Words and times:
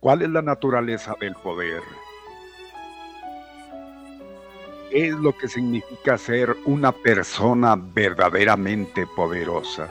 ¿Cuál 0.00 0.22
es 0.22 0.28
la 0.28 0.42
naturaleza 0.42 1.14
del 1.18 1.34
poder? 1.34 1.82
¿Qué 4.90 5.08
es 5.08 5.14
lo 5.14 5.36
que 5.36 5.48
significa 5.48 6.18
ser 6.18 6.54
una 6.66 6.92
persona 6.92 7.76
verdaderamente 7.76 9.06
poderosa? 9.16 9.88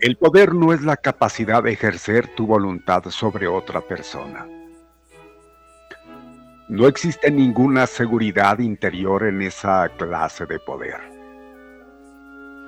El 0.00 0.16
poder 0.16 0.52
no 0.52 0.72
es 0.72 0.82
la 0.82 0.96
capacidad 0.96 1.62
de 1.62 1.72
ejercer 1.72 2.34
tu 2.34 2.46
voluntad 2.46 3.04
sobre 3.10 3.46
otra 3.46 3.80
persona. 3.80 4.46
No 6.68 6.88
existe 6.88 7.30
ninguna 7.30 7.86
seguridad 7.86 8.58
interior 8.58 9.24
en 9.24 9.42
esa 9.42 9.88
clase 9.96 10.44
de 10.46 10.58
poder. 10.58 11.15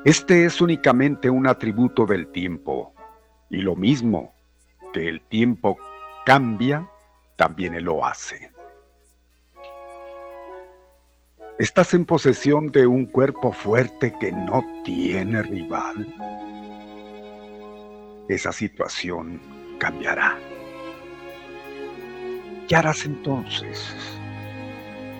Este 0.04 0.44
es 0.44 0.60
únicamente 0.60 1.28
un 1.28 1.48
atributo 1.48 2.06
del 2.06 2.28
tiempo, 2.28 2.94
y 3.50 3.58
lo 3.58 3.74
mismo 3.74 4.32
que 4.92 5.08
el 5.08 5.20
tiempo 5.22 5.76
cambia, 6.24 6.88
también 7.36 7.74
él 7.74 7.84
lo 7.84 8.06
hace. 8.06 8.52
Estás 11.58 11.94
en 11.94 12.04
posesión 12.04 12.70
de 12.70 12.86
un 12.86 13.06
cuerpo 13.06 13.50
fuerte 13.50 14.14
que 14.20 14.30
no 14.30 14.64
tiene 14.84 15.42
rival. 15.42 16.06
Esa 18.28 18.52
situación 18.52 19.40
cambiará. 19.78 20.38
¿Qué 22.68 22.76
harás 22.76 23.04
entonces? 23.04 23.92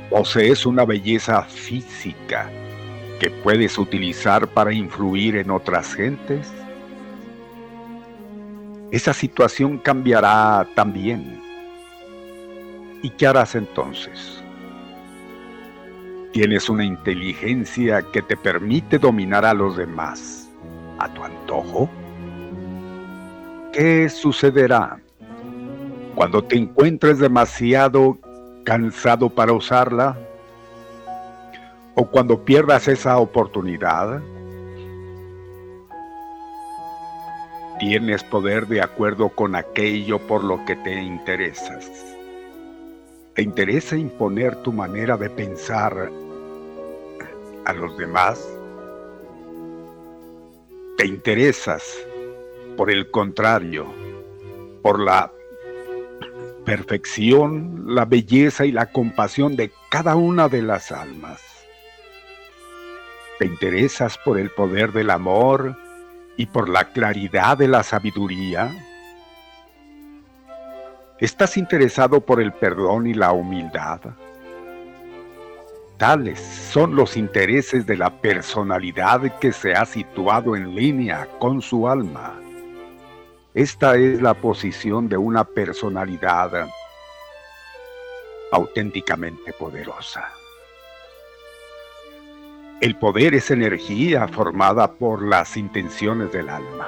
Posees 0.09 0.65
una 0.65 0.85
belleza 0.85 1.43
física 1.43 2.49
que 3.19 3.31
puedes 3.31 3.79
utilizar 3.79 4.49
para 4.49 4.73
influir 4.73 5.37
en 5.37 5.51
otras 5.51 5.95
gentes? 5.95 6.53
Esa 8.91 9.13
situación 9.13 9.79
cambiará 9.79 10.67
también. 10.75 11.43
¿Y 13.03 13.11
qué 13.11 13.27
harás 13.27 13.55
entonces? 13.55 14.43
Tienes 16.33 16.69
una 16.69 16.85
inteligencia 16.85 18.03
que 18.13 18.23
te 18.23 18.37
permite 18.37 18.99
dominar 18.99 19.45
a 19.45 19.55
los 19.55 19.77
demás 19.77 20.49
a 20.99 21.13
tu 21.13 21.25
antojo. 21.25 21.89
¿Qué 23.73 24.09
sucederá 24.09 25.01
cuando 26.15 26.43
te 26.43 26.57
encuentres 26.57 27.19
demasiado 27.19 28.19
cansado 28.65 29.31
para 29.31 29.53
usarla? 29.53 30.19
O 32.01 32.05
cuando 32.05 32.45
pierdas 32.45 32.87
esa 32.87 33.19
oportunidad, 33.19 34.23
tienes 37.81 38.23
poder 38.23 38.69
de 38.69 38.81
acuerdo 38.81 39.31
con 39.31 39.57
aquello 39.57 40.21
por 40.21 40.45
lo 40.45 40.65
que 40.65 40.77
te 40.77 41.03
interesas. 41.03 41.91
¿Te 43.35 43.43
interesa 43.43 43.97
imponer 43.97 44.63
tu 44.63 44.73
manera 44.73 45.17
de 45.17 45.29
pensar 45.29 46.09
a 47.65 47.73
los 47.73 47.99
demás? 47.99 48.49
¿Te 50.99 51.05
interesas, 51.05 51.83
por 52.77 52.93
el 52.93 53.11
contrario, 53.11 53.87
por 54.83 55.01
la 55.01 55.33
perfección, 56.65 57.87
la 57.89 58.05
belleza 58.05 58.67
y 58.67 58.71
la 58.71 58.87
compasión 58.93 59.57
de 59.57 59.73
cada 59.91 60.15
una 60.15 60.49
de 60.49 60.63
las 60.63 60.93
almas? 60.93 61.48
Te 63.39 63.47
interesas 63.47 64.19
por 64.19 64.39
el 64.39 64.51
poder 64.51 64.93
del 64.93 65.11
amor 65.11 65.77
y 66.37 66.47
por 66.47 66.69
la 66.69 66.85
claridad 66.85 67.57
de 67.57 67.69
la 67.69 67.83
sabiduría? 67.83 68.71
¿Estás 71.19 71.57
interesado 71.57 72.21
por 72.21 72.41
el 72.41 72.53
perdón 72.53 73.07
y 73.07 73.15
la 73.15 73.33
humildad? 73.33 74.01
Tales 75.97 76.39
son 76.39 76.95
los 76.95 77.17
intereses 77.17 77.85
de 77.87 77.97
la 77.97 78.11
personalidad 78.21 79.39
que 79.41 79.53
se 79.53 79.73
ha 79.73 79.85
situado 79.85 80.55
en 80.55 80.77
línea 80.77 81.27
con 81.41 81.61
su 81.61 81.89
alma. 81.89 82.41
Esta 83.53 83.97
es 83.97 84.23
la 84.23 84.35
posición 84.35 85.09
de 85.09 85.17
una 85.17 85.43
personalidad 85.43 86.69
auténticamente 88.53 89.53
poderosa. 89.53 90.38
El 92.81 92.95
poder 92.95 93.35
es 93.35 93.51
energía 93.51 94.29
formada 94.29 94.93
por 94.93 95.27
las 95.27 95.57
intenciones 95.57 96.31
del 96.31 96.49
alma. 96.49 96.87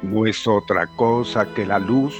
No 0.00 0.24
es 0.24 0.46
otra 0.46 0.86
cosa 0.86 1.52
que 1.52 1.66
la 1.66 1.78
luz, 1.78 2.16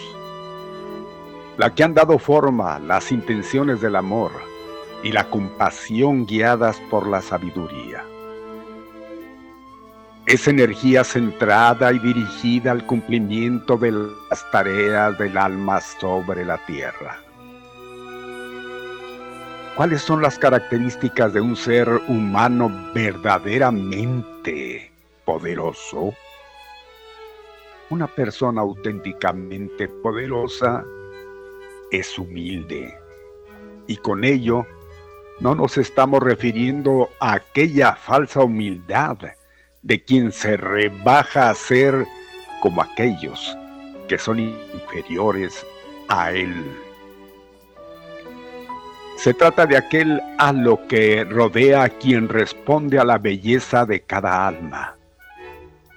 la 1.56 1.74
que 1.74 1.84
han 1.84 1.94
dado 1.94 2.18
forma 2.18 2.78
las 2.80 3.12
intenciones 3.12 3.80
del 3.80 3.96
amor 3.96 4.30
y 5.02 5.10
la 5.10 5.30
compasión 5.30 6.26
guiadas 6.26 6.78
por 6.90 7.06
la 7.06 7.22
sabiduría. 7.22 8.04
Es 10.26 10.48
energía 10.48 11.04
centrada 11.04 11.94
y 11.94 11.98
dirigida 11.98 12.72
al 12.72 12.84
cumplimiento 12.84 13.78
de 13.78 13.92
las 13.92 14.50
tareas 14.52 15.16
del 15.16 15.38
alma 15.38 15.80
sobre 15.80 16.44
la 16.44 16.58
tierra. 16.66 17.27
¿Cuáles 19.78 20.02
son 20.02 20.20
las 20.22 20.36
características 20.40 21.32
de 21.34 21.40
un 21.40 21.54
ser 21.54 21.88
humano 22.08 22.68
verdaderamente 22.92 24.90
poderoso? 25.24 26.12
Una 27.88 28.08
persona 28.08 28.62
auténticamente 28.62 29.86
poderosa 29.86 30.84
es 31.92 32.18
humilde 32.18 32.92
y 33.86 33.96
con 33.98 34.24
ello 34.24 34.66
no 35.38 35.54
nos 35.54 35.78
estamos 35.78 36.24
refiriendo 36.24 37.08
a 37.20 37.34
aquella 37.34 37.94
falsa 37.94 38.42
humildad 38.42 39.18
de 39.82 40.02
quien 40.02 40.32
se 40.32 40.56
rebaja 40.56 41.50
a 41.50 41.54
ser 41.54 42.04
como 42.62 42.82
aquellos 42.82 43.56
que 44.08 44.18
son 44.18 44.40
inferiores 44.40 45.64
a 46.08 46.32
él. 46.32 46.87
Se 49.18 49.34
trata 49.34 49.66
de 49.66 49.76
aquel 49.76 50.22
a 50.38 50.52
lo 50.52 50.86
que 50.86 51.24
rodea 51.24 51.82
a 51.82 51.88
quien 51.88 52.28
responde 52.28 53.00
a 53.00 53.04
la 53.04 53.18
belleza 53.18 53.84
de 53.84 54.00
cada 54.02 54.46
alma, 54.46 54.96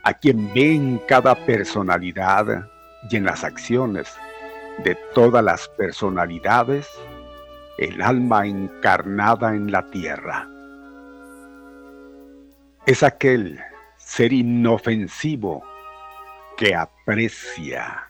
a 0.02 0.14
quien 0.16 0.52
ve 0.56 0.74
en 0.74 0.98
cada 1.08 1.36
personalidad 1.36 2.68
y 3.12 3.18
en 3.18 3.26
las 3.26 3.44
acciones 3.44 4.12
de 4.84 4.98
todas 5.14 5.44
las 5.44 5.68
personalidades 5.78 6.90
el 7.78 8.02
alma 8.02 8.48
encarnada 8.48 9.54
en 9.54 9.72
la 9.72 9.84
tierra. 9.92 10.50
Es 12.88 13.04
aquel 13.04 13.60
ser 13.98 14.34
inofensivo 14.34 15.64
que 16.58 16.74
aprecia, 16.74 18.10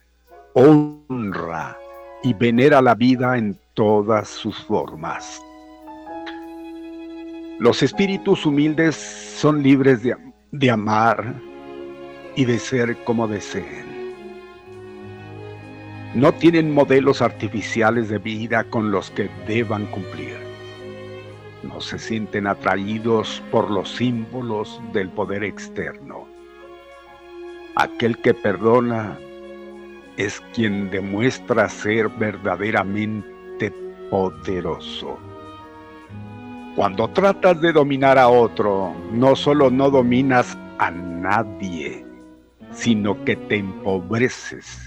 honra 0.54 1.81
y 2.24 2.34
venera 2.34 2.82
la 2.82 2.96
vida 2.96 3.38
en 3.38 3.58
todas 3.74 4.28
sus 4.28 4.58
formas. 4.64 5.42
Los 7.60 7.84
espíritus 7.84 8.46
humildes 8.46 8.96
son 8.96 9.62
libres 9.62 10.04
de, 10.04 10.16
de, 10.52 10.72
amar 10.72 11.36
y 12.36 12.46
de 12.46 12.60
ser 12.60 12.98
como 13.04 13.28
deseen. 13.28 13.92
No 16.16 16.34
tienen 16.34 16.74
modelos 16.74 17.22
artificiales 17.22 18.10
de 18.10 18.18
vida 18.18 18.64
con 18.66 18.92
los 18.92 19.12
que 19.12 19.30
deban 19.48 19.86
cumplir. 19.88 20.38
No 21.64 21.80
se 21.80 22.00
sienten 22.00 22.48
atraídos 22.48 23.42
por 23.52 23.70
los 23.70 23.92
símbolos 23.96 24.82
del 24.94 25.10
poder 25.10 25.44
externo. 25.44 26.28
Aquel 27.76 28.18
que 28.18 28.34
perdona 28.34 29.18
es 30.18 30.42
quien 30.54 30.90
demuestra 30.90 31.70
ser 31.70 32.10
verdaderamente 32.10 33.74
poderoso. 34.10 35.18
Cuando 36.76 37.08
tratas 37.10 37.60
de 37.62 37.74
dominar 37.74 38.18
a 38.18 38.30
otro, 38.30 38.94
no 39.12 39.36
solo 39.36 39.70
no 39.70 39.90
dominas 39.90 40.58
a 40.80 40.90
nadie, 40.92 42.06
sino 42.72 43.24
que 43.26 43.36
te 43.36 43.58
empobreces. 43.58 44.80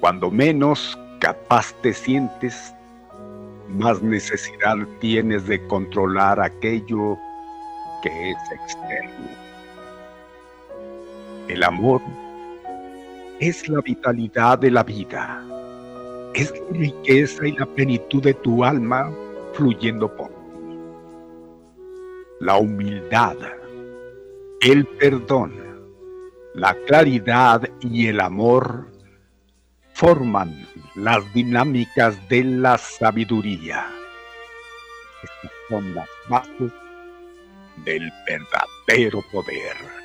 Cuando 0.00 0.30
menos 0.30 0.96
capaz 1.18 1.74
te 1.82 1.92
sientes, 1.92 2.72
más 3.68 4.00
necesidad 4.02 4.76
tienes 5.00 5.46
de 5.46 5.64
controlar 5.66 6.40
aquello 6.40 7.18
que 8.02 8.30
es 8.30 8.38
externo. 8.52 9.28
El 11.48 11.62
amor 11.64 12.00
es 13.40 13.68
la 13.68 13.80
vitalidad 13.80 14.58
de 14.58 14.70
la 14.70 14.82
vida 14.82 15.44
es 16.34 16.52
la 16.52 16.78
riqueza 16.78 17.46
y 17.46 17.52
la 17.52 17.66
plenitud 17.66 18.22
de 18.22 18.34
tu 18.34 18.64
alma 18.64 19.12
fluyendo 19.54 20.14
por 20.14 20.28
ti. 20.28 20.34
La 22.40 22.56
humildad, 22.56 23.36
el 24.60 24.86
perdón, 24.86 25.52
la 26.54 26.74
claridad 26.86 27.68
y 27.80 28.06
el 28.06 28.20
amor 28.20 28.88
forman 29.94 30.66
las 30.94 31.32
dinámicas 31.34 32.16
de 32.28 32.44
la 32.44 32.78
sabiduría. 32.78 33.86
Estas 35.22 35.52
son 35.68 35.94
las 35.94 36.08
bases 36.28 36.72
del 37.84 38.08
verdadero 38.28 39.24
poder. 39.32 39.97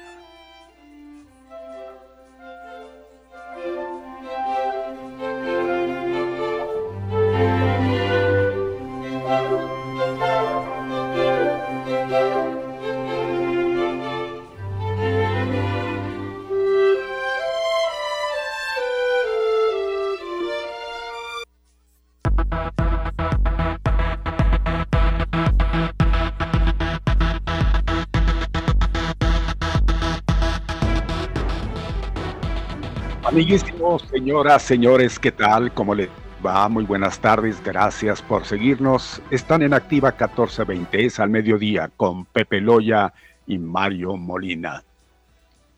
Amiguísimos, 33.33 34.03
señoras, 34.11 34.61
señores, 34.61 35.17
¿qué 35.17 35.31
tal? 35.31 35.73
¿Cómo 35.73 35.95
les 35.95 36.07
va? 36.45 36.69
Muy 36.69 36.83
buenas 36.83 37.17
tardes, 37.17 37.63
gracias 37.63 38.21
por 38.21 38.45
seguirnos. 38.45 39.23
Están 39.31 39.63
en 39.63 39.73
Activa 39.73 40.11
1420, 40.11 41.05
es 41.05 41.19
al 41.19 41.31
mediodía, 41.31 41.89
con 41.97 42.25
Pepe 42.25 42.61
Loya 42.61 43.11
y 43.47 43.57
Mario 43.57 44.17
Molina. 44.17 44.83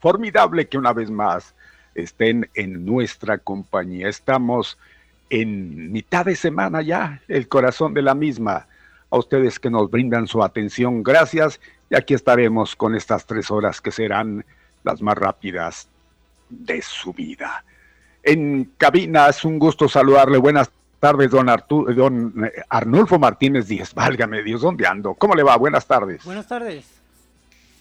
Formidable 0.01 0.67
que 0.67 0.77
una 0.77 0.91
vez 0.91 1.09
más 1.09 1.55
estén 1.95 2.49
en 2.55 2.85
nuestra 2.85 3.37
compañía. 3.37 4.09
Estamos 4.09 4.77
en 5.29 5.93
mitad 5.93 6.25
de 6.25 6.35
semana 6.35 6.81
ya, 6.81 7.21
el 7.29 7.47
corazón 7.47 7.93
de 7.93 8.01
la 8.01 8.15
misma. 8.15 8.67
A 9.09 9.17
ustedes 9.17 9.61
que 9.61 9.69
nos 9.69 9.89
brindan 9.89 10.27
su 10.27 10.43
atención, 10.43 11.03
gracias. 11.03 11.61
Y 11.89 11.95
aquí 11.95 12.15
estaremos 12.15 12.75
con 12.75 12.95
estas 12.95 13.25
tres 13.25 13.49
horas 13.49 13.79
que 13.79 13.91
serán 13.91 14.43
las 14.83 15.01
más 15.01 15.17
rápidas 15.17 15.87
de 16.49 16.81
su 16.81 17.13
vida. 17.13 17.63
En 18.23 18.71
cabina 18.77 19.29
es 19.29 19.45
un 19.45 19.59
gusto 19.59 19.87
saludarle. 19.87 20.37
Buenas 20.37 20.71
tardes, 20.99 21.31
don, 21.31 21.47
don 21.95 22.45
eh, 22.45 22.51
Arnulfo 22.69 23.19
Martínez 23.19 23.67
Díez. 23.67 23.93
Válgame 23.95 24.43
Dios, 24.43 24.61
¿dónde 24.61 24.87
ando? 24.87 25.13
¿Cómo 25.13 25.35
le 25.35 25.43
va? 25.43 25.55
Buenas 25.57 25.85
tardes. 25.85 26.23
Buenas 26.23 26.47
tardes. 26.47 26.85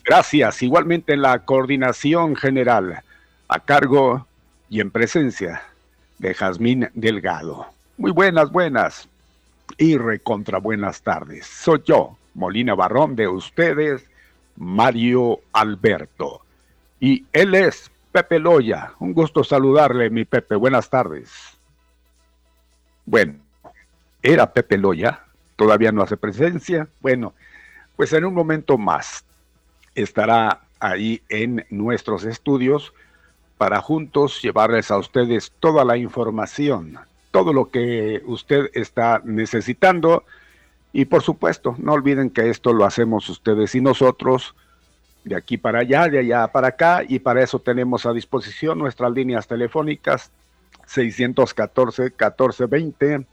Gracias. 0.04 0.62
Igualmente 0.62 1.14
en 1.14 1.22
la 1.22 1.38
coordinación 1.40 2.36
general, 2.36 3.02
a 3.48 3.60
cargo 3.60 4.26
y 4.68 4.80
en 4.80 4.90
presencia 4.90 5.62
de 6.18 6.34
Jazmín 6.34 6.90
Delgado. 6.94 7.66
Muy 7.96 8.10
buenas, 8.10 8.50
buenas 8.50 9.08
y 9.78 9.96
recontra 9.96 10.58
buenas 10.58 11.02
tardes. 11.02 11.46
Soy 11.46 11.82
yo, 11.84 12.18
Molina 12.34 12.74
Barrón, 12.74 13.16
de 13.16 13.28
ustedes, 13.28 14.04
Mario 14.56 15.40
Alberto. 15.52 16.42
Y 17.00 17.24
él 17.32 17.54
es 17.54 17.90
Pepe 18.14 18.38
Loya. 18.38 18.92
Un 19.00 19.12
gusto 19.12 19.42
saludarle, 19.42 20.08
mi 20.08 20.24
Pepe. 20.24 20.54
Buenas 20.54 20.88
tardes. 20.88 21.58
Bueno, 23.04 23.40
era 24.22 24.52
Pepe 24.52 24.78
Loya, 24.78 25.24
todavía 25.56 25.90
no 25.90 26.00
hace 26.00 26.16
presencia. 26.16 26.86
Bueno, 27.00 27.34
pues 27.96 28.12
en 28.12 28.24
un 28.24 28.32
momento 28.32 28.78
más 28.78 29.24
estará 29.96 30.60
ahí 30.78 31.22
en 31.28 31.66
nuestros 31.70 32.24
estudios 32.24 32.94
para 33.58 33.80
juntos 33.80 34.40
llevarles 34.40 34.92
a 34.92 34.98
ustedes 34.98 35.52
toda 35.58 35.84
la 35.84 35.96
información, 35.96 36.96
todo 37.32 37.52
lo 37.52 37.68
que 37.68 38.22
usted 38.26 38.70
está 38.74 39.22
necesitando. 39.24 40.22
Y 40.92 41.06
por 41.06 41.22
supuesto, 41.22 41.74
no 41.78 41.94
olviden 41.94 42.30
que 42.30 42.48
esto 42.48 42.74
lo 42.74 42.84
hacemos 42.84 43.28
ustedes 43.28 43.74
y 43.74 43.80
nosotros 43.80 44.54
de 45.24 45.36
aquí 45.36 45.56
para 45.56 45.78
allá, 45.80 46.06
de 46.08 46.20
allá 46.20 46.46
para 46.48 46.68
acá, 46.68 47.02
y 47.06 47.18
para 47.18 47.42
eso 47.42 47.58
tenemos 47.58 48.06
a 48.06 48.12
disposición 48.12 48.78
nuestras 48.78 49.10
líneas 49.12 49.48
telefónicas 49.48 50.30
614-1420 50.86 53.26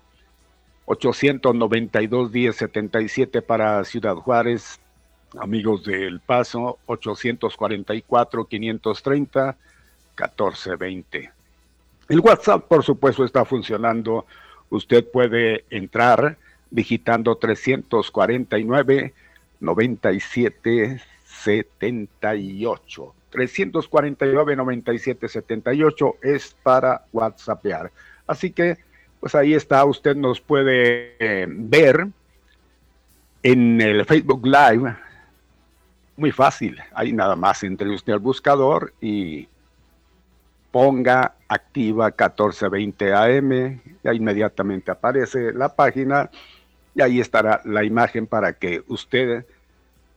892 0.86 2.32
1077 2.32 3.42
para 3.42 3.84
Ciudad 3.86 4.16
Juárez, 4.16 4.80
amigos 5.40 5.86
del 5.86 6.20
Paso, 6.20 6.80
844 6.86 8.46
530 8.46 9.58
1420. 10.18 11.32
El 12.10 12.20
WhatsApp, 12.20 12.68
por 12.68 12.84
supuesto, 12.84 13.24
está 13.24 13.46
funcionando. 13.46 14.26
Usted 14.70 15.10
puede 15.10 15.64
entrar 15.70 16.38
digitando 16.70 17.36
349 17.36 19.14
97 19.60 21.02
78. 21.44 23.16
349 23.30 24.56
97 24.56 25.28
78 25.30 26.16
es 26.22 26.56
para 26.62 27.06
WhatsAppear. 27.12 27.92
Así 28.28 28.52
que, 28.52 28.78
pues 29.20 29.34
ahí 29.36 29.54
está, 29.54 29.84
usted 29.86 30.16
nos 30.16 30.42
puede 30.42 31.16
eh, 31.20 31.46
ver 31.48 32.08
en 33.44 33.82
el 33.82 34.06
Facebook 34.06 34.46
Live. 34.46 34.96
Muy 36.18 36.32
fácil, 36.32 36.80
ahí 36.94 37.14
nada 37.14 37.36
más 37.36 37.64
entre 37.64 37.90
usted 37.90 38.14
al 38.14 38.20
buscador 38.20 38.94
y 39.02 39.48
ponga 40.72 41.36
activa 41.48 42.06
1420 42.06 43.14
AM, 43.14 43.82
ya 44.04 44.14
inmediatamente 44.14 44.92
aparece 44.92 45.52
la 45.54 45.76
página 45.76 46.30
y 46.96 47.02
ahí 47.02 47.20
estará 47.20 47.62
la 47.66 47.84
imagen 47.84 48.28
para 48.28 48.54
que 48.54 48.84
usted 48.88 49.46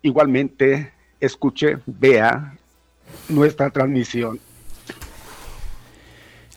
igualmente 0.02 0.93
escuche, 1.25 1.78
vea 1.87 2.54
nuestra 3.28 3.71
transmisión. 3.71 4.38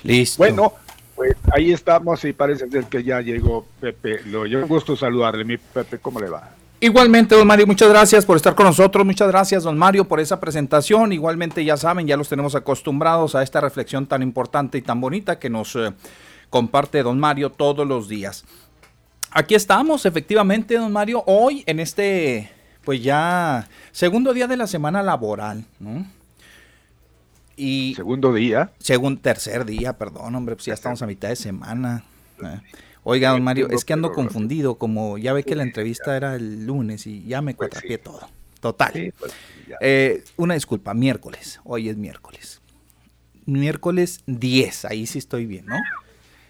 Listo. 0.03 0.37
Bueno, 0.37 0.73
pues 1.15 1.35
ahí 1.51 1.71
estamos 1.71 2.23
y 2.25 2.33
parece 2.33 2.69
ser 2.69 2.85
que 2.85 3.03
ya 3.03 3.21
llegó 3.21 3.65
Pepe. 3.79 4.21
Lo, 4.25 4.45
yo 4.45 4.65
gusto 4.67 4.95
saludarle, 4.95 5.43
mi 5.43 5.57
Pepe, 5.57 5.97
¿cómo 5.97 6.19
le 6.19 6.29
va? 6.29 6.51
Igualmente, 6.79 7.33
don 7.33 7.47
Mario, 7.47 7.65
muchas 7.65 7.89
gracias 7.89 8.23
por 8.23 8.37
estar 8.37 8.53
con 8.53 8.67
nosotros. 8.67 9.03
Muchas 9.03 9.27
gracias, 9.29 9.63
don 9.63 9.75
Mario, 9.79 10.07
por 10.07 10.19
esa 10.19 10.39
presentación. 10.39 11.11
Igualmente, 11.11 11.65
ya 11.65 11.75
saben, 11.75 12.05
ya 12.05 12.15
los 12.15 12.29
tenemos 12.29 12.53
acostumbrados 12.53 13.33
a 13.33 13.41
esta 13.41 13.59
reflexión 13.61 14.05
tan 14.05 14.21
importante 14.21 14.77
y 14.77 14.83
tan 14.83 15.01
bonita 15.01 15.39
que 15.39 15.49
nos 15.49 15.75
eh, 15.75 15.91
comparte 16.51 17.01
don 17.01 17.19
Mario 17.19 17.51
todos 17.51 17.87
los 17.87 18.07
días. 18.07 18.45
Aquí 19.31 19.55
estamos, 19.55 20.05
efectivamente, 20.05 20.75
don 20.77 20.93
Mario, 20.93 21.23
hoy 21.25 21.63
en 21.65 21.79
este, 21.79 22.51
pues 22.87 23.03
ya, 23.03 23.67
segundo 23.91 24.33
día 24.33 24.47
de 24.47 24.55
la 24.55 24.65
semana 24.65 25.03
laboral, 25.03 25.65
¿no? 25.77 26.07
Y 27.57 27.91
segundo 27.97 28.33
día. 28.33 28.71
Segundo, 28.79 29.19
tercer 29.19 29.65
día, 29.65 29.97
perdón, 29.97 30.33
hombre, 30.35 30.55
pues 30.55 30.67
ya 30.67 30.73
estamos 30.73 31.01
a 31.01 31.05
mitad 31.05 31.27
de 31.27 31.35
semana. 31.35 32.05
¿eh? 32.41 32.61
Oiga, 33.03 33.31
don 33.31 33.43
Mario, 33.43 33.67
es 33.71 33.83
que 33.83 33.91
ando 33.91 34.13
confundido, 34.13 34.75
como 34.75 35.17
ya 35.17 35.33
ve 35.33 35.43
que 35.43 35.53
la 35.53 35.63
entrevista 35.63 36.15
era 36.15 36.35
el 36.35 36.65
lunes 36.65 37.05
y 37.07 37.25
ya 37.25 37.41
me 37.41 37.53
pues 37.53 37.69
cuatrapié 37.69 37.97
todo. 37.97 38.21
Total. 38.61 39.13
Pues 39.19 39.33
eh, 39.81 40.23
una 40.37 40.53
disculpa, 40.53 40.93
miércoles. 40.93 41.59
Hoy 41.65 41.89
es 41.89 41.97
miércoles. 41.97 42.61
Miércoles 43.45 44.21
10, 44.27 44.85
ahí 44.85 45.07
sí 45.07 45.19
estoy 45.19 45.45
bien, 45.45 45.65
¿no? 45.65 45.75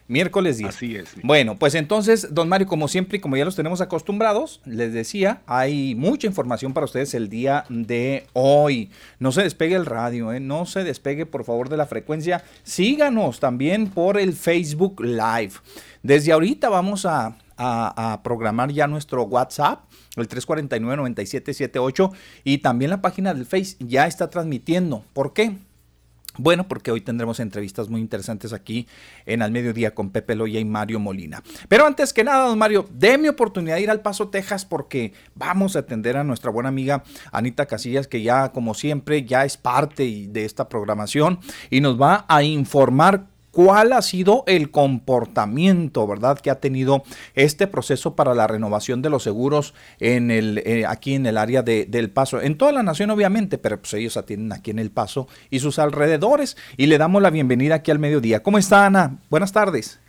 Miércoles 0.07 0.57
10. 0.57 0.69
Así 0.69 0.95
es. 0.95 1.09
Bueno, 1.23 1.57
pues 1.57 1.75
entonces, 1.75 2.33
don 2.33 2.47
Mario, 2.47 2.67
como 2.67 2.87
siempre 2.87 3.17
y 3.17 3.21
como 3.21 3.35
ya 3.35 3.45
los 3.45 3.55
tenemos 3.55 3.81
acostumbrados, 3.81 4.61
les 4.65 4.93
decía, 4.93 5.41
hay 5.45 5.95
mucha 5.95 6.27
información 6.27 6.73
para 6.73 6.85
ustedes 6.85 7.13
el 7.13 7.29
día 7.29 7.65
de 7.69 8.25
hoy. 8.33 8.89
No 9.19 9.31
se 9.31 9.43
despegue 9.43 9.75
el 9.75 9.85
radio, 9.85 10.31
¿eh? 10.31 10.39
no 10.39 10.65
se 10.65 10.83
despegue 10.83 11.25
por 11.25 11.43
favor 11.43 11.69
de 11.69 11.77
la 11.77 11.85
frecuencia. 11.85 12.43
Síganos 12.63 13.39
también 13.39 13.87
por 13.87 14.17
el 14.17 14.33
Facebook 14.33 15.01
Live. 15.01 15.53
Desde 16.03 16.31
ahorita 16.31 16.69
vamos 16.69 17.05
a, 17.05 17.37
a 17.57 18.21
programar 18.23 18.71
ya 18.71 18.87
nuestro 18.87 19.23
WhatsApp 19.23 19.87
el 20.17 20.27
349-9778 20.29 22.11
y 22.43 22.59
también 22.59 22.91
la 22.91 23.01
página 23.01 23.33
del 23.33 23.45
Face 23.45 23.75
ya 23.79 24.07
está 24.07 24.29
transmitiendo. 24.29 25.03
¿Por 25.13 25.33
qué? 25.33 25.57
Bueno, 26.37 26.67
porque 26.67 26.91
hoy 26.91 27.01
tendremos 27.01 27.39
entrevistas 27.39 27.89
muy 27.89 28.01
interesantes 28.01 28.53
aquí 28.53 28.87
en 29.25 29.41
Al 29.41 29.51
Mediodía 29.51 29.93
con 29.93 30.11
Pepe 30.11 30.35
Loya 30.35 30.59
y 30.59 30.65
Mario 30.65 30.99
Molina. 30.99 31.43
Pero 31.67 31.85
antes 31.85 32.13
que 32.13 32.23
nada, 32.23 32.47
don 32.47 32.57
Mario, 32.57 32.87
déme 32.91 33.29
oportunidad 33.29 33.75
de 33.75 33.81
ir 33.81 33.89
al 33.89 34.01
Paso, 34.01 34.29
Texas, 34.29 34.65
porque 34.65 35.13
vamos 35.35 35.75
a 35.75 35.79
atender 35.79 36.17
a 36.17 36.23
nuestra 36.23 36.51
buena 36.51 36.69
amiga 36.69 37.03
Anita 37.31 37.65
Casillas, 37.65 38.07
que 38.07 38.21
ya, 38.21 38.51
como 38.51 38.73
siempre, 38.73 39.23
ya 39.25 39.45
es 39.45 39.57
parte 39.57 40.27
de 40.29 40.45
esta 40.45 40.69
programación 40.69 41.39
y 41.69 41.81
nos 41.81 41.99
va 41.99 42.25
a 42.27 42.43
informar 42.43 43.36
cuál 43.57 43.91
ha 43.93 44.03
sido 44.03 44.43
el 44.45 44.69
comportamiento, 44.69 46.05
¿verdad?, 46.05 46.37
que 46.37 46.51
ha 46.51 46.59
tenido 46.59 47.01
este 47.33 47.65
proceso 47.65 48.15
para 48.15 48.35
la 48.35 48.45
renovación 48.45 49.01
de 49.01 49.09
los 49.09 49.23
seguros 49.23 49.73
en 49.99 50.29
el, 50.29 50.59
eh, 50.59 50.85
aquí 50.87 51.15
en 51.15 51.25
el 51.25 51.39
área 51.39 51.63
de, 51.63 51.85
del 51.85 52.11
Paso, 52.11 52.39
en 52.39 52.55
toda 52.55 52.71
la 52.71 52.83
nación 52.83 53.09
obviamente, 53.09 53.57
pero 53.57 53.79
pues 53.79 53.95
ellos 53.95 54.15
atienden 54.15 54.53
aquí 54.53 54.69
en 54.69 54.77
el 54.77 54.91
Paso 54.91 55.27
y 55.49 55.57
sus 55.57 55.79
alrededores. 55.79 56.55
Y 56.77 56.85
le 56.85 56.99
damos 56.99 57.19
la 57.19 57.31
bienvenida 57.31 57.73
aquí 57.73 57.89
al 57.89 57.97
mediodía. 57.97 58.43
¿Cómo 58.43 58.59
está 58.59 58.85
Ana? 58.85 59.17
Buenas 59.31 59.53
tardes. 59.53 59.99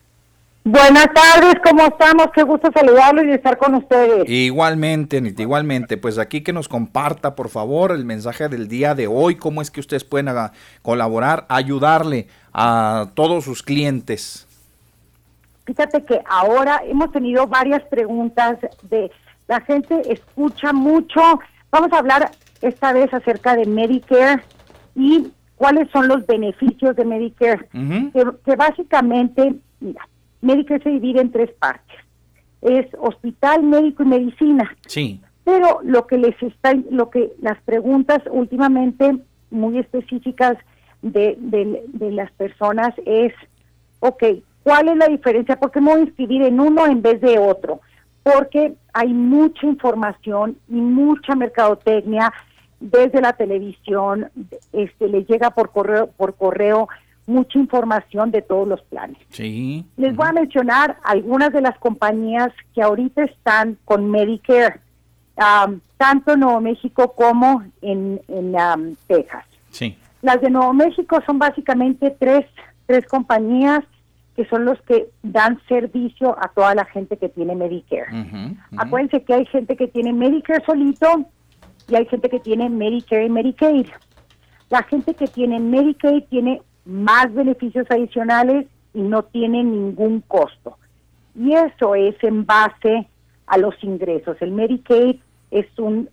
Buenas 0.71 1.09
tardes, 1.15 1.55
¿cómo 1.65 1.87
estamos? 1.87 2.27
Qué 2.35 2.43
gusto 2.43 2.71
saludarlos 2.71 3.25
y 3.25 3.31
estar 3.31 3.57
con 3.57 3.77
ustedes. 3.77 4.29
Igualmente, 4.29 5.17
Anita, 5.17 5.41
igualmente. 5.41 5.97
Pues 5.97 6.19
aquí 6.19 6.43
que 6.43 6.53
nos 6.53 6.69
comparta, 6.69 7.35
por 7.35 7.49
favor, 7.49 7.91
el 7.91 8.05
mensaje 8.05 8.51
del 8.51 8.69
día 8.69 8.95
de 8.95 9.07
hoy, 9.07 9.37
cómo 9.37 9.63
es 9.63 9.71
que 9.71 9.81
ustedes 9.81 10.05
pueden 10.05 10.29
colaborar, 10.83 11.47
ayudarle 11.49 12.27
a 12.53 13.07
todos 13.15 13.45
sus 13.45 13.63
clientes. 13.63 14.47
Fíjate 15.65 16.05
que 16.05 16.21
ahora 16.29 16.83
hemos 16.85 17.13
tenido 17.13 17.47
varias 17.47 17.83
preguntas 17.85 18.59
de 18.91 19.11
la 19.47 19.63
gente 19.63 20.13
escucha 20.13 20.75
mucho. 20.75 21.41
Vamos 21.71 21.91
a 21.95 21.99
hablar 21.99 22.31
esta 22.61 22.93
vez 22.93 23.11
acerca 23.15 23.57
de 23.57 23.65
Medicare 23.65 24.43
y 24.95 25.33
cuáles 25.57 25.89
son 25.93 26.09
los 26.09 26.27
beneficios 26.27 26.95
de 26.95 27.07
Medicare. 27.07 27.67
que, 27.73 28.25
que 28.45 28.55
básicamente, 28.55 29.55
mira, 29.81 30.07
Medicare 30.41 30.83
se 30.83 30.91
divide 30.91 31.21
en 31.21 31.33
tres 31.33 31.51
partes. 31.59 31.97
Es 32.63 32.87
hospital, 32.99 33.63
médico 33.63 34.03
y 34.03 34.07
medicina. 34.07 34.77
Sí. 34.87 35.21
Pero 35.45 35.81
lo 35.83 36.07
que 36.07 36.19
les 36.19 36.41
está, 36.43 36.75
lo 36.91 37.11
que 37.11 37.33
las 37.41 37.61
preguntas 37.63 38.21
últimamente 38.31 39.19
muy 39.51 39.79
específicas 39.79 40.59
de, 41.03 41.37
de, 41.39 42.11
las 42.13 42.31
personas 42.33 42.93
es, 43.07 43.33
ok, 44.01 44.25
¿cuál 44.63 44.89
es 44.89 44.97
la 44.97 45.07
diferencia? 45.07 45.59
¿Por 45.59 45.71
qué 45.71 45.81
me 45.81 45.93
voy 45.93 46.01
a 46.01 46.05
inscribir 46.05 46.43
en 46.43 46.61
uno 46.61 46.87
en 46.87 47.01
vez 47.01 47.21
de 47.21 47.39
otro? 47.39 47.81
Porque 48.23 48.75
hay 48.93 49.13
mucha 49.13 49.67
información 49.67 50.59
y 50.69 50.75
mucha 50.75 51.35
mercadotecnia 51.35 52.33
desde 52.81 53.21
la 53.21 53.33
televisión, 53.33 54.31
este, 54.73 55.09
les 55.09 55.27
llega 55.27 55.51
por 55.51 55.71
correo, 55.71 56.09
por 56.17 56.35
correo 56.35 56.89
mucha 57.29 57.59
información 57.59 58.31
de 58.31 58.43
todos 58.43 58.67
los 58.67 58.81
planes. 58.83 59.19
Sí. 59.29 59.85
Les 59.97 60.17
voy 60.17 60.27
a 60.29 60.33
mencionar 60.33 60.99
algunas 61.05 61.53
de 61.53 61.61
las 61.61 61.79
compañías 61.79 62.49
que 62.75 62.83
ahorita 62.83 63.23
están 63.25 63.79
con 63.85 64.11
Medicare, 64.11 64.81
tanto 65.97 66.33
en 66.33 66.41
Nuevo 66.41 66.61
México 66.61 67.15
como 67.15 67.63
en, 67.83 68.21
en 68.29 68.97
Texas. 69.07 69.45
Sí. 69.71 69.97
Las 70.23 70.41
de 70.41 70.51
Nuevo 70.51 70.73
México 70.73 71.21
son 71.27 71.39
básicamente 71.39 72.17
tres, 72.19 72.47
tres 72.87 73.07
compañías 73.07 73.85
que 74.35 74.45
son 74.47 74.65
los 74.65 74.81
que 74.83 75.11
dan 75.23 75.61
servicio 75.69 76.37
a 76.41 76.49
toda 76.49 76.75
la 76.75 76.85
gente 76.85 77.17
que 77.17 77.29
tiene 77.29 77.55
Medicare. 77.57 78.07
Acuérdense 78.77 79.23
que 79.25 79.35
hay 79.35 79.47
gente 79.47 79.77
que 79.77 79.89
tiene 79.89 80.13
Medicare 80.13 80.65
solito 80.65 81.25
y 81.89 81.97
hay 81.97 82.07
gente 82.07 82.29
que 82.31 82.39
tiene 82.41 82.69
Medicare 82.69 83.27
y 83.27 83.31
Medicaid. 83.31 83.87
La 84.71 84.83
gente 84.85 85.15
que 85.15 85.27
tiene 85.27 85.59
Medicaid 85.59 86.25
tiene 86.31 86.63
más 86.89 87.33
beneficios 87.35 87.87
adicionales 87.91 88.67
y 88.95 89.03
no 89.03 89.23
tiene 89.23 89.63
ningún 89.63 90.23
costo. 90.23 90.79
Y 91.35 91.53
eso 91.53 91.95
es 91.95 92.17
en 92.25 92.47
base 92.47 93.07
a 93.47 93.59
los 93.59 93.75
ingresos. 93.85 94.39
El 94.41 94.53
Medicaid 94.53 95.17
es 95.51 95.67
un, 95.79 96.09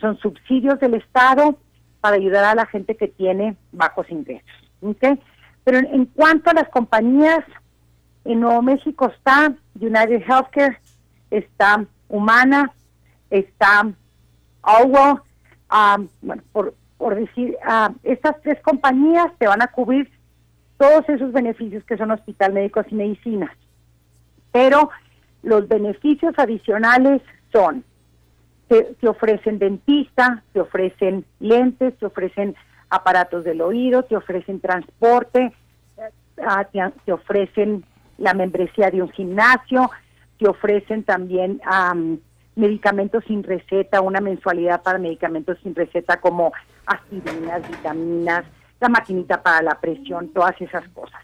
son 0.00 0.18
subsidios 0.18 0.80
del 0.80 0.94
Estado 0.94 1.56
para 2.00 2.16
ayudar 2.16 2.44
a 2.44 2.54
la 2.56 2.66
gente 2.66 2.96
que 2.96 3.06
tiene 3.06 3.56
bajos 3.70 4.10
ingresos. 4.10 4.50
Pero 5.64 5.78
en, 5.78 6.06
cuanto 6.06 6.50
a 6.50 6.54
las 6.54 6.68
compañías, 6.70 7.44
en 8.24 8.40
Nuevo 8.40 8.62
México 8.62 9.06
está 9.06 9.54
United 9.80 10.22
Healthcare, 10.26 10.78
está 11.30 11.84
Humana, 12.08 12.72
está 13.30 13.88
Agua, 14.62 15.22
bueno, 16.20 16.42
por, 16.52 16.74
por 16.98 17.14
decir, 17.14 17.56
estas 18.02 18.40
tres 18.42 18.60
compañías 18.62 19.28
te 19.38 19.46
van 19.46 19.62
a 19.62 19.68
cubrir 19.68 20.10
todos 20.78 21.08
esos 21.08 21.32
beneficios 21.32 21.84
que 21.84 21.96
son 21.96 22.10
hospital, 22.10 22.52
médicos 22.52 22.86
y 22.90 22.94
medicinas. 22.94 23.50
Pero 24.52 24.90
los 25.42 25.68
beneficios 25.68 26.34
adicionales 26.38 27.22
son, 27.52 27.84
te, 28.68 29.08
ofrecen 29.08 29.58
dentista, 29.58 30.42
te 30.52 30.60
ofrecen 30.60 31.24
lentes, 31.40 31.96
te 31.98 32.06
ofrecen 32.06 32.54
aparatos 32.90 33.44
del 33.44 33.60
oído, 33.60 34.02
te 34.04 34.16
ofrecen 34.16 34.60
transporte, 34.60 35.52
ah, 36.44 36.66
te, 37.04 37.12
ofrecen 37.12 37.84
la 38.18 38.34
membresía 38.34 38.90
de 38.90 39.02
un 39.02 39.10
gimnasio, 39.10 39.90
que 40.38 40.48
ofrecen 40.48 41.04
también 41.04 41.60
medicamentos 42.56 43.24
sin 43.26 43.42
receta, 43.42 44.00
una 44.00 44.20
mensualidad 44.20 44.82
para 44.82 44.98
medicamentos 44.98 45.58
sin 45.62 45.74
receta 45.74 46.20
como 46.20 46.52
aspirinas, 46.86 47.68
vitaminas, 47.68 48.44
la 48.80 48.88
maquinita 48.88 49.42
para 49.42 49.62
la 49.62 49.80
presión, 49.80 50.28
todas 50.28 50.60
esas 50.60 50.86
cosas. 50.88 51.20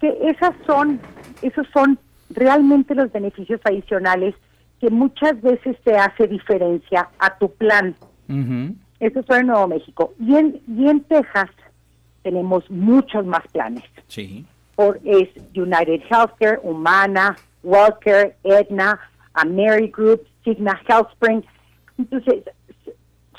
Que 0.00 0.16
esas 0.22 0.54
son, 0.66 1.00
esos 1.42 1.66
son 1.72 1.98
realmente 2.30 2.94
los 2.94 3.10
beneficios 3.12 3.60
adicionales 3.64 4.34
que 4.80 4.90
muchas 4.90 5.40
veces 5.42 5.76
te 5.82 5.96
hace 5.96 6.28
diferencia 6.28 7.08
a 7.18 7.36
tu 7.38 7.52
plan. 7.52 7.94
Eso 9.00 9.20
es 9.20 9.30
en 9.30 9.46
Nuevo 9.46 9.68
México. 9.68 10.14
Y 10.20 10.36
en, 10.36 10.60
y 10.68 10.88
en 10.88 11.00
Texas 11.04 11.50
tenemos 12.22 12.68
muchos 12.70 13.24
más 13.24 13.46
planes. 13.52 13.84
Sí. 14.06 14.44
Por, 14.76 15.00
es 15.04 15.28
United 15.54 16.02
Healthcare, 16.08 16.60
Humana, 16.62 17.36
Wellcare, 17.62 18.36
Aetna, 18.44 19.00
Amerigroup, 19.34 20.26
Signa 20.44 20.80
HealthSpring. 20.86 21.44
Entonces, 21.96 22.44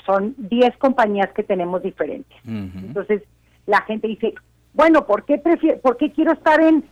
son 0.04 0.34
10 0.38 0.76
compañías 0.78 1.30
que 1.32 1.42
tenemos 1.42 1.82
diferentes. 1.82 2.36
Entonces, 2.44 3.22
la 3.70 3.82
gente 3.82 4.08
dice, 4.08 4.34
bueno, 4.74 5.06
¿por 5.06 5.24
qué, 5.24 5.38
¿por 5.82 5.96
qué 5.96 6.12
quiero 6.12 6.32
estar 6.32 6.60
en, 6.60 6.84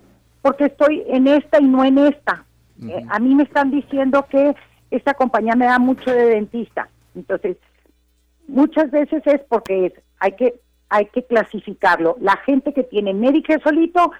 porque 0.43 0.67
estoy 0.67 1.05
en 1.09 1.27
esta 1.27 1.61
y 1.61 1.65
no 1.65 1.85
en 1.85 1.99
esta? 1.99 2.45
Eh, 2.81 3.05
a 3.09 3.19
mí 3.19 3.35
me 3.35 3.43
están 3.43 3.71
diciendo 3.73 4.25
que 4.31 4.55
esta 4.91 5.15
compañía 5.15 5.57
me 5.57 5.67
da 5.67 5.79
mucho 5.79 6.11
de 6.11 6.25
dentista. 6.27 6.89
Entonces, 7.17 7.57
muchas 8.47 8.91
veces 8.93 9.23
es 9.27 9.41
porque 9.49 9.87
es, 9.87 9.93
hay 10.21 10.33
que 10.33 10.61
hay 10.91 11.07
que 11.07 11.23
clasificarlo. 11.25 12.17
La 12.21 12.37
gente 12.39 12.73
que 12.73 12.83
tiene 12.83 13.13
Medicare 13.13 13.63
solito, 13.63 14.11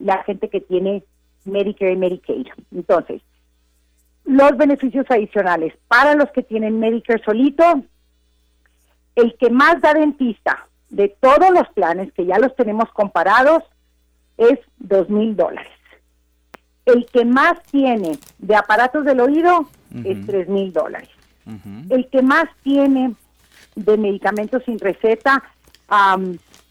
la 0.00 0.24
gente 0.24 0.48
que 0.48 0.60
tiene 0.60 1.04
Medicare 1.44 1.92
y 1.92 1.96
Medicaid. 1.96 2.46
Entonces, 2.74 3.22
los 4.24 4.56
beneficios 4.56 5.06
adicionales 5.08 5.72
para 5.86 6.16
los 6.16 6.28
que 6.32 6.42
tienen 6.42 6.80
Medicare 6.80 7.22
solito, 7.22 7.84
el 9.14 9.36
que 9.38 9.50
más 9.50 9.80
da 9.80 9.94
dentista 9.94 10.66
de 10.96 11.14
todos 11.20 11.50
los 11.50 11.68
planes 11.74 12.10
que 12.14 12.24
ya 12.24 12.38
los 12.38 12.56
tenemos 12.56 12.90
comparados 12.92 13.62
es 14.38 14.58
dos 14.78 15.10
mil 15.10 15.36
dólares. 15.36 15.72
El 16.86 17.04
que 17.06 17.24
más 17.24 17.62
tiene 17.70 18.18
de 18.38 18.56
aparatos 18.56 19.04
del 19.04 19.20
oído 19.20 19.68
es 20.04 20.24
tres 20.24 20.48
mil 20.48 20.72
dólares. 20.72 21.10
El 21.90 22.08
que 22.08 22.22
más 22.22 22.46
tiene 22.62 23.14
de 23.74 23.96
medicamentos 23.98 24.62
sin 24.64 24.78
receta, 24.78 25.42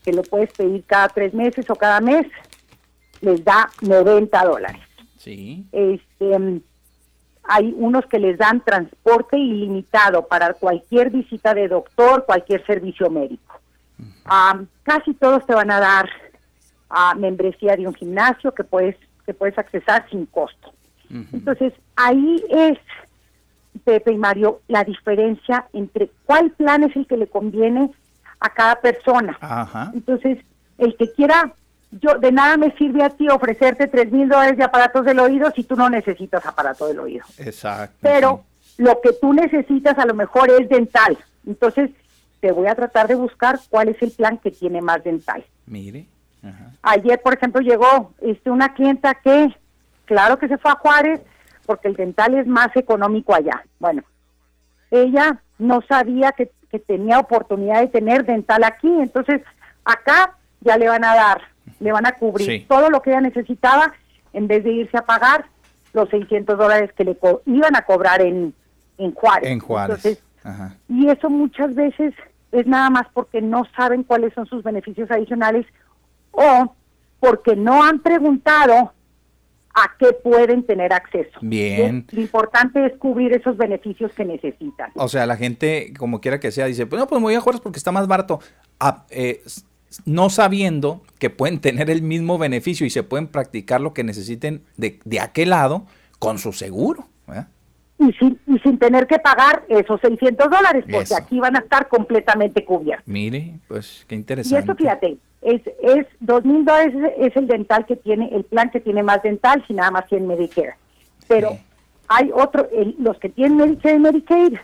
que 0.03 0.12
lo 0.12 0.24
puedes 0.24 0.51
pedir 0.53 0.84
cada 0.86 1.08
tres 1.10 1.34
meses 1.34 1.70
o 1.70 1.75
cada 1.75 2.01
mes, 2.01 2.25
les 3.22 3.44
da 3.44 3.70
90 3.82 4.44
dólares. 4.44 4.82
Sí. 5.17 5.65
Este, 5.72 6.62
hay 7.44 7.74
unos 7.77 8.05
que 8.08 8.20
les 8.20 8.38
dan 8.38 8.63
transporte 8.63 9.38
ilimitado 9.38 10.27
para 10.27 10.53
cualquier 10.55 11.12
visita 11.12 11.53
de 11.53 11.67
doctor, 11.67 12.25
cualquier 12.25 12.65
servicio 12.65 13.10
médico. 13.10 13.60
Casi 14.83 15.13
todos 15.13 15.45
te 15.45 15.53
van 15.53 15.71
a 15.71 15.79
dar 15.79 16.09
membresía 17.17 17.75
de 17.75 17.87
un 17.87 17.93
gimnasio 17.93 18.53
que 18.53 18.63
puedes 18.63 18.95
que 19.25 19.33
puedes 19.33 19.57
accesar 19.57 20.05
sin 20.09 20.25
costo. 20.27 20.71
Entonces, 21.09 21.73
ahí 21.95 22.43
es, 22.49 22.77
Pepe 23.83 24.11
y 24.11 24.17
Mario, 24.17 24.61
la 24.67 24.83
diferencia 24.83 25.67
entre 25.73 26.09
cuál 26.25 26.51
plan 26.51 26.83
es 26.83 26.95
el 26.95 27.07
que 27.07 27.17
le 27.17 27.27
conviene 27.27 27.91
a 28.39 28.49
cada 28.49 28.75
persona. 28.75 29.37
Entonces, 29.93 30.39
el 30.77 30.95
que 30.97 31.11
quiera, 31.13 31.53
yo 31.91 32.15
de 32.15 32.31
nada 32.31 32.57
me 32.57 32.71
sirve 32.75 33.03
a 33.03 33.09
ti 33.09 33.29
ofrecerte 33.29 33.87
tres 33.87 34.11
mil 34.11 34.27
dólares 34.27 34.57
de 34.57 34.63
aparatos 34.63 35.05
del 35.05 35.19
oído 35.19 35.49
si 35.51 35.63
tú 35.63 35.75
no 35.75 35.89
necesitas 35.89 36.45
aparato 36.45 36.87
del 36.87 36.99
oído. 36.99 37.25
Exacto. 37.37 37.97
Pero 38.01 38.43
lo 38.77 38.99
que 39.01 39.13
tú 39.13 39.33
necesitas 39.33 39.97
a 39.97 40.05
lo 40.05 40.13
mejor 40.13 40.49
es 40.49 40.67
dental. 40.67 41.17
Entonces, 41.47 41.91
te 42.45 42.51
voy 42.51 42.67
a 42.67 42.75
tratar 42.75 43.07
de 43.07 43.15
buscar 43.15 43.59
cuál 43.72 43.89
es 43.89 44.00
el 44.03 44.11
plan 44.11 44.37
que 44.37 44.51
tiene 44.51 44.79
más 44.79 45.03
dental. 45.03 45.43
Mire. 45.65 46.05
Ayer, 46.83 47.20
por 47.20 47.33
ejemplo, 47.33 47.59
llegó 47.59 48.13
este, 48.22 48.51
una 48.51 48.75
clienta 48.75 49.15
que, 49.15 49.48
claro 50.05 50.37
que 50.37 50.48
se 50.48 50.59
fue 50.59 50.70
a 50.70 50.75
Juárez, 50.75 51.22
porque 51.65 51.87
el 51.87 51.96
dental 51.96 52.35
es 52.35 52.46
más 52.46 52.67
económico 52.75 53.33
allá. 53.33 53.65
Bueno, 53.79 54.03
ella 54.91 55.41
no 55.57 55.81
sabía 55.89 56.33
que, 56.33 56.51
tenía 56.85 57.20
oportunidad 57.20 57.79
de 57.79 57.87
tener 57.87 58.25
dental 58.25 58.63
aquí, 58.65 58.89
entonces 58.89 59.41
acá 59.85 60.37
ya 60.59 60.77
le 60.77 60.89
van 60.89 61.05
a 61.05 61.15
dar, 61.15 61.41
le 61.79 61.93
van 61.93 62.05
a 62.05 62.11
cubrir 62.11 62.67
todo 62.67 62.89
lo 62.89 63.01
que 63.01 63.11
ella 63.11 63.22
necesitaba 63.22 63.93
en 64.33 64.48
vez 64.48 64.65
de 64.65 64.74
irse 64.74 64.98
a 64.98 65.05
pagar 65.05 65.46
los 65.93 66.09
600 66.09 66.57
dólares 66.57 66.91
que 66.91 67.05
le 67.05 67.17
iban 67.46 67.75
a 67.77 67.81
cobrar 67.83 68.22
en, 68.22 68.53
en 68.98 69.13
Juárez. 69.13 69.50
En 69.50 69.59
Juárez. 69.59 70.22
Y 70.89 71.07
eso 71.07 71.29
muchas 71.29 71.74
veces 71.74 72.13
es 72.59 72.68
nada 72.68 72.89
más 72.89 73.07
porque 73.13 73.41
no 73.41 73.63
saben 73.75 74.03
cuáles 74.03 74.33
son 74.33 74.46
sus 74.46 74.63
beneficios 74.63 75.09
adicionales 75.11 75.65
o 76.31 76.75
porque 77.20 77.55
no 77.55 77.83
han 77.83 78.01
preguntado 78.01 78.94
a 79.74 79.91
qué 80.00 80.13
pueden 80.13 80.65
tener 80.65 80.94
acceso. 80.94 81.37
Bien. 81.41 82.07
Lo 82.11 82.22
importante 82.22 82.85
es 82.85 82.98
cubrir 82.98 83.33
esos 83.33 83.57
beneficios 83.57 84.11
que 84.13 84.24
necesitan. 84.24 84.91
O 84.96 85.09
sea, 85.09 85.25
la 85.25 85.35
gente, 85.35 85.94
como 85.98 86.22
quiera 86.22 86.39
que 86.39 86.51
sea, 86.51 86.65
dice, 86.65 86.85
pues 86.85 87.00
no, 87.00 87.07
pues 87.07 87.20
me 87.20 87.25
voy 87.25 87.35
a 87.35 87.41
Juárez 87.41 87.61
porque 87.61 87.77
está 87.77 87.91
más 87.91 88.07
barato. 88.07 88.39
Ah, 88.79 89.05
eh, 89.09 89.41
no 90.05 90.29
sabiendo 90.29 91.01
que 91.20 91.29
pueden 91.29 91.59
tener 91.59 91.89
el 91.89 92.01
mismo 92.01 92.37
beneficio 92.37 92.85
y 92.85 92.89
se 92.89 93.03
pueden 93.03 93.27
practicar 93.27 93.81
lo 93.81 93.94
que 93.94 94.05
necesiten 94.05 94.63
de, 94.77 95.00
de 95.03 95.20
aquel 95.20 95.50
lado 95.50 95.85
con 96.20 96.37
su 96.37 96.53
seguro. 96.53 97.07
Y 97.98 98.12
sin, 98.14 98.40
y 98.46 98.60
sin 98.60 98.77
tener 98.77 99.08
que 99.08 99.20
pagar 99.20 99.64
esos 99.70 100.01
600 100.01 100.50
dólares, 100.50 100.84
porque 100.92 101.16
aquí 101.16 101.40
van 101.40 101.55
a 101.55 101.60
estar 101.60 101.88
completamente 101.88 102.66
cubiertos. 102.66 103.08
Mire, 103.08 103.60
pues 103.70 104.05
qué 104.08 104.16
interesante. 104.16 104.60
Y 104.60 104.64
eso, 104.64 104.75
fíjate, 104.75 105.18
es, 105.42 105.62
es 105.81 106.05
dos 106.20 106.44
mil 106.44 106.66
dólares 106.66 106.94
es 107.18 107.36
el 107.38 107.48
dental 107.48 107.86
que 107.86 107.96
tiene, 107.96 108.36
el 108.36 108.44
plan 108.44 108.70
que 108.70 108.81
tiene 108.81 109.01
más 109.01 109.24
dental, 109.24 109.64
si 109.66 109.74
nada 109.74 109.92
más 109.92 110.08
tiene 110.08 110.27
Medicare. 110.27 110.75
Pero 111.27 111.58
hay 112.08 112.31
otro, 112.34 112.68
los 113.00 113.18
que 113.20 113.29
tienen 113.29 113.58
Medicare 113.58 113.96
y 113.96 114.00
Medicaid, 114.00 114.58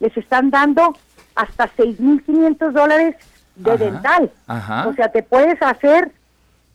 les 0.00 0.16
están 0.16 0.50
dando 0.50 0.94
hasta 1.34 1.70
seis 1.76 1.98
mil 1.98 2.22
quinientos 2.22 2.74
dólares 2.74 3.16
de 3.56 3.76
dental. 3.78 4.30
O 4.86 4.92
sea, 4.94 5.08
te 5.10 5.22
puedes 5.22 5.60
hacer 5.62 6.12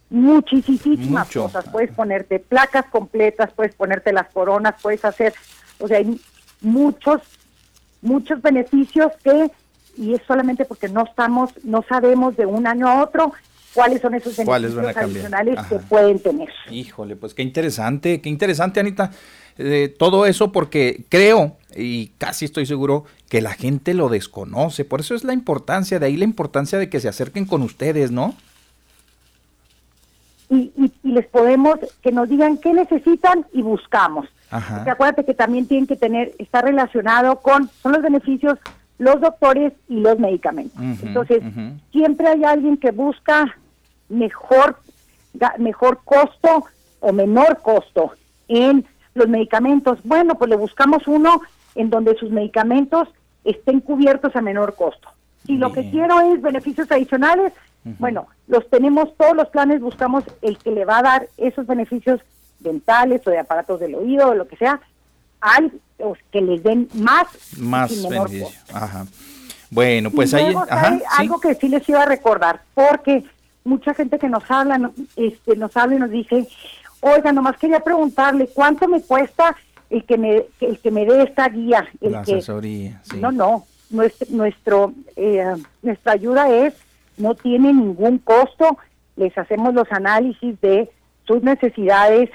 muchísimas 0.10 1.32
cosas. 1.32 1.68
Puedes 1.70 1.92
ponerte 1.92 2.40
placas 2.40 2.86
completas, 2.86 3.52
puedes 3.54 3.76
ponerte 3.76 4.14
las 4.14 4.30
coronas, 4.30 4.76
puedes 4.82 5.04
hacer, 5.04 5.34
o 5.80 5.88
sea, 5.88 5.98
hay 5.98 6.20
muchos, 6.62 7.22
muchos 8.02 8.42
beneficios 8.42 9.12
que 9.24 9.52
y 9.98 10.14
es 10.14 10.22
solamente 10.28 10.66
porque 10.66 10.90
no 10.90 11.06
estamos, 11.06 11.52
no 11.64 11.84
sabemos 11.88 12.36
de 12.36 12.46
un 12.46 12.68
año 12.68 12.88
a 12.88 13.04
otro 13.04 13.34
cuáles 13.74 14.02
son 14.02 14.16
esos 14.16 14.38
beneficios 14.38 14.98
adicionales 14.98 15.60
que 15.68 15.76
pueden 15.76 16.20
tener. 16.20 16.50
Híjole, 16.72 17.16
pues 17.16 17.34
qué 17.34 17.44
interesante, 17.44 18.22
qué 18.22 18.30
interesante, 18.30 18.80
Anita. 18.80 19.12
Eh, 19.58 19.94
todo 19.98 20.26
eso 20.26 20.52
porque 20.52 21.06
creo 21.10 21.58
y 21.76 22.08
casi 22.18 22.46
estoy 22.46 22.66
seguro 22.66 23.06
que 23.30 23.42
la 23.42 23.54
gente 23.54 23.94
lo 23.94 24.10
desconoce. 24.10 24.86
Por 24.86 25.02
eso 25.02 25.14
es 25.14 25.24
la 25.24 25.34
importancia, 25.34 26.00
de 26.00 26.06
ahí 26.06 26.18
la 26.18 26.26
importancia 26.26 26.80
de 26.80 26.90
que 26.90 27.00
se 27.00 27.10
acerquen 27.10 27.46
con 27.46 27.62
ustedes, 27.62 28.12
¿no? 28.12 28.34
Y, 30.50 30.72
y, 30.78 31.12
les 31.12 31.26
podemos, 31.28 31.80
que 32.02 32.12
nos 32.12 32.30
digan 32.30 32.58
qué 32.58 32.72
necesitan 32.74 33.46
y 33.52 33.62
buscamos. 33.62 34.28
Ajá. 34.52 34.86
acuérdate 34.90 35.26
que 35.26 35.34
también 35.34 35.68
tienen 35.68 35.88
que 35.88 35.96
tener, 35.96 36.34
está 36.38 36.62
relacionado 36.62 37.40
con, 37.42 37.70
son 37.82 37.94
los 37.94 38.02
beneficios 38.02 38.60
los 38.98 39.20
doctores 39.20 39.74
y 39.90 40.00
los 40.00 40.20
medicamentos. 40.20 40.82
Entonces, 41.04 41.44
siempre 41.92 42.28
hay 42.28 42.44
alguien 42.44 42.78
que 42.78 42.92
busca 42.92 43.58
mejor, 44.10 44.78
mejor 45.58 46.00
costo 46.04 46.66
o 47.02 47.12
menor 47.12 47.60
costo 47.62 48.14
en 48.48 48.86
los 49.14 49.28
medicamentos. 49.28 50.00
Bueno, 50.04 50.36
pues 50.36 50.50
le 50.50 50.56
buscamos 50.56 51.08
uno 51.08 51.42
en 51.76 51.90
donde 51.90 52.16
sus 52.16 52.32
medicamentos 52.32 53.10
estén 53.44 53.82
cubiertos 53.82 54.36
a 54.36 54.42
menor 54.42 54.76
costo. 54.76 55.10
Si 55.46 55.58
lo 55.58 55.72
que 55.72 55.90
quiero 55.92 56.22
es 56.22 56.42
beneficios 56.42 56.92
adicionales, 56.92 57.54
bueno, 58.00 58.28
los 58.48 58.68
tenemos 58.70 59.16
todos 59.16 59.36
los 59.36 59.50
planes, 59.50 59.80
buscamos 59.80 60.24
el 60.42 60.58
que 60.58 60.72
le 60.72 60.86
va 60.86 61.00
a 61.00 61.04
dar 61.04 61.28
esos 61.38 61.68
beneficios 61.68 62.20
dentales 62.60 63.22
o 63.26 63.30
de 63.30 63.40
aparatos 63.40 63.80
del 63.80 63.96
oído 63.96 64.30
o 64.30 64.34
lo 64.36 64.48
que 64.48 64.58
sea, 64.58 64.80
hay 65.42 65.72
que 66.32 66.42
les 66.42 66.64
den 66.64 66.90
más, 66.94 67.28
más 67.58 67.92
Ajá. 68.74 69.06
Bueno, 69.70 70.12
pues 70.12 70.34
ahí 70.34 70.54
hay 70.70 71.02
algo 71.18 71.40
que 71.40 71.56
sí 71.56 71.68
les 71.68 71.88
iba 71.90 72.04
a 72.04 72.06
recordar, 72.06 72.62
porque 72.74 73.24
mucha 73.64 73.94
gente 73.94 74.20
que 74.20 74.30
nos 74.30 74.50
habla, 74.50 74.92
este, 75.16 75.56
nos 75.56 75.76
habla 75.76 75.96
y 75.96 76.00
nos 76.00 76.12
dice, 76.12 76.48
oiga, 77.02 77.32
nomás 77.32 77.58
quería 77.58 77.80
preguntarle, 77.80 78.48
¿cuánto 78.54 78.88
me 78.88 79.02
cuesta 79.02 79.56
el 79.90 80.06
que 80.06 80.18
me, 80.18 80.46
el 80.62 80.80
que 80.80 80.92
me 80.92 81.06
dé 81.06 81.24
esta 81.24 81.50
guía? 81.50 81.88
El 82.00 82.14
La 82.14 82.20
asesoría, 82.22 83.02
sí. 83.04 83.18
No, 83.18 83.32
no, 83.32 83.66
nuestro, 83.90 84.28
nuestro 84.30 84.94
eh, 85.16 85.56
nuestra 85.82 86.14
ayuda 86.14 86.50
es, 86.50 86.74
no 87.18 87.36
tiene 87.36 87.74
ningún 87.74 88.20
costo, 88.20 88.78
les 89.16 89.38
hacemos 89.38 89.74
los 89.74 89.92
análisis 89.92 90.60
de 90.62 90.90
sus 91.26 91.42
necesidades 91.42 92.30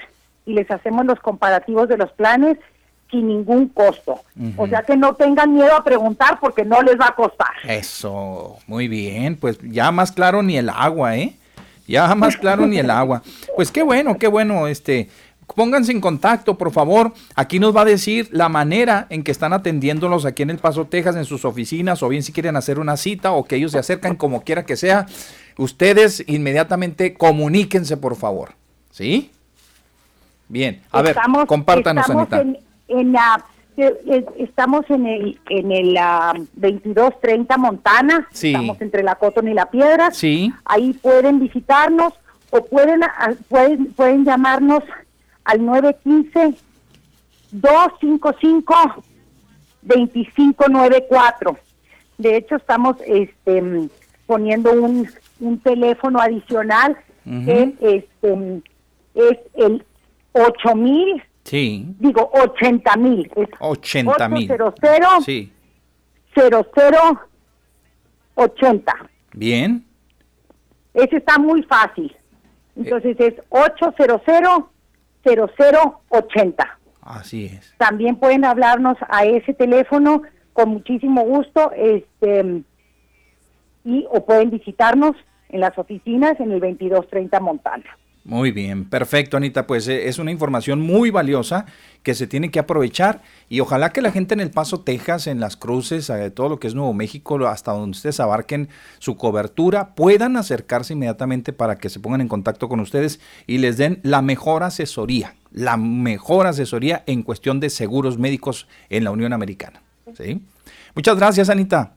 y 0.45 0.53
les 0.53 0.69
hacemos 0.71 1.05
los 1.05 1.19
comparativos 1.19 1.87
de 1.87 1.97
los 1.97 2.11
planes 2.13 2.57
sin 3.09 3.27
ningún 3.27 3.67
costo. 3.67 4.21
O 4.57 4.67
sea 4.67 4.83
que 4.83 4.95
no 4.95 5.13
tengan 5.15 5.53
miedo 5.53 5.75
a 5.75 5.83
preguntar 5.83 6.39
porque 6.39 6.63
no 6.63 6.81
les 6.81 6.97
va 6.97 7.07
a 7.07 7.15
costar. 7.15 7.51
Eso, 7.67 8.57
muy 8.67 8.87
bien, 8.87 9.35
pues 9.35 9.59
ya 9.61 9.91
más 9.91 10.11
claro 10.11 10.41
ni 10.41 10.57
el 10.57 10.69
agua, 10.69 11.17
¿eh? 11.17 11.35
Ya 11.87 12.15
más 12.15 12.37
claro 12.37 12.65
ni 12.65 12.77
el 12.79 12.89
agua. 12.89 13.21
Pues 13.55 13.69
qué 13.69 13.83
bueno, 13.83 14.17
qué 14.17 14.27
bueno, 14.27 14.67
este, 14.67 15.09
pónganse 15.55 15.91
en 15.91 15.99
contacto, 15.99 16.57
por 16.57 16.71
favor. 16.71 17.13
Aquí 17.35 17.59
nos 17.59 17.75
va 17.75 17.81
a 17.81 17.85
decir 17.85 18.29
la 18.31 18.47
manera 18.47 19.07
en 19.09 19.23
que 19.23 19.31
están 19.31 19.51
atendiéndolos 19.51 20.25
aquí 20.25 20.43
en 20.43 20.49
El 20.49 20.59
Paso, 20.59 20.85
Texas, 20.85 21.17
en 21.17 21.25
sus 21.25 21.43
oficinas, 21.43 22.01
o 22.03 22.07
bien 22.07 22.23
si 22.23 22.31
quieren 22.31 22.55
hacer 22.55 22.79
una 22.79 22.95
cita 22.95 23.33
o 23.33 23.43
que 23.43 23.57
ellos 23.57 23.73
se 23.73 23.79
acercan 23.79 24.15
como 24.15 24.43
quiera 24.43 24.65
que 24.65 24.77
sea. 24.77 25.05
Ustedes 25.57 26.23
inmediatamente 26.27 27.13
comuníquense, 27.13 27.97
por 27.97 28.15
favor. 28.15 28.53
¿Sí? 28.91 29.31
Bien, 30.51 30.81
a 30.91 31.01
ver, 31.01 31.15
compártanos, 31.47 32.09
Anita 32.09 32.43
en 32.89 33.13
la 33.13 33.43
estamos 34.37 34.83
en 34.89 35.07
el 35.07 35.39
en 35.49 35.71
el 35.71 35.93
2230 36.55 37.57
Montana, 37.57 38.27
estamos 38.31 38.81
entre 38.81 39.01
la 39.01 39.15
Cotton 39.15 39.47
y 39.47 39.53
la 39.53 39.67
Piedra. 39.67 40.11
Sí. 40.11 40.53
Ahí 40.65 40.91
pueden 40.93 41.39
visitarnos 41.39 42.13
o 42.49 42.65
pueden 42.65 42.99
pueden 43.47 43.93
pueden 43.93 44.25
llamarnos 44.25 44.83
al 45.45 45.65
915 45.65 46.61
255 47.51 49.03
2594. 49.83 51.57
De 52.17 52.35
hecho 52.35 52.57
estamos 52.57 52.97
este 53.07 53.89
poniendo 54.27 54.73
un, 54.73 55.09
un 55.39 55.59
teléfono 55.59 56.19
adicional 56.19 56.97
que 57.23 57.73
este 57.79 58.61
es 59.15 59.37
el 59.55 59.85
8000 60.33 61.23
Sí. 61.43 61.85
Digo, 61.99 62.29
80 62.33 62.95
mil. 62.97 63.31
80 63.59 64.29
mil. 64.29 64.51
800 64.51 65.25
sí. 65.25 65.51
0080. 66.35 68.93
Bien. 69.33 69.83
Ese 70.93 71.17
está 71.17 71.39
muy 71.39 71.63
fácil. 71.63 72.15
Entonces 72.75 73.19
es 73.19 73.33
800 73.49 74.21
0080. 75.23 76.79
Así 77.01 77.45
es. 77.45 77.73
También 77.77 78.15
pueden 78.15 78.45
hablarnos 78.45 78.97
a 79.09 79.25
ese 79.25 79.53
teléfono 79.53 80.23
con 80.53 80.69
muchísimo 80.69 81.23
gusto 81.23 81.71
este 81.75 82.63
y 83.83 84.05
o 84.11 84.25
pueden 84.25 84.51
visitarnos 84.51 85.15
en 85.49 85.59
las 85.59 85.77
oficinas 85.77 86.39
en 86.39 86.51
el 86.51 86.59
2230 86.59 87.39
Montana. 87.39 87.97
Muy 88.23 88.51
bien, 88.51 88.85
perfecto 88.85 89.35
Anita, 89.35 89.65
pues 89.65 89.87
eh, 89.87 90.07
es 90.07 90.19
una 90.19 90.29
información 90.29 90.79
muy 90.79 91.09
valiosa 91.09 91.65
que 92.03 92.13
se 92.13 92.27
tiene 92.27 92.51
que 92.51 92.59
aprovechar 92.59 93.23
y 93.49 93.61
ojalá 93.61 93.91
que 93.91 94.03
la 94.03 94.11
gente 94.11 94.35
en 94.35 94.41
El 94.41 94.51
Paso, 94.51 94.81
Texas, 94.81 95.25
en 95.25 95.39
las 95.39 95.57
cruces, 95.57 96.07
eh, 96.11 96.29
todo 96.29 96.47
lo 96.47 96.59
que 96.59 96.67
es 96.67 96.75
Nuevo 96.75 96.93
México, 96.93 97.35
hasta 97.47 97.71
donde 97.71 97.95
ustedes 97.95 98.19
abarquen 98.19 98.69
su 98.99 99.17
cobertura, 99.17 99.95
puedan 99.95 100.37
acercarse 100.37 100.93
inmediatamente 100.93 101.51
para 101.51 101.79
que 101.79 101.89
se 101.89 101.99
pongan 101.99 102.21
en 102.21 102.27
contacto 102.27 102.69
con 102.69 102.79
ustedes 102.79 103.19
y 103.47 103.57
les 103.57 103.77
den 103.77 103.99
la 104.03 104.21
mejor 104.21 104.61
asesoría, 104.61 105.35
la 105.51 105.77
mejor 105.77 106.45
asesoría 106.45 107.03
en 107.07 107.23
cuestión 107.23 107.59
de 107.59 107.71
seguros 107.71 108.19
médicos 108.19 108.67
en 108.89 109.03
la 109.03 109.11
Unión 109.11 109.33
Americana. 109.33 109.81
¿sí? 110.15 110.41
Muchas 110.93 111.17
gracias 111.17 111.49
Anita. 111.49 111.95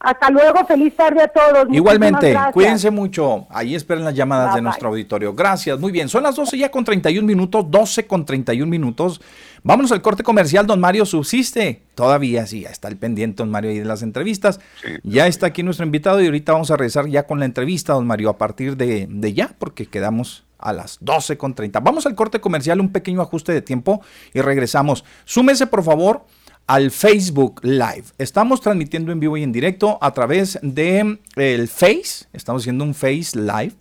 Hasta 0.00 0.30
luego, 0.30 0.64
feliz 0.64 0.94
tarde 0.94 1.22
a 1.22 1.28
todos. 1.28 1.66
Igualmente, 1.72 2.36
cuídense 2.52 2.90
mucho. 2.90 3.48
Ahí 3.50 3.74
esperen 3.74 4.04
las 4.04 4.14
llamadas 4.14 4.54
de 4.54 4.62
nuestro 4.62 4.90
auditorio. 4.90 5.34
Gracias, 5.34 5.78
muy 5.80 5.90
bien. 5.90 6.08
Son 6.08 6.22
las 6.22 6.36
12 6.36 6.56
ya 6.56 6.70
con 6.70 6.84
31 6.84 7.26
minutos, 7.26 7.66
12 7.68 8.06
con 8.06 8.24
31 8.24 8.70
minutos. 8.70 9.20
Vámonos 9.64 9.90
al 9.90 10.00
corte 10.00 10.22
comercial, 10.22 10.68
don 10.68 10.78
Mario 10.78 11.04
subsiste. 11.04 11.82
Todavía 11.96 12.46
sí, 12.46 12.60
ya 12.60 12.70
está 12.70 12.86
el 12.86 12.96
pendiente, 12.96 13.38
don 13.38 13.50
Mario, 13.50 13.72
ahí 13.72 13.80
de 13.80 13.84
las 13.84 14.02
entrevistas. 14.02 14.60
Ya 15.02 15.26
está 15.26 15.46
aquí 15.46 15.64
nuestro 15.64 15.84
invitado 15.84 16.22
y 16.22 16.26
ahorita 16.26 16.52
vamos 16.52 16.70
a 16.70 16.76
regresar 16.76 17.08
ya 17.08 17.26
con 17.26 17.40
la 17.40 17.44
entrevista, 17.44 17.94
don 17.94 18.06
Mario, 18.06 18.30
a 18.30 18.38
partir 18.38 18.76
de, 18.76 19.08
de 19.10 19.32
ya, 19.34 19.50
porque 19.58 19.86
quedamos 19.86 20.44
a 20.58 20.72
las 20.72 20.98
12 21.00 21.36
con 21.36 21.54
30. 21.54 21.80
Vamos 21.80 22.06
al 22.06 22.14
corte 22.14 22.40
comercial, 22.40 22.80
un 22.80 22.92
pequeño 22.92 23.20
ajuste 23.20 23.52
de 23.52 23.62
tiempo 23.62 24.00
y 24.32 24.42
regresamos. 24.42 25.04
Súmese, 25.24 25.66
por 25.66 25.82
favor 25.82 26.22
al 26.68 26.90
Facebook 26.90 27.60
Live. 27.64 28.04
Estamos 28.18 28.60
transmitiendo 28.60 29.10
en 29.10 29.18
vivo 29.18 29.36
y 29.36 29.42
en 29.42 29.52
directo 29.52 29.98
a 30.00 30.12
través 30.12 30.58
de 30.62 31.18
el 31.34 31.66
Face. 31.66 32.26
Estamos 32.32 32.62
haciendo 32.62 32.84
un 32.84 32.94
Face 32.94 33.30
Live 33.34 33.72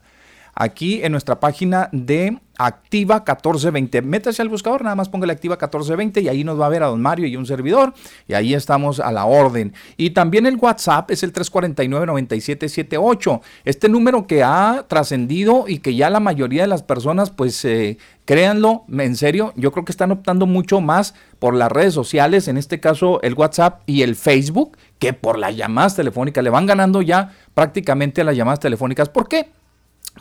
aquí 0.57 1.03
en 1.03 1.11
nuestra 1.11 1.39
página 1.39 1.89
de 1.91 2.39
Activa 2.59 3.17
1420. 3.17 4.01
Métase 4.01 4.41
al 4.41 4.49
buscador, 4.49 4.83
nada 4.83 4.95
más 4.95 5.09
póngale 5.09 5.33
Activa 5.33 5.53
1420 5.53 6.21
y 6.21 6.27
ahí 6.27 6.43
nos 6.43 6.59
va 6.59 6.65
a 6.65 6.69
ver 6.69 6.81
a 6.81 6.87
don 6.87 6.99
Mario 6.99 7.27
y 7.27 7.37
un 7.37 7.45
servidor 7.45 7.93
y 8.27 8.33
ahí 8.33 8.55
estamos 8.55 8.99
a 8.99 9.11
la 9.11 9.25
orden. 9.25 9.75
Y 9.95 10.09
también 10.09 10.47
el 10.47 10.55
WhatsApp 10.55 11.11
es 11.11 11.21
el 11.21 11.33
349-9778. 11.33 13.41
Este 13.63 13.89
número 13.89 14.25
que 14.25 14.41
ha 14.43 14.85
trascendido 14.87 15.65
y 15.67 15.77
que 15.79 15.93
ya 15.93 16.09
la 16.09 16.19
mayoría 16.19 16.63
de 16.63 16.67
las 16.67 16.81
personas, 16.81 17.29
pues 17.29 17.63
eh, 17.63 17.99
créanlo, 18.25 18.85
en 18.91 19.15
serio, 19.15 19.53
yo 19.55 19.71
creo 19.71 19.85
que 19.85 19.91
están 19.91 20.11
optando 20.11 20.47
mucho 20.47 20.81
más 20.81 21.13
por 21.37 21.53
las 21.53 21.71
redes 21.71 21.93
sociales, 21.93 22.47
en 22.47 22.57
este 22.57 22.79
caso 22.79 23.21
el 23.21 23.35
WhatsApp 23.35 23.81
y 23.85 24.01
el 24.01 24.15
Facebook, 24.15 24.79
que 24.97 25.13
por 25.13 25.37
las 25.37 25.55
llamadas 25.55 25.95
telefónicas. 25.95 26.43
Le 26.43 26.49
van 26.49 26.65
ganando 26.65 27.03
ya 27.03 27.35
prácticamente 27.53 28.21
a 28.21 28.23
las 28.23 28.35
llamadas 28.35 28.59
telefónicas. 28.59 29.09
¿Por 29.09 29.27
qué? 29.27 29.51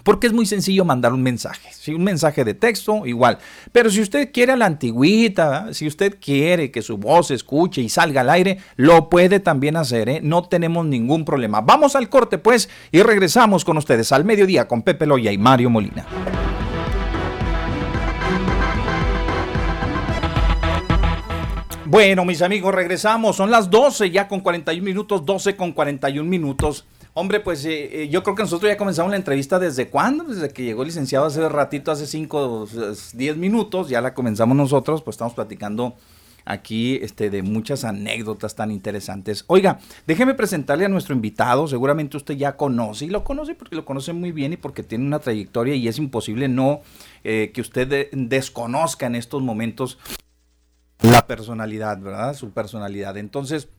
Porque 0.03 0.27
es 0.27 0.33
muy 0.33 0.47
sencillo 0.47 0.85
mandar 0.85 1.13
un 1.13 1.23
mensaje, 1.23 1.71
¿sí? 1.73 1.95
un 1.95 2.05
mensaje 2.05 2.45
de 2.45 2.55
texto 2.55 3.07
igual. 3.07 3.39
Pero 3.73 3.91
si 3.91 4.01
usted 4.01 4.31
quiere 4.33 4.53
a 4.53 4.57
la 4.57 4.67
antigüita, 4.67 5.73
si 5.73 5.87
usted 5.87 6.19
quiere 6.21 6.71
que 6.71 6.83
su 6.83 6.99
voz 6.99 7.29
se 7.29 7.35
escuche 7.35 7.81
y 7.81 7.89
salga 7.89 8.21
al 8.21 8.31
aire, 8.31 8.59
lo 8.77 9.09
puede 9.09 9.41
también 9.41 9.77
hacer, 9.77 10.09
¿eh? 10.09 10.21
no 10.23 10.45
tenemos 10.45 10.87
ningún 10.87 11.25
problema. 11.25 11.61
Vamos 11.61 11.97
al 11.97 12.09
corte 12.09 12.39
pues 12.39 12.69
y 12.93 13.03
regresamos 13.03 13.65
con 13.65 13.77
ustedes 13.77 14.13
al 14.13 14.25
mediodía 14.25 14.69
con 14.69 14.83
Pepe 14.83 15.07
Loya 15.07 15.33
y 15.33 15.39
Mario 15.39 15.71
Molina. 15.71 16.07
Bueno, 21.89 22.25
mis 22.25 22.43
amigos, 22.43 22.75
regresamos. 22.75 23.37
Son 23.37 23.51
las 23.51 23.71
12 23.71 24.11
ya 24.11 24.27
con 24.27 24.41
41 24.41 24.85
minutos, 24.85 25.25
12 25.25 25.55
con 25.55 25.73
41 25.73 26.29
minutos. 26.29 26.85
Hombre, 27.19 27.41
pues 27.41 27.65
eh, 27.65 28.03
eh, 28.03 28.09
yo 28.11 28.23
creo 28.23 28.37
que 28.37 28.43
nosotros 28.43 28.71
ya 28.71 28.77
comenzamos 28.77 29.11
la 29.11 29.17
entrevista 29.17 29.59
desde 29.59 29.89
cuándo, 29.89 30.25
desde 30.25 30.51
que 30.51 30.65
llegó 30.65 30.83
el 30.83 30.89
licenciado 30.89 31.25
hace 31.25 31.49
ratito, 31.49 31.91
hace 31.91 32.07
5, 32.07 32.69
10 33.15 33.37
minutos, 33.39 33.89
ya 33.89 34.03
la 34.03 34.13
comenzamos 34.13 34.55
nosotros, 34.55 35.01
pues 35.01 35.15
estamos 35.15 35.33
platicando 35.33 35.95
aquí 36.45 36.97
este, 36.97 37.31
de 37.31 37.43
muchas 37.43 37.85
anécdotas 37.85 38.55
tan 38.55 38.71
interesantes. 38.71 39.45
Oiga, 39.47 39.79
déjeme 40.07 40.35
presentarle 40.35 40.85
a 40.85 40.91
nuestro 40.91 41.15
invitado, 41.15 41.67
seguramente 41.69 42.19
usted 42.19 42.37
ya 42.37 42.55
conoce, 42.55 43.07
y 43.07 43.09
lo 43.09 43.25
conoce 43.25 43.55
porque 43.55 43.77
lo 43.77 43.87
conoce 43.87 44.13
muy 44.13 44.31
bien 44.31 44.53
y 44.53 44.59
porque 44.59 44.83
tiene 44.83 45.07
una 45.07 45.19
trayectoria 45.19 45.75
y 45.75 45.89
es 45.89 45.97
imposible 45.97 46.49
no 46.49 46.83
eh, 47.25 47.51
que 47.55 47.63
usted 47.63 48.11
desconozca 48.13 49.07
en 49.07 49.15
estos 49.15 49.41
momentos 49.41 49.99
la 51.01 51.27
personalidad, 51.27 51.99
¿verdad? 51.99 52.35
Su 52.35 52.51
personalidad. 52.51 53.17
Entonces, 53.17 53.71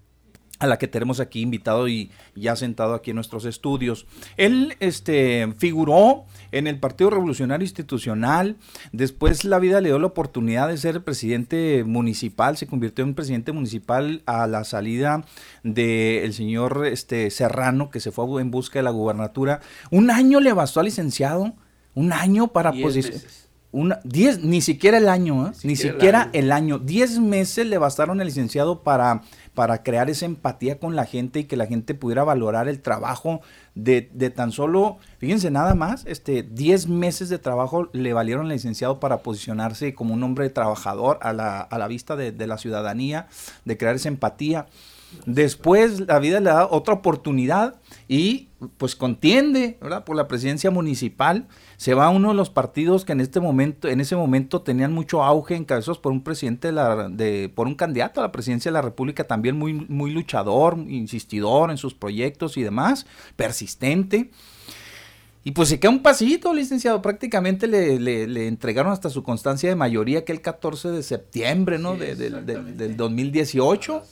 a 0.60 0.68
la 0.68 0.78
que 0.78 0.88
tenemos 0.88 1.20
aquí 1.20 1.42
invitado 1.42 1.88
y 1.88 2.12
ya 2.36 2.56
sentado 2.56 2.94
aquí 2.94 3.12
en 3.12 3.16
nuestros 3.16 3.46
estudios. 3.46 4.08
Él 4.38 4.76
este, 4.80 5.54
figuró 5.58 6.26
en 6.52 6.68
el 6.68 6.80
Partido 6.80 7.10
Revolucionario 7.10 7.64
Institucional, 7.64 8.58
después 8.92 9.46
la 9.46 9.60
vida 9.60 9.82
le 9.82 9.90
dio 9.90 10.00
la 10.00 10.08
oportunidad 10.08 10.68
de 10.68 10.78
ser 10.78 11.04
presidente 11.04 11.84
municipal, 11.86 12.58
se 12.58 12.68
convirtió 12.68 13.04
en 13.04 13.14
presidente 13.14 13.52
municipal 13.52 14.24
a 14.26 14.48
la 14.48 14.64
salida 14.64 15.26
del 15.64 16.34
señor 16.34 16.86
este, 16.88 17.30
Serrano, 17.30 17.90
que 17.90 18.00
se 18.00 18.12
fue 18.12 18.42
en 18.42 18.52
busca 18.52 18.80
de 18.80 18.84
la 18.84 18.92
gubernatura. 18.92 19.62
Un 19.92 20.10
año 20.12 20.40
le 20.40 20.54
bastó 20.54 20.80
al 20.80 20.86
licenciado, 20.86 21.54
un 21.94 22.14
año 22.14 22.48
para 22.48 22.72
posicionar. 22.72 23.47
Una, 23.72 24.00
diez, 24.04 24.44
ni 24.44 24.62
siquiera 24.62 24.98
el 24.98 25.10
año, 25.10 25.48
¿eh? 25.48 25.52
ni 25.64 25.76
siquiera 25.76 26.30
el 26.34 26.52
año. 26.52 26.80
Diez 26.80 27.20
meses 27.20 27.68
le 27.68 27.78
bastaron 27.78 28.22
al 28.22 28.28
licenciado 28.28 28.82
para 28.82 29.24
para 29.58 29.82
crear 29.82 30.08
esa 30.08 30.28
empatía 30.28 30.78
con 30.78 30.96
la 30.96 31.06
gente 31.06 31.40
y 31.40 31.44
que 31.46 31.58
la 31.58 31.66
gente 31.66 31.96
pudiera 31.96 32.24
valorar 32.24 32.68
el 32.68 32.80
trabajo 32.80 33.42
de, 33.74 34.04
tan 34.30 34.52
solo, 34.52 35.00
fíjense 35.18 35.50
nada 35.50 35.74
más, 35.74 36.06
este 36.06 36.44
10 36.44 36.90
meses 36.90 37.30
de 37.30 37.40
trabajo 37.40 37.90
le 37.92 38.14
valieron 38.14 38.46
al 38.46 38.52
licenciado 38.52 39.00
para 39.00 39.24
posicionarse 39.24 39.96
como 39.96 40.14
un 40.14 40.22
hombre 40.22 40.52
trabajador 40.52 41.18
a 41.24 41.34
la, 41.34 41.62
a 41.62 41.80
la 41.80 41.88
vista 41.88 42.16
de, 42.16 42.32
de 42.32 42.46
la 42.46 42.60
ciudadanía, 42.60 43.30
de 43.66 43.78
crear 43.78 43.96
esa 43.96 44.10
empatía. 44.10 44.68
Después 45.26 46.02
la 46.02 46.20
vida 46.20 46.40
le 46.40 46.50
da 46.50 46.68
otra 46.70 46.96
oportunidad 46.96 47.76
y 48.08 48.50
pues 48.78 48.96
contiende, 48.96 49.78
¿verdad? 49.82 50.04
Por 50.04 50.16
la 50.16 50.28
presidencia 50.28 50.72
municipal. 50.72 51.48
Se 51.78 51.94
va 51.94 52.08
a 52.08 52.10
uno 52.10 52.30
de 52.30 52.34
los 52.34 52.50
partidos 52.50 53.06
que 53.06 53.12
en 53.12 53.22
este 53.22 53.40
momento, 53.40 53.88
en 53.88 54.02
ese 54.02 54.16
momento 54.16 54.62
tenían 54.62 54.94
mucho 54.94 55.24
auge 55.24 55.56
encabezados 55.56 56.00
por 56.00 56.12
un 56.12 56.24
presidente 56.24 56.70
de 56.70 56.74
la, 56.74 57.10
de, 57.10 57.52
por 57.54 57.68
un 57.68 57.76
candidato 57.76 58.20
a 58.20 58.24
la 58.24 58.32
presidencia 58.32 58.70
de 58.70 58.74
la 58.74 58.82
República 58.82 59.26
también 59.26 59.58
muy, 59.58 59.74
muy 59.74 60.12
luchador, 60.12 60.78
insistidor 60.88 61.72
en 61.72 61.78
sus 61.78 61.94
proyectos 61.94 62.58
y 62.58 62.64
demás, 62.64 63.06
persistente. 63.36 64.32
Y 65.44 65.52
pues 65.52 65.70
se 65.70 65.80
queda 65.80 65.92
un 65.92 66.02
pasito, 66.02 66.54
licenciado. 66.54 67.02
Prácticamente 67.02 67.68
le, 67.68 68.00
le, 68.00 68.48
entregaron 68.48 68.92
hasta 68.92 69.10
su 69.10 69.24
constancia 69.24 69.70
de 69.70 69.76
mayoría 69.76 70.26
que 70.26 70.34
el 70.34 70.42
14 70.42 70.90
de 70.90 71.04
septiembre, 71.04 71.80
¿no? 71.80 71.96
de, 71.96 72.16
del 72.16 72.98
2018. 72.98 74.04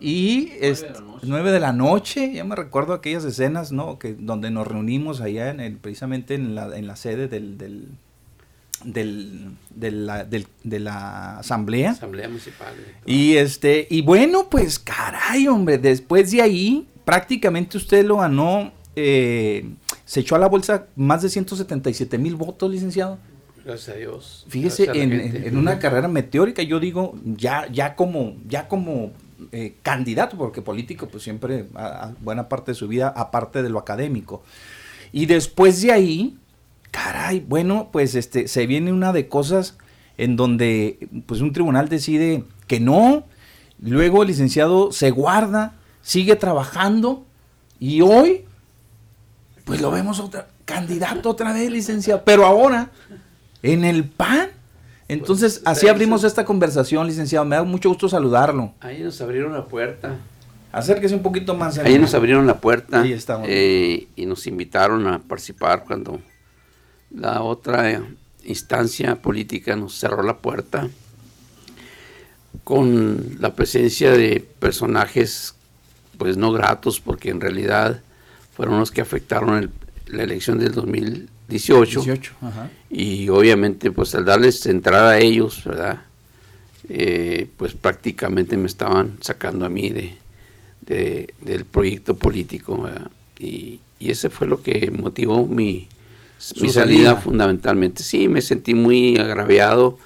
Y 0.00 0.52
es 0.60 0.86
9 1.22 1.52
de 1.52 1.60
la 1.60 1.72
noche, 1.72 2.32
ya 2.32 2.44
me 2.44 2.56
recuerdo 2.56 2.94
aquellas 2.94 3.24
escenas, 3.24 3.72
¿no? 3.72 3.98
Que 3.98 4.14
donde 4.14 4.50
nos 4.50 4.66
reunimos 4.66 5.20
allá 5.20 5.50
en 5.50 5.60
el, 5.60 5.76
precisamente 5.76 6.34
en 6.34 6.54
la, 6.54 6.76
en 6.76 6.86
la 6.86 6.96
sede 6.96 7.28
del, 7.28 7.58
del, 7.58 7.88
del, 8.84 10.46
de 10.64 10.80
la 10.80 11.38
asamblea. 11.38 11.90
Asamblea 11.90 12.28
municipal. 12.28 12.74
Y 13.06 13.36
este, 13.36 13.86
y 13.90 14.02
bueno, 14.02 14.48
pues 14.50 14.78
caray, 14.78 15.48
hombre, 15.48 15.78
después 15.78 16.30
de 16.30 16.42
ahí, 16.42 16.86
prácticamente 17.04 17.76
usted 17.76 18.04
lo 18.04 18.18
ganó, 18.18 18.72
eh, 18.96 19.70
se 20.04 20.20
echó 20.20 20.36
a 20.36 20.38
la 20.38 20.48
bolsa 20.48 20.86
más 20.96 21.22
de 21.22 21.28
177 21.28 22.18
mil 22.18 22.36
votos, 22.36 22.70
licenciado. 22.70 23.18
Gracias 23.64 23.94
a 23.94 23.98
Dios. 23.98 24.44
Fíjese, 24.48 24.90
en, 24.92 25.12
en, 25.12 25.56
una 25.56 25.78
carrera 25.78 26.08
meteórica, 26.08 26.62
yo 26.62 26.80
digo, 26.80 27.14
ya, 27.24 27.68
ya 27.70 27.94
como, 27.94 28.36
ya 28.48 28.66
como 28.66 29.12
eh, 29.52 29.74
candidato, 29.82 30.36
porque 30.36 30.62
político, 30.62 31.08
pues 31.08 31.22
siempre, 31.22 31.66
a, 31.74 32.12
buena 32.20 32.48
parte 32.48 32.72
de 32.72 32.74
su 32.74 32.88
vida, 32.88 33.08
aparte 33.08 33.62
de 33.62 33.70
lo 33.70 33.78
académico. 33.78 34.42
Y 35.12 35.26
después 35.26 35.80
de 35.82 35.92
ahí, 35.92 36.38
caray, 36.90 37.40
bueno, 37.40 37.88
pues 37.92 38.14
este, 38.14 38.48
se 38.48 38.66
viene 38.66 38.92
una 38.92 39.12
de 39.12 39.28
cosas 39.28 39.76
en 40.18 40.36
donde 40.36 41.08
pues 41.26 41.40
un 41.40 41.52
tribunal 41.52 41.88
decide 41.88 42.44
que 42.66 42.80
no, 42.80 43.24
luego 43.80 44.22
el 44.22 44.28
licenciado 44.28 44.92
se 44.92 45.10
guarda, 45.10 45.74
sigue 46.02 46.36
trabajando 46.36 47.24
y 47.80 48.02
hoy 48.02 48.44
pues 49.64 49.80
lo 49.80 49.90
vemos 49.90 50.20
otra 50.20 50.48
candidato 50.64 51.30
otra 51.30 51.52
vez, 51.52 51.70
licenciado, 51.70 52.22
pero 52.24 52.46
ahora 52.46 52.90
en 53.62 53.84
el 53.84 54.04
PAN 54.04 54.50
entonces, 55.08 55.60
pues, 55.62 55.76
así 55.76 55.88
abrimos 55.88 56.24
esta 56.24 56.44
conversación, 56.44 57.06
licenciado. 57.06 57.44
Me 57.44 57.56
da 57.56 57.62
mucho 57.64 57.88
gusto 57.88 58.08
saludarlo. 58.08 58.72
Ahí 58.80 59.02
nos 59.02 59.20
abrieron 59.20 59.52
la 59.52 59.64
puerta. 59.64 60.16
Acérquese 60.72 61.14
un 61.14 61.22
poquito 61.22 61.54
más. 61.54 61.78
Ahí 61.78 61.98
nos 61.98 62.14
abrieron 62.14 62.46
la 62.46 62.58
puerta. 62.58 63.02
Ahí 63.02 63.12
estamos. 63.12 63.46
Eh, 63.50 64.08
y 64.16 64.26
nos 64.26 64.46
invitaron 64.46 65.06
a 65.06 65.18
participar 65.18 65.84
cuando 65.84 66.20
la 67.14 67.42
otra 67.42 68.02
instancia 68.44 69.16
política 69.16 69.76
nos 69.76 69.98
cerró 69.98 70.22
la 70.22 70.38
puerta 70.38 70.88
con 72.64 73.36
la 73.38 73.54
presencia 73.54 74.12
de 74.12 74.46
personajes 74.58 75.54
pues 76.18 76.36
no 76.36 76.52
gratos 76.52 77.00
porque 77.00 77.30
en 77.30 77.40
realidad 77.40 78.00
fueron 78.54 78.78
los 78.78 78.90
que 78.90 79.00
afectaron 79.00 79.70
la 80.06 80.22
elección 80.22 80.58
del 80.58 80.72
2000 80.72 81.28
18. 81.48 82.04
Y 82.90 83.28
obviamente, 83.28 83.90
pues 83.90 84.14
al 84.14 84.24
darles 84.24 84.66
entrada 84.66 85.12
a 85.12 85.18
ellos, 85.18 85.62
¿verdad? 85.64 86.02
Eh, 86.88 87.48
pues 87.56 87.74
prácticamente 87.74 88.56
me 88.56 88.66
estaban 88.66 89.16
sacando 89.20 89.64
a 89.64 89.68
mí 89.68 89.90
de, 89.90 91.34
del 91.40 91.64
proyecto 91.64 92.16
político. 92.16 92.88
Y, 93.38 93.80
ese 94.00 94.30
fue 94.30 94.48
lo 94.48 94.60
que 94.62 94.90
motivó 94.90 95.46
mi, 95.46 95.86
mi 96.60 96.68
salida, 96.70 97.14
fundamentalmente. 97.14 98.02
Sí, 98.02 98.26
me 98.26 98.42
sentí 98.42 98.74
muy 98.74 99.16
agraviado, 99.16 99.96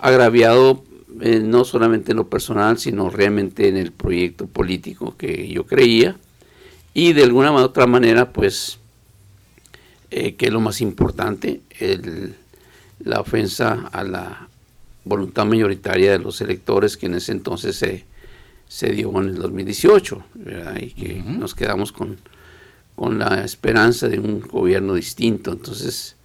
agraviado 0.00 0.82
eh, 1.20 1.40
no 1.40 1.64
solamente 1.64 2.12
en 2.12 2.16
lo 2.16 2.28
personal, 2.28 2.78
sino 2.78 3.10
realmente 3.10 3.68
en 3.68 3.76
el 3.76 3.92
proyecto 3.92 4.46
político 4.46 5.16
que 5.18 5.48
yo 5.48 5.66
creía. 5.66 6.16
Y 6.94 7.12
de 7.12 7.24
alguna 7.24 7.52
u 7.52 7.56
otra 7.56 7.86
manera, 7.86 8.32
pues 8.32 8.78
eh, 10.10 10.34
que 10.34 10.46
es 10.46 10.52
lo 10.52 10.60
más 10.60 10.80
importante, 10.80 11.60
la 13.00 13.20
ofensa 13.20 13.88
a 13.92 14.04
la 14.04 14.48
voluntad 15.04 15.44
mayoritaria 15.46 16.12
de 16.12 16.18
los 16.18 16.40
electores 16.40 16.96
que 16.96 17.06
en 17.06 17.14
ese 17.14 17.32
entonces 17.32 17.76
se, 17.76 18.04
se 18.68 18.90
dio 18.90 19.10
en 19.20 19.28
el 19.28 19.36
2018, 19.36 20.24
y 20.80 20.90
que 20.90 21.22
nos 21.22 21.54
quedamos 21.54 21.92
con, 21.92 22.16
con 22.94 23.18
la 23.18 23.44
esperanza 23.44 24.08
de 24.08 24.18
un 24.18 24.40
gobierno 24.40 24.94
distinto. 24.94 25.52
Entonces, 25.52 26.16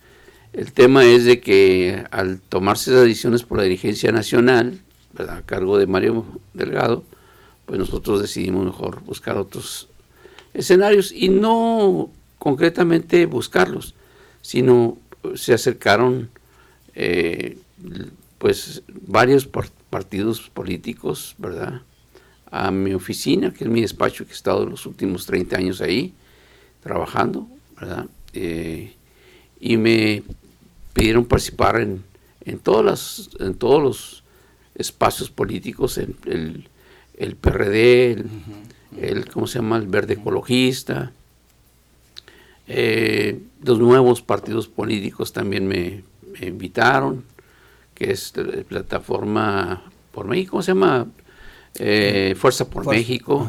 el 0.54 0.72
tema 0.74 1.06
es 1.06 1.26
de 1.26 1.40
que 1.40 2.04
al 2.12 2.40
tomarse 2.42 2.92
esas 2.92 3.04
decisiones 3.04 3.44
por 3.44 3.58
la 3.58 3.64
dirigencia 3.64 4.12
nacional, 4.12 4.80
a 5.18 5.42
cargo 5.42 5.78
de 5.78 5.88
Mario 5.88 6.26
Delgado, 6.54 7.04
pues 7.66 7.80
nosotros 7.80 8.22
decidimos 8.22 8.66
mejor 8.66 9.02
buscar 9.04 9.38
otros 9.38 9.90
escenarios. 10.54 11.12
Y 11.12 11.30
no 11.30 12.10
concretamente 12.42 13.28
buscarlos, 13.28 13.94
sino 14.42 14.98
se 15.36 15.54
acercaron 15.54 16.32
eh, 16.96 17.60
pues 18.40 18.82
varios 18.90 19.48
partidos 19.92 20.50
políticos, 20.50 21.36
¿verdad? 21.38 21.84
A 22.50 22.72
mi 22.72 22.96
oficina, 22.96 23.54
que 23.54 23.66
es 23.66 23.70
mi 23.70 23.82
despacho, 23.82 24.26
que 24.26 24.32
he 24.32 24.34
estado 24.34 24.66
los 24.66 24.88
últimos 24.88 25.28
30 25.28 25.56
años 25.56 25.82
ahí 25.82 26.16
trabajando, 26.82 27.48
¿verdad? 27.80 28.08
Eh, 28.34 28.96
y 29.60 29.78
me 29.78 30.24
pidieron 30.94 31.26
participar 31.26 31.80
en, 31.80 32.04
en, 32.44 32.58
todas 32.58 32.84
las, 32.84 33.30
en 33.40 33.54
todos 33.54 33.84
los 33.84 34.24
espacios 34.74 35.30
políticos, 35.30 36.00
en 36.00 36.16
el, 36.26 36.70
el 37.20 37.36
PRD, 37.36 38.14
el, 38.14 38.26
el, 39.00 39.30
¿cómo 39.30 39.46
se 39.46 39.60
llama? 39.60 39.78
El 39.78 39.86
verde 39.86 40.16
ecologista, 40.16 41.14
eh, 42.68 43.40
los 43.64 43.80
nuevos 43.80 44.22
partidos 44.22 44.68
políticos 44.68 45.34
también 45.34 45.68
me, 45.68 46.04
invitaron, 46.42 47.24
que 47.94 48.12
es 48.12 48.34
la 48.36 48.64
plataforma 48.64 49.84
por 50.12 50.28
México, 50.28 50.52
¿cómo 50.52 50.64
se 50.64 50.72
llama? 50.72 51.08
Eh, 51.76 52.36
Fuerza 52.38 52.70
por 52.70 52.88
México, 52.88 53.48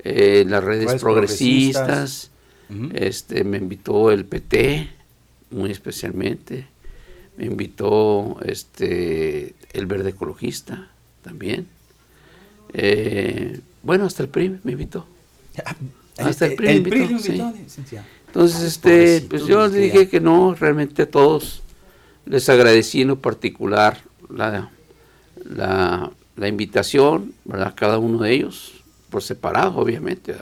eh, 0.00 0.44
las 0.46 0.62
redes, 0.64 1.00
progresistas, 1.00 2.30
este, 2.92 3.44
me 3.44 3.58
invitó 3.58 4.10
el 4.10 4.24
PT, 4.24 4.88
muy 5.50 5.70
especialmente, 5.70 6.66
me 7.36 7.46
invitó 7.46 8.38
este, 8.44 9.54
el 9.72 9.86
Verde 9.86 10.10
Ecologista 10.10 10.90
también. 11.22 11.68
bueno, 13.82 14.04
hasta 14.04 14.22
el 14.22 14.28
PRI 14.28 14.60
me 14.64 14.72
invitó. 14.72 15.06
Ah, 15.64 15.76
hasta 16.18 16.46
el, 16.46 16.56
PRI, 16.56 16.80
me 16.80 16.96
invitó, 16.98 17.52
entonces, 18.28 18.62
este, 18.62 19.22
pues 19.22 19.46
yo 19.46 19.68
dije 19.70 20.08
que 20.08 20.20
no, 20.20 20.54
realmente 20.54 21.02
a 21.02 21.10
todos 21.10 21.62
les 22.26 22.48
agradecí 22.48 23.02
en 23.02 23.08
lo 23.08 23.20
particular 23.20 23.98
la, 24.28 24.70
la, 25.48 26.48
invitación, 26.48 27.32
¿verdad? 27.44 27.72
Cada 27.74 27.98
uno 27.98 28.18
de 28.18 28.32
ellos, 28.32 28.72
por 29.08 29.22
separado, 29.22 29.76
obviamente. 29.78 30.36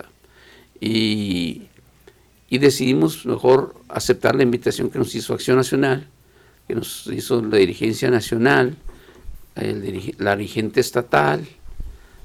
Y, 0.81 1.62
y, 2.48 2.59
decidimos 2.59 3.24
mejor 3.24 3.76
aceptar 3.88 4.35
la 4.35 4.42
invitación 4.42 4.90
que 4.90 4.98
nos 4.98 5.14
hizo 5.14 5.33
Acción 5.33 5.57
Nacional, 5.57 6.09
que 6.66 6.74
nos 6.74 7.07
hizo 7.07 7.40
la 7.40 7.59
dirigencia 7.59 8.11
nacional, 8.11 8.76
la 10.18 10.37
dirigente 10.37 10.81
estatal, 10.81 11.46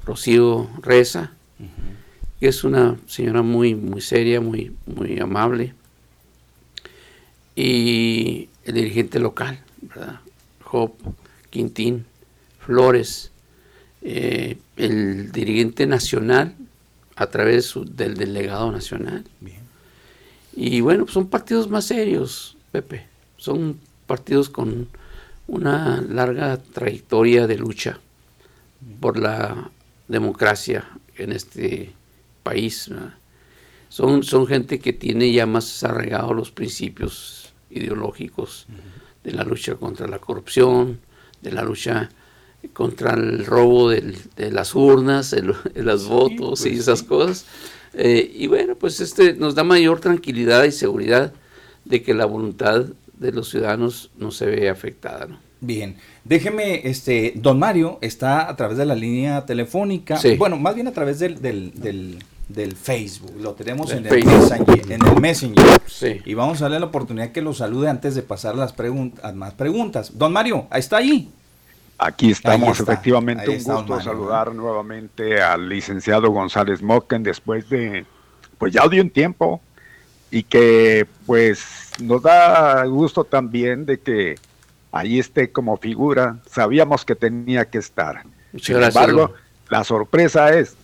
Rocío 0.06 0.70
Reza, 0.82 1.32
es 2.48 2.64
una 2.64 2.98
señora 3.08 3.42
muy, 3.44 3.76
muy 3.76 4.02
seria, 4.02 4.42
muy, 4.42 4.76
muy 4.88 5.20
amable. 5.20 5.74
Y 7.56 8.50
el 8.64 8.74
dirigente 8.74 9.20
local, 9.20 9.60
¿verdad? 9.82 10.20
Job, 10.64 10.94
Quintín, 11.50 12.06
Flores, 12.60 13.32
eh, 14.02 14.58
el 14.78 15.32
dirigente 15.32 15.86
nacional 15.86 16.56
a 17.16 17.28
través 17.28 17.74
del 17.86 18.16
delegado 18.16 18.72
nacional. 18.72 19.24
Y 20.56 20.82
bueno, 20.82 21.06
pues 21.06 21.14
son 21.14 21.28
partidos 21.28 21.70
más 21.70 21.86
serios, 21.86 22.58
Pepe. 22.72 23.06
Son 23.38 23.80
partidos 24.08 24.50
con 24.50 24.88
una 25.48 26.02
larga 26.02 26.58
trayectoria 26.58 27.46
de 27.46 27.58
lucha 27.58 28.00
por 29.00 29.20
la 29.20 29.70
democracia 30.08 30.90
en 31.18 31.32
este 31.32 31.94
país. 32.44 32.90
Son, 33.90 34.24
son 34.24 34.48
gente 34.48 34.80
que 34.80 34.94
tiene 34.94 35.32
ya 35.32 35.46
más 35.46 35.84
arraigados 35.84 36.36
los 36.36 36.52
principios 36.52 37.54
ideológicos 37.70 38.68
de 39.24 39.32
la 39.32 39.44
lucha 39.44 39.76
contra 39.76 40.08
la 40.08 40.20
corrupción, 40.20 41.00
de 41.42 41.52
la 41.52 41.64
lucha 41.64 42.10
contra 42.74 43.14
el 43.14 43.46
robo 43.46 43.90
de 43.90 44.52
las 44.52 44.76
urnas, 44.76 45.32
de 45.74 45.84
los 45.84 46.08
votos 46.08 46.66
y 46.66 46.70
pues 46.70 46.80
esas 46.80 47.04
cosas. 47.04 47.46
Eh, 47.94 48.32
y 48.34 48.48
bueno, 48.48 48.76
pues 48.76 49.02
este 49.02 49.34
nos 49.34 49.56
da 49.56 49.64
mayor 49.64 50.00
tranquilidad 50.00 50.64
y 50.64 50.72
seguridad 50.72 51.34
de 51.84 52.02
que 52.02 52.14
la 52.14 52.26
voluntad 52.26 52.86
de 53.18 53.32
los 53.32 53.50
ciudadanos 53.50 54.12
no 54.18 54.32
se 54.32 54.46
ve 54.46 54.70
afectada. 54.70 55.28
Bien, 55.60 55.98
déjeme, 56.24 56.88
este, 56.88 57.34
don 57.36 57.60
Mario 57.60 57.98
está 58.02 58.50
a 58.50 58.56
través 58.56 58.78
de 58.78 58.86
la 58.86 58.96
línea 58.96 59.46
telefónica, 59.46 60.20
bueno, 60.38 60.58
más 60.58 60.76
bien 60.76 60.88
a 60.88 60.92
través 60.92 61.20
del, 61.20 61.42
del, 61.42 61.74
del 62.54 62.76
Facebook, 62.76 63.34
lo 63.40 63.54
tenemos 63.54 63.92
en 63.92 64.06
el, 64.06 64.26
Messenger, 64.26 64.92
en 64.92 65.06
el, 65.06 65.22
Messenger, 65.22 65.82
Y 66.26 66.34
vamos 66.34 66.62
a 66.62 66.66
darle 66.66 66.80
la 66.80 66.88
oportunidad 66.88 67.32
que 67.32 67.42
lo 67.42 67.54
salude 67.54 67.90
antes 67.90 68.16
de 68.16 68.22
pasar 68.22 68.56
las 68.56 68.74
preguntas, 68.74 69.34
más 69.36 69.54
preguntas. 69.54 70.18
Don 70.18 70.34
Mario, 70.34 70.68
ahí 70.70 70.80
está 70.80 70.98
ahí. 70.98 71.32
Aquí 71.98 72.32
estamos, 72.32 72.80
efectivamente. 72.80 73.48
un 73.50 73.64
gusto 73.64 74.02
saludar 74.02 74.54
nuevamente 74.56 75.42
al 75.42 75.70
licenciado 75.70 76.32
González 76.32 76.82
Moquen 76.82 77.22
después 77.22 77.70
de, 77.70 78.06
pues 78.58 78.74
ya 78.74 78.88
de 78.88 79.02
un 79.02 79.10
tiempo, 79.10 79.62
y 80.32 80.44
que 80.44 81.06
pues 81.26 81.64
nos 82.02 82.24
da 82.24 82.84
gusto 82.86 83.24
también 83.24 83.86
de 83.86 84.00
que 84.00 84.36
ahí 84.92 85.20
esté 85.20 85.52
como 85.52 85.78
figura. 85.78 86.38
Sabíamos 86.50 87.06
que 87.06 87.16
tenía 87.16 87.66
que 87.66 87.78
estar. 87.78 88.24
Sin 88.60 88.82
embargo, 88.82 89.34
la 89.70 89.84
sorpresa 89.84 90.54
es 90.58 90.76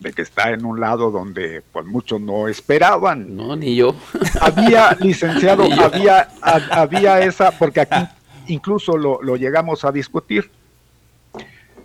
de 0.00 0.12
que 0.12 0.22
está 0.22 0.50
en 0.50 0.64
un 0.64 0.80
lado 0.80 1.10
donde 1.10 1.62
pues 1.72 1.86
muchos 1.86 2.20
no 2.20 2.48
esperaban. 2.48 3.36
No, 3.36 3.54
ni 3.54 3.76
yo. 3.76 3.94
Había, 4.40 4.96
licenciado, 5.00 5.64
había, 5.80 6.28
había 6.42 7.20
esa, 7.20 7.52
porque 7.52 7.80
aquí 7.80 8.08
incluso 8.48 8.96
lo, 8.96 9.22
lo 9.22 9.36
llegamos 9.36 9.84
a 9.84 9.92
discutir, 9.92 10.50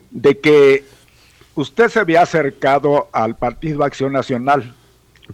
de 0.09 0.39
que 0.39 0.85
usted 1.55 1.89
se 1.89 1.99
había 1.99 2.21
acercado 2.21 3.09
al 3.11 3.35
Partido 3.35 3.83
Acción 3.83 4.13
Nacional 4.13 4.75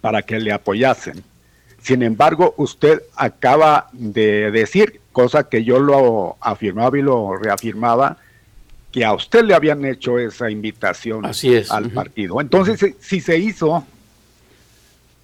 para 0.02 0.22
que 0.22 0.40
le 0.40 0.52
apoyasen. 0.52 1.24
Sin 1.82 2.02
embargo, 2.04 2.54
usted 2.58 3.04
acaba 3.16 3.90
de 3.92 4.52
decir, 4.52 5.02
cosa 5.14 5.48
que 5.48 5.64
yo 5.64 5.80
lo 5.80 6.36
afirmaba 6.42 6.98
y 6.98 7.02
lo 7.02 7.38
reafirmaba, 7.38 8.18
que 8.92 9.06
a 9.06 9.14
usted 9.14 9.44
le 9.46 9.56
habían 9.56 9.86
hecho 9.86 10.20
esa 10.20 10.52
invitación 10.52 11.26
al 11.70 11.90
partido. 11.92 12.42
Entonces, 12.42 12.96
si 13.00 13.22
se 13.22 13.38
hizo, 13.38 13.86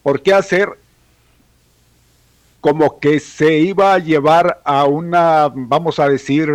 ¿por 0.02 0.22
qué 0.22 0.34
hacer 0.34 0.70
como 2.62 3.00
que 3.00 3.20
se 3.20 3.58
iba 3.58 3.94
a 3.94 4.00
llevar 4.00 4.62
a 4.64 4.86
una, 4.86 5.50
vamos 5.54 6.00
a 6.00 6.10
decir, 6.10 6.50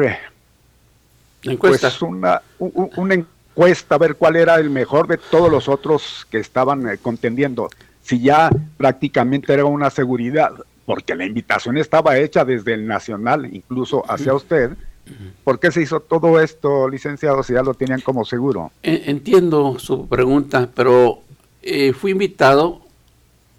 encuesta. 1.42 1.88
Pues 1.88 2.02
una, 2.02 2.42
una 2.58 3.14
encuesta 3.14 3.94
a 3.94 3.98
ver 3.98 4.16
cuál 4.16 4.36
era 4.36 4.56
el 4.56 4.70
mejor 4.70 5.06
de 5.06 5.16
todos 5.16 5.50
los 5.50 5.68
otros 5.68 6.26
que 6.30 6.38
estaban 6.38 6.88
eh, 6.88 6.98
contendiendo? 6.98 7.70
Si 8.02 8.20
ya 8.20 8.50
prácticamente 8.76 9.54
era 9.54 9.64
una 9.64 9.88
seguridad, 9.88 10.52
porque 10.86 11.14
la 11.14 11.24
invitación 11.24 11.78
estaba 11.78 12.18
hecha 12.18 12.44
desde 12.44 12.74
el 12.74 12.86
nacional, 12.86 13.48
incluso 13.52 14.02
hacia 14.10 14.34
usted 14.34 14.76
¿Por 15.42 15.60
qué 15.60 15.70
se 15.70 15.82
hizo 15.82 16.00
todo 16.00 16.40
esto, 16.40 16.88
licenciado, 16.88 17.42
si 17.42 17.52
ya 17.52 17.62
lo 17.62 17.74
tenían 17.74 18.00
como 18.00 18.24
seguro? 18.24 18.72
Entiendo 18.82 19.78
su 19.78 20.06
pregunta, 20.06 20.70
pero 20.74 21.20
eh, 21.62 21.92
fui 21.92 22.12
invitado 22.12 22.80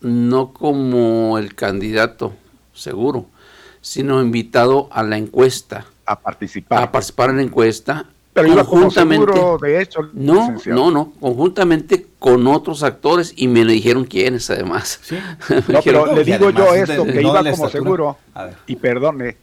no 0.02 0.52
como 0.52 1.38
el 1.38 1.54
candidato 1.54 2.34
seguro, 2.74 3.28
sino 3.82 4.22
invitado 4.22 4.90
a 4.92 5.04
la 5.04 5.18
encuesta. 5.18 5.86
A 6.08 6.20
participar. 6.20 6.84
A 6.84 6.92
participar 6.92 7.30
en 7.30 7.38
la 7.38 7.44
encuesta. 7.44 8.06
Pero 8.36 8.66
conjuntamente, 8.66 9.34
seguro, 9.34 9.58
de 9.58 9.82
hecho. 9.82 10.10
No, 10.12 10.58
no, 10.66 10.92
no, 10.92 11.14
conjuntamente 11.22 12.08
con 12.20 12.46
otros 12.48 12.84
actores 12.84 13.34
y 13.38 13.48
me 13.48 13.64
dijeron 13.64 14.04
quiénes 14.04 14.50
además. 14.50 15.00
¿Sí? 15.04 15.18
no, 15.70 15.80
pero 15.82 16.14
le 16.14 16.26
digo 16.26 16.50
yo 16.50 16.74
esto, 16.74 17.06
que 17.06 17.22
iba 17.22 17.50
como 17.52 17.70
seguro, 17.70 18.18
y 18.68 18.76
perdone, 18.76 19.38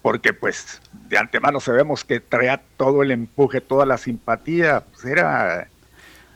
porque 0.00 0.32
pues 0.32 0.80
de 1.10 1.18
antemano 1.18 1.60
sabemos 1.60 2.02
que 2.02 2.20
traía 2.20 2.62
todo 2.78 3.02
el 3.02 3.10
empuje, 3.10 3.60
toda 3.60 3.84
la 3.84 3.98
simpatía, 3.98 4.84
pues 4.90 5.04
era... 5.04 5.68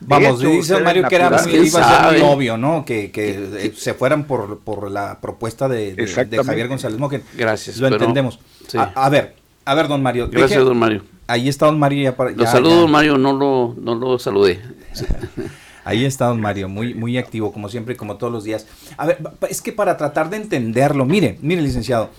Vamos, 0.01 0.41
dice 0.41 0.81
Mario 0.81 1.09
que 1.09 1.17
era 1.17 1.31
muy, 1.31 1.57
iba 1.57 1.81
a 1.81 2.11
ser 2.11 2.21
muy 2.21 2.31
obvio, 2.31 2.59
¿no? 2.59 2.85
Que, 2.85 3.11
que 3.11 3.73
se 3.75 3.95
fueran 3.95 4.25
por, 4.25 4.59
por 4.59 4.91
la 4.91 5.21
propuesta 5.23 5.71
de, 5.71 5.95
de, 5.95 6.07
Javier 6.45 6.69
González 6.69 6.99
Mogen. 6.99 7.23
Gracias. 7.35 7.79
Lo 7.79 7.89
entendemos. 7.89 8.39
A, 8.75 9.09
ver, 9.09 9.37
a 9.65 9.75
ver, 9.75 9.89
don 9.89 10.03
Mario. 10.03 10.29
Gracias, 10.31 10.63
don 10.63 10.77
Mario. 10.77 11.14
Ahí 11.27 11.49
está 11.49 11.67
don 11.67 11.79
Mario. 11.79 12.03
Ya 12.03 12.17
para, 12.17 12.31
lo 12.31 12.47
saludo, 12.47 12.83
don 12.83 12.91
Mario, 12.91 13.19
no 13.19 13.33
lo, 13.33 13.75
no 13.81 13.95
lo 13.95 14.19
saludé. 14.19 14.61
Ahí 15.85 16.05
está 16.07 16.27
don 16.27 16.41
Mario, 16.41 16.69
muy, 16.69 16.95
muy 16.95 17.19
activo, 17.19 17.53
como 17.53 17.69
siempre, 17.69 17.95
como 17.97 18.17
todos 18.17 18.33
los 18.33 18.45
días. 18.45 18.67
A 18.97 19.07
ver, 19.07 19.19
es 19.51 19.61
que 19.61 19.71
para 19.71 19.97
tratar 19.99 20.31
de 20.31 20.39
entenderlo, 20.39 21.05
mire, 21.05 21.39
mire, 21.43 21.61
licenciado, 21.61 22.11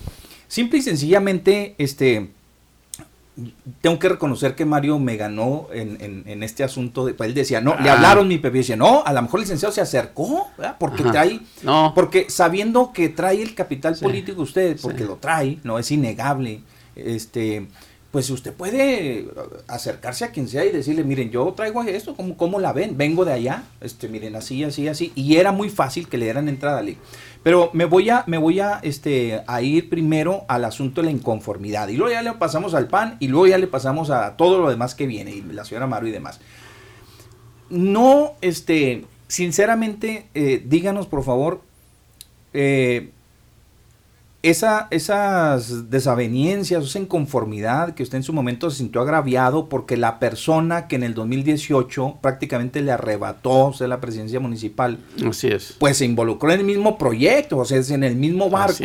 Simple 0.47 0.79
y 0.79 0.81
sencillamente, 0.83 1.75
este, 1.77 2.29
tengo 3.81 3.99
que 3.99 4.09
reconocer 4.09 4.55
que 4.55 4.63
Mario 4.63 4.99
me 4.99 5.17
ganó 5.17 5.67
en, 5.73 6.43
este 6.43 6.63
asunto. 6.63 7.05
De, 7.05 7.13
pues, 7.13 7.27
él 7.27 7.33
decía, 7.33 7.61
no, 7.61 7.75
le 7.79 7.89
ah. 7.89 7.93
hablaron 7.93 8.27
mi 8.27 8.37
Pepe, 8.37 8.59
decía, 8.59 8.75
no, 8.75 9.03
a 9.03 9.11
lo 9.11 9.21
mejor 9.21 9.39
el 9.39 9.43
licenciado 9.43 9.73
se 9.73 9.81
acercó, 9.81 10.47
¿verdad? 10.57 10.77
porque 10.79 11.03
trae, 11.03 11.39
no. 11.63 11.93
porque 11.95 12.29
sabiendo 12.29 12.93
que 12.93 13.09
trae 13.09 13.41
el 13.41 13.55
capital 13.55 13.97
político 13.97 14.43
usted, 14.43 14.77
porque 14.81 15.03
lo 15.03 15.15
trae, 15.15 15.59
no 15.63 15.79
es 15.79 15.91
innegable, 15.91 16.61
este, 16.95 17.67
pues 18.15 18.29
usted 18.29 18.53
puede 18.53 19.27
acercarse 19.67 20.23
a 20.23 20.31
quien 20.31 20.47
sea 20.47 20.63
y 20.63 20.71
decirle, 20.71 21.03
miren, 21.03 21.31
yo 21.31 21.51
traigo 21.51 21.83
esto, 21.83 22.15
¿cómo, 22.15 22.37
cómo 22.37 22.61
la 22.61 22.71
ven? 22.71 22.95
Vengo 22.95 23.25
de 23.25 23.33
allá, 23.33 23.65
este, 23.81 24.07
miren, 24.07 24.37
así, 24.37 24.63
así, 24.63 24.87
así, 24.87 25.11
y 25.15 25.35
era 25.35 25.51
muy 25.51 25.69
fácil 25.69 26.07
que 26.07 26.17
le 26.17 26.23
dieran 26.23 26.47
entrada. 26.47 26.81
Le, 26.81 26.95
pero 27.43 27.71
me 27.73 27.83
voy 27.83 28.09
a, 28.09 28.23
me 28.25 28.37
voy 28.37 28.61
a, 28.61 28.79
este, 28.83 29.43
a 29.45 29.61
ir 29.61 29.89
primero 29.89 30.45
al 30.47 30.63
asunto 30.63 31.01
de 31.01 31.07
la 31.07 31.11
inconformidad. 31.11 31.89
Y 31.89 31.97
luego 31.97 32.13
ya 32.13 32.21
le 32.21 32.31
pasamos 32.31 32.73
al 32.73 32.87
PAN 32.87 33.17
y 33.19 33.27
luego 33.27 33.47
ya 33.47 33.57
le 33.57 33.67
pasamos 33.67 34.09
a 34.09 34.37
todo 34.37 34.61
lo 34.61 34.69
demás 34.69 34.95
que 34.95 35.07
viene, 35.07 35.31
y 35.31 35.41
la 35.41 35.65
señora 35.65 35.85
Maru 35.85 36.07
y 36.07 36.11
demás. 36.11 36.39
No, 37.69 38.35
este, 38.39 39.03
sinceramente, 39.27 40.27
eh, 40.35 40.63
díganos 40.65 41.07
por 41.07 41.25
favor, 41.25 41.59
eh, 42.53 43.09
esa, 44.49 44.87
esas 44.91 45.89
desavenencias, 45.89 46.83
esa 46.85 46.99
inconformidad 46.99 47.95
que 47.95 48.03
usted 48.03 48.17
en 48.17 48.23
su 48.23 48.33
momento 48.33 48.69
se 48.69 48.77
sintió 48.77 49.01
agraviado 49.01 49.69
porque 49.69 49.97
la 49.97 50.19
persona 50.19 50.87
que 50.87 50.95
en 50.95 51.03
el 51.03 51.13
2018 51.13 52.19
prácticamente 52.21 52.81
le 52.81 52.91
arrebató 52.91 53.73
o 53.79 53.87
la 53.87 53.99
presidencia 54.01 54.39
municipal, 54.39 54.99
Así 55.27 55.47
es. 55.47 55.75
pues 55.79 55.97
se 55.97 56.05
involucró 56.05 56.51
en 56.51 56.59
el 56.59 56.65
mismo 56.65 56.97
proyecto, 56.97 57.57
o 57.57 57.65
sea, 57.65 57.77
es 57.77 57.89
en 57.89 58.03
el 58.03 58.15
mismo 58.15 58.49
barco. 58.49 58.83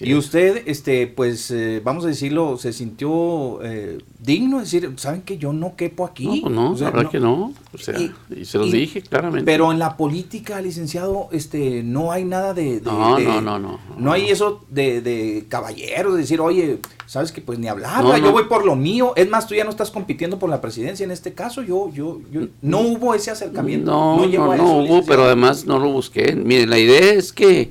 y 0.00 0.14
usted, 0.14 0.62
este, 0.66 1.06
pues, 1.06 1.50
eh, 1.50 1.80
vamos 1.84 2.04
a 2.04 2.08
decirlo, 2.08 2.56
se 2.56 2.72
sintió 2.72 3.62
eh, 3.62 3.98
digno 4.18 4.58
de 4.58 4.64
decir, 4.64 4.92
¿saben 4.96 5.22
que 5.22 5.36
yo 5.36 5.52
no 5.52 5.76
quepo 5.76 6.04
aquí? 6.04 6.42
No, 6.42 6.50
no, 6.50 6.76
la 6.76 6.90
verdad 6.90 7.10
que 7.10 7.20
no. 7.20 7.52
O 7.72 7.78
sea, 7.78 7.94
y, 7.98 8.44
se 8.44 8.58
lo 8.58 8.66
dije 8.66 9.02
claramente. 9.02 9.44
Pero 9.44 9.72
en 9.72 9.78
la 9.78 9.96
política, 9.96 10.60
licenciado, 10.60 11.28
este, 11.32 11.82
no 11.82 12.12
hay 12.12 12.24
nada 12.24 12.54
de... 12.54 12.80
no, 12.82 13.18
no, 13.18 13.40
no, 13.40 13.58
no, 13.58 13.80
no. 13.98 14.12
hay 14.12 14.28
eso 14.30 14.64
de, 14.70 14.93
de 15.00 15.46
caballeros, 15.48 16.14
de 16.14 16.20
decir, 16.20 16.40
oye, 16.40 16.78
sabes 17.06 17.32
que 17.32 17.40
pues 17.40 17.58
ni 17.58 17.68
hablar, 17.68 18.04
yo 18.20 18.32
voy 18.32 18.44
por 18.44 18.64
lo 18.64 18.76
mío. 18.76 19.12
Es 19.16 19.28
más, 19.28 19.46
tú 19.46 19.54
ya 19.54 19.64
no 19.64 19.70
estás 19.70 19.90
compitiendo 19.90 20.38
por 20.38 20.50
la 20.50 20.60
presidencia 20.60 21.04
en 21.04 21.10
este 21.10 21.32
caso. 21.32 21.62
Yo, 21.62 21.90
yo, 21.92 22.20
yo 22.30 22.48
no 22.62 22.80
hubo 22.80 23.14
ese 23.14 23.30
acercamiento. 23.30 23.90
No, 23.90 24.26
no, 24.26 24.56
no, 24.56 24.78
hubo, 24.78 25.04
pero 25.04 25.24
además 25.24 25.64
no 25.66 25.78
lo 25.78 25.90
busqué. 25.90 26.34
Mire, 26.34 26.66
la 26.66 26.78
idea 26.78 27.12
es 27.12 27.32
que, 27.32 27.70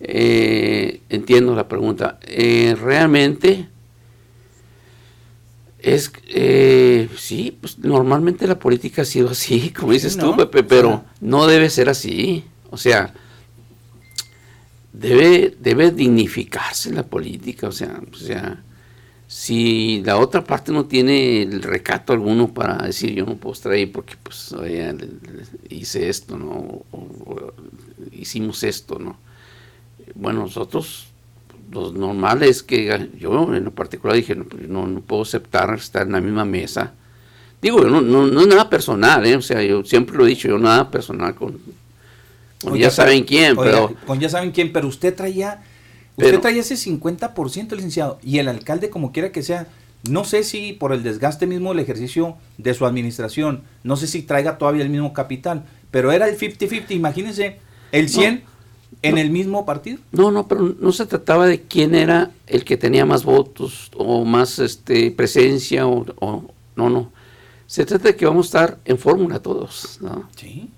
eh, 0.00 1.00
entiendo 1.08 1.54
la 1.54 1.68
pregunta, 1.68 2.18
eh, 2.22 2.76
realmente 2.80 3.68
es, 5.82 6.12
eh, 6.28 7.08
sí, 7.16 7.56
pues 7.60 7.78
normalmente 7.78 8.46
la 8.46 8.58
política 8.58 9.02
ha 9.02 9.04
sido 9.04 9.30
así, 9.30 9.70
como 9.78 9.92
dices 9.92 10.16
tú, 10.16 10.36
Pepe, 10.36 10.62
pero 10.62 11.04
no 11.20 11.46
debe 11.46 11.70
ser 11.70 11.88
así. 11.88 12.44
O 12.70 12.76
sea, 12.76 13.14
debe, 14.92 15.56
debe 15.60 15.90
dignificarse 15.90 16.92
la 16.92 17.04
política, 17.04 17.68
o 17.68 17.72
sea, 17.72 18.00
o 18.10 18.16
sea, 18.16 18.62
si 19.26 20.02
la 20.04 20.18
otra 20.18 20.42
parte 20.42 20.72
no 20.72 20.86
tiene 20.86 21.42
el 21.42 21.62
recato 21.62 22.12
alguno 22.12 22.52
para 22.52 22.78
decir 22.78 23.12
yo 23.12 23.24
no 23.24 23.36
puedo 23.36 23.52
estar 23.52 23.72
ahí 23.72 23.86
porque 23.86 24.16
pues 24.22 24.54
hice 25.68 26.08
esto, 26.08 26.36
¿no? 26.36 26.82
hicimos 28.12 28.62
esto, 28.64 28.98
¿no? 28.98 29.16
Bueno, 30.14 30.40
nosotros 30.40 31.06
lo 31.70 31.92
normal 31.92 32.42
es 32.42 32.62
que 32.62 33.10
yo 33.18 33.54
en 33.54 33.64
lo 33.64 33.70
particular 33.70 34.16
dije, 34.16 34.34
pues, 34.34 34.68
no, 34.68 34.86
no, 34.86 35.00
puedo 35.00 35.22
aceptar 35.22 35.72
estar 35.74 36.06
en 36.06 36.12
la 36.12 36.20
misma 36.20 36.44
mesa. 36.44 36.94
Digo, 37.62 37.82
no, 37.82 38.00
no, 38.00 38.26
no 38.26 38.46
nada 38.46 38.68
personal, 38.68 39.24
¿eh? 39.26 39.36
o 39.36 39.42
sea, 39.42 39.62
yo 39.62 39.84
siempre 39.84 40.16
lo 40.16 40.26
he 40.26 40.30
dicho, 40.30 40.48
yo 40.48 40.58
nada 40.58 40.90
personal 40.90 41.34
con, 41.34 41.60
ya 42.76 42.90
saben 42.90 43.24
quién, 43.24 43.56
pero... 43.56 43.94
Con 44.06 44.20
ya 44.20 44.28
saben 44.28 44.50
quién, 44.50 44.72
pero 44.72 44.88
usted 44.88 45.14
traía, 45.14 45.62
usted 46.16 46.40
traía 46.40 46.60
ese 46.60 46.74
50% 46.74 47.70
licenciado, 47.74 48.18
y 48.22 48.38
el 48.38 48.48
alcalde 48.48 48.90
como 48.90 49.12
quiera 49.12 49.32
que 49.32 49.42
sea, 49.42 49.66
no 50.08 50.24
sé 50.24 50.44
si 50.44 50.72
por 50.72 50.92
el 50.92 51.02
desgaste 51.02 51.46
mismo 51.46 51.70
del 51.70 51.80
ejercicio 51.80 52.36
de 52.58 52.74
su 52.74 52.86
administración, 52.86 53.62
no 53.84 53.96
sé 53.96 54.06
si 54.06 54.22
traiga 54.22 54.58
todavía 54.58 54.82
el 54.82 54.90
mismo 54.90 55.12
capital, 55.12 55.64
pero 55.90 56.12
era 56.12 56.28
el 56.28 56.38
50-50, 56.38 56.90
imagínense, 56.90 57.58
el 57.92 58.08
100 58.08 58.44
en 59.02 59.18
el 59.18 59.30
mismo 59.30 59.64
partido. 59.64 59.98
No, 60.12 60.30
no, 60.30 60.46
pero 60.46 60.74
no 60.78 60.92
se 60.92 61.06
trataba 61.06 61.46
de 61.46 61.62
quién 61.62 61.94
era 61.94 62.30
el 62.46 62.64
que 62.64 62.76
tenía 62.76 63.06
más 63.06 63.24
votos 63.24 63.90
o 63.96 64.24
más 64.24 64.58
este 64.58 65.10
presencia 65.10 65.86
o, 65.86 66.04
no, 66.76 66.90
no. 66.90 67.12
Se 67.66 67.86
trata 67.86 68.08
de 68.08 68.16
que 68.16 68.26
vamos 68.26 68.46
a 68.46 68.48
estar 68.48 68.78
en 68.84 68.98
fórmula 68.98 69.40
todos, 69.40 69.98
¿no? 70.00 70.28
Sí. 70.36 70.68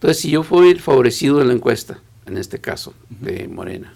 Entonces, 0.00 0.22
si 0.22 0.30
yo 0.30 0.42
fui 0.42 0.70
el 0.70 0.80
favorecido 0.80 1.40
de 1.40 1.44
la 1.44 1.52
encuesta, 1.52 2.00
en 2.24 2.38
este 2.38 2.58
caso, 2.58 2.94
de 3.10 3.46
Morena, 3.48 3.92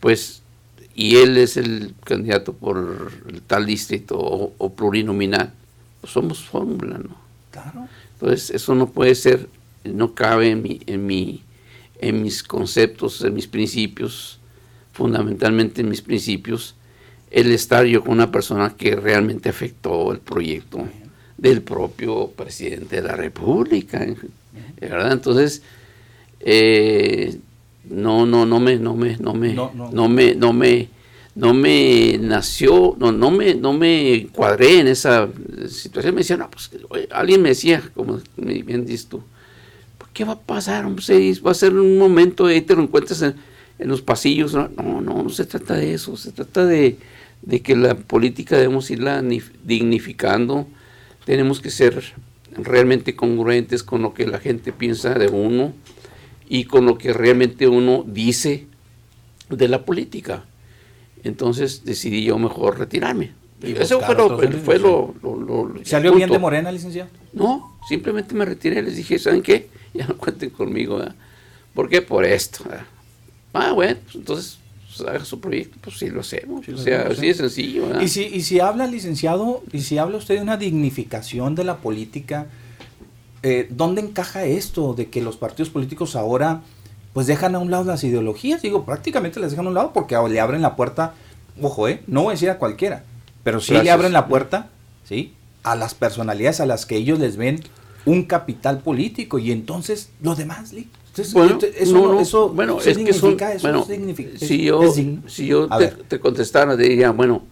pues, 0.00 0.40
y 0.94 1.16
él 1.16 1.36
es 1.36 1.58
el 1.58 1.94
candidato 2.04 2.54
por 2.54 3.12
el 3.28 3.42
tal 3.42 3.66
distrito 3.66 4.16
o, 4.18 4.72
plurinominal, 4.72 5.52
pues 6.00 6.10
somos 6.10 6.42
fórmula, 6.42 6.96
¿no? 6.96 7.18
Claro. 7.50 7.86
Entonces, 8.14 8.48
eso 8.48 8.74
no 8.74 8.88
puede 8.88 9.14
ser, 9.14 9.46
no 9.84 10.14
cabe 10.14 10.48
en 10.48 10.62
mi, 10.62 10.80
en 10.86 11.04
mi, 11.04 11.42
en 11.98 12.22
mis 12.22 12.42
conceptos, 12.42 13.20
en 13.20 13.34
mis 13.34 13.46
principios, 13.46 14.38
fundamentalmente 14.94 15.82
en 15.82 15.90
mis 15.90 16.00
principios, 16.00 16.76
el 17.30 17.52
estar 17.52 17.84
yo 17.84 18.00
con 18.00 18.12
una 18.12 18.32
persona 18.32 18.74
que 18.74 18.96
realmente 18.96 19.50
afectó 19.50 20.12
el 20.12 20.20
proyecto 20.20 20.88
del 21.36 21.60
propio 21.60 22.30
presidente 22.30 22.96
de 22.96 23.02
la 23.02 23.16
República, 23.16 24.06
¿verdad? 24.80 25.12
Entonces, 25.12 25.62
eh, 26.40 27.38
no, 27.88 28.26
no, 28.26 28.46
no 28.46 28.60
me, 28.60 28.76
no 28.76 28.94
me, 28.94 29.16
no 29.16 29.34
me, 29.34 29.54
no, 29.54 30.08
me, 30.08 30.34
no 30.34 30.52
me, 30.52 30.88
no 31.34 31.54
me 31.54 32.18
nació, 32.20 32.96
no, 32.98 33.12
no 33.12 33.30
me, 33.30 33.54
no 33.54 33.72
me 33.72 34.28
cuadré 34.32 34.80
en 34.80 34.88
esa 34.88 35.28
situación. 35.68 36.14
Me 36.14 36.20
decían, 36.20 36.40
no, 36.40 36.50
pues, 36.50 36.70
alguien 37.10 37.42
me 37.42 37.50
decía, 37.50 37.82
como 37.94 38.20
bien 38.36 38.86
dices 38.86 39.06
tú, 39.06 39.22
¿qué 40.12 40.24
va 40.24 40.32
a 40.32 40.40
pasar? 40.40 40.86
va 40.86 41.50
a 41.50 41.54
ser 41.54 41.74
un 41.74 41.98
momento, 41.98 42.46
ahí 42.46 42.60
te 42.60 42.76
lo 42.76 42.82
encuentras 42.82 43.20
en, 43.22 43.34
en 43.78 43.88
los 43.88 44.00
pasillos. 44.00 44.54
No, 44.54 44.68
no, 44.68 45.00
no 45.00 45.28
se 45.28 45.44
trata 45.44 45.74
de 45.74 45.94
eso, 45.94 46.16
se 46.16 46.32
trata 46.32 46.64
de, 46.64 46.96
de 47.42 47.60
que 47.60 47.76
la 47.76 47.96
política 47.96 48.56
debemos 48.56 48.90
irla 48.90 49.22
dignificando, 49.64 50.66
tenemos 51.24 51.60
que 51.60 51.70
ser 51.70 52.14
realmente 52.56 53.16
congruentes 53.16 53.82
con 53.82 54.02
lo 54.02 54.14
que 54.14 54.26
la 54.26 54.38
gente 54.38 54.72
piensa 54.72 55.14
de 55.14 55.28
uno 55.28 55.72
y 56.48 56.64
con 56.64 56.86
lo 56.86 56.98
que 56.98 57.12
realmente 57.12 57.68
uno 57.68 58.04
dice 58.06 58.66
de 59.48 59.68
la 59.68 59.84
política. 59.84 60.44
Entonces 61.22 61.84
decidí 61.84 62.24
yo 62.24 62.38
mejor 62.38 62.78
retirarme. 62.78 63.32
Eso 63.62 64.00
fue, 64.00 64.78
lo, 64.78 65.14
¿Salió 65.84 66.14
bien 66.14 66.28
de 66.28 66.38
Morena, 66.38 66.70
licenciado? 66.70 67.08
No, 67.32 67.78
simplemente 67.88 68.34
me 68.34 68.44
retiré. 68.44 68.82
Les 68.82 68.96
dije, 68.96 69.18
¿saben 69.18 69.42
qué? 69.42 69.68
Ya 69.94 70.08
no 70.08 70.16
cuenten 70.16 70.50
conmigo. 70.50 71.00
¿Por 71.72 71.88
qué? 71.88 72.02
Por 72.02 72.24
esto. 72.24 72.64
Ah, 73.52 73.70
bueno, 73.70 73.96
pues 74.02 74.16
entonces 74.16 74.58
pues, 74.96 75.08
haga 75.08 75.24
su 75.24 75.40
proyecto, 75.40 75.78
pues 75.80 75.98
sí 75.98 76.08
lo 76.08 76.20
hacemos. 76.20 76.68
o 76.68 76.78
sea, 76.78 77.08
así 77.10 77.28
de 77.28 77.34
sencillo. 77.34 78.00
Y 78.00 78.08
si, 78.08 78.24
y 78.24 78.42
si 78.42 78.60
habla, 78.60 78.86
licenciado, 78.86 79.62
y 79.72 79.80
si 79.80 79.98
habla 79.98 80.18
usted 80.18 80.36
de 80.36 80.42
una 80.42 80.56
dignificación 80.56 81.54
de 81.54 81.64
la 81.64 81.78
política, 81.78 82.46
eh, 83.42 83.68
¿dónde 83.70 84.00
encaja 84.00 84.44
esto 84.44 84.94
de 84.94 85.10
que 85.10 85.20
los 85.20 85.36
partidos 85.36 85.70
políticos 85.70 86.16
ahora 86.16 86.62
pues 87.12 87.26
dejan 87.26 87.54
a 87.54 87.58
un 87.58 87.70
lado 87.70 87.84
las 87.84 88.02
ideologías? 88.04 88.62
Digo, 88.62 88.84
prácticamente 88.84 89.40
las 89.40 89.50
dejan 89.50 89.66
a 89.66 89.68
un 89.68 89.74
lado 89.74 89.92
porque 89.92 90.16
le 90.28 90.40
abren 90.40 90.62
la 90.62 90.76
puerta, 90.76 91.14
ojo, 91.60 91.88
eh, 91.88 92.02
no 92.06 92.22
voy 92.22 92.30
a 92.30 92.34
decir 92.34 92.50
a 92.50 92.58
cualquiera, 92.58 93.04
pero 93.42 93.60
sí 93.60 93.74
le 93.74 93.90
abren 93.90 94.12
la 94.12 94.26
puerta, 94.28 94.70
¿sí? 95.04 95.34
A 95.62 95.76
las 95.76 95.94
personalidades 95.94 96.60
a 96.60 96.66
las 96.66 96.86
que 96.86 96.96
ellos 96.96 97.18
les 97.18 97.36
ven 97.36 97.60
un 98.06 98.24
capital 98.24 98.78
político 98.78 99.38
y 99.38 99.52
entonces 99.52 100.10
los 100.20 100.36
demás, 100.38 100.72
bueno, 101.32 101.58
eso, 102.20 102.48
bueno, 102.48 102.80
es 102.80 102.98
que 102.98 103.12
son, 103.12 103.36
bueno, 103.62 103.86
si 104.36 104.64
yo, 104.64 104.92
si 105.26 105.46
yo 105.46 105.68
te, 106.08 106.18
contestara, 106.18 106.76
diría, 106.76 107.10
bueno, 107.10 107.44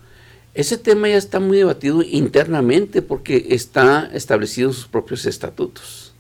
ese 0.55 0.77
tema 0.79 1.09
ya 1.09 1.17
está 1.17 1.39
muy 1.39 1.59
debatido 1.59 2.03
internamente 2.03 3.03
porque 3.03 3.47
está 3.51 4.11
establecido 4.13 4.71
en 4.71 4.75
sus 4.75 4.89
propios 4.89 5.27
estatutos. 5.27 6.13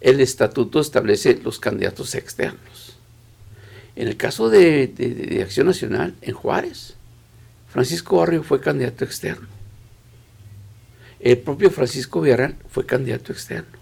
El 0.00 0.20
estatuto 0.20 0.80
establece 0.80 1.38
los 1.44 1.58
candidatos 1.58 2.14
externos. 2.14 2.96
En 3.94 4.08
el 4.08 4.16
caso 4.16 4.48
de, 4.48 4.86
de 4.86 5.42
Acción 5.42 5.66
Nacional, 5.66 6.14
en 6.22 6.32
Juárez, 6.32 6.94
Francisco 7.68 8.16
Barrio 8.16 8.42
fue 8.42 8.60
candidato 8.60 9.04
externo. 9.04 9.46
El 11.20 11.36
propio 11.38 11.70
Francisco 11.70 12.22
Villarreal 12.22 12.56
fue 12.70 12.86
candidato 12.86 13.32
externo. 13.32 13.79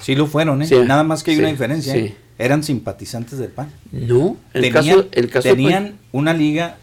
Sí 0.00 0.14
lo 0.14 0.26
fueron, 0.26 0.62
¿eh? 0.62 0.84
Nada 0.86 1.04
más 1.04 1.22
que 1.22 1.32
hay 1.32 1.38
una 1.38 1.48
diferencia. 1.48 1.96
¿eh? 1.96 2.16
Eran 2.38 2.62
simpatizantes 2.62 3.38
del 3.38 3.50
PAN. 3.50 3.70
No, 3.92 4.36
el 4.52 4.62
tenían, 4.62 5.04
caso, 5.30 5.42
tenían 5.42 5.94
una 6.12 6.34
liga 6.34 6.76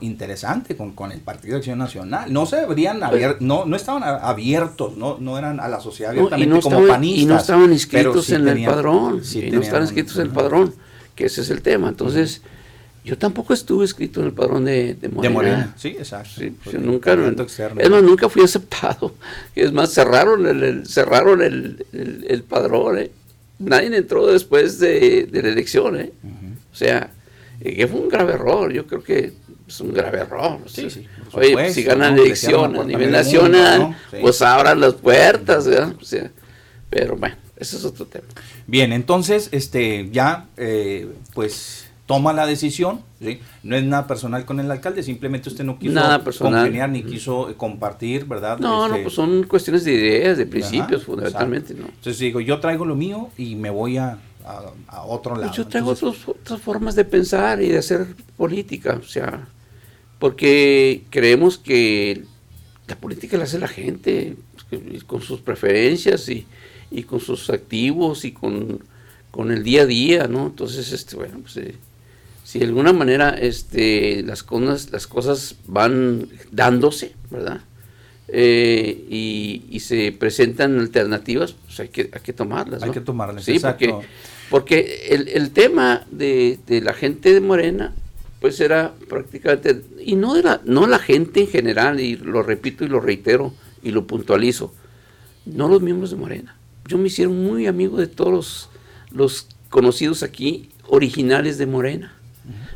interesante 0.00 0.76
con, 0.76 0.92
con, 0.92 1.12
el 1.12 1.20
Partido 1.20 1.54
de 1.54 1.58
Acción 1.58 1.78
Nacional. 1.78 2.32
No 2.32 2.46
se 2.46 2.60
habrían 2.60 3.02
abierto, 3.02 3.38
no, 3.40 3.64
no 3.64 3.76
estaban 3.76 4.02
abiertos, 4.04 4.96
no, 4.96 5.18
no 5.18 5.38
eran 5.38 5.60
a 5.60 5.68
la 5.68 5.80
sociedad 5.80 6.12
abiertamente 6.12 6.60
como 6.60 6.86
panistas. 6.86 7.22
Y 7.22 7.26
no 7.26 7.36
estaban 7.36 7.72
inscritos 7.72 8.30
en 8.30 8.48
el 8.48 8.64
padrón. 8.64 9.22
y 9.34 9.50
no 9.50 9.60
estaban 9.60 9.82
inscritos 9.82 10.16
en 10.16 10.22
el 10.22 10.30
padrón, 10.30 10.74
que 11.14 11.26
ese 11.26 11.42
es 11.42 11.50
el 11.50 11.62
tema. 11.62 11.88
Entonces, 11.88 12.42
yo 13.08 13.16
tampoco 13.16 13.54
estuve 13.54 13.86
escrito 13.86 14.20
en 14.20 14.26
el 14.26 14.32
padrón 14.34 14.66
de, 14.66 14.92
de 14.92 15.08
Morena. 15.08 15.22
De 15.22 15.34
Morena, 15.34 15.74
sí, 15.78 15.88
exacto. 15.88 16.42
nunca, 16.78 17.14
es 17.14 17.90
más, 17.90 18.02
nunca 18.02 18.28
fui 18.28 18.42
aceptado. 18.42 19.14
Es 19.54 19.72
más, 19.72 19.94
cerraron 19.94 20.46
el, 20.46 20.86
cerraron 20.86 21.40
el, 21.40 21.86
el, 21.92 22.42
padrón. 22.42 22.98
¿eh? 22.98 23.10
Nadie 23.60 23.96
entró 23.96 24.26
después 24.26 24.78
de, 24.78 25.24
de 25.24 25.42
la 25.42 25.48
elección. 25.48 25.98
¿eh? 25.98 26.12
O 26.70 26.76
sea, 26.76 27.10
eh, 27.62 27.76
que 27.76 27.88
fue 27.88 27.98
un 27.98 28.10
grave 28.10 28.34
error. 28.34 28.70
Yo 28.74 28.86
creo 28.86 29.02
que 29.02 29.32
es 29.66 29.80
un 29.80 29.94
grave 29.94 30.18
error. 30.18 30.58
Sí, 30.66 30.90
sí, 30.90 31.06
Oye, 31.32 31.52
pues, 31.52 31.72
si 31.72 31.84
ganan 31.84 32.14
la 32.14 32.22
elección 32.22 32.76
a 32.76 32.84
nivel 32.84 33.10
nacional, 33.10 33.96
pues 34.20 34.42
abran 34.42 34.82
las 34.82 34.94
puertas. 34.94 35.66
O 35.66 36.04
sea, 36.04 36.30
pero 36.90 37.16
bueno, 37.16 37.36
ese 37.56 37.78
es 37.78 37.86
otro 37.86 38.04
tema. 38.04 38.26
Bien, 38.66 38.92
entonces, 38.92 39.48
este, 39.50 40.10
ya, 40.12 40.46
eh, 40.58 41.08
pues 41.32 41.87
toma 42.08 42.32
la 42.32 42.46
decisión, 42.46 43.02
¿sí? 43.20 43.38
no 43.62 43.76
es 43.76 43.84
nada 43.84 44.06
personal 44.06 44.46
con 44.46 44.58
el 44.60 44.70
alcalde, 44.70 45.02
simplemente 45.02 45.50
usted 45.50 45.62
no 45.62 45.78
quiso 45.78 45.92
nada 45.92 46.24
congeniar 46.24 46.88
ni 46.88 47.02
quiso 47.02 47.52
compartir, 47.58 48.24
¿verdad? 48.24 48.58
No, 48.58 48.88
no, 48.88 48.94
este, 48.94 49.02
pues 49.02 49.14
son 49.14 49.42
cuestiones 49.42 49.84
de 49.84 49.92
ideas, 49.92 50.38
de 50.38 50.46
principios, 50.46 51.04
fundamentalmente. 51.04 51.74
¿no? 51.74 51.84
Entonces 51.84 52.18
digo, 52.18 52.40
yo 52.40 52.60
traigo 52.60 52.86
lo 52.86 52.96
mío 52.96 53.28
y 53.36 53.56
me 53.56 53.68
voy 53.68 53.98
a, 53.98 54.16
a, 54.46 55.02
otro 55.02 55.34
pues 55.34 55.48
lado. 55.48 55.54
yo 55.54 55.66
traigo 55.66 55.90
otras 55.90 56.62
formas 56.62 56.94
de 56.94 57.04
pensar 57.04 57.60
y 57.60 57.68
de 57.68 57.76
hacer 57.76 58.06
política, 58.38 58.98
o 58.98 59.06
sea, 59.06 59.46
porque 60.18 61.04
creemos 61.10 61.58
que 61.58 62.24
la 62.86 62.96
política 62.96 63.36
la 63.36 63.44
hace 63.44 63.58
la 63.58 63.68
gente, 63.68 64.34
con 65.06 65.20
sus 65.20 65.40
preferencias 65.40 66.26
y, 66.30 66.46
y 66.90 67.02
con 67.02 67.20
sus 67.20 67.50
activos 67.50 68.24
y 68.24 68.32
con, 68.32 68.82
con 69.30 69.50
el 69.50 69.62
día 69.62 69.82
a 69.82 69.86
día, 69.86 70.26
¿no? 70.26 70.46
Entonces, 70.46 70.90
este, 70.90 71.14
bueno, 71.14 71.40
pues... 71.42 71.58
Eh, 71.58 71.74
si 72.48 72.60
de 72.60 72.64
alguna 72.64 72.94
manera 72.94 73.36
este, 73.38 74.22
las, 74.22 74.42
cosas, 74.42 74.90
las 74.90 75.06
cosas 75.06 75.56
van 75.66 76.30
dándose, 76.50 77.12
¿verdad? 77.30 77.60
Eh, 78.28 79.04
y, 79.70 79.80
se 79.80 80.12
presentan 80.12 80.78
alternativas, 80.78 81.52
pues 81.52 81.78
hay 81.80 81.88
que, 81.88 82.08
hay 82.10 82.20
que 82.22 82.32
tomarlas. 82.32 82.82
Hay 82.82 82.90
que 82.90 83.02
tomarlas, 83.02 83.44
sí, 83.44 83.58
porque, 83.58 83.94
porque 84.48 85.08
el, 85.10 85.50
tema 85.50 86.06
de, 86.10 86.58
la 86.82 86.94
gente 86.94 87.34
de 87.34 87.42
Morena, 87.42 87.92
pues 88.40 88.58
era 88.60 88.94
prácticamente, 89.10 89.82
y 90.02 90.16
no, 90.16 90.34
era, 90.34 90.62
no 90.64 90.86
la 90.86 91.00
gente 91.00 91.40
en 91.40 91.48
general, 91.48 92.00
y 92.00 92.16
lo 92.16 92.42
repito 92.42 92.82
y 92.82 92.88
lo 92.88 93.00
reitero 93.00 93.52
y 93.82 93.90
lo 93.90 94.06
puntualizo, 94.06 94.72
no 95.44 95.68
los 95.68 95.82
miembros 95.82 96.12
de 96.12 96.16
Morena. 96.16 96.56
Yo 96.86 96.96
me 96.96 97.08
hicieron 97.08 97.44
muy 97.44 97.66
amigo 97.66 97.98
de 97.98 98.06
todos 98.06 98.32
los, 98.32 98.70
los 99.10 99.48
conocidos 99.68 100.22
aquí 100.22 100.70
originales 100.86 101.58
de 101.58 101.66
Morena 101.66 102.14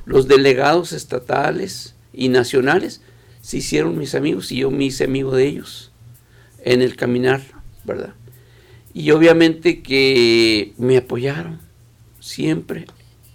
los 0.05 0.29
delegados 0.29 0.93
estatales 0.93 1.95
y 2.13 2.29
nacionales 2.29 3.01
se 3.41 3.59
hicieron 3.59 3.99
mis 3.99 4.15
amigos 4.15 4.53
y 4.53 4.59
yo 4.59 4.71
me 4.71 4.85
hice 4.85 5.05
amigo 5.05 5.35
de 5.35 5.47
ellos 5.47 5.93
en 6.65 6.83
el 6.83 6.97
caminar, 6.97 7.43
¿verdad? 7.85 8.15
Y 8.95 9.11
obviamente 9.11 9.83
que 9.83 10.75
me 10.79 10.97
apoyaron 10.97 11.61
siempre 12.21 12.87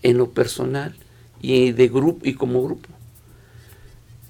en 0.04 0.18
lo 0.18 0.32
personal 0.32 0.96
y 1.42 1.72
de 1.72 1.88
grupo 1.88 2.28
y 2.28 2.34
como 2.34 2.64
grupo. 2.64 2.90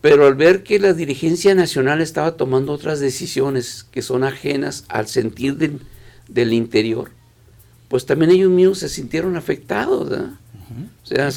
Pero 0.01 0.25
al 0.25 0.35
ver 0.35 0.63
que 0.63 0.79
la 0.79 0.93
dirigencia 0.93 1.53
nacional 1.55 2.01
estaba 2.01 2.38
tomando 2.38 2.71
otras 2.71 2.99
decisiones 2.99 3.85
que 3.91 4.01
son 4.01 4.23
ajenas 4.23 4.85
al 4.88 5.07
sentir 5.07 5.57
del 6.27 6.53
interior, 6.53 7.11
pues 7.88 8.05
también 8.05 8.31
ellos 8.31 8.51
mismos 8.51 8.79
se 8.79 8.89
sintieron 8.89 9.35
afectados, 9.35 10.09
¿verdad? 10.09 10.31
O 11.03 11.05
sea, 11.05 11.30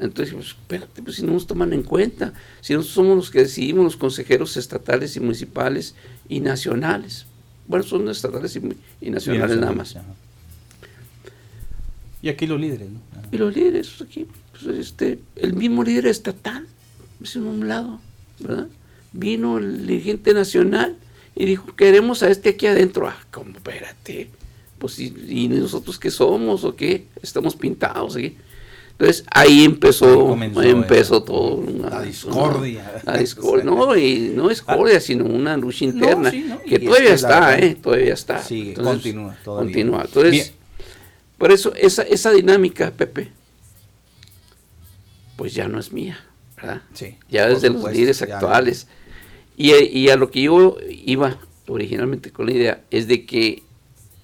entonces, 0.00 0.34
pues, 0.34 0.46
espérate, 0.48 1.02
pues 1.02 1.16
si 1.16 1.22
no 1.22 1.32
nos 1.32 1.46
toman 1.46 1.72
en 1.72 1.82
cuenta, 1.82 2.32
si 2.60 2.72
nosotros 2.72 2.94
somos 2.94 3.16
los 3.16 3.30
que 3.30 3.40
decidimos, 3.40 3.84
los 3.84 3.96
consejeros 3.96 4.56
estatales 4.56 5.16
y 5.16 5.20
municipales 5.20 5.94
y 6.28 6.40
nacionales. 6.40 7.26
Bueno, 7.66 7.84
son 7.84 8.08
estatales 8.08 8.58
y, 9.00 9.10
nacionales 9.10 9.58
nada 9.58 9.72
más. 9.72 9.94
Y 12.22 12.28
aquí 12.28 12.46
los 12.46 12.60
líderes, 12.60 12.88
¿no? 12.90 13.00
Y 13.30 13.36
los 13.36 13.54
líderes, 13.54 13.88
pues, 13.90 14.08
aquí, 14.08 14.26
pues, 14.52 14.78
este, 14.78 15.20
el 15.36 15.54
mismo 15.54 15.84
líder 15.84 16.06
estatal, 16.06 16.66
es 17.22 17.36
en 17.36 17.46
un 17.46 17.68
lado, 17.68 18.00
¿verdad? 18.38 18.68
Vino 19.12 19.58
el 19.58 19.86
dirigente 19.86 20.32
nacional 20.32 20.96
y 21.34 21.44
dijo, 21.44 21.74
queremos 21.76 22.22
a 22.22 22.30
este 22.30 22.50
aquí 22.50 22.66
adentro. 22.66 23.06
Ah, 23.06 23.18
como, 23.30 23.50
espérate, 23.50 24.30
pues 24.78 24.98
¿y, 24.98 25.48
nosotros 25.48 25.98
qué 25.98 26.10
somos 26.10 26.64
o 26.64 26.74
qué? 26.74 27.06
Estamos 27.22 27.54
pintados 27.54 28.16
aquí. 28.16 28.36
Entonces 28.98 29.24
ahí 29.30 29.64
empezó, 29.64 30.36
empezó 30.60 31.22
todo. 31.22 31.64
la 31.88 32.02
discordia. 32.02 33.00
la 33.04 33.16
discordia. 33.16 33.64
No, 33.68 33.96
y 33.96 34.32
no 34.34 34.48
discordia, 34.48 34.98
sino 34.98 35.24
una 35.24 35.56
lucha 35.56 35.84
interna 35.84 36.32
que 36.66 36.80
todavía 36.80 37.14
está, 37.14 37.56
¿eh? 37.60 37.76
Todavía 37.80 38.14
está. 38.14 38.42
Sigue, 38.42 38.74
continúa. 38.74 39.36
Todavía. 39.44 39.66
Continúa. 39.66 40.02
Entonces, 40.04 40.52
por 41.36 41.52
eso 41.52 41.72
esa, 41.76 42.02
esa 42.02 42.32
dinámica, 42.32 42.90
Pepe, 42.90 43.30
pues 45.36 45.54
ya 45.54 45.68
no 45.68 45.78
es 45.78 45.92
mía, 45.92 46.18
¿verdad? 46.56 46.82
Sí, 46.92 47.16
ya 47.30 47.46
desde 47.46 47.70
los 47.70 47.92
líderes 47.92 48.20
actuales. 48.22 48.88
Y, 49.56 49.72
y, 49.74 50.08
a 50.08 50.16
lo 50.16 50.32
que 50.32 50.42
yo 50.42 50.76
iba 50.90 51.38
originalmente 51.68 52.32
con 52.32 52.46
la 52.46 52.52
idea 52.52 52.84
es 52.90 53.06
de 53.06 53.26
que 53.26 53.62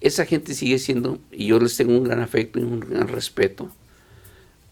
esa 0.01 0.27
gente 0.27 0.53
sigue 0.53 0.81
siendo, 0.81 1.21
y 1.31 1.47
yo 1.47 1.61
les 1.61 1.77
tengo 1.77 1.97
un 1.97 2.03
gran 2.03 2.21
afecto 2.21 2.59
y 2.59 2.63
un 2.63 2.81
gran 2.81 3.07
respeto 3.07 3.71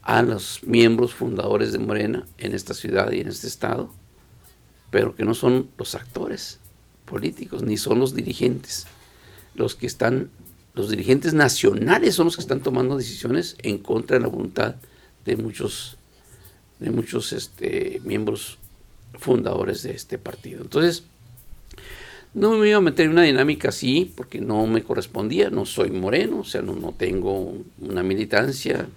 a 0.03 0.21
los 0.21 0.61
miembros 0.63 1.13
fundadores 1.13 1.71
de 1.71 1.79
Morena 1.79 2.25
en 2.37 2.53
esta 2.53 2.73
ciudad 2.73 3.11
y 3.11 3.21
en 3.21 3.29
este 3.29 3.47
estado, 3.47 3.91
pero 4.91 5.15
que 5.15 5.25
no 5.25 5.33
son 5.33 5.69
los 5.77 5.95
actores 5.95 6.59
políticos, 7.05 7.63
ni 7.63 7.77
son 7.77 7.99
los 7.99 8.13
dirigentes. 8.13 8.85
Los 9.55 9.75
que 9.75 9.87
están, 9.87 10.29
los 10.73 10.89
dirigentes 10.89 11.33
nacionales 11.33 12.15
son 12.15 12.25
los 12.25 12.35
que 12.35 12.41
están 12.41 12.61
tomando 12.61 12.97
decisiones 12.97 13.55
en 13.63 13.77
contra 13.77 14.17
de 14.17 14.23
la 14.23 14.29
voluntad 14.29 14.75
de 15.25 15.37
muchos 15.37 15.97
de 16.79 16.91
muchos 16.91 17.31
este, 17.31 18.01
miembros 18.03 18.57
fundadores 19.13 19.83
de 19.83 19.91
este 19.91 20.17
partido. 20.17 20.61
Entonces, 20.61 21.03
no 22.33 22.57
me 22.57 22.67
iba 22.67 22.77
a 22.77 22.81
meter 22.81 23.05
en 23.05 23.13
una 23.13 23.21
dinámica 23.21 23.69
así 23.69 24.11
porque 24.17 24.41
no 24.41 24.65
me 24.67 24.83
correspondía, 24.83 25.49
no 25.49 25.65
soy 25.65 25.91
moreno, 25.91 26.39
o 26.39 26.43
sea, 26.43 26.61
no, 26.61 26.75
no 26.75 26.91
tengo 26.91 27.55
una 27.79 28.03
militancia. 28.03 28.87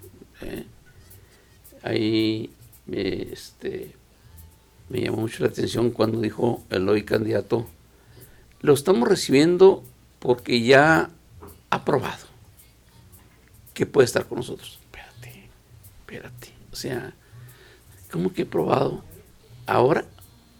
¿eh? 0.42 0.64
Ahí 1.86 2.50
este, 2.90 3.94
me 4.88 5.00
llamó 5.00 5.18
mucho 5.18 5.44
la 5.44 5.50
atención 5.50 5.90
cuando 5.90 6.20
dijo 6.20 6.64
el 6.70 6.88
hoy 6.88 7.04
candidato, 7.04 7.66
lo 8.60 8.74
estamos 8.74 9.08
recibiendo 9.08 9.82
porque 10.18 10.62
ya 10.62 11.10
ha 11.70 11.84
probado 11.84 12.26
que 13.74 13.86
puede 13.86 14.06
estar 14.06 14.26
con 14.26 14.38
nosotros. 14.38 14.78
Espérate, 14.84 15.48
espérate. 16.00 16.48
O 16.72 16.76
sea, 16.76 17.14
¿Cómo 18.10 18.32
que 18.32 18.42
he 18.42 18.46
probado? 18.46 19.02
Ahora, 19.66 20.04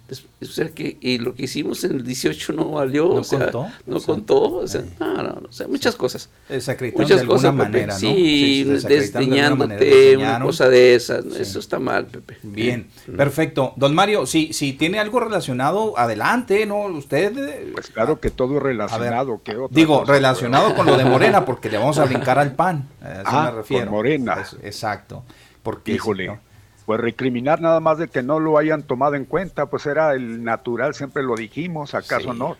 o 0.09 0.45
sea 0.45 0.69
que 0.69 0.99
y 1.01 1.19
lo 1.19 1.35
que 1.35 1.45
hicimos 1.45 1.83
en 1.83 1.93
el 1.97 2.05
18 2.05 2.53
no 2.53 2.71
valió, 2.71 3.07
no 3.09 3.15
o 3.15 3.25
sea, 3.25 3.41
contó, 3.41 3.67
no 3.87 4.01
contó, 4.01 4.43
o 4.59 4.69
sea, 4.69 4.83
no, 5.01 5.23
no, 5.23 5.43
o 5.49 5.53
sea, 5.53 5.67
muchas 5.67 5.97
cosas. 5.97 6.29
Muchas 6.49 7.21
de 7.21 7.27
cosas, 7.27 7.53
manera, 7.53 7.95
¿no? 7.95 7.99
Sí, 7.99 8.65
sí 8.65 8.65
desdeñándote, 8.65 10.17
una 10.17 10.41
cosa 10.41 10.69
de 10.69 10.95
esas, 10.95 11.25
eso 11.25 11.59
está 11.59 11.81
mal, 11.81 12.07
Pepe. 12.07 12.37
Bien, 12.43 12.89
perfecto. 13.17 13.73
Don 13.77 13.95
Mario, 13.95 14.27
si, 14.27 14.53
si 14.53 14.75
tiene 14.75 15.01
algo 15.01 15.19
relacionado, 15.19 15.99
adelante, 15.99 16.67
¿no? 16.67 16.87
Usted... 16.87 17.37
Eh, 17.37 17.71
pues 17.73 17.89
claro 17.89 18.21
que 18.21 18.31
todo 18.31 18.61
relacionado. 18.61 19.41
¿qué 19.43 19.57
otra 19.57 19.75
digo, 19.75 20.05
relacionado 20.05 20.75
con 20.77 20.87
lo 20.87 20.97
de 20.97 21.05
Morena, 21.05 21.45
porque 21.45 21.69
le 21.69 21.79
vamos 21.79 21.99
a 21.99 22.05
brincar 22.05 22.39
al 22.39 22.55
pan, 22.55 22.89
a 23.03 23.13
eso 23.13 23.23
ah, 23.25 23.51
me 23.51 23.59
refiero. 23.59 23.87
Con 23.87 23.95
Morena. 23.95 24.45
exacto. 24.63 25.25
Porque, 25.63 25.95
Híjole 25.95 26.46
pues 26.87 27.01
recriminar 27.01 27.61
nada 27.61 27.81
más 27.81 27.99
de 27.99 28.07
que 28.07 28.23
no 28.23 28.39
lo 28.39 28.59
hayan 28.59 28.85
tomado 28.85 29.17
en 29.17 29.25
cuenta, 29.25 29.67
pues 29.67 29.85
era 29.87 30.15
el 30.15 30.45
natural, 30.45 30.95
siempre 30.95 31.25
lo 31.25 31.35
dijimos, 31.35 31.95
acaso 31.95 32.33
no. 32.33 32.57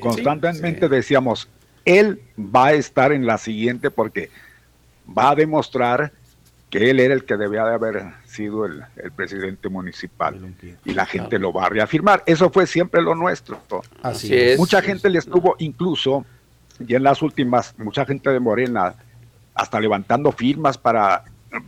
Constantemente 0.00 0.88
decíamos, 0.88 1.48
él 1.84 2.20
va 2.36 2.66
a 2.66 2.72
estar 2.72 3.12
en 3.12 3.24
la 3.24 3.38
siguiente 3.38 3.92
porque 3.92 4.30
va 5.16 5.30
a 5.30 5.34
demostrar 5.36 6.12
que 6.70 6.90
él 6.90 6.98
era 6.98 7.14
el 7.14 7.24
que 7.24 7.36
debía 7.36 7.64
de 7.64 7.74
haber 7.74 8.02
sido 8.26 8.66
el, 8.66 8.82
presidente 9.14 9.68
municipal. 9.68 10.54
Y 10.84 10.92
la 10.92 11.06
gente 11.06 11.38
lo 11.38 11.52
va 11.52 11.66
a 11.66 11.68
reafirmar. 11.68 12.24
Eso 12.26 12.50
fue 12.50 12.66
siempre 12.66 13.00
lo 13.00 13.14
nuestro. 13.14 13.62
Así 14.02 14.34
es. 14.34 14.58
Mucha 14.58 14.82
gente 14.82 15.08
le 15.08 15.20
estuvo 15.20 15.54
incluso, 15.60 16.26
y 16.84 16.96
en 16.96 17.04
las 17.04 17.22
últimas, 17.22 17.74
mucha 17.78 18.04
gente 18.04 18.30
de 18.30 18.40
Morena, 18.40 18.94
hasta 19.54 19.80
levantando 19.80 20.32
firmas 20.32 20.76
para 20.76 21.24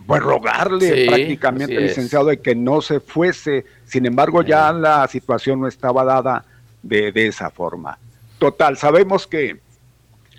pues 0.06 0.22
rogarle 0.22 1.06
prácticamente 1.06 1.76
al 1.76 1.84
licenciado 1.84 2.26
de 2.26 2.40
que 2.40 2.54
no 2.54 2.82
se 2.82 3.00
fuese. 3.00 3.64
Sin 3.84 4.06
embargo, 4.06 4.42
ya 4.42 4.72
la 4.72 5.06
situación 5.08 5.60
no 5.60 5.68
estaba 5.68 6.04
dada 6.04 6.44
de, 6.82 7.12
esa 7.14 7.50
forma. 7.50 7.98
Total, 8.38 8.76
sabemos 8.76 9.26
que 9.26 9.60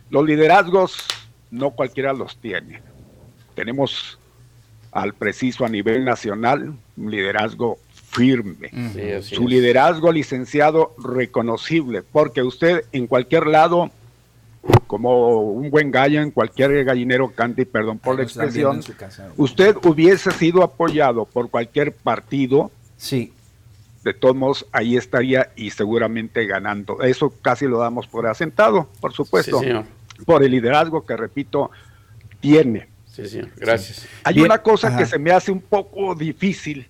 los 0.09 0.25
liderazgos 0.25 1.05
no 1.49 1.71
cualquiera 1.71 2.13
los 2.13 2.37
tiene. 2.37 2.81
Tenemos 3.55 4.19
al 4.91 5.13
preciso 5.13 5.65
a 5.65 5.69
nivel 5.69 6.03
nacional 6.03 6.73
un 6.97 7.11
liderazgo 7.11 7.79
firme. 7.93 8.71
Su 9.21 9.47
liderazgo, 9.47 10.11
licenciado, 10.11 10.93
reconocible, 10.97 12.03
porque 12.03 12.43
usted 12.43 12.83
en 12.91 13.07
cualquier 13.07 13.47
lado 13.47 13.89
como 14.91 15.39
un 15.39 15.69
buen 15.69 15.89
gallo 15.89 16.21
en 16.21 16.31
cualquier 16.31 16.83
gallinero 16.83 17.31
cante, 17.31 17.65
perdón 17.65 17.97
por 17.97 18.17
la 18.17 18.23
expresión, 18.23 18.81
usted 19.37 19.77
hubiese 19.85 20.31
sido 20.31 20.63
apoyado 20.63 21.23
por 21.23 21.49
cualquier 21.49 21.93
partido, 21.93 22.69
sí. 22.97 23.31
de 24.03 24.13
todos 24.13 24.35
modos 24.35 24.65
ahí 24.73 24.97
estaría 24.97 25.53
y 25.55 25.69
seguramente 25.69 26.45
ganando. 26.45 27.01
Eso 27.03 27.33
casi 27.41 27.67
lo 27.67 27.77
damos 27.79 28.05
por 28.07 28.27
asentado, 28.27 28.89
por 28.99 29.13
supuesto, 29.13 29.61
por 30.25 30.43
el 30.43 30.51
liderazgo 30.51 31.05
que, 31.05 31.15
repito, 31.15 31.71
tiene. 32.41 32.89
Sí, 33.05 33.25
señor. 33.27 33.47
Gracias. 33.55 34.05
Hay 34.25 34.41
una 34.41 34.61
cosa 34.61 34.97
que 34.97 35.05
se 35.05 35.17
me 35.17 35.31
hace 35.31 35.53
un 35.53 35.61
poco 35.61 36.15
difícil, 36.15 36.85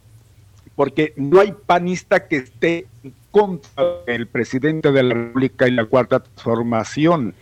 porque 0.76 1.14
no 1.18 1.40
hay 1.40 1.52
panista 1.52 2.28
que 2.28 2.38
esté 2.38 2.88
contra 3.30 3.84
el 4.08 4.26
presidente 4.26 4.92
de 4.92 5.04
la 5.04 5.14
República 5.14 5.68
y 5.68 5.72
la 5.72 5.86
cuarta 5.86 6.20
transformación. 6.22 7.36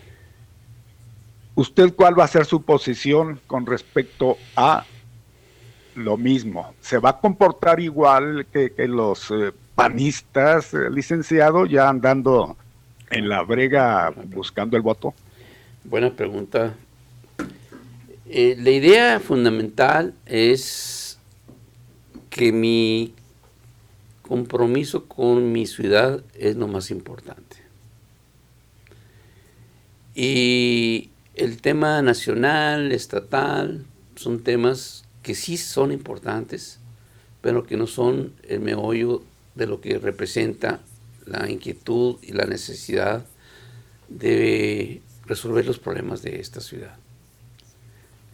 ¿Usted 1.60 1.94
cuál 1.94 2.18
va 2.18 2.24
a 2.24 2.28
ser 2.30 2.46
su 2.46 2.62
posición 2.62 3.42
con 3.46 3.66
respecto 3.66 4.38
a 4.56 4.86
lo 5.94 6.16
mismo? 6.16 6.74
¿Se 6.80 7.00
va 7.00 7.10
a 7.10 7.20
comportar 7.20 7.82
igual 7.82 8.48
que, 8.50 8.72
los 8.88 9.30
eh, 9.30 9.52
panistas, 9.76 10.74
eh, 10.74 10.90
licenciado, 10.90 11.66
ya 11.66 11.90
andando 11.90 12.56
en 13.12 13.28
la 13.28 13.42
brega 13.42 14.14
buscando 14.28 14.78
el 14.78 14.84
voto? 14.84 15.14
Buena 15.84 16.12
pregunta. 16.12 16.76
Eh, 18.30 18.56
la 18.58 18.70
idea 18.70 19.20
fundamental 19.20 20.14
es 20.26 21.20
que 22.30 22.54
mi 22.54 23.14
compromiso 24.22 25.08
con 25.08 25.52
mi 25.52 25.66
ciudad 25.66 26.24
es 26.36 26.56
lo 26.56 26.70
más 26.70 26.90
importante. 26.90 27.58
Y 30.16 31.10
el 31.40 31.62
tema 31.62 32.02
nacional, 32.02 32.92
estatal, 32.92 33.86
son 34.16 34.44
temas 34.44 35.06
que 35.24 35.36
sí 35.36 35.56
son 35.56 35.94
importantes, 35.94 36.80
pero 37.42 37.66
que 37.66 37.78
no 37.78 37.88
son 37.88 38.34
el 38.44 38.60
meollo 38.60 39.24
de 39.56 39.66
lo 39.66 39.80
que 39.80 39.98
representa 40.00 40.82
la 41.26 41.50
inquietud 41.50 42.18
y 42.22 42.34
la 42.34 42.46
necesidad 42.46 43.26
de 44.10 45.02
resolver 45.28 45.66
los 45.66 45.80
problemas 45.80 46.22
de 46.22 46.42
esta 46.42 46.60
ciudad. 46.60 46.98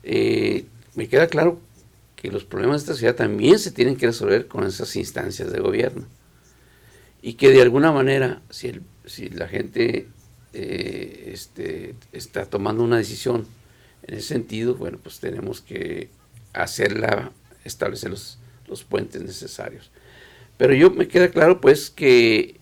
Eh, 0.03 0.65
me 0.95 1.07
queda 1.07 1.27
claro 1.27 1.59
que 2.15 2.31
los 2.31 2.43
problemas 2.43 2.81
de 2.81 2.85
esta 2.85 2.99
ciudad 2.99 3.15
también 3.15 3.59
se 3.59 3.71
tienen 3.71 3.97
que 3.97 4.07
resolver 4.07 4.47
con 4.47 4.65
esas 4.65 4.95
instancias 4.95 5.51
de 5.51 5.59
gobierno 5.59 6.07
y 7.21 7.33
que 7.33 7.51
de 7.51 7.61
alguna 7.61 7.91
manera, 7.91 8.41
si, 8.49 8.81
si 9.05 9.29
la 9.29 9.47
gente 9.47 10.07
eh, 10.57 11.31
este, 11.33 11.95
está 12.13 12.45
tomando 12.45 12.81
una 12.81 12.97
decisión 12.97 13.45
en 14.03 14.15
ese 14.15 14.29
sentido, 14.29 14.75
bueno, 14.75 14.99
pues 15.03 15.19
tenemos 15.19 15.59
que 15.59 16.09
hacerla, 16.53 17.31
establecer 17.65 18.09
los, 18.09 18.37
los 18.67 18.83
puentes 18.85 19.21
necesarios. 19.21 19.91
Pero 20.57 20.73
yo 20.73 20.91
me 20.91 21.09
queda 21.09 21.29
claro 21.29 21.59
pues 21.59 21.89
que 21.89 22.55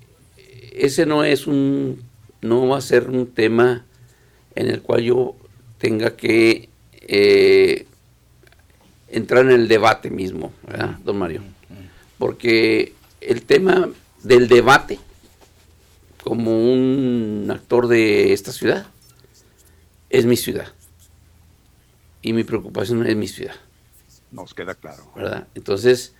ese 0.71 1.05
no 1.05 1.23
es 1.23 1.45
un, 1.45 2.01
no 2.41 2.67
va 2.67 2.79
a 2.79 2.81
ser 2.81 3.09
un 3.09 3.27
tema 3.27 3.85
en 4.55 4.67
el 4.67 4.81
cual 4.81 5.03
yo 5.03 5.35
tenga 5.77 6.15
que 6.15 6.69
eh, 7.01 7.85
entrar 9.09 9.45
en 9.45 9.51
el 9.51 9.67
debate 9.67 10.09
mismo, 10.09 10.51
¿verdad, 10.65 10.97
don 11.03 11.19
Mario? 11.19 11.43
Porque 12.17 12.93
el 13.21 13.43
tema 13.43 13.89
del 14.23 14.47
debate 14.47 14.97
como 16.23 16.51
un 16.51 17.47
actor 17.51 17.87
de 17.87 18.33
esta 18.33 18.51
ciudad, 18.51 18.87
es 20.09 20.25
mi 20.25 20.37
ciudad. 20.37 20.67
Y 22.21 22.33
mi 22.33 22.43
preocupación 22.43 23.05
es 23.05 23.15
mi 23.15 23.27
ciudad. 23.27 23.55
Nos 24.31 24.53
queda 24.53 24.75
claro. 24.75 25.11
¿Verdad? 25.15 25.47
Entonces, 25.53 26.15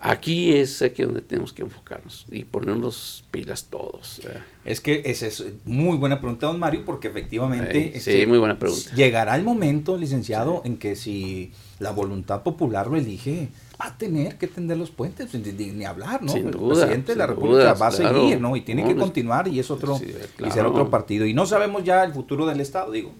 Aquí 0.00 0.52
es 0.54 0.80
aquí 0.80 1.02
donde 1.02 1.22
tenemos 1.22 1.52
que 1.52 1.62
enfocarnos 1.62 2.24
y 2.30 2.44
ponernos 2.44 3.24
pilas 3.32 3.64
todos. 3.64 4.20
Es 4.64 4.80
que 4.80 5.02
esa 5.06 5.26
es 5.26 5.42
muy 5.64 5.96
buena 5.96 6.20
pregunta, 6.20 6.46
don 6.46 6.60
Mario, 6.60 6.84
porque 6.84 7.08
efectivamente 7.08 7.90
sí, 7.94 8.10
este, 8.10 8.26
muy 8.28 8.38
buena 8.38 8.56
pregunta. 8.56 8.94
llegará 8.94 9.34
el 9.34 9.42
momento, 9.42 9.96
licenciado, 9.96 10.62
en 10.64 10.76
que 10.76 10.94
si 10.94 11.52
la 11.80 11.90
voluntad 11.90 12.44
popular 12.44 12.86
lo 12.86 12.96
elige, 12.96 13.48
va 13.80 13.86
a 13.86 13.98
tener 13.98 14.38
que 14.38 14.46
tender 14.46 14.76
los 14.76 14.90
puentes, 14.90 15.34
ni, 15.34 15.84
hablar, 15.84 16.22
¿no? 16.22 16.30
Sin 16.30 16.46
el 16.46 16.56
presidente 16.56 17.12
de 17.12 17.18
la 17.18 17.26
República 17.26 17.74
va 17.74 17.88
a 17.88 17.92
seguir, 17.92 18.40
¿no? 18.40 18.54
Y 18.54 18.60
tiene 18.60 18.86
que 18.86 18.94
continuar 18.94 19.48
y 19.48 19.58
es 19.58 19.68
otro, 19.68 19.98
y 20.00 20.50
será 20.52 20.68
otro 20.68 20.90
partido. 20.90 21.26
Y 21.26 21.34
no 21.34 21.44
sabemos 21.44 21.82
ya 21.82 22.04
el 22.04 22.12
futuro 22.12 22.46
del 22.46 22.60
Estado, 22.60 22.92
digo, 22.92 23.12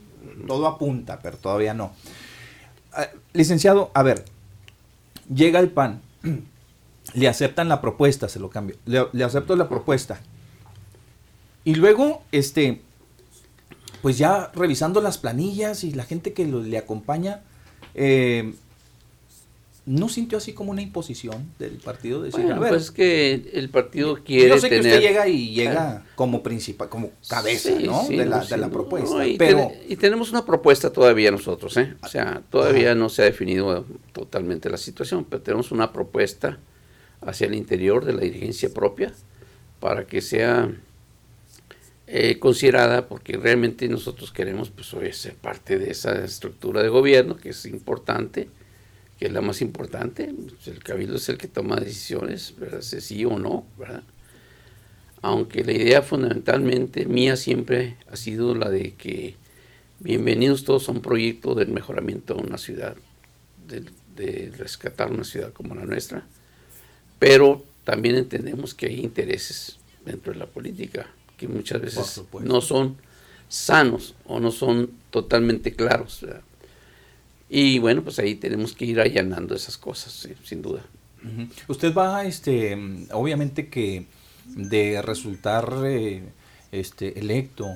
todo 0.46 0.68
apunta, 0.68 1.18
pero 1.20 1.38
todavía 1.38 1.74
no. 1.74 1.90
Ah, 2.92 3.08
licenciado, 3.32 3.90
a 3.94 4.04
ver, 4.04 4.24
llega 5.28 5.58
el 5.58 5.70
PAN 5.70 6.02
le 7.18 7.28
aceptan 7.28 7.68
la 7.68 7.80
propuesta, 7.80 8.28
se 8.28 8.38
lo 8.38 8.50
cambio, 8.50 8.76
le, 8.86 9.24
acepto 9.24 9.56
la 9.56 9.68
propuesta. 9.68 10.20
Y 11.64 11.74
luego, 11.74 12.22
este, 12.32 12.80
pues 14.02 14.18
ya 14.18 14.50
revisando 14.54 15.00
las 15.00 15.18
planillas 15.18 15.84
y 15.84 15.92
la 15.92 16.04
gente 16.04 16.32
que 16.32 16.46
le 16.46 16.78
acompaña, 16.78 17.42
eh, 17.94 18.54
¿no 19.84 20.08
sintió 20.08 20.38
así 20.38 20.52
como 20.52 20.70
una 20.70 20.82
imposición 20.82 21.50
del 21.58 21.78
partido? 21.78 22.22
Decir, 22.22 22.44
bueno, 22.44 22.60
pues 22.68 22.90
que 22.90 23.50
el 23.52 23.68
partido 23.68 24.22
quiere 24.22 24.50
Yo 24.50 24.58
sé 24.58 24.68
que 24.68 24.76
usted 24.78 25.00
llega 25.00 25.28
y 25.28 25.52
llega 25.52 26.06
como 26.14 26.42
principal, 26.42 26.88
como 26.88 27.10
cabeza, 27.28 27.70
¿no? 27.80 28.06
de, 28.08 28.24
la, 28.26 28.68
propuesta. 28.70 29.26
y, 29.26 29.36
pero... 29.36 29.72
y 29.88 29.96
tenemos 29.96 30.30
una 30.30 30.44
propuesta 30.44 30.92
todavía 30.92 31.30
nosotros, 31.30 31.76
¿eh? 31.76 31.96
O 32.02 32.08
sea, 32.08 32.42
todavía 32.50 32.94
no 32.94 33.08
se 33.08 33.22
ha 33.22 33.24
definido 33.24 33.84
totalmente 34.12 34.70
la 34.70 34.78
situación, 34.78 35.26
pero 35.28 35.42
tenemos 35.42 35.72
una 35.72 35.92
propuesta 35.92 36.58
hacia 37.20 37.46
el 37.46 37.54
interior 37.54 38.04
de 38.04 38.12
la 38.12 38.20
dirigencia 38.20 38.72
propia 38.72 39.12
para 39.80 40.06
que 40.06 40.20
sea 40.20 40.70
eh, 42.06 42.38
considerada, 42.38 43.06
porque 43.06 43.36
realmente 43.36 43.88
nosotros 43.88 44.32
queremos 44.32 44.70
pues, 44.70 44.88
ser 45.16 45.34
parte 45.34 45.78
de 45.78 45.90
esa 45.90 46.24
estructura 46.24 46.82
de 46.82 46.88
gobierno 46.88 47.36
que 47.36 47.50
es 47.50 47.66
importante, 47.66 48.48
que 49.18 49.26
es 49.26 49.32
la 49.32 49.40
más 49.40 49.60
importante. 49.60 50.32
Pues, 50.34 50.68
el 50.68 50.82
cabildo 50.82 51.16
es 51.16 51.28
el 51.28 51.38
que 51.38 51.48
toma 51.48 51.76
decisiones, 51.76 52.54
¿verdad? 52.58 52.80
Si 52.80 53.00
sí 53.00 53.24
o 53.24 53.38
no, 53.38 53.66
¿verdad? 53.78 54.02
Aunque 55.20 55.64
la 55.64 55.72
idea 55.72 56.02
fundamentalmente 56.02 57.04
mía 57.04 57.36
siempre 57.36 57.96
ha 58.10 58.16
sido 58.16 58.54
la 58.54 58.70
de 58.70 58.94
que 58.94 59.34
bienvenidos 59.98 60.64
todos 60.64 60.88
a 60.88 60.92
un 60.92 61.02
proyecto 61.02 61.54
del 61.54 61.68
mejoramiento 61.68 62.34
de 62.34 62.42
una 62.42 62.56
ciudad, 62.56 62.96
de 63.66 64.52
rescatar 64.56 65.10
una 65.10 65.24
ciudad 65.24 65.52
como 65.52 65.74
la 65.74 65.84
nuestra 65.84 66.26
pero 67.18 67.64
también 67.84 68.16
entendemos 68.16 68.74
que 68.74 68.86
hay 68.86 69.00
intereses 69.00 69.78
dentro 70.04 70.32
de 70.32 70.38
la 70.38 70.46
política 70.46 71.06
que 71.36 71.48
muchas 71.48 71.80
veces 71.80 72.22
no 72.42 72.60
son 72.60 72.96
sanos 73.48 74.14
o 74.26 74.40
no 74.40 74.50
son 74.50 74.90
totalmente 75.10 75.72
claros. 75.72 76.26
Y 77.48 77.78
bueno, 77.78 78.02
pues 78.02 78.18
ahí 78.18 78.34
tenemos 78.34 78.74
que 78.74 78.84
ir 78.84 79.00
allanando 79.00 79.54
esas 79.54 79.78
cosas, 79.78 80.28
sin 80.44 80.60
duda. 80.60 80.84
Usted 81.66 81.94
va, 81.94 82.24
este, 82.24 82.76
obviamente 83.12 83.68
que 83.68 84.06
de 84.46 85.02
resultar 85.02 85.82
eh, 85.84 86.22
este, 86.72 87.18
electo, 87.18 87.66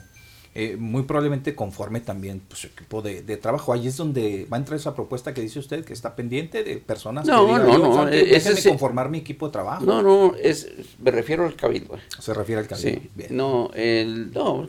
eh, 0.54 0.76
muy 0.78 1.04
probablemente 1.04 1.54
conforme 1.54 2.00
también 2.00 2.42
pues, 2.46 2.60
su 2.60 2.66
equipo 2.66 3.00
de, 3.00 3.22
trabajo. 3.38 3.72
Ahí 3.72 3.86
es 3.86 3.96
donde 3.96 4.46
va 4.52 4.58
a 4.58 4.60
entrar 4.60 4.78
esa 4.78 4.94
propuesta 4.94 5.32
que 5.32 5.40
dice 5.40 5.58
usted, 5.58 5.84
que 5.84 5.94
está 5.94 6.14
pendiente 6.14 6.62
de 6.62 6.76
personas 6.76 7.26
no, 7.26 7.46
que 7.46 7.52
no, 7.52 7.78
no, 7.78 8.08
es 8.08 8.66
conformar 8.66 9.08
mi 9.08 9.18
equipo 9.18 9.46
de 9.46 9.52
trabajo. 9.52 9.84
No, 9.84 10.02
no, 10.02 10.34
es, 10.36 10.68
me 10.98 11.10
refiero 11.10 11.46
al 11.46 11.56
cabildo. 11.56 11.98
Se 12.18 12.34
refiere 12.34 12.60
al 12.60 12.68
cabildo. 12.68 13.00
Sí, 13.16 13.26
No, 13.30 13.70
el, 13.74 14.30
no, 14.32 14.68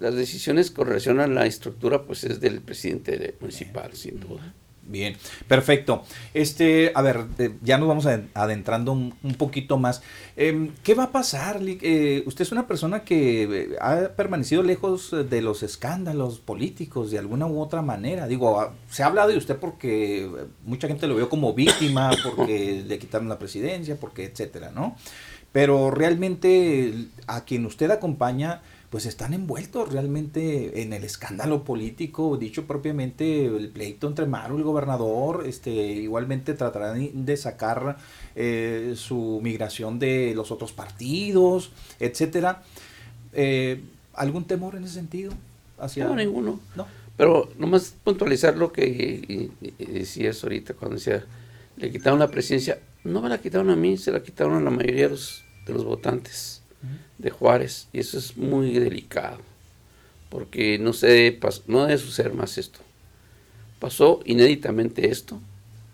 las 0.00 0.14
decisiones 0.14 0.70
con 0.70 0.86
relación 0.86 1.18
a 1.20 1.26
la 1.26 1.46
estructura 1.46 2.02
pues 2.02 2.24
es 2.24 2.40
del 2.40 2.60
presidente 2.60 3.34
municipal, 3.40 3.94
sin 3.94 4.20
duda. 4.20 4.52
Bien, 4.84 5.16
perfecto. 5.46 6.02
Este, 6.34 6.90
a 6.94 7.02
ver, 7.02 7.24
eh, 7.38 7.54
ya 7.62 7.78
nos 7.78 7.86
vamos 7.86 8.06
adentrando 8.34 8.92
un, 8.92 9.12
poquito 9.38 9.78
más. 9.78 10.02
Em, 10.36 10.72
¿Qué 10.82 10.94
va 10.94 11.04
a 11.04 11.12
pasar? 11.12 11.60
Eh, 11.62 12.24
usted 12.26 12.42
es 12.42 12.52
una 12.52 12.66
persona 12.66 13.04
que 13.04 13.42
eh, 13.44 13.76
ha 13.80 14.08
permanecido 14.16 14.62
lejos 14.62 15.14
de 15.30 15.40
los 15.40 15.62
escándalos 15.62 16.40
políticos 16.40 17.12
de 17.12 17.18
alguna 17.18 17.46
u 17.46 17.60
otra 17.60 17.80
manera. 17.80 18.26
Digo, 18.26 18.60
ah, 18.60 18.74
se 18.90 19.04
ha 19.04 19.06
hablado 19.06 19.30
de 19.30 19.36
usted 19.36 19.56
porque 19.56 20.28
mucha 20.64 20.88
gente 20.88 21.06
lo 21.06 21.14
vio 21.14 21.28
como 21.28 21.54
víctima, 21.54 22.10
porque 22.24 22.82
le 22.88 22.98
quitaron 22.98 23.28
la 23.28 23.38
presidencia, 23.38 23.96
porque 23.96 24.24
etcétera, 24.24 24.72
¿no? 24.74 24.96
Pero 25.52 25.90
realmente 25.90 27.08
a 27.28 27.44
quien 27.44 27.66
usted 27.66 27.90
acompaña 27.90 28.62
pues 28.92 29.06
están 29.06 29.32
envueltos 29.32 29.90
realmente 29.90 30.82
en 30.82 30.92
el 30.92 31.02
escándalo 31.02 31.64
político, 31.64 32.36
dicho 32.36 32.66
propiamente 32.66 33.46
el 33.46 33.70
pleito 33.70 34.06
entre 34.06 34.26
Maru 34.26 34.56
y 34.56 34.58
el 34.58 34.64
gobernador, 34.64 35.44
este, 35.46 35.70
igualmente 35.70 36.52
tratarán 36.52 37.24
de 37.24 37.38
sacar 37.38 37.96
eh, 38.36 38.92
su 38.94 39.40
migración 39.42 39.98
de 39.98 40.34
los 40.36 40.50
otros 40.50 40.72
partidos, 40.72 41.72
etcétera. 42.00 42.64
Eh, 43.32 43.80
¿Algún 44.12 44.44
temor 44.44 44.74
en 44.74 44.84
ese 44.84 44.92
sentido? 44.92 45.32
Hacia... 45.78 46.04
No, 46.04 46.14
ninguno. 46.14 46.60
No. 46.76 46.86
Pero 47.16 47.48
nomás 47.58 47.94
puntualizar 48.04 48.58
lo 48.58 48.72
que 48.72 49.48
decías 49.78 50.44
ahorita 50.44 50.74
cuando 50.74 50.96
decía, 50.96 51.24
le 51.78 51.90
quitaron 51.90 52.18
la 52.18 52.28
presidencia, 52.28 52.78
no 53.04 53.22
me 53.22 53.30
la 53.30 53.38
quitaron 53.40 53.70
a 53.70 53.76
mí, 53.76 53.96
se 53.96 54.12
la 54.12 54.22
quitaron 54.22 54.58
a 54.58 54.60
la 54.60 54.70
mayoría 54.70 55.08
de 55.08 55.16
de 55.64 55.72
los 55.72 55.84
votantes 55.84 56.61
de 57.18 57.30
Juárez 57.30 57.88
y 57.92 58.00
eso 58.00 58.18
es 58.18 58.36
muy 58.36 58.72
delicado 58.78 59.38
porque 60.30 60.78
no, 60.78 60.92
se, 60.92 61.38
no 61.66 61.84
debe 61.84 61.98
suceder 61.98 62.32
más 62.32 62.56
esto. 62.56 62.80
Pasó 63.78 64.20
inéditamente 64.24 65.10
esto 65.10 65.40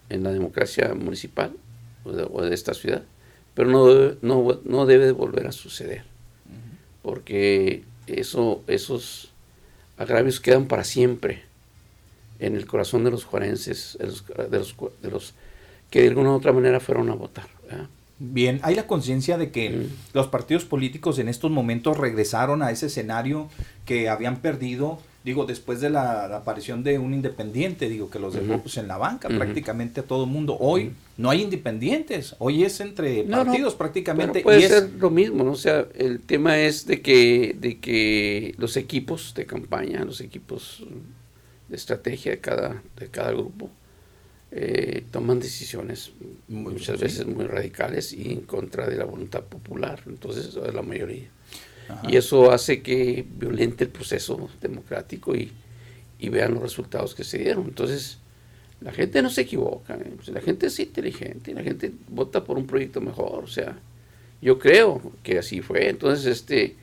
en 0.09 0.23
la 0.23 0.33
democracia 0.33 0.95
municipal 0.95 1.53
o 2.05 2.43
de, 2.43 2.55
esta 2.55 2.73
ciudad, 2.73 3.03
pero 3.55 3.69
no 3.69 3.87
debe, 3.87 4.17
no, 4.23 4.61
no 4.65 4.87
debe 4.87 5.13
volver 5.13 5.47
a 5.47 5.53
suceder 5.53 6.05
porque 7.09 7.85
eso, 8.07 8.63
esos 8.67 9.31
agravios 9.97 10.41
quedan 10.41 10.67
para 10.67 10.85
siempre 10.85 11.43
en 12.39 12.55
el 12.55 12.67
corazón 12.67 13.03
de 13.03 13.11
los 13.11 13.25
juarenses, 13.25 13.97
de 13.99 14.07
los, 14.07 14.27
de 14.27 14.59
los, 14.59 14.77
de 15.01 15.11
los 15.11 15.35
que 15.91 16.03
de 16.03 16.09
alguna 16.09 16.33
u 16.33 16.35
otra 16.35 16.53
manera 16.53 16.81
fueron 16.81 17.09
a 17.09 17.15
votar. 17.15 17.49
Bien, 18.21 18.59
hay 18.63 18.75
la 18.75 18.87
conciencia 18.87 19.39
de 19.39 19.51
que 19.51 19.87
los 20.13 20.27
partidos 20.27 20.65
políticos 20.65 21.19
en 21.21 21.29
estos 21.29 21.53
momentos 21.53 21.97
regresaron 21.97 22.63
a 22.63 22.73
ese 22.73 22.87
escenario 22.87 23.49
que 23.85 24.09
habían 24.09 24.39
perdido, 24.39 24.99
digo, 25.23 25.47
después 25.47 25.81
de 25.81 25.89
la, 25.89 26.25
aparición 26.37 26.83
de 26.83 26.99
un 26.99 27.15
independiente, 27.15 27.89
digo, 27.89 28.11
que 28.11 28.19
los 28.19 28.35
dejó 28.35 28.61
pues, 28.61 28.77
en 28.77 28.89
la 28.89 28.99
banca 28.99 29.29
prácticamente 29.29 30.01
a 30.01 30.03
todo 30.03 30.25
el 30.25 30.31
mundo. 30.31 30.57
Hoy 30.59 30.93
no 31.17 31.31
hay 31.31 31.43
independientes, 31.43 32.35
hoy 32.41 32.65
es 32.65 32.81
entre 32.81 33.23
partidos 33.23 33.77
prácticamente. 33.77 34.41
puede 34.41 34.67
ser 34.67 34.91
lo 34.99 35.11
mismo, 35.11 35.45
¿no? 35.45 35.53
O 35.53 35.57
sea, 35.57 35.87
el 35.95 36.19
tema 36.19 36.59
es 36.59 36.87
de 36.87 37.01
que, 37.01 37.57
de 37.61 37.79
que 37.79 38.57
los 38.59 38.77
equipos 38.77 39.33
de 39.37 39.47
campaña, 39.47 40.05
los 40.05 40.21
equipos 40.21 40.83
de 41.69 41.77
estrategia 41.77 42.33
de 42.33 42.41
cada, 42.41 42.83
de 42.99 43.07
cada 43.07 43.31
grupo, 43.31 43.71
eh, 44.51 45.05
toman 45.11 45.41
decisiones 45.41 46.13
muchas 46.49 46.99
veces 46.99 47.27
muy 47.27 47.47
radicales 47.47 48.13
y 48.15 48.33
en 48.33 48.41
contra 48.43 48.87
de 48.87 48.97
la 48.97 49.05
voluntad 49.05 49.43
popular, 49.43 50.03
entonces 50.07 50.57
es 50.57 50.75
la 50.75 50.83
mayoría. 50.83 51.29
Y 52.07 52.17
eso 52.17 52.51
hace 52.51 52.83
que 52.83 53.25
violente 53.29 53.85
el 53.85 53.91
proceso 53.91 54.51
democrático 54.61 55.35
y, 55.35 55.53
vean 56.31 56.55
los 56.55 56.63
resultados 56.63 57.15
que 57.15 57.25
se 57.25 57.39
dieron. 57.39 57.65
Entonces, 57.65 58.19
la 58.81 58.93
gente 58.93 59.23
no 59.23 59.31
se 59.31 59.43
equivoca, 59.43 59.95
¿eh? 59.95 60.13
la 60.27 60.41
gente 60.41 60.67
es 60.67 60.79
inteligente, 60.79 61.55
la 61.55 61.63
gente 61.63 61.93
vota 62.09 62.45
por 62.45 62.59
un 62.59 62.67
proyecto 62.67 63.01
mejor, 63.01 63.45
o 63.45 63.49
sea, 63.49 63.79
yo 64.43 64.59
creo 64.59 65.13
que 65.23 65.39
así 65.39 65.63
fue. 65.63 65.89
Entonces, 65.89 66.27
este, 66.27 66.77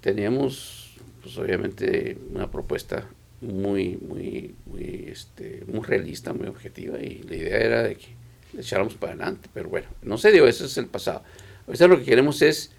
teníamos, 0.00 0.96
pues 1.22 1.36
obviamente, 1.38 2.16
una 2.30 2.50
propuesta 2.50 3.06
muy, 3.42 3.96
muy, 3.96 4.54
muy, 4.66 5.06
este, 5.08 5.64
muy 5.66 5.84
realista, 5.84 6.32
muy 6.32 6.46
objetiva 6.46 6.98
y 7.00 7.22
la 7.28 7.36
idea 7.36 7.58
era 7.58 7.82
de 7.82 7.96
que 7.96 8.06
le 8.54 8.60
echáramos 8.60 8.94
para 8.94 9.12
adelante, 9.12 9.48
pero 9.52 9.68
bueno, 9.68 9.88
no 10.02 10.16
se 10.16 10.30
dio, 10.30 10.46
eso 10.46 10.64
es 10.64 10.76
el 10.78 10.86
pasado. 10.86 11.22
Ahorita 11.66 11.88
lo 11.88 11.98
que 11.98 12.04
queremos 12.04 12.40
es, 12.42 12.70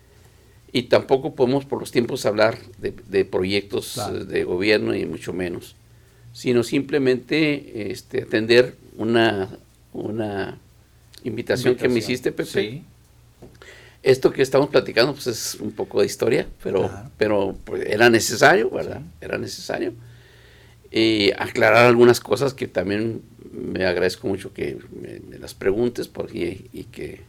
y 0.71 0.83
tampoco 0.83 1.35
podemos 1.35 1.65
por 1.65 1.79
los 1.79 1.91
tiempos 1.91 2.25
hablar 2.25 2.57
de, 2.77 3.25
proyectos 3.25 3.99
de 4.27 4.43
gobierno 4.43 4.95
y 4.95 5.05
mucho 5.05 5.33
menos, 5.33 5.75
sino 6.31 6.63
simplemente 6.63 7.91
este, 7.91 8.23
atender 8.23 8.75
una, 8.97 9.49
una 9.91 10.57
invitación, 11.23 11.75
que 11.75 11.89
me 11.89 11.99
hiciste, 11.99 12.31
Pepe. 12.31 12.83
Esto 14.01 14.31
que 14.31 14.41
estamos 14.41 14.69
platicando 14.69 15.13
pues 15.13 15.27
es 15.27 15.55
un 15.55 15.71
poco 15.71 16.01
de 16.01 16.07
historia, 16.07 16.47
pero, 16.61 16.91
pero 17.17 17.55
pues, 17.63 17.85
era 17.85 18.09
necesario, 18.09 18.69
¿verdad? 18.69 19.01
Era 19.21 19.37
necesario 19.37 19.93
y 20.93 21.31
aclarar 21.31 21.87
algunas 21.87 22.19
cosas 22.19 22.53
que 22.53 22.67
también 22.67 23.23
me 23.51 23.85
agradezco 23.85 24.27
mucho 24.27 24.53
que 24.53 24.77
me, 25.01 25.37
las 25.39 25.55
preguntes 25.55 26.07
porque, 26.07 26.65
y 26.71 26.83
que, 26.83 27.21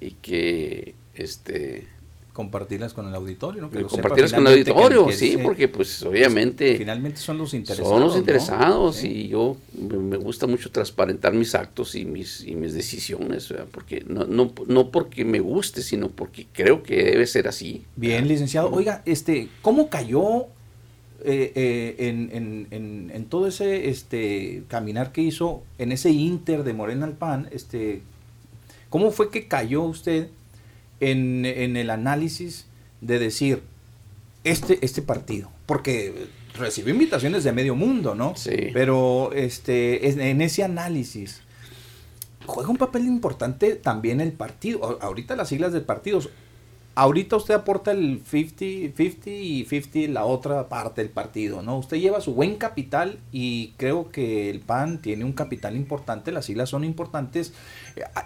y 0.00 0.12
que 0.12 0.94
este, 1.14 1.88
compartirlas 2.32 2.94
con 2.94 3.08
el 3.08 3.14
auditorio, 3.16 3.62
¿no? 3.62 3.88
compartirlas 3.88 4.32
con 4.32 4.46
el 4.46 4.52
auditorio, 4.52 5.10
sí, 5.10 5.36
porque 5.42 5.66
pues 5.66 6.00
obviamente... 6.04 6.76
Finalmente 6.76 7.18
son 7.18 7.38
los 7.38 7.54
interesados. 7.54 7.90
Son 7.90 8.00
los 8.00 8.16
interesados 8.16 9.02
y 9.02 9.26
yo 9.26 9.56
me 9.76 10.16
gusta 10.16 10.46
mucho 10.46 10.70
transparentar 10.70 11.32
mis 11.32 11.56
actos 11.56 11.96
y 11.96 12.04
mis, 12.04 12.44
y 12.44 12.54
mis 12.54 12.72
decisiones, 12.72 13.52
porque 13.72 14.04
no, 14.06 14.26
no, 14.26 14.52
no 14.68 14.90
porque 14.92 15.24
me 15.24 15.40
guste, 15.40 15.82
sino 15.82 16.08
porque 16.08 16.46
creo 16.52 16.84
que 16.84 17.02
debe 17.02 17.26
ser 17.26 17.48
así. 17.48 17.84
Bien, 17.96 18.28
licenciado. 18.28 18.70
Oiga, 18.70 19.02
este, 19.06 19.48
¿cómo 19.60 19.88
cayó 19.90 20.46
eh, 21.26 21.52
eh, 21.54 21.96
en, 22.08 22.30
en, 22.32 22.68
en, 22.70 23.10
en, 23.12 23.24
todo 23.24 23.48
ese 23.48 23.88
este 23.90 24.62
caminar 24.68 25.12
que 25.12 25.22
hizo, 25.22 25.62
en 25.78 25.92
ese 25.92 26.10
inter 26.10 26.62
de 26.62 26.72
Morena 26.72 27.04
al 27.04 27.14
PAN, 27.14 27.48
este, 27.50 28.02
¿cómo 28.90 29.10
fue 29.10 29.30
que 29.30 29.48
cayó 29.48 29.82
usted 29.82 30.28
en, 31.00 31.44
el 31.44 31.90
análisis 31.90 32.66
de 33.00 33.18
decir, 33.18 33.62
este, 34.44 34.78
este 34.82 35.02
partido, 35.02 35.50
porque 35.66 36.28
recibió 36.56 36.94
invitaciones 36.94 37.44
de 37.44 37.52
medio 37.52 37.74
mundo, 37.74 38.14
¿no? 38.14 38.36
Sí. 38.36 38.68
Pero 38.72 39.32
este, 39.32 40.08
en 40.08 40.40
ese 40.40 40.62
análisis 40.62 41.42
juega 42.46 42.70
un 42.70 42.76
papel 42.76 43.04
importante 43.04 43.74
también 43.74 44.20
el 44.20 44.32
partido. 44.32 44.98
Ahorita 45.02 45.36
las 45.36 45.48
siglas 45.48 45.72
del 45.72 45.82
partido. 45.82 46.20
Ahorita 46.98 47.36
usted 47.36 47.52
aporta 47.52 47.92
el 47.92 48.22
50, 48.24 48.96
50 48.96 49.28
y 49.28 49.66
50 49.66 50.12
la 50.14 50.24
otra 50.24 50.66
parte 50.70 51.02
del 51.02 51.10
partido, 51.10 51.60
¿no? 51.60 51.76
Usted 51.76 51.98
lleva 51.98 52.22
su 52.22 52.32
buen 52.32 52.56
capital 52.56 53.18
y 53.32 53.74
creo 53.76 54.10
que 54.10 54.48
el 54.48 54.60
PAN 54.60 55.02
tiene 55.02 55.22
un 55.22 55.34
capital 55.34 55.76
importante, 55.76 56.32
las 56.32 56.46
siglas 56.46 56.70
son 56.70 56.84
importantes. 56.84 57.52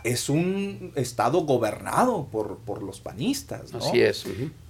Es 0.05 0.29
un 0.29 0.93
estado 0.95 1.41
gobernado 1.41 2.29
por, 2.31 2.59
por 2.59 2.85
los 2.85 3.01
panistas, 3.01 3.73
¿no? 3.73 3.81
Así 3.81 4.01
es. 4.01 4.25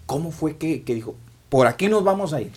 ¿Cómo 0.07 0.31
fue 0.31 0.57
que, 0.57 0.83
dijo, 0.87 1.15
por 1.51 1.67
aquí 1.67 1.89
nos 1.89 2.03
vamos 2.03 2.33
a 2.33 2.41
ir? 2.41 2.53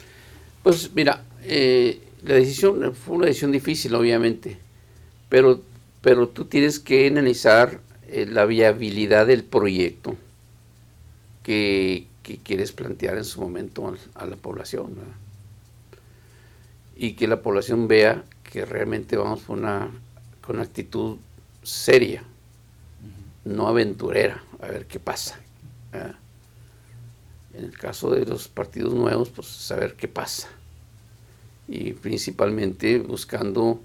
Pues 0.63 0.91
mira, 0.95 1.25
eh, 1.43 1.99
la 2.23 2.35
decisión 2.35 2.95
fue 2.95 3.17
una 3.17 3.25
decisión 3.25 3.51
difícil, 3.51 3.93
obviamente, 3.95 4.59
pero, 5.27 5.59
pero 5.99 6.29
tú 6.29 6.45
tienes 6.45 6.79
que 6.79 7.05
analizar 7.05 7.81
eh, 8.07 8.25
la 8.25 8.45
viabilidad 8.45 9.27
del 9.27 9.43
proyecto 9.43 10.15
que, 11.43 12.07
quieres 12.43 12.71
plantear 12.71 13.17
en 13.17 13.25
su 13.25 13.41
momento 13.41 13.93
a, 14.15 14.25
la 14.25 14.35
población. 14.37 14.95
Y 16.95 17.13
que 17.13 17.27
la 17.27 17.41
población 17.41 17.87
vea 17.87 18.23
que 18.43 18.65
realmente 18.65 19.17
vamos 19.17 19.41
por 19.41 19.57
una, 19.57 19.91
con 20.41 20.55
una 20.55 20.65
actitud 20.65 21.17
seria, 21.61 22.23
no 23.45 23.67
aventurera, 23.67 24.41
a 24.61 24.67
ver 24.67 24.87
qué 24.87 24.99
pasa. 24.99 25.39
En 27.53 27.65
el 27.65 27.77
caso 27.77 28.09
de 28.09 28.25
los 28.25 28.47
partidos 28.47 28.93
nuevos, 28.93 29.29
pues 29.29 29.47
saber 29.47 29.95
qué 29.95 30.07
pasa. 30.07 30.47
Y 31.67 31.93
principalmente 31.93 32.99
buscando 32.99 33.81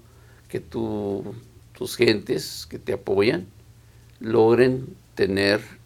que 0.47 0.59
tu, 0.59 1.35
tus 1.73 1.95
gentes 1.95 2.65
que 2.69 2.79
te 2.79 2.93
apoyan 2.93 3.47
logren 4.19 4.95
tener 5.15 5.78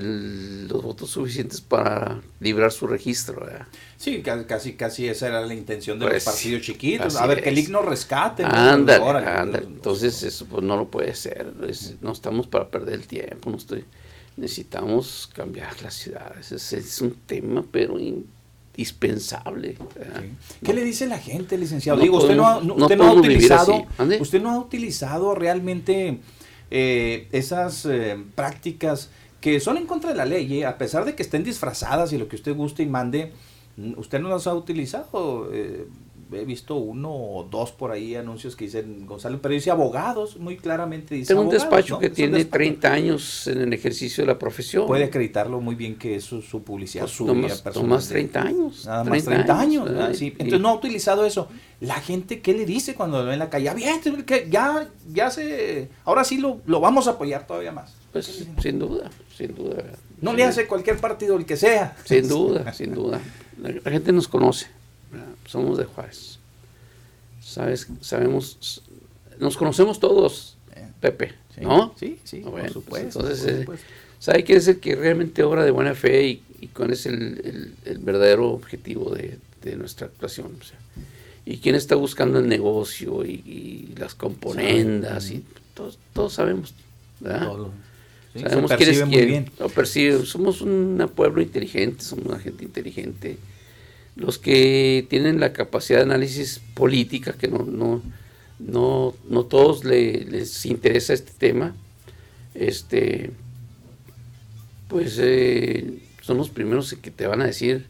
los 0.00 0.82
votos 0.82 1.10
suficientes 1.10 1.60
para 1.60 2.20
librar 2.40 2.72
su 2.72 2.86
registro. 2.86 3.46
Sí, 3.96 4.22
casi, 4.22 4.74
casi 4.74 5.08
esa 5.08 5.28
era 5.28 5.40
la 5.40 5.54
intención 5.54 5.98
de 5.98 6.06
los 6.06 6.12
pues, 6.12 6.24
partidos 6.24 6.62
chiquitos. 6.62 7.16
A 7.16 7.26
ver, 7.26 7.42
que 7.42 7.48
el 7.48 7.58
IGNO 7.58 7.82
rescate. 7.82 8.44
Ándale, 8.44 9.58
Entonces, 9.58 10.22
eso 10.22 10.46
pues, 10.46 10.62
no 10.62 10.76
lo 10.76 10.88
puede 10.88 11.14
ser. 11.14 11.52
no 12.00 12.12
estamos 12.12 12.46
para 12.46 12.68
perder 12.68 12.94
el 12.94 13.06
tiempo. 13.06 13.50
No 13.50 13.56
estoy, 13.56 13.84
necesitamos 14.36 15.30
cambiar 15.34 15.80
las 15.82 15.94
ciudades. 15.94 16.52
Es, 16.52 17.00
un 17.00 17.14
tema, 17.26 17.64
pero 17.70 17.98
indispensable. 17.98 19.76
¿Qué 20.64 20.72
le 20.72 20.84
dice 20.84 21.06
la 21.06 21.18
gente, 21.18 21.58
licenciado? 21.58 22.00
Digo, 22.00 22.18
usted 22.18 22.36
no 22.36 22.46
ha, 22.46 22.58
usted 22.58 22.96
no 22.96 23.04
ha 23.04 23.12
utilizado, 23.12 23.86
usted 24.20 24.40
no 24.40 24.50
ha 24.50 24.58
utilizado 24.58 25.34
realmente 25.34 26.20
eh, 26.70 27.28
esas 27.32 27.84
eh, 27.86 28.16
prácticas 28.34 29.10
que 29.40 29.58
son 29.60 29.76
en 29.76 29.86
contra 29.86 30.10
de 30.10 30.16
la 30.16 30.24
ley, 30.24 30.60
¿eh? 30.60 30.66
a 30.66 30.78
pesar 30.78 31.04
de 31.04 31.14
que 31.14 31.22
estén 31.22 31.44
disfrazadas 31.44 32.12
y 32.12 32.18
lo 32.18 32.28
que 32.28 32.36
usted 32.36 32.54
guste 32.54 32.82
y 32.82 32.86
mande, 32.86 33.32
usted 33.96 34.20
no 34.20 34.28
las 34.28 34.46
ha 34.46 34.54
utilizado. 34.54 35.50
He 36.32 36.44
visto 36.44 36.76
uno 36.76 37.12
o 37.12 37.44
dos 37.44 37.72
por 37.72 37.90
ahí 37.90 38.14
anuncios 38.14 38.56
que 38.56 38.64
dicen 38.64 39.06
Gonzalo, 39.06 39.40
pero 39.40 39.54
dice 39.54 39.70
abogados, 39.70 40.36
muy 40.36 40.56
claramente 40.56 41.14
dice 41.14 41.28
Tengo 41.28 41.42
un 41.42 41.50
despacho 41.50 41.98
que 41.98 42.10
tiene 42.10 42.44
30 42.44 42.92
años 42.92 43.46
en 43.46 43.62
el 43.62 43.72
ejercicio 43.72 44.22
de 44.22 44.28
la 44.28 44.38
profesión. 44.38 44.86
Puede 44.86 45.04
acreditarlo 45.04 45.60
muy 45.60 45.74
bien 45.74 45.96
que 45.96 46.16
es 46.16 46.24
su, 46.24 46.62
publicidad, 46.62 47.04
pues 47.04 47.12
su 47.12 47.26
no 47.26 47.34
más, 47.34 47.64
no 47.74 47.82
más 47.84 48.08
30 48.08 48.42
años. 48.42 48.86
Nada 48.86 49.04
más 49.04 49.24
30 49.24 49.60
años. 49.60 49.90
Entonces 49.90 50.60
no 50.60 50.68
ha 50.68 50.74
utilizado 50.74 51.24
eso. 51.24 51.48
La 51.80 51.94
gente, 51.94 52.40
¿qué 52.40 52.52
le 52.52 52.66
dice 52.66 52.94
cuando 52.94 53.20
lo 53.20 53.26
ve 53.26 53.32
en 53.32 53.38
la 53.38 53.48
calle? 53.50 53.72
Ya, 54.50 54.88
ya, 55.12 55.30
se, 55.30 55.88
ahora 56.04 56.24
sí 56.24 56.38
lo, 56.38 56.60
lo 56.66 56.80
vamos 56.80 57.08
a 57.08 57.12
apoyar 57.12 57.46
todavía 57.46 57.72
más. 57.72 57.94
Pues 58.12 58.44
sin 58.60 58.78
duda, 58.78 59.10
sin 59.36 59.54
duda. 59.54 59.84
No 60.20 60.32
le 60.32 60.44
hace 60.44 60.66
cualquier 60.66 60.98
partido 60.98 61.36
el 61.36 61.46
que 61.46 61.56
sea. 61.56 61.96
Sin 62.04 62.28
duda, 62.28 62.72
sin 62.72 62.94
duda. 62.94 63.20
La, 63.58 63.90
gente 63.90 64.12
nos 64.12 64.28
conoce. 64.28 64.66
Somos 65.46 65.78
de 65.78 65.84
Juárez. 65.84 66.38
Sabes, 67.40 67.88
sabemos, 68.00 68.82
nos 69.38 69.56
conocemos 69.56 69.98
todos, 69.98 70.56
Pepe, 71.00 71.32
¿no? 71.60 71.94
Sí, 71.98 72.18
sí, 72.24 72.40
por 72.40 72.70
supuesto. 72.70 73.20
Entonces, 73.20 73.46
eh, 73.46 73.66
¿sabe 74.18 74.44
qué 74.44 74.56
es 74.56 74.68
el 74.68 74.78
que 74.78 74.94
realmente 74.94 75.42
obra 75.42 75.64
de 75.64 75.70
buena 75.70 75.94
fe 75.94 76.26
y, 76.26 76.42
y 76.60 76.66
cuál 76.68 76.92
es 76.92 77.06
el, 77.06 77.74
el, 77.84 77.98
verdadero 77.98 78.50
objetivo 78.50 79.10
de, 79.14 79.38
de 79.62 79.76
nuestra 79.76 80.06
actuación? 80.06 80.56
O 80.60 80.64
sea, 80.64 80.78
y 81.46 81.58
quién 81.58 81.74
está 81.74 81.96
buscando 81.96 82.38
el 82.38 82.48
negocio 82.48 83.24
y, 83.24 83.94
las 83.98 84.14
componendas 84.14 85.30
y 85.30 85.44
todos, 85.74 85.98
todos 86.12 86.34
sabemos. 86.34 86.74
Todo. 87.22 87.72
Sabemos 88.34 88.72
quién 88.76 88.90
es 88.90 89.02
quién. 89.02 89.50
Lo 89.58 89.68
percibe. 89.68 90.24
Somos 90.24 90.60
un 90.60 91.10
pueblo 91.14 91.42
inteligente, 91.42 92.04
somos 92.04 92.26
una 92.26 92.38
gente 92.38 92.64
inteligente. 92.64 93.38
Los 94.20 94.38
que 94.38 95.06
tienen 95.08 95.40
la 95.40 95.52
capacidad 95.52 95.98
de 95.98 96.04
análisis 96.04 96.60
política, 96.74 97.32
que 97.32 97.48
no, 97.48 97.64
no, 97.64 98.02
no, 98.58 99.14
no 99.28 99.44
todos 99.44 99.84
les 99.84 100.66
interesa 100.66 101.14
este 101.14 101.32
tema, 101.32 101.74
este, 102.54 103.30
pues 104.88 105.18
eh, 105.18 105.98
son 106.22 106.36
los 106.36 106.50
primeros 106.50 106.94
que 106.94 107.10
te 107.10 107.26
van 107.26 107.40
a 107.40 107.46
decir, 107.46 107.86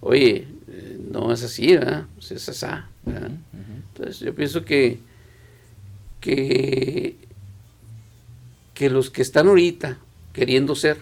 oye, 0.00 0.48
eh, 0.68 0.98
no 1.12 1.32
es 1.32 1.42
así, 1.42 1.76
¿verdad? 1.76 2.06
Pues 2.14 2.32
es 2.32 2.48
así, 2.48 2.66
Entonces 3.06 4.20
yo 4.20 4.34
pienso 4.34 4.64
que, 4.64 4.98
que 6.20 7.16
que 8.74 8.90
los 8.90 9.10
que 9.10 9.22
están 9.22 9.46
ahorita 9.46 9.96
queriendo 10.32 10.74
ser, 10.74 10.98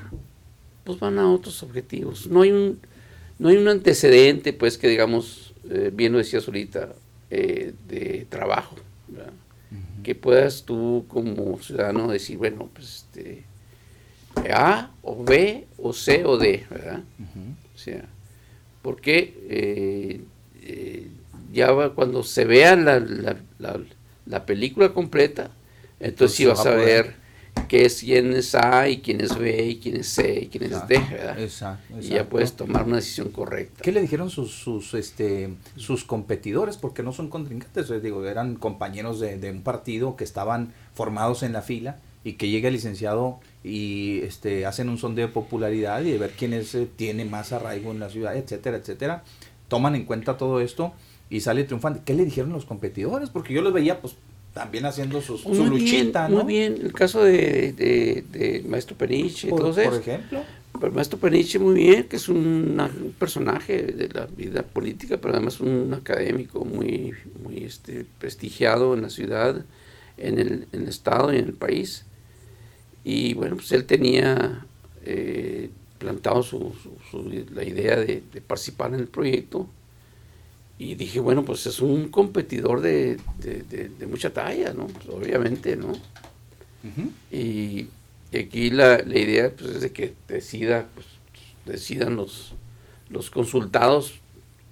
pues 0.84 1.00
van 1.00 1.18
a 1.18 1.28
otros 1.28 1.62
objetivos. 1.62 2.26
No 2.26 2.42
hay 2.42 2.52
un, 2.52 2.78
no 3.42 3.48
hay 3.48 3.56
un 3.56 3.66
antecedente, 3.66 4.52
pues, 4.52 4.78
que 4.78 4.86
digamos, 4.86 5.52
eh, 5.68 5.90
bien 5.92 6.12
lo 6.12 6.18
decías 6.18 6.46
ahorita, 6.46 6.92
eh, 7.28 7.74
de 7.88 8.24
trabajo, 8.28 8.76
que 10.04 10.14
puedas 10.14 10.62
tú 10.62 11.06
como 11.08 11.60
ciudadano 11.60 12.06
decir, 12.06 12.38
bueno, 12.38 12.70
pues, 12.72 13.04
este, 13.04 13.42
A 14.52 14.92
o 15.02 15.24
B 15.24 15.66
o 15.76 15.92
C 15.92 16.24
o 16.24 16.38
D, 16.38 16.64
¿verdad? 16.70 17.02
O 17.74 17.78
sea, 17.78 18.04
porque 18.80 19.36
eh, 19.48 21.08
ya 21.52 21.72
va, 21.72 21.94
cuando 21.94 22.22
se 22.22 22.44
vea 22.44 22.76
la, 22.76 23.00
la, 23.00 23.36
la, 24.26 24.46
película 24.46 24.90
completa, 24.90 25.50
entonces 25.98 26.36
sí 26.36 26.46
vas 26.46 26.64
a 26.64 26.76
ver 26.76 27.16
qué 27.68 27.86
es 27.86 28.00
quién 28.00 28.32
es 28.34 28.54
A 28.54 28.88
y 28.88 28.98
quién 29.00 29.20
es 29.20 29.36
B 29.38 29.64
y 29.64 29.76
quién 29.78 29.96
es 29.96 30.08
C 30.08 30.40
y 30.42 30.46
quién 30.48 30.64
es 30.64 30.86
D, 30.86 30.98
¿verdad? 31.10 31.40
Exacto, 31.40 31.94
Y 32.00 32.08
ya 32.08 32.28
puedes 32.28 32.52
tomar 32.54 32.84
una 32.84 32.96
decisión 32.96 33.30
correcta. 33.30 33.82
¿Qué 33.82 33.92
le 33.92 34.02
dijeron 34.02 34.28
sus, 34.28 34.52
sus, 34.52 34.94
este, 34.94 35.54
sus 35.76 36.04
competidores? 36.04 36.76
Porque 36.76 37.02
no 37.02 37.12
son 37.12 37.28
contrincantes, 37.28 37.90
digo, 38.02 38.26
eran 38.26 38.56
compañeros 38.56 39.20
de, 39.20 39.38
de, 39.38 39.50
un 39.50 39.62
partido 39.62 40.16
que 40.16 40.24
estaban 40.24 40.74
formados 40.94 41.42
en 41.42 41.52
la 41.54 41.62
fila 41.62 41.98
y 42.24 42.34
que 42.34 42.48
llega 42.48 42.68
el 42.68 42.74
licenciado 42.74 43.40
y 43.64 44.20
este, 44.20 44.66
hacen 44.66 44.88
un 44.88 44.98
sondeo 44.98 45.28
de 45.28 45.32
popularidad 45.32 46.02
y 46.02 46.12
de 46.12 46.18
ver 46.18 46.32
quién 46.32 46.52
es, 46.52 46.74
eh, 46.74 46.88
tiene 46.94 47.24
más 47.24 47.52
arraigo 47.52 47.90
en 47.90 48.00
la 48.00 48.10
ciudad, 48.10 48.36
etcétera, 48.36 48.76
etcétera. 48.76 49.24
Toman 49.68 49.94
en 49.94 50.04
cuenta 50.04 50.36
todo 50.36 50.60
esto 50.60 50.92
y 51.30 51.40
sale 51.40 51.64
triunfante. 51.64 52.02
¿Qué 52.04 52.14
le 52.14 52.24
dijeron 52.24 52.52
los 52.52 52.66
competidores? 52.66 53.30
Porque 53.30 53.54
yo 53.54 53.62
los 53.62 53.72
veía, 53.72 54.00
pues, 54.00 54.16
también 54.52 54.84
haciendo 54.84 55.20
sus, 55.20 55.42
su 55.42 55.64
luchita, 55.66 56.28
¿no? 56.28 56.44
Muy 56.44 56.54
bien, 56.54 56.78
el 56.82 56.92
caso 56.92 57.24
de, 57.24 57.72
de, 57.72 58.64
Maestro 58.68 58.96
Peniche, 58.96 59.48
por, 59.48 59.60
entonces, 59.60 59.88
por 59.88 59.98
ejemplo. 59.98 60.42
Pero 60.80 60.92
Maestro 60.92 61.18
Peniche 61.18 61.58
muy 61.58 61.74
bien, 61.74 62.04
que 62.04 62.16
es 62.16 62.28
un, 62.28 63.14
personaje 63.18 63.82
de 63.82 64.08
la 64.08 64.26
vida 64.26 64.62
política, 64.62 65.18
pero 65.18 65.34
además 65.34 65.60
un 65.60 65.94
académico 65.94 66.64
muy, 66.64 67.14
muy 67.42 67.64
este, 67.64 68.06
prestigiado 68.18 68.94
en 68.94 69.02
la 69.02 69.10
ciudad. 69.10 69.64
en 70.18 70.38
el, 70.38 70.88
Estado 70.88 71.32
y 71.32 71.38
en 71.38 71.46
el 71.46 71.54
país. 71.54 72.04
Y 73.04 73.34
bueno, 73.34 73.56
pues 73.56 73.72
él 73.72 73.84
tenía 73.84 74.64
eh, 75.04 75.70
plantado 75.98 76.42
su, 76.42 76.74
la 77.52 77.64
idea 77.64 77.96
de, 77.96 78.22
participar 78.46 78.94
en 78.94 79.00
el 79.00 79.08
proyecto. 79.08 79.66
Y 80.82 80.96
dije, 80.96 81.20
bueno, 81.20 81.44
pues 81.44 81.64
es 81.66 81.78
un 81.78 82.08
competidor 82.08 82.80
de, 82.80 83.16
mucha 84.10 84.30
talla, 84.30 84.72
¿no? 84.72 84.88
Pues, 84.88 85.08
obviamente, 85.10 85.76
¿no? 85.76 85.92
y, 87.30 87.86
aquí 88.36 88.70
la, 88.70 89.00
idea 89.00 89.52
pues, 89.56 89.76
es 89.76 89.80
de 89.82 89.92
que 89.92 90.14
decida, 90.26 90.88
pues, 90.92 91.06
decidan 91.66 92.16
los, 92.16 92.54
los 93.10 93.30
consultados 93.30 94.14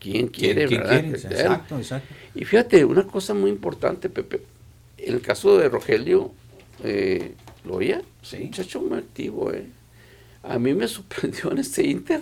quién 0.01 0.27
quiere, 0.27 0.67
¿verdad? 0.67 1.05
Exacto, 1.05 1.79
exacto. 1.79 2.13
Y 2.35 2.45
fíjate, 2.45 2.85
una 2.85 3.07
cosa 3.07 3.33
muy 3.33 3.51
importante, 3.51 4.09
Pepe, 4.09 4.43
en 4.99 5.15
el 5.15 5.21
caso 5.21 5.59
de 5.59 5.69
Rogelio 5.69 6.33
eh, 6.83 7.35
Loya, 7.65 8.03
sí. 8.23 8.39
muchacho 8.39 8.83
muy 8.83 8.99
activo, 8.99 9.53
¿eh? 9.53 9.67
A 10.43 10.59
mí 10.59 10.75
me 10.75 10.89
sorprendió 10.89 11.53
en 11.53 11.59
este 11.59 11.87
Inter 11.87 12.21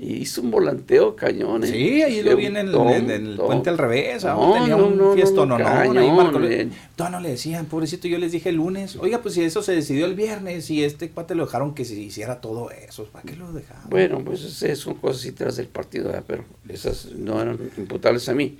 hizo 0.00 0.40
un 0.40 0.50
volanteo 0.50 1.14
cañón. 1.14 1.64
¿eh? 1.64 1.66
Sí, 1.66 2.02
ahí 2.02 2.22
lo 2.22 2.36
vi 2.36 2.46
en 2.46 2.56
el, 2.56 2.70
puente 3.36 3.68
al 3.70 3.78
revés. 3.78 4.24
No, 4.24 4.54
tenía 4.54 4.76
un 4.76 4.96
no, 4.96 5.12
fiesto, 5.12 5.44
no, 5.44 5.58
no, 5.58 5.92
no, 5.92 6.30
no, 7.10 7.20
le 7.20 7.28
decían, 7.28 7.66
pobrecito, 7.66 8.08
yo 8.08 8.18
les 8.18 8.32
dije 8.32 8.48
el 8.48 8.56
lunes, 8.56 8.96
oiga, 8.96 9.20
pues 9.20 9.34
si 9.34 9.42
eso 9.42 9.62
se 9.62 9.72
decidió 9.72 10.06
el 10.06 10.14
viernes 10.14 10.70
y 10.70 10.84
este 10.84 11.10
cuate 11.10 11.34
lo 11.34 11.44
dejaron 11.44 11.74
que 11.74 11.84
se 11.84 11.94
hiciera 11.94 12.40
todo 12.40 12.70
eso, 12.70 13.04
¿para 13.04 13.24
qué 13.24 13.36
lo 13.36 13.52
dejaron? 13.52 13.90
Bueno, 13.90 14.22
pues 14.24 14.40
son 14.74 14.94
cosas 14.94 15.32
tras 15.34 15.56
del 15.56 15.68
partido, 15.68 16.12
pero 16.26 16.44
esas 16.68 17.12
no 17.12 17.40
eran 17.40 17.58
imputables 17.76 18.28
a 18.28 18.34
mí. 18.34 18.58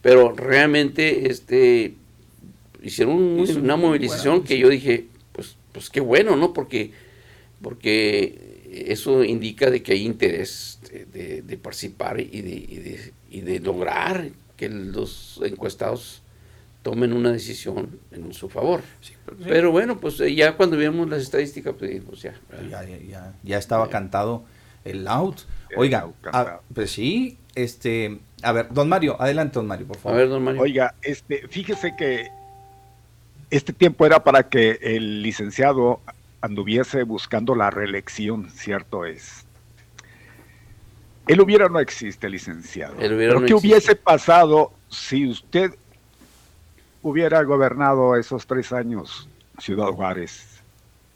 Pero 0.00 0.32
realmente 0.32 1.28
este 1.28 1.94
hicieron 2.82 3.16
una 3.16 3.76
movilización 3.76 4.44
que 4.44 4.58
yo 4.58 4.68
dije, 4.68 5.06
pues, 5.32 5.56
pues 5.72 5.90
qué 5.90 6.00
bueno, 6.00 6.36
¿no? 6.36 6.52
Porque, 6.52 6.92
porque 7.60 8.57
eso 8.86 9.24
indica 9.24 9.70
de 9.70 9.82
que 9.82 9.92
hay 9.92 10.04
interés 10.04 10.80
de, 10.90 11.58
participar 11.62 12.20
y 12.20 12.40
de, 12.40 13.12
y, 13.30 13.40
de, 13.40 13.60
lograr 13.60 14.30
que 14.56 14.68
los 14.68 15.40
encuestados 15.44 16.22
tomen 16.82 17.12
una 17.12 17.32
decisión 17.32 17.98
en 18.12 18.32
su 18.32 18.48
favor. 18.48 18.82
pero, 19.44 19.70
bueno, 19.72 19.98
pues 19.98 20.20
eh, 20.20 20.34
ya 20.34 20.56
cuando 20.56 20.76
vimos 20.76 21.08
las 21.08 21.22
estadísticas, 21.22 21.74
pues, 21.78 22.02
pues 22.06 22.22
ya, 22.22 22.34
ya, 23.42 23.58
estaba 23.58 23.88
cantado 23.90 24.44
el 24.84 25.06
out. 25.06 25.40
Oiga, 25.76 26.08
ah, 26.32 26.60
pues 26.74 26.92
sí, 26.92 27.38
este, 27.54 28.20
a 28.42 28.52
ver, 28.52 28.68
don 28.70 28.88
Mario, 28.88 29.20
adelante, 29.20 29.54
don 29.54 29.66
Mario, 29.66 29.86
por 29.86 29.98
favor. 29.98 30.16
A 30.16 30.20
ver, 30.20 30.28
don 30.28 30.42
Mario. 30.42 30.62
Oiga, 30.62 30.94
este, 31.02 31.46
fíjese 31.48 31.94
que 31.96 32.30
este 33.50 33.72
tiempo 33.72 34.06
era 34.06 34.22
para 34.24 34.48
que 34.48 34.78
el 34.80 35.22
licenciado 35.22 36.00
anduviese 36.40 37.02
buscando 37.02 37.54
la 37.54 37.70
reelección, 37.70 38.50
cierto 38.50 39.04
es. 39.04 39.44
El 41.26 41.40
hubiera 41.40 41.68
no 41.68 41.78
existe, 41.78 42.28
licenciado. 42.30 42.94
Pero 42.98 43.44
¿qué 43.44 43.54
hubiese 43.54 43.94
pasado 43.94 44.72
si 44.88 45.28
usted 45.28 45.74
hubiera 47.02 47.42
gobernado 47.42 48.16
esos 48.16 48.46
tres 48.46 48.72
años 48.72 49.28
Ciudad 49.58 49.88
Juárez? 49.88 50.62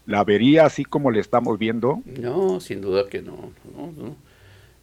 ¿La 0.05 0.23
vería 0.25 0.66
así 0.66 0.85
como 0.85 1.11
le 1.11 1.20
estamos 1.20 1.59
viendo? 1.59 2.03
No, 2.05 2.61
sin 2.61 2.83
duda 2.83 3.09
que 3.09 3.23
no. 3.23 3.53
No, 3.75 3.93
no. 3.97 4.16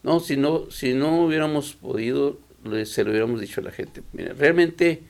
no 0.02 0.20
si 0.20 0.36
no, 0.36 0.72
si 0.72 0.94
no 0.94 1.26
hubiéramos 1.26 1.74
podido, 1.74 2.40
se 2.86 3.04
lo 3.04 3.12
hubiéramos 3.12 3.40
dicho 3.40 3.62
a 3.62 3.66
la 3.66 3.72
gente. 3.72 4.02
Mira, 4.14 4.34
realmente 4.34 5.04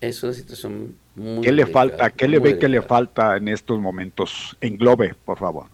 es 0.00 0.22
una 0.22 0.34
situación 0.34 0.96
¿Qué 1.14 1.52
le 1.52 1.66
falta? 1.66 2.10
¿Qué 2.10 2.28
le 2.28 2.38
ve 2.38 2.58
que 2.58 2.68
le 2.68 2.82
falta 2.82 3.36
en 3.36 3.48
estos 3.48 3.78
momentos? 3.80 4.56
Englobe, 4.60 5.14
por 5.24 5.38
favor. 5.38 5.66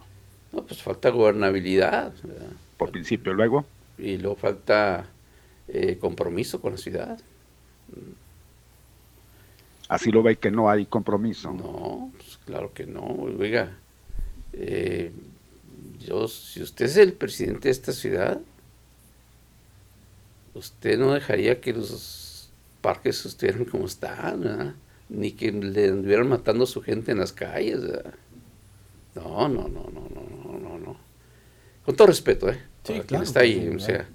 No, 0.51 0.63
pues 0.63 0.81
falta 0.81 1.09
gobernabilidad. 1.09 2.13
Por 2.77 2.91
principio, 2.91 3.33
luego. 3.33 3.65
Y 3.97 4.17
luego 4.17 4.35
falta 4.35 5.05
eh, 5.67 5.97
compromiso 5.99 6.59
con 6.59 6.73
la 6.73 6.77
ciudad. 6.77 7.19
Así 9.87 10.11
lo 10.11 10.21
ve 10.21 10.37
que 10.37 10.51
no 10.51 10.69
hay 10.69 10.85
compromiso. 10.85 11.53
No, 11.53 12.11
pues 12.17 12.37
claro 12.45 12.73
que 12.73 12.85
no. 12.85 13.03
Oiga, 13.03 13.77
eh, 14.53 15.11
yo, 15.99 16.27
si 16.27 16.61
usted 16.61 16.85
es 16.85 16.97
el 16.97 17.13
presidente 17.13 17.69
de 17.69 17.71
esta 17.71 17.93
ciudad, 17.93 18.39
usted 20.53 20.97
no 20.97 21.13
dejaría 21.13 21.61
que 21.61 21.73
los 21.73 22.49
parques 22.81 23.25
estuvieran 23.25 23.65
como 23.65 23.85
están, 23.85 24.41
¿verdad? 24.41 24.73
Ni 25.09 25.31
que 25.31 25.51
le 25.51 25.89
anduvieran 25.89 26.27
matando 26.27 26.65
a 26.65 26.67
su 26.67 26.81
gente 26.81 27.11
en 27.11 27.19
las 27.19 27.31
calles. 27.31 27.79
No, 29.15 29.47
no, 29.47 29.67
no, 29.67 29.89
no, 29.93 30.09
no, 30.13 30.59
no, 30.59 30.79
no. 30.79 30.97
Con 31.85 31.95
todo 31.95 32.07
respeto, 32.07 32.49
¿eh? 32.49 32.59
Sí, 32.83 32.99
claro, 33.05 33.23
está 33.23 33.41
ahí, 33.41 33.69
o 33.75 33.79
sea, 33.79 34.07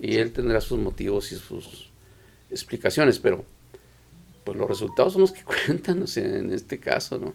y 0.00 0.16
él 0.16 0.32
tendrá 0.32 0.60
sus 0.60 0.78
motivos 0.78 1.30
y 1.32 1.36
sus 1.36 1.90
explicaciones, 2.50 3.18
pero 3.18 3.44
pues 4.44 4.56
los 4.56 4.68
resultados 4.68 5.12
son 5.12 5.22
los 5.22 5.32
que 5.32 5.42
cuentan 5.66 6.04
en 6.16 6.52
este 6.52 6.78
caso, 6.78 7.18
¿no? 7.18 7.34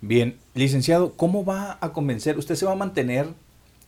Bien, 0.00 0.36
licenciado, 0.54 1.12
¿cómo 1.14 1.44
va 1.44 1.78
a 1.80 1.92
convencer? 1.92 2.36
¿Usted 2.36 2.54
se 2.56 2.66
va 2.66 2.72
a 2.72 2.76
mantener 2.76 3.26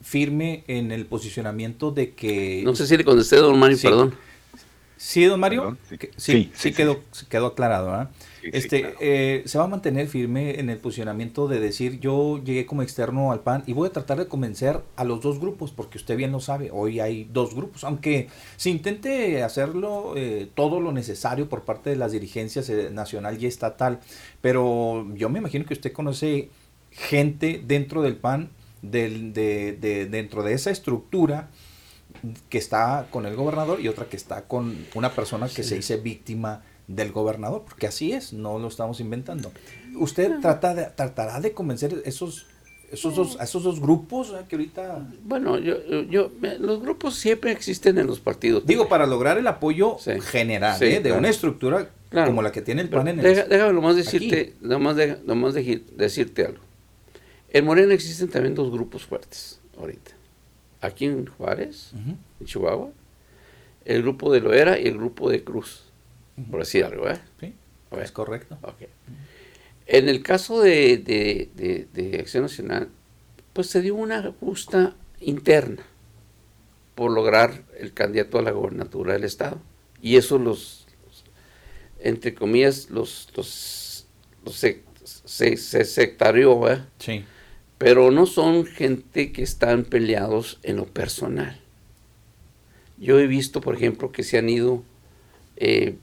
firme 0.01 0.65
en 0.67 0.93
el 0.93 1.07
posicionamiento 1.07 1.91
de 1.91 2.15
que... 2.15 2.63
No 2.65 2.75
sé 2.75 2.87
si 2.87 2.97
le 2.97 3.05
contesté, 3.05 3.37
don 3.37 3.59
Mario, 3.59 3.77
perdón. 3.83 4.15
Sí, 4.99 5.25
don 5.25 5.39
Mario. 5.39 5.79
Sí, 6.17 6.51
sí, 6.53 6.73
quedó, 6.73 7.01
quedó 7.29 7.47
aclarado. 7.47 7.93
¿ah? 7.93 8.11
este, 8.43 8.95
eh, 9.01 9.43
se 9.47 9.57
va 9.57 9.65
a 9.65 9.69
mantener 9.69 10.09
firme 10.09 10.59
en 10.59 10.71
el 10.71 10.79
posicionamiento 10.79 11.47
de 11.47 11.61
decir 11.61 12.01
yo 12.01 12.43
llegué 12.43 12.67
como 12.67 12.83
externo 12.83 13.31
al 13.31 13.41
PAN 13.41 13.63
y 13.67 13.75
voy 13.75 13.89
a 13.89 13.93
tratar 13.93 14.19
de 14.19 14.27
convencer 14.27 14.81
a 14.97 15.05
los 15.05 15.21
dos 15.21 15.39
grupos, 15.39 15.71
porque 15.71 15.99
usted 15.99 16.17
bien 16.17 16.33
lo 16.33 16.41
sabe, 16.41 16.71
hoy 16.73 16.99
hay 16.99 17.29
dos 17.33 17.55
grupos, 17.55 17.85
aunque 17.85 18.29
se 18.57 18.71
intente 18.71 19.43
hacerlo 19.45 20.15
eh, 20.17 20.49
todo 20.55 20.81
lo 20.81 20.91
necesario 20.91 21.49
por 21.49 21.63
parte 21.63 21.91
de 21.91 21.97
las 21.97 22.11
dirigencias 22.11 22.69
eh, 22.69 22.91
nacional 22.91 23.41
y 23.41 23.47
estatal, 23.47 24.01
pero 24.41 25.07
yo 25.15 25.29
me 25.29 25.39
imagino 25.39 25.65
que 25.65 25.75
usted 25.75 25.93
conoce 25.93 26.51
gente 26.91 27.63
dentro 27.65 28.03
del 28.03 28.17
PAN, 28.17 28.51
del, 28.83 29.33
de, 29.33 29.73
de, 29.73 30.07
dentro 30.07 30.43
de 30.43 30.55
esa 30.55 30.71
estructura, 30.71 31.51
que 32.49 32.59
está 32.59 33.07
con 33.11 33.27
el 33.27 33.37
gobernador 33.37 33.81
y 33.81 33.89
otra 33.89 34.07
que 34.07 34.17
está 34.17 34.43
con 34.43 34.87
una 34.95 35.13
persona 35.13 35.49
que 35.49 35.63
se 35.63 35.77
dice 35.77 35.97
víctima 35.97 36.63
del 36.87 37.13
gobernador, 37.13 37.65
porque 37.67 37.87
así 37.87 38.13
es, 38.13 38.33
no 38.33 38.59
lo 38.59 38.69
estamos 38.69 39.01
inventando. 39.01 39.53
¿Usted 39.97 40.41
trata 40.41 40.75
de, 40.75 40.85
tratará 40.87 41.39
de 41.41 41.53
convencer 41.53 42.03
esos, 42.07 42.47
esos 42.91 43.15
dos, 43.15 43.39
a 43.39 43.45
esos 43.45 43.63
dos 43.63 43.79
grupos 43.81 44.31
eh, 44.31 44.45
que 44.49 44.57
ahorita... 44.57 45.07
Bueno, 45.23 45.59
yo, 45.59 45.77
yo, 46.05 46.31
los 46.59 46.81
grupos 46.81 47.17
siempre 47.17 47.53
existen 47.53 47.99
en 47.99 48.07
los 48.07 48.21
partidos. 48.21 48.65
Digo, 48.65 48.89
para 48.89 49.07
lograr 49.07 49.37
el 49.37 49.47
apoyo 49.47 49.99
general 50.23 50.83
¿eh? 50.83 51.01
de 51.01 51.13
una 51.13 51.29
estructura 51.29 51.91
como 52.11 52.41
la 52.41 52.51
que 52.51 52.63
tiene 52.63 52.81
el 52.83 52.89
PAN 52.89 53.09
en 53.09 53.21
el... 53.21 53.49
Déjame 53.49 53.75
nomás 53.75 53.95
decirte, 53.95 54.55
nomás, 54.63 54.97
nomás 55.27 55.55
decirte 55.55 56.47
algo. 56.47 56.63
En 57.51 57.65
Morena 57.65 57.93
existen 57.93 58.29
también 58.29 58.55
dos 58.55 58.71
grupos 58.71 59.05
fuertes 59.05 59.61
ahorita 59.79 60.18
aquí 60.81 61.07
en 61.07 61.27
Juárez, 61.27 61.93
en 61.95 62.47
Chihuahua, 62.47 62.91
el 63.85 64.03
grupo 64.03 64.33
de 64.33 64.41
Loera 64.41 64.79
y 64.79 64.87
el 64.87 64.97
grupo 64.99 65.31
de 65.31 65.43
Cruz, 65.43 65.85
por 66.51 66.61
decir 66.61 66.85
algo, 66.85 67.09
¿eh? 67.09 67.21
Sí, 67.41 67.55
es 68.01 68.13
correcto. 68.13 68.59
En 69.87 70.09
el 70.09 70.23
caso 70.23 70.61
de, 70.61 70.99
de, 71.95 72.19
Acción 72.21 72.43
Nacional, 72.43 72.89
pues 73.53 73.69
se 73.69 73.81
dio 73.81 73.95
una 73.95 74.33
justa 74.41 74.95
interna 75.21 75.83
por 76.95 77.11
lograr 77.11 77.63
el 77.79 77.95
candidato 77.95 78.39
a 78.39 78.43
la 78.43 78.51
gobernatura 78.51 79.15
del 79.15 79.25
Estado. 79.25 79.61
Y 80.03 80.17
eso 80.17 80.39
los, 80.39 80.87
entre 82.01 82.35
comillas, 82.35 82.91
los, 82.91 83.29
los, 83.35 84.07
se, 84.53 84.85
se, 85.57 85.85
sectarió, 85.85 86.71
¿eh? 86.71 86.83
Sí 86.99 87.25
pero 87.79 88.11
no 88.11 88.27
son 88.27 88.67
gente 88.67 89.33
que 89.33 89.43
están 89.43 89.85
peleados 89.85 90.59
en 90.65 90.77
lo 90.77 90.87
personal. 90.87 91.61
Yo 92.99 93.21
he 93.21 93.29
visto, 93.29 93.61
por 93.61 93.77
ejemplo, 93.77 94.11
que 94.11 94.25
se 94.25 94.37
han 94.37 94.49
ido 94.49 94.83
eh, 95.57 95.97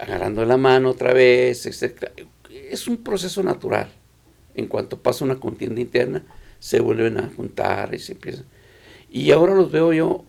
agarrando 0.00 0.44
la 0.46 0.56
mano 0.56 0.90
otra 0.90 1.12
vez, 1.12 1.66
etc. 1.66 2.10
Es 2.50 2.88
un 2.88 2.96
proceso 2.98 3.42
natural. 3.42 3.92
En 4.54 4.66
cuanto 4.66 5.00
pasa 5.00 5.24
una 5.24 5.38
contienda 5.38 5.80
interna, 5.80 6.24
se 6.58 6.80
vuelven 6.80 7.18
a 7.18 7.30
juntar 7.36 7.94
y 7.94 7.98
se 7.98 8.12
empiezan. 8.12 8.46
Y 9.10 9.30
ahora 9.30 9.54
los 9.54 9.70
veo 9.70 9.92
yo, 9.92 10.24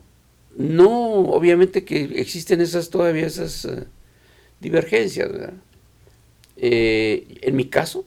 no, 0.57 1.19
obviamente 1.29 1.85
que 1.85 2.03
existen 2.15 2.59
esas 2.59 2.89
todavía 2.89 3.25
esas 3.25 3.63
eh, 3.65 3.85
divergencias, 4.59 5.29
eh, 6.57 7.37
en 7.41 7.55
mi 7.55 7.65
caso, 7.65 8.05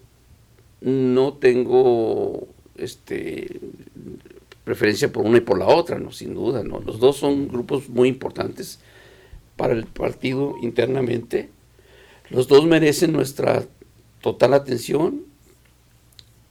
no 0.80 1.34
tengo 1.34 2.48
este, 2.78 3.60
preferencia 4.64 5.12
por 5.12 5.24
una 5.24 5.38
y 5.38 5.42
por 5.42 5.58
la 5.58 5.66
otra, 5.66 5.98
no, 5.98 6.10
sin 6.10 6.34
duda, 6.34 6.62
no. 6.62 6.80
Los 6.80 6.98
dos 6.98 7.16
son 7.16 7.48
grupos 7.48 7.88
muy 7.88 8.08
importantes 8.08 8.80
para 9.56 9.72
el 9.72 9.86
partido 9.86 10.54
internamente. 10.62 11.50
Los 12.30 12.48
dos 12.48 12.66
merecen 12.66 13.12
nuestra 13.12 13.64
total 14.20 14.54
atención 14.54 15.22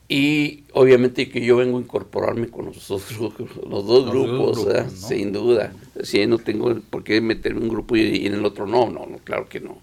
y 0.08 0.64
obviamente 0.72 1.28
que 1.28 1.44
yo 1.44 1.56
vengo 1.56 1.78
a 1.78 1.80
incorporarme 1.80 2.48
con 2.48 2.66
los, 2.66 2.88
dos, 2.88 3.18
los 3.18 3.86
dos 3.86 4.10
grupos, 4.10 4.66
sin 4.94 5.32
duda. 5.32 5.74
Si 6.02 6.26
no 6.26 6.38
tengo 6.38 6.74
por 6.88 7.04
qué 7.04 7.20
meterme 7.20 7.58
en 7.58 7.64
un 7.64 7.70
grupo 7.70 7.96
y 7.96 8.26
en 8.26 8.34
el 8.34 8.44
otro 8.44 8.66
no, 8.66 8.88
no, 8.88 9.04
no, 9.06 9.18
claro 9.18 9.48
que 9.48 9.60
no. 9.60 9.78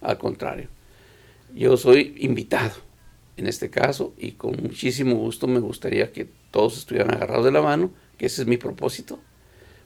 Al 0.00 0.18
contrario, 0.18 0.68
yo 1.54 1.76
soy 1.76 2.16
invitado 2.18 2.87
en 3.38 3.46
este 3.46 3.70
caso 3.70 4.12
y 4.18 4.32
con 4.32 4.56
muchísimo 4.62 5.14
gusto 5.14 5.46
me 5.46 5.60
gustaría 5.60 6.12
que 6.12 6.28
todos 6.50 6.76
estuvieran 6.76 7.14
agarrados 7.14 7.44
de 7.44 7.52
la 7.52 7.62
mano, 7.62 7.92
que 8.18 8.26
ese 8.26 8.42
es 8.42 8.48
mi 8.48 8.56
propósito, 8.56 9.20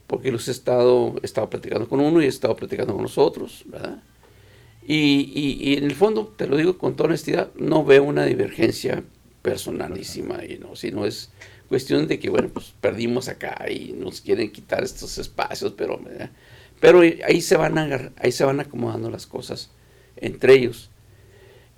porque 0.07 0.31
los 0.31 0.47
he 0.47 0.51
estado, 0.51 1.15
he 1.21 1.25
estado 1.25 1.49
platicando 1.49 1.87
con 1.87 1.99
uno 1.99 2.21
y 2.21 2.25
he 2.25 2.29
estado 2.29 2.55
platicando 2.55 2.93
con 2.93 3.03
los 3.03 3.17
otros, 3.17 3.63
¿verdad? 3.67 4.01
Y, 4.85 5.31
y, 5.33 5.77
en 5.77 5.85
el 5.85 5.95
fondo, 5.95 6.33
te 6.35 6.45
lo 6.45 6.57
digo 6.57 6.77
con 6.77 6.95
toda 6.95 7.07
honestidad, 7.07 7.53
no 7.55 7.85
veo 7.85 8.03
una 8.03 8.25
divergencia 8.25 9.03
personalísima, 9.41 10.43
y 10.43 10.57
no, 10.57 10.75
sino 10.75 11.05
es 11.05 11.31
cuestión 11.69 12.07
de 12.07 12.19
que, 12.19 12.29
bueno, 12.29 12.49
pues 12.49 12.73
perdimos 12.81 13.29
acá 13.29 13.65
y 13.71 13.93
nos 13.93 14.19
quieren 14.19 14.51
quitar 14.51 14.83
estos 14.83 15.17
espacios, 15.19 15.73
pero, 15.77 16.01
pero 16.81 16.99
ahí 16.99 17.39
se 17.39 17.55
van 17.55 17.77
a, 17.77 18.11
ahí 18.17 18.31
se 18.31 18.43
van 18.43 18.59
acomodando 18.59 19.09
las 19.09 19.25
cosas 19.25 19.69
entre 20.17 20.55
ellos 20.55 20.89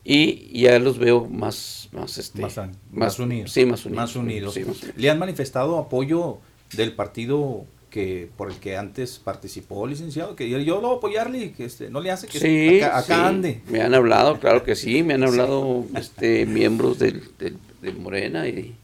y 0.08 0.62
ya 0.62 0.78
los 0.78 1.00
veo 1.00 1.26
más 1.26 1.90
más 1.92 2.20
este 2.20 2.40
más, 2.40 3.20
unidos. 3.20 3.52
sí 3.52 3.66
más 3.66 3.86
unidos 3.86 3.96
más 3.96 4.16
unidos. 4.16 4.56
le 4.96 5.10
han 5.10 5.18
manifestado 5.18 5.80
apoyo 5.80 6.38
del 6.78 6.94
partido 6.94 7.66
que 7.90 8.30
por 8.38 8.52
el 8.52 8.58
que 8.58 8.78
antes 8.78 9.18
participó 9.18 9.88
licenciado 9.88 10.36
que 10.36 10.48
yo, 10.48 10.60
yo 10.60 10.76
lo 10.76 10.90
voy 10.90 10.96
a 10.96 10.98
apoyarle 10.98 11.46
y 11.46 11.50
que 11.50 11.66
este 11.66 11.90
no 11.90 12.02
le 12.02 12.12
hace 12.12 12.28
que 12.28 12.40
sí, 12.40 12.82
acá, 12.82 13.28
ande. 13.28 13.62
Me 13.70 13.82
han 13.82 13.96
hablado 13.96 14.40
claro 14.40 14.64
que 14.64 14.76
sí 14.76 15.02
me 15.02 15.16
han 15.16 15.24
hablado 15.24 15.86
este 15.96 16.46
miembros 16.46 17.00
del, 17.00 17.24
del, 17.40 17.58
Morena 17.98 18.48
y 18.48 18.76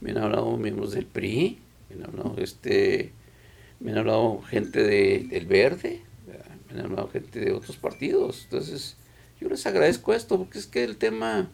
me 0.00 0.10
han 0.12 0.18
hablado 0.18 0.56
miembros 0.56 0.92
del 0.92 1.06
PRI 1.06 1.58
me 1.88 1.96
han 1.96 2.10
hablado 2.10 2.36
este 2.38 3.12
me 3.80 3.90
han 3.92 3.98
hablado 3.98 4.40
gente 4.42 4.82
de, 4.82 5.26
del 5.30 5.46
Verde 5.46 6.02
me 6.72 6.78
han 6.78 6.86
hablado 6.86 7.08
gente 7.08 7.40
de 7.40 7.52
otros 7.52 7.76
partidos. 7.76 8.42
Entonces 8.44 8.96
yo 9.40 9.48
les 9.48 9.66
agradezco 9.66 10.12
esto 10.12 10.38
porque 10.38 10.58
es 10.58 10.66
que 10.66 10.84
el 10.84 10.96
tema 10.96 11.48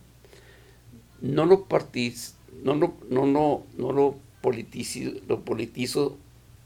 no 1.21 1.47
lo 1.47 1.65
partiz, 1.65 2.35
no 2.63 2.75
lo, 2.75 2.95
no, 3.09 3.27
no, 3.27 3.65
no 3.79 3.93
lo 3.93 4.17
politizo, 4.41 5.11
lo 5.29 5.41
politizo 5.43 6.17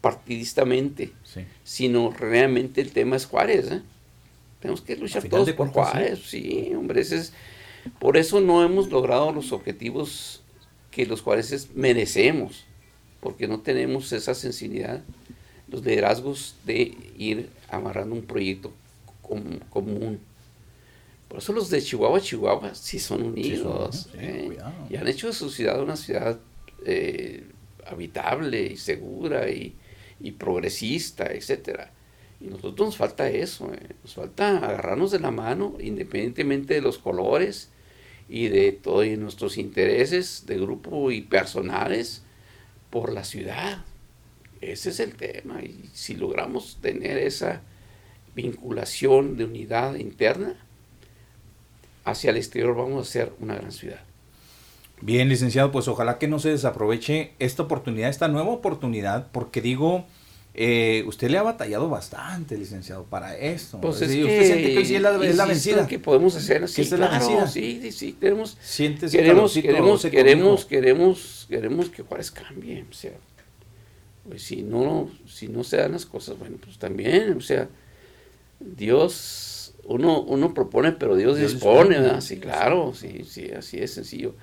partidistamente, 0.01 1.13
sino 1.63 2.11
realmente 2.11 2.81
el 2.81 2.93
tema 2.93 3.17
es 3.17 3.27
Juárez. 3.27 3.71
¿eh? 3.71 3.83
Tenemos 4.61 4.81
que 4.81 4.97
luchar 4.97 5.23
todos 5.29 5.53
por 5.53 5.69
Juárez, 5.69 6.21
sí, 6.27 6.73
hombre, 6.75 7.03
es, 7.03 7.33
por 7.99 8.17
eso 8.17 8.41
no 8.41 8.65
hemos 8.65 8.91
logrado 8.91 9.33
los 9.33 9.53
objetivos 9.53 10.43
que 10.91 11.07
los 11.07 11.21
juareces 11.21 11.75
merecemos, 11.75 12.65
porque 13.21 13.47
no 13.47 13.61
tenemos 13.61 14.13
esa 14.13 14.35
sensibilidad, 14.35 15.03
los 15.69 15.85
liderazgos 15.85 16.57
de 16.65 16.97
ir 17.17 17.51
amarrando 17.69 18.15
un 18.15 18.23
proyecto 18.23 18.73
común 19.71 20.19
por 21.31 21.39
eso 21.39 21.53
los 21.53 21.71
de 21.71 21.81
Chihuahua, 21.81 22.21
Chihuahua 22.21 22.75
sí 22.75 22.99
son 22.99 23.23
unidos. 23.23 24.09
¿eh? 24.15 24.59
y 24.91 24.97
han 24.97 25.07
hecho 25.07 25.29
de 25.29 25.33
su 25.33 25.49
ciudad 25.49 25.81
una 25.81 25.95
ciudad 25.95 26.41
eh, 26.85 27.45
habitable 27.87 28.67
y 28.67 28.77
segura 28.77 29.49
y, 29.49 29.77
progresista, 30.37 31.27
etcétera. 31.27 31.93
Y 32.41 32.49
nosotros 32.49 32.89
nos 32.89 32.97
falta 32.97 33.31
eso, 33.31 33.73
¿eh? 33.73 33.95
nos 34.03 34.15
falta 34.15 34.57
agarrarnos 34.57 35.13
de 35.13 35.21
la 35.21 35.31
mano, 35.31 35.77
independientemente 35.79 36.75
de 36.75 36.81
los 36.81 36.99
colores 36.99 37.71
y 38.29 38.49
de 38.49 38.73
todos 38.73 39.07
nuestros 39.17 39.57
intereses 39.57 40.47
de 40.47 40.59
grupo 40.59 41.13
y 41.13 41.21
personales 41.21 42.25
por 42.91 43.13
la 43.13 43.23
ciudad. 43.23 43.85
Ese 44.61 44.91
es 44.91 44.99
el 44.99 45.15
tema. 45.15 45.63
Y 45.63 45.91
si 45.93 46.17
logramos 46.17 46.79
tener 46.83 47.19
esa 47.19 47.63
vinculación 48.35 49.37
de 49.37 49.45
unidad 49.45 49.95
interna, 49.95 50.57
hacia 52.05 52.31
el 52.31 52.37
exterior 52.37 52.75
vamos 52.77 53.09
a 53.09 53.11
ser 53.11 53.33
una 53.41 53.55
gran 53.55 53.73
ciudad. 53.73 54.01
Bien, 55.03 55.29
licenciado, 55.29 55.73
pues 55.73 55.89
ojalá 55.89 56.19
que 56.19 56.29
no 56.29 56.39
se 56.39 56.51
desaproveche 56.51 57.33
esta 57.39 57.63
oportunidad, 57.63 58.11
esta 58.11 58.29
nueva 58.29 58.51
oportunidad, 58.51 59.29
porque 59.33 59.63
digo, 59.63 60.05
eh, 60.53 61.05
usted 61.07 61.31
le 61.31 61.39
ha 61.39 61.43
batallado 61.43 61.89
bastante, 61.89 62.59
licenciado, 62.59 63.05
para 63.05 63.37
esto. 63.37 63.81
Pues 63.81 64.03
es 64.03 64.11
que, 64.11 64.25
usted 64.25 64.47
siente 64.47 64.73
que 64.73 64.79
hoy 64.79 64.95
es 64.95 65.03
la, 65.03 65.25
es 65.25 65.37
la 65.37 65.47
vencida. 65.47 65.87
que 65.87 65.99
podemos 65.99 66.37
hacer 66.37 66.65
así, 66.65 66.83
es 66.83 66.91
la 66.93 67.09
vencida? 67.09 67.47
Sí, 67.47 67.93
sí, 67.93 68.13
tenemos, 68.13 68.57
queremos, 69.11 69.55
queremos, 69.55 70.03
queremos, 70.03 70.65
queremos, 70.67 71.47
queremos 71.49 71.89
que 71.89 72.03
Juárez 72.03 72.31
cambie, 72.31 72.85
o 72.89 72.93
sea, 72.93 73.13
pues 74.29 74.43
si 74.43 74.63
no, 74.63 75.09
si 75.27 75.49
no 75.49 75.65
se 75.65 75.79
dan 75.79 75.93
las 75.93 76.05
cosas, 76.05 76.39
bueno, 76.39 76.59
pues 76.63 76.77
también, 76.79 77.39
o 77.39 77.41
sea, 77.41 77.69
Dios 78.59 79.60
uno, 79.91 80.23
uno 80.23 80.55
propone, 80.55 80.93
pero 80.93 81.17
Dios, 81.17 81.39
dispone, 81.39 81.99
¿verdad? 81.99 82.21
Sí, 82.21 82.39
claro, 82.39 82.93
sí, 82.95 83.25
sí, 83.25 83.51
así 83.51 83.79
es 83.79 83.93
sencillo. 83.93 84.35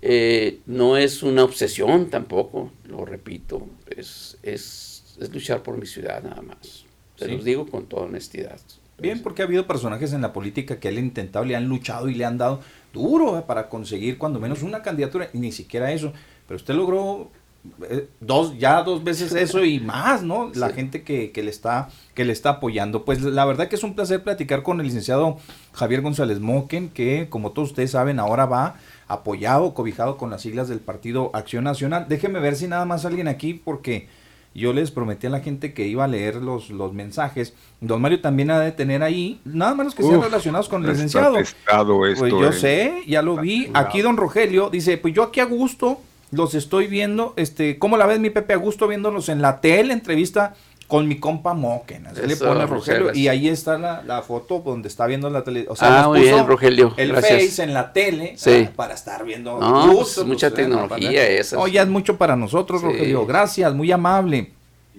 Eh, 0.00 0.60
no 0.66 0.96
es 0.96 1.22
una 1.22 1.42
obsesión 1.42 2.08
tampoco, 2.10 2.70
lo 2.84 3.04
repito, 3.04 3.66
es, 3.94 4.38
es, 4.42 5.16
es 5.20 5.32
luchar 5.32 5.62
por 5.62 5.76
mi 5.76 5.86
ciudad 5.86 6.22
nada 6.22 6.42
más. 6.42 6.84
Se 7.16 7.26
los 7.26 7.42
digo 7.42 7.66
con 7.66 7.86
toda 7.86 8.04
honestidad. 8.04 8.60
Bien, 8.98 9.20
porque 9.22 9.42
ha 9.42 9.44
habido 9.46 9.66
personajes 9.66 10.12
en 10.12 10.22
la 10.22 10.32
política 10.32 10.78
que 10.78 10.88
han 10.88 10.98
intentado, 10.98 11.44
le 11.44 11.56
han 11.56 11.68
luchado 11.68 12.08
y 12.08 12.14
le 12.14 12.24
han 12.24 12.38
dado 12.38 12.60
duro 12.92 13.44
para 13.46 13.68
conseguir 13.68 14.18
cuando 14.18 14.38
menos 14.38 14.62
una 14.62 14.82
candidatura, 14.82 15.30
y 15.32 15.38
ni 15.38 15.50
siquiera 15.50 15.92
eso. 15.92 16.12
Pero 16.46 16.56
usted 16.56 16.74
logró 16.74 17.30
eh, 17.32 17.37
dos, 18.20 18.58
ya 18.58 18.82
dos 18.82 19.04
veces 19.04 19.34
eso 19.34 19.64
y 19.64 19.80
más, 19.80 20.22
¿no? 20.22 20.50
La 20.54 20.70
gente 20.70 21.02
que, 21.02 21.32
que, 21.32 21.42
le 21.42 21.50
está, 21.50 21.88
que 22.14 22.24
le 22.24 22.32
está 22.32 22.50
apoyando. 22.50 23.04
Pues 23.04 23.22
la 23.22 23.44
verdad 23.44 23.68
que 23.68 23.76
es 23.76 23.82
un 23.82 23.94
placer 23.94 24.22
platicar 24.22 24.62
con 24.62 24.80
el 24.80 24.86
licenciado 24.86 25.38
Javier 25.72 26.00
González 26.00 26.40
Moquen, 26.40 26.88
que 26.88 27.28
como 27.28 27.52
todos 27.52 27.70
ustedes 27.70 27.90
saben, 27.92 28.18
ahora 28.18 28.46
va 28.46 28.76
apoyado, 29.08 29.74
cobijado 29.74 30.16
con 30.16 30.30
las 30.30 30.42
siglas 30.42 30.68
del 30.68 30.80
Partido 30.80 31.30
Acción 31.34 31.64
Nacional. 31.64 32.06
Déjeme 32.08 32.40
ver 32.40 32.56
si 32.56 32.68
nada 32.68 32.84
más 32.84 33.04
alguien 33.04 33.28
aquí, 33.28 33.54
porque 33.54 34.08
yo 34.54 34.72
les 34.72 34.90
prometí 34.90 35.26
a 35.26 35.30
la 35.30 35.40
gente 35.40 35.72
que 35.72 35.86
iba 35.86 36.04
a 36.04 36.08
leer 36.08 36.36
los, 36.36 36.70
los 36.70 36.92
mensajes. 36.92 37.54
Don 37.80 38.00
Mario 38.00 38.20
también 38.20 38.50
ha 38.50 38.60
de 38.60 38.72
tener 38.72 39.02
ahí, 39.02 39.40
nada 39.44 39.74
más 39.74 39.86
los 39.86 39.94
que 39.94 40.02
sean 40.02 40.22
relacionados 40.22 40.68
con 40.68 40.84
el 40.84 40.90
licenciado. 40.90 41.34
pues 41.34 42.30
yo 42.30 42.52
sé, 42.52 43.02
ya 43.06 43.22
lo 43.22 43.36
vi. 43.36 43.70
Aquí 43.74 44.00
don 44.02 44.16
Rogelio 44.16 44.68
dice, 44.68 44.98
pues 44.98 45.14
yo 45.14 45.22
aquí 45.22 45.40
a 45.40 45.44
gusto 45.44 46.00
los 46.30 46.54
estoy 46.54 46.86
viendo, 46.86 47.34
este, 47.36 47.78
¿cómo 47.78 47.96
la 47.96 48.06
ves 48.06 48.20
mi 48.20 48.30
Pepe 48.30 48.54
a 48.54 48.56
gusto 48.56 48.86
viéndolos 48.88 49.28
en 49.28 49.42
la 49.42 49.60
tele, 49.60 49.92
entrevista 49.92 50.54
con 50.86 51.06
mi 51.06 51.18
compa 51.20 51.52
Moquen, 51.52 52.06
así 52.06 52.22
le 52.26 52.34
pone 52.36 52.64
Rogelio, 52.64 53.12
y 53.12 53.28
ahí 53.28 53.48
está 53.48 53.76
la, 53.76 54.22
foto 54.22 54.62
donde 54.64 54.88
está 54.88 55.06
viendo 55.06 55.28
la 55.28 55.44
tele, 55.44 55.66
o 55.68 55.76
sea, 55.76 56.04
ah, 56.04 56.08
muy 56.08 56.22
bien, 56.22 56.46
Rogelio, 56.46 56.94
el 56.96 57.14
Face 57.14 57.62
en 57.62 57.74
la 57.74 57.92
tele 57.92 58.36
para 58.74 58.94
estar 58.94 59.24
viendo 59.24 59.60
no, 59.60 59.92
pues, 59.92 60.24
mucha 60.24 60.50
tecnología 60.50 61.28
esa. 61.28 61.58
Oye, 61.58 61.78
es 61.78 61.88
mucho 61.88 62.16
para 62.16 62.36
nosotros, 62.36 62.82
Rogelio, 62.82 63.26
gracias, 63.26 63.74
muy 63.74 63.92
amable. 63.92 64.52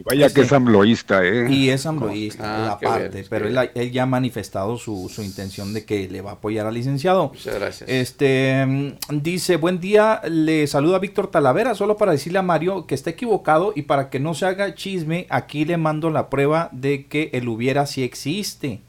Vaya 0.06 0.30
que 0.30 0.42
es 0.42 0.52
ambloísta, 0.54 1.26
¿eh? 1.26 1.52
Y 1.52 1.70
es 1.70 1.86
ambloísta, 1.86 2.70
ah, 2.70 2.72
aparte, 2.74 3.26
pero 3.30 3.48
él, 3.48 3.92
ya 3.92 4.04
ha 4.04 4.06
manifestado 4.06 4.78
su, 4.78 5.10
su, 5.10 5.22
intención 5.22 5.74
de 5.74 5.84
que 5.86 6.08
le 6.08 6.22
va 6.22 6.32
a 6.32 6.34
apoyar 6.34 6.66
al 6.66 6.74
licenciado. 6.74 7.30
Muchas 7.30 7.56
gracias. 7.56 7.90
Este, 7.90 8.66
mm, 8.66 9.22
dice, 9.22 9.58
buen 9.58 9.80
día, 9.80 10.22
le 10.30 10.68
saluda 10.68 11.00
Víctor 11.00 11.28
Talavera, 11.28 11.76
solo 11.76 11.98
para 11.98 12.14
decirle 12.14 12.40
a 12.40 12.44
Mario 12.44 12.88
que 12.88 12.96
está 12.96 13.10
equivocado 13.10 13.74
y 13.76 13.84
para 13.84 14.10
que 14.10 14.20
no 14.20 14.34
se 14.34 14.46
haga 14.46 14.74
chisme, 14.74 15.28
aquí 15.30 15.66
le 15.66 15.78
mando 15.78 16.10
la 16.10 16.30
prueba 16.30 16.70
de 16.72 17.08
que 17.08 17.30
el 17.34 17.48
hubiera 17.50 17.86
sí 17.86 18.04
existe 18.04 18.82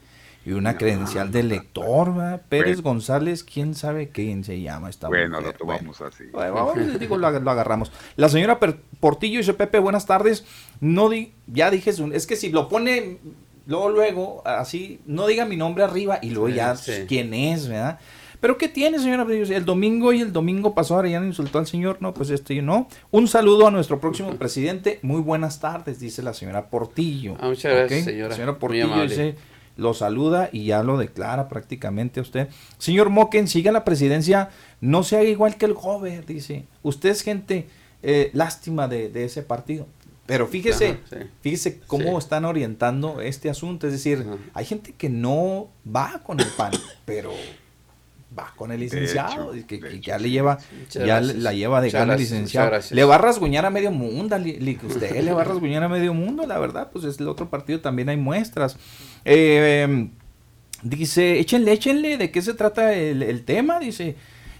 y 0.45 0.53
una 0.53 0.77
credencial 0.77 1.31
de 1.31 1.43
lector, 1.43 2.41
Pérez 2.49 2.81
González, 2.81 3.43
quién 3.43 3.75
sabe 3.75 4.09
quién 4.09 4.43
se 4.43 4.59
llama 4.59 4.89
esta 4.89 5.07
Bueno, 5.07 5.39
lo 5.39 5.53
tomamos 5.53 6.01
así. 6.01 6.25
digo, 6.99 7.17
lo, 7.17 7.27
agarramos. 7.27 7.91
La 8.15 8.27
señora 8.27 8.59
Portillo 8.99 9.37
dice, 9.37 9.53
Pepe, 9.53 9.79
buenas 9.79 10.05
tardes. 10.05 10.45
No 10.79 11.09
di, 11.09 11.33
ya 11.47 11.69
dije, 11.69 11.91
es 11.91 12.27
que 12.27 12.35
si 12.35 12.49
lo 12.49 12.69
pone 12.69 13.19
luego, 13.67 13.89
luego, 13.89 14.41
así, 14.45 14.99
no 15.05 15.27
diga 15.27 15.45
mi 15.45 15.57
nombre 15.57 15.83
arriba 15.83 16.17
y 16.21 16.31
luego 16.31 16.49
ya 16.49 16.75
quién 17.07 17.33
es, 17.33 17.67
¿verdad? 17.67 17.99
Pero 18.39 18.57
¿qué 18.57 18.67
tiene, 18.67 18.97
señora? 18.97 19.23
El 19.31 19.65
domingo 19.65 20.11
y 20.13 20.21
el 20.21 20.33
domingo 20.33 20.73
pasó, 20.73 21.03
no 21.03 21.25
insultó 21.25 21.59
al 21.59 21.67
señor. 21.67 21.97
No, 21.99 22.11
pues 22.11 22.31
este, 22.31 22.59
no. 22.63 22.87
Un 23.11 23.27
saludo 23.27 23.67
a 23.67 23.71
nuestro 23.71 23.99
próximo 23.99 24.33
presidente. 24.39 24.97
Muy 25.03 25.21
buenas 25.21 25.59
tardes, 25.59 25.99
dice 25.99 26.23
la 26.23 26.33
señora 26.33 26.71
Portillo. 26.71 27.35
Ah, 27.39 27.49
muchas 27.49 27.71
gracias, 27.71 28.05
señora. 28.05 28.33
Señora 28.33 28.57
Portillo 28.57 29.03
dice 29.03 29.35
lo 29.77 29.93
saluda 29.93 30.49
y 30.51 30.65
ya 30.65 30.83
lo 30.83 30.97
declara 30.97 31.47
prácticamente 31.47 32.19
a 32.19 32.23
usted. 32.23 32.49
Señor 32.77 33.09
Moquen, 33.09 33.47
siga 33.47 33.71
la 33.71 33.83
presidencia, 33.83 34.49
no 34.79 35.03
se 35.03 35.17
haga 35.17 35.29
igual 35.29 35.57
que 35.57 35.65
el 35.65 35.73
joven, 35.73 36.23
dice. 36.27 36.65
Usted 36.83 37.09
es 37.09 37.21
gente 37.21 37.67
eh, 38.03 38.31
lástima 38.33 38.87
de, 38.87 39.11
ese 39.23 39.43
partido. 39.43 39.87
Pero 40.25 40.47
fíjese, 40.47 40.99
fíjese 41.41 41.79
cómo 41.87 42.17
están 42.17 42.45
orientando 42.45 43.21
este 43.21 43.49
asunto. 43.49 43.87
Es 43.87 43.93
decir, 43.93 44.25
hay 44.53 44.65
gente 44.65 44.93
que 44.93 45.09
no 45.09 45.69
va 45.85 46.21
con 46.23 46.39
el 46.39 46.47
PAN, 46.55 46.71
pero 47.05 47.31
va 48.37 48.53
con 48.55 48.71
el 48.71 48.79
licenciado, 48.79 49.55
y 49.55 49.63
que, 49.63 49.99
ya 49.99 50.17
le 50.17 50.29
lleva, 50.29 50.57
ya 50.89 51.19
la 51.19 51.53
lleva 51.53 51.81
de 51.81 51.89
gana 51.89 52.13
el 52.13 52.19
licenciado. 52.19 52.79
Le 52.91 53.03
va 53.03 53.15
a 53.15 53.17
rasguñar 53.17 53.65
a 53.65 53.69
medio 53.69 53.91
mundo, 53.91 54.37
usted 54.37 55.21
le 55.21 55.33
va 55.33 55.41
a 55.41 55.43
rasguñar 55.45 55.83
a 55.83 55.89
medio 55.89 56.13
mundo, 56.13 56.45
la 56.47 56.57
verdad, 56.59 56.89
pues 56.91 57.05
es 57.05 57.19
el 57.19 57.27
otro 57.27 57.49
partido, 57.49 57.81
también 57.81 58.09
hay 58.09 58.17
muestras. 58.17 58.77
Eh, 59.25 60.09
dice, 60.83 61.39
échenle, 61.39 61.73
échenle, 61.73 62.17
¿de 62.17 62.31
qué 62.31 62.41
se 62.41 62.53
trata 62.53 62.93
el, 62.93 63.43
tema? 63.43 63.79
Dice, 63.79 64.15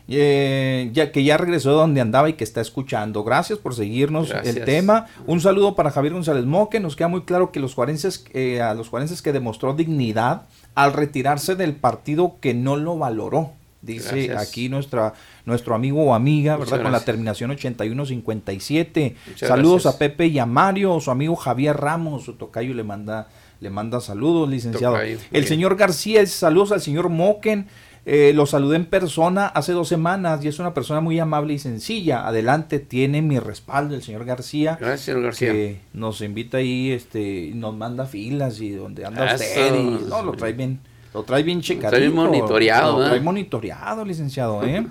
eh, 0.07 0.89
ya 0.93 1.11
que 1.11 1.23
ya 1.23 1.37
regresó 1.37 1.71
donde 1.71 2.01
andaba 2.01 2.29
y 2.29 2.33
que 2.33 2.43
está 2.43 2.61
escuchando. 2.61 3.23
Gracias 3.23 3.59
por 3.59 3.73
seguirnos 3.73 4.31
el 4.43 4.65
tema. 4.65 5.07
Un 5.27 5.39
saludo 5.41 5.75
para 5.75 5.91
Javier 5.91 6.13
González 6.13 6.45
Moque. 6.45 6.79
Nos 6.79 6.95
queda 6.95 7.07
muy 7.07 7.21
claro 7.21 7.51
que 7.51 7.59
los 7.59 7.73
juarenses, 7.73 8.25
eh, 8.33 8.61
a 8.61 8.73
los 8.73 8.89
juarenses 8.89 9.21
que 9.21 9.31
demostró 9.31 9.73
dignidad 9.73 10.43
al 10.75 10.93
retirarse 10.93 11.55
del 11.55 11.75
partido 11.75 12.37
que 12.39 12.53
no 12.53 12.75
lo 12.77 12.97
valoró. 12.97 13.53
Dice 13.81 14.35
aquí 14.37 14.69
nuestra, 14.69 15.13
nuestro 15.45 15.73
amigo 15.73 16.03
o 16.03 16.13
amiga, 16.13 16.55
¿verdad? 16.55 16.83
Con 16.83 16.91
la 16.91 17.03
terminación 17.03 17.49
8157. 17.51 19.15
saludos 19.35 19.87
a 19.87 19.97
Pepe 19.97 20.27
y 20.27 20.37
a 20.37 20.45
Mario, 20.45 20.99
su 20.99 21.09
amigo 21.09 21.35
Javier 21.35 21.77
Ramos, 21.77 22.25
su 22.25 22.33
tocayo 22.33 22.75
le 22.75 22.83
manda, 22.83 23.29
le 23.59 23.69
manda 23.71 23.99
saludos, 23.99 24.49
licenciado. 24.49 24.97
El 24.99 25.47
señor 25.47 25.77
García, 25.77 26.25
saludos 26.27 26.71
al 26.71 26.81
señor 26.81 27.09
Moquen. 27.09 27.67
Eh, 28.03 28.31
lo 28.33 28.47
saludé 28.47 28.77
en 28.77 28.85
persona 28.85 29.45
hace 29.45 29.73
dos 29.73 29.87
semanas 29.87 30.43
y 30.43 30.47
es 30.47 30.57
una 30.57 30.73
persona 30.73 31.01
muy 31.01 31.19
amable 31.19 31.53
y 31.53 31.59
sencilla. 31.59 32.27
Adelante, 32.27 32.79
tiene 32.79 33.21
mi 33.21 33.37
respaldo 33.37 33.93
el 33.93 34.01
señor 34.01 34.25
García. 34.25 34.77
Gracias, 34.79 35.01
señor 35.01 35.21
García. 35.23 35.51
Que 35.51 35.81
nos 35.93 36.21
invita 36.21 36.57
ahí, 36.57 36.91
este, 36.91 37.51
nos 37.53 37.75
manda 37.75 38.05
filas 38.05 38.59
y 38.59 38.71
donde 38.71 39.05
anda 39.05 39.35
usted 39.35 39.75
y 39.75 40.05
no, 40.07 40.23
lo 40.23 40.33
trae 40.33 40.53
bien 40.53 40.79
lo 41.13 41.23
trae 41.23 41.43
bien 41.43 41.61
checadito. 41.61 41.91
Lo 41.91 41.97
trae 41.97 42.09
monitoreado. 42.09 42.99
Lo 42.99 43.05
trae 43.05 43.19
monitoreado, 43.19 44.05
licenciado, 44.05 44.63
¿eh? 44.63 44.85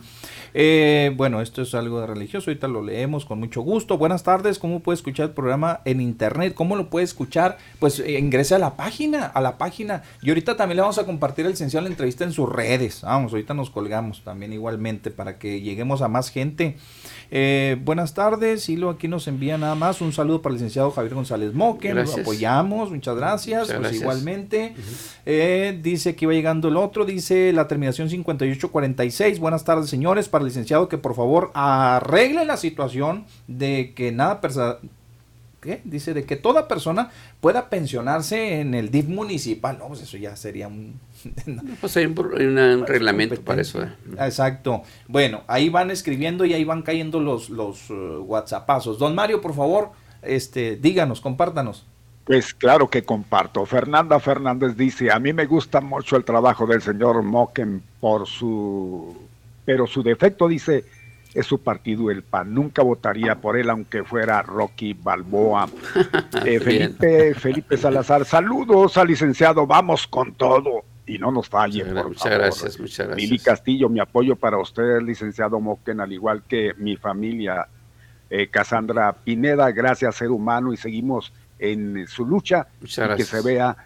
¿Eh? 0.55 1.13
bueno, 1.17 1.41
esto 1.41 1.63
es 1.63 1.75
algo 1.75 2.01
de 2.01 2.07
religioso, 2.07 2.51
ahorita 2.51 2.69
lo 2.69 2.83
leemos 2.83 3.25
con 3.25 3.39
mucho 3.39 3.63
gusto. 3.63 3.99
Buenas 3.99 4.23
tardes, 4.23 4.59
¿cómo 4.59 4.81
puede 4.81 4.97
escuchar 4.97 5.29
el 5.29 5.33
programa 5.33 5.81
en 5.85 6.01
internet? 6.01 6.55
¿Cómo 6.55 6.77
lo 6.77 6.91
puede 6.91 7.05
escuchar? 7.05 7.59
Pues 7.79 8.01
eh, 8.01 8.19
ingrese 8.19 8.55
a 8.55 8.59
la 8.59 8.77
página, 8.77 9.27
a 9.27 9.41
la 9.41 9.59
página. 9.59 10.03
Y 10.23 10.29
ahorita 10.29 10.57
también 10.57 10.77
le 10.77 10.83
vamos 10.83 10.99
a 10.99 11.07
compartir 11.07 11.47
el 11.47 11.53
licenciado 11.53 11.85
la 11.85 11.91
entrevista 11.91 12.25
en 12.25 12.33
sus 12.33 12.49
redes. 12.49 13.03
Vamos, 13.03 13.33
ahorita 13.33 13.55
nos 13.55 13.71
colgamos 13.71 14.23
también 14.23 14.53
igualmente 14.53 15.11
para 15.11 15.39
que 15.39 15.61
lleguemos 15.61 16.03
a 16.03 16.09
más 16.09 16.31
gente. 16.31 16.77
Eh, 17.33 17.77
buenas 17.85 18.15
tardes, 18.15 18.69
Hilo 18.69 18.91
aquí 18.91 19.07
nos 19.07 19.29
envía 19.29 19.57
nada 19.57 19.77
más 19.77 20.01
un 20.01 20.13
saludo 20.13 20.43
para 20.43 20.53
el 20.53 20.57
licenciado 20.57 20.91
Javier 20.91 21.15
González 21.15 21.55
Moque, 21.55 21.95
nos 21.95 22.19
apoyamos, 22.19 22.91
muchas 22.91 23.15
gracias, 23.17 23.73
pues 23.73 23.93
igualmente. 23.93 24.75
Eh, 25.27 25.79
dice 25.81 26.17
que 26.17 26.25
iba 26.25 26.35
llegando 26.35 26.69
el 26.69 26.77
otro, 26.77 27.05
dice 27.05 27.53
la 27.53 27.69
terminación 27.69 28.11
5846, 28.11 29.39
buenas 29.39 29.65
tardes 29.65 29.89
señores, 29.89 30.29
para 30.29 30.40
el 30.41 30.47
licenciado 30.47 30.89
que 30.89 30.99
por 30.99 31.15
favor 31.15 31.51
arregle 31.55 32.45
la 32.45 32.57
situación 32.57 33.27
de 33.47 33.93
que 33.95 34.13
nada 34.13 34.41
¿qué? 35.61 35.81
Dice 35.85 36.15
de 36.15 36.25
que 36.25 36.37
toda 36.37 36.69
persona 36.69 37.11
pueda 37.41 37.69
pensionarse 37.69 38.61
en 38.61 38.75
el 38.75 38.91
DIF 38.91 39.09
municipal. 39.09 39.79
No, 39.79 39.89
pues 39.89 40.03
eso 40.03 40.17
ya 40.17 40.37
sería 40.37 40.69
un... 40.69 40.99
pues 41.81 41.97
hay 41.97 42.07
un, 42.07 42.87
reglamento 42.87 43.41
para 43.43 43.63
eso. 43.63 43.83
¿eh? 43.83 43.93
Exacto. 44.19 44.83
Bueno, 45.07 45.43
ahí 45.47 45.69
van 45.69 45.91
escribiendo 45.91 46.45
y 46.45 46.55
ahí 46.55 46.65
van 46.65 46.83
cayendo 46.83 47.21
los, 47.21 47.51
los 47.51 47.91
uh, 47.91 48.25
WhatsAppazos. 48.27 48.99
Don 48.99 49.15
Mario, 49.15 49.41
por 49.41 49.55
favor, 49.55 49.91
este, 50.23 50.77
díganos, 50.77 51.21
compártanos. 51.21 51.85
Pues 52.25 52.55
claro 52.55 52.89
que 52.89 53.03
comparto. 53.03 53.67
Fernanda 53.67 54.21
Fernández 54.21 54.77
dice, 54.77 55.11
a 55.11 55.19
mí 55.19 55.33
me 55.33 55.47
gusta 55.47 55.81
mucho 55.81 56.17
el 56.17 56.25
trabajo 56.25 56.67
del 56.67 56.81
señor 56.83 57.23
Mocken 57.23 57.83
por 58.01 58.27
su... 58.27 59.17
Pero 59.71 59.87
su 59.87 60.03
defecto 60.03 60.49
dice 60.49 60.85
es 61.33 61.47
su 61.47 61.63
partido 61.63 62.11
el 62.11 62.25
PAN. 62.25 62.53
Nunca 62.53 62.83
votaría 62.83 63.37
por 63.37 63.57
él 63.57 63.71
aunque 63.71 64.03
fuera 64.03 64.43
Rocky 64.43 64.95
Balboa. 64.95 65.69
Eh, 66.45 66.59
Felipe, 66.59 67.35
Felipe 67.35 67.77
Salazar, 67.77 68.25
saludos 68.25 68.97
al 68.97 69.07
licenciado, 69.07 69.65
vamos 69.67 70.09
con 70.09 70.35
todo. 70.35 70.83
Y 71.07 71.19
no 71.19 71.31
nos 71.31 71.49
falle, 71.49 71.85
muchas, 71.85 72.33
gracias, 72.33 72.81
muchas 72.81 73.07
gracias. 73.07 73.17
Lili 73.17 73.39
Castillo, 73.39 73.89
mi 73.89 74.01
apoyo 74.01 74.35
para 74.35 74.59
usted, 74.59 75.03
licenciado 75.03 75.61
Moquen, 75.61 76.01
al 76.01 76.13
igual 76.13 76.43
que 76.49 76.73
mi 76.79 76.97
familia, 76.97 77.69
eh, 78.29 78.49
Cassandra 78.49 79.13
Pineda, 79.13 79.71
gracias 79.71 80.17
ser 80.17 80.31
humano 80.31 80.73
y 80.73 80.77
seguimos 80.77 81.33
en 81.61 82.09
su 82.09 82.27
lucha 82.27 82.67
y 82.81 83.17
que 83.17 83.25
se 83.25 83.41
vea 83.43 83.77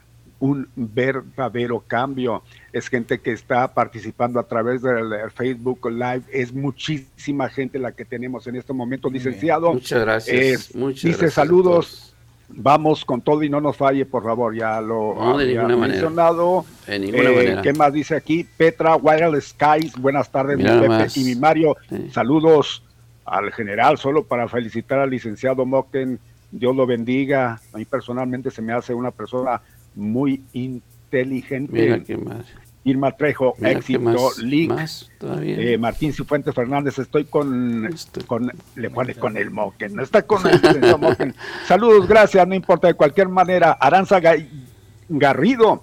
un 0.45 0.69
verdadero 0.77 1.81
cambio. 1.87 2.43
Es 2.71 2.89
gente 2.89 3.19
que 3.19 3.33
está 3.33 3.73
participando 3.73 4.39
a 4.39 4.43
través 4.43 4.83
del 4.83 5.11
Facebook 5.35 5.91
Live. 5.91 6.25
Es 6.31 6.53
muchísima 6.53 7.49
gente 7.49 7.79
la 7.79 7.93
que 7.93 8.05
tenemos 8.05 8.47
en 8.47 8.57
este 8.57 8.75
momento, 8.75 9.09
licenciado. 9.09 9.73
Muchas 9.73 10.01
gracias. 10.03 10.71
dice 11.03 11.31
saludos. 11.31 12.11
Vamos 12.47 13.07
con 13.07 13.23
todo 13.23 13.43
y 13.43 13.49
no 13.49 13.59
nos 13.59 13.79
falle, 13.79 14.05
por 14.05 14.23
favor. 14.23 14.55
Ya 14.55 14.79
lo 14.83 15.15
no, 15.15 15.39
de 15.39 15.47
ninguna 15.47 15.79
mencionado. 15.79 16.67
De 16.87 16.99
ninguna 16.99 17.31
eh, 17.31 17.37
manera. 17.37 17.63
¿Qué 17.63 17.73
más 17.73 17.91
dice 17.95 18.15
aquí? 18.15 18.45
Petra 18.45 18.97
Wireless 18.97 19.57
Skies. 19.59 19.97
Buenas 19.97 20.31
tardes, 20.31 20.59
mi 20.59 20.65
Pepe 20.65 21.07
y 21.17 21.25
mi 21.25 21.37
Mario. 21.37 21.75
Saludos 22.13 22.83
al 23.25 23.51
general, 23.51 23.97
solo 23.97 24.25
para 24.25 24.47
felicitar 24.47 24.99
al 24.99 25.09
licenciado 25.09 25.65
Mocken. 25.65 26.21
Dios 26.51 26.77
lo 26.77 26.87
bendiga. 26.87 27.59
A 27.73 27.79
mí 27.79 27.87
personalmente 27.87 28.51
se 28.51 28.61
me 28.61 28.75
hace 28.75 28.93
una 28.93 29.11
persona 29.11 29.63
muy 29.95 30.43
inteligente. 30.53 31.73
Mira 31.73 32.19
más. 32.19 32.47
Irma 32.85 33.13
Trejo, 33.13 33.55
éxito, 33.63 34.31
Link, 34.43 34.79
eh, 35.41 35.79
Martín 35.79 36.13
Cifuentes 36.13 36.55
Fernández, 36.55 36.99
estoy 36.99 37.25
con, 37.25 37.89
con 38.27 38.53
le 38.77 38.91
pone 38.91 39.15
con 39.15 39.39
el 39.39 39.51
Moquen, 39.51 39.99
está 40.01 40.21
con 40.23 40.47
el 40.47 40.99
Moquen. 40.99 41.35
Saludos, 41.67 42.07
gracias, 42.07 42.47
no 42.47 42.55
importa 42.55 42.89
de 42.89 42.95
cualquier 42.95 43.31
manera. 43.31 43.73
Aranza 43.73 44.21
Garrido, 45.09 45.83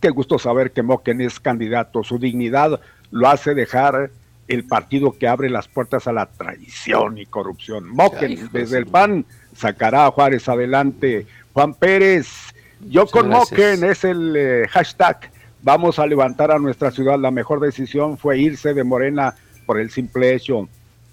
qué 0.00 0.10
gusto 0.10 0.36
saber 0.40 0.72
que 0.72 0.82
Moquen 0.82 1.20
es 1.20 1.38
candidato, 1.38 2.02
su 2.02 2.18
dignidad 2.18 2.80
lo 3.12 3.28
hace 3.28 3.54
dejar 3.54 4.10
el 4.48 4.64
partido 4.64 5.12
que 5.12 5.28
abre 5.28 5.48
las 5.48 5.68
puertas 5.68 6.08
a 6.08 6.12
la 6.12 6.26
traición 6.26 7.18
y 7.18 7.26
corrupción. 7.26 7.88
Moquen, 7.88 8.48
desde 8.52 8.78
el 8.78 8.86
PAN, 8.86 9.24
sacará 9.54 10.06
a 10.06 10.10
Juárez 10.10 10.48
adelante. 10.48 11.26
Juan 11.52 11.74
Pérez, 11.74 12.52
yo 12.88 13.06
con 13.06 13.28
Moquen 13.28 13.84
es 13.84 14.04
el 14.04 14.34
eh, 14.36 14.68
hashtag. 14.68 15.30
Vamos 15.62 15.98
a 15.98 16.06
levantar 16.06 16.50
a 16.50 16.58
nuestra 16.58 16.90
ciudad. 16.90 17.18
La 17.18 17.30
mejor 17.30 17.60
decisión 17.60 18.16
fue 18.16 18.38
irse 18.38 18.72
de 18.72 18.84
Morena 18.84 19.34
por 19.66 19.78
el 19.78 19.90
simple 19.90 20.34
hecho 20.34 20.68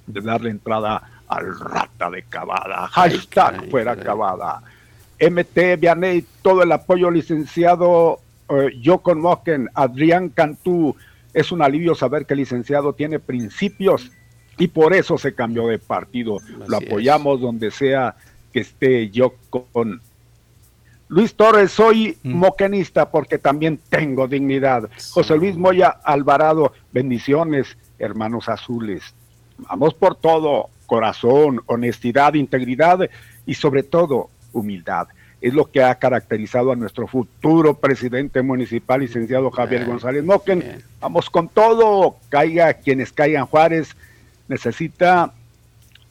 de 0.05 0.22
darle 0.22 0.49
entrada 0.49 1.01
al 1.28 1.59
rata 1.59 2.09
de 2.09 2.24
Cavada. 2.24 2.88
Hashtag 2.88 3.70
fuera 3.70 3.95
Cavada. 3.95 4.61
MT, 5.20 5.80
Vianey, 5.80 6.26
todo 6.41 6.63
el 6.63 6.72
apoyo 6.72 7.11
licenciado. 7.11 8.20
Eh, 8.49 8.70
yo 8.80 8.99
con 8.99 9.20
Moquen, 9.20 9.70
Adrián 9.74 10.29
Cantú. 10.29 10.96
Es 11.33 11.51
un 11.51 11.62
alivio 11.62 11.93
saber 11.93 12.25
que 12.25 12.33
el 12.33 12.39
licenciado 12.39 12.93
tiene 12.93 13.20
principios 13.20 14.12
y 14.58 14.67
por 14.67 14.93
eso 14.93 15.17
se 15.17 15.36
cambió 15.36 15.67
de 15.67 15.78
partido. 15.78 16.39
Lo 16.67 16.78
apoyamos 16.78 17.41
donde 17.41 17.70
sea 17.70 18.16
que 18.54 18.62
esté 18.62 19.09
yo 19.09 19.36
con 19.50 20.01
Luis 21.09 21.36
Torres, 21.36 21.71
soy 21.71 22.17
mm. 22.24 22.34
moquenista 22.34 23.09
porque 23.09 23.38
también 23.38 23.79
tengo 23.89 24.28
dignidad. 24.28 24.89
José 25.12 25.38
Luis 25.38 25.55
Moya 25.55 25.88
Alvarado, 26.04 26.74
bendiciones, 26.92 27.78
hermanos 27.97 28.50
azules. 28.50 29.13
Vamos 29.58 29.93
por 29.93 30.16
todo, 30.16 30.70
corazón, 30.86 31.62
honestidad, 31.67 32.34
integridad 32.34 33.09
y 33.46 33.54
sobre 33.54 33.84
todo 33.84 34.29
humildad. 34.54 35.08
Es 35.39 35.54
lo 35.54 35.70
que 35.70 35.84
ha 35.84 35.96
caracterizado 35.96 36.71
a 36.71 36.75
nuestro 36.75 37.08
futuro 37.08 37.75
presidente 37.75 38.42
municipal, 38.42 39.01
licenciado 39.01 39.51
Javier 39.51 39.86
González 39.86 40.24
Moquen. 40.24 40.84
Vamos 41.00 41.29
con 41.29 41.47
todo, 41.47 42.17
caiga 42.29 42.74
quienes 42.74 43.13
caigan 43.13 43.46
Juárez. 43.46 43.96
Necesita 44.47 45.34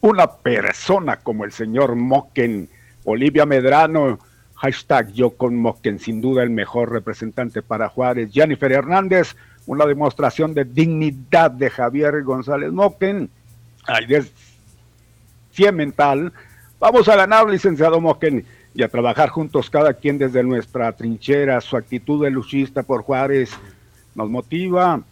una 0.00 0.30
persona 0.30 1.16
como 1.16 1.44
el 1.44 1.52
señor 1.52 1.96
Moquen, 1.96 2.68
Olivia 3.04 3.46
Medrano, 3.46 4.18
Hashtag 4.56 5.12
yo 5.12 5.30
con 5.30 5.54
sin 5.98 6.20
duda 6.22 6.42
el 6.42 6.50
mejor 6.50 6.90
representante 6.90 7.60
para 7.62 7.88
Juárez. 7.88 8.30
Jennifer 8.32 8.72
Hernández, 8.72 9.36
una 9.66 9.84
demostración 9.84 10.54
de 10.54 10.64
dignidad 10.64 11.50
de 11.50 11.68
Javier 11.68 12.22
González 12.22 12.72
Moquen. 12.72 13.28
Ay, 13.86 14.06
de 14.06 15.72
mental. 15.72 16.32
Vamos 16.80 17.08
a 17.08 17.16
ganar, 17.16 17.48
licenciado 17.48 18.00
Moquen, 18.00 18.44
y 18.74 18.82
a 18.82 18.88
trabajar 18.88 19.28
juntos 19.28 19.68
cada 19.68 19.92
quien 19.92 20.16
desde 20.18 20.42
nuestra 20.42 20.90
trinchera. 20.92 21.60
Su 21.60 21.76
actitud 21.76 22.24
de 22.24 22.30
luchista 22.30 22.82
por 22.82 23.02
Juárez 23.02 23.50
nos 24.14 24.30
motiva. 24.30 25.02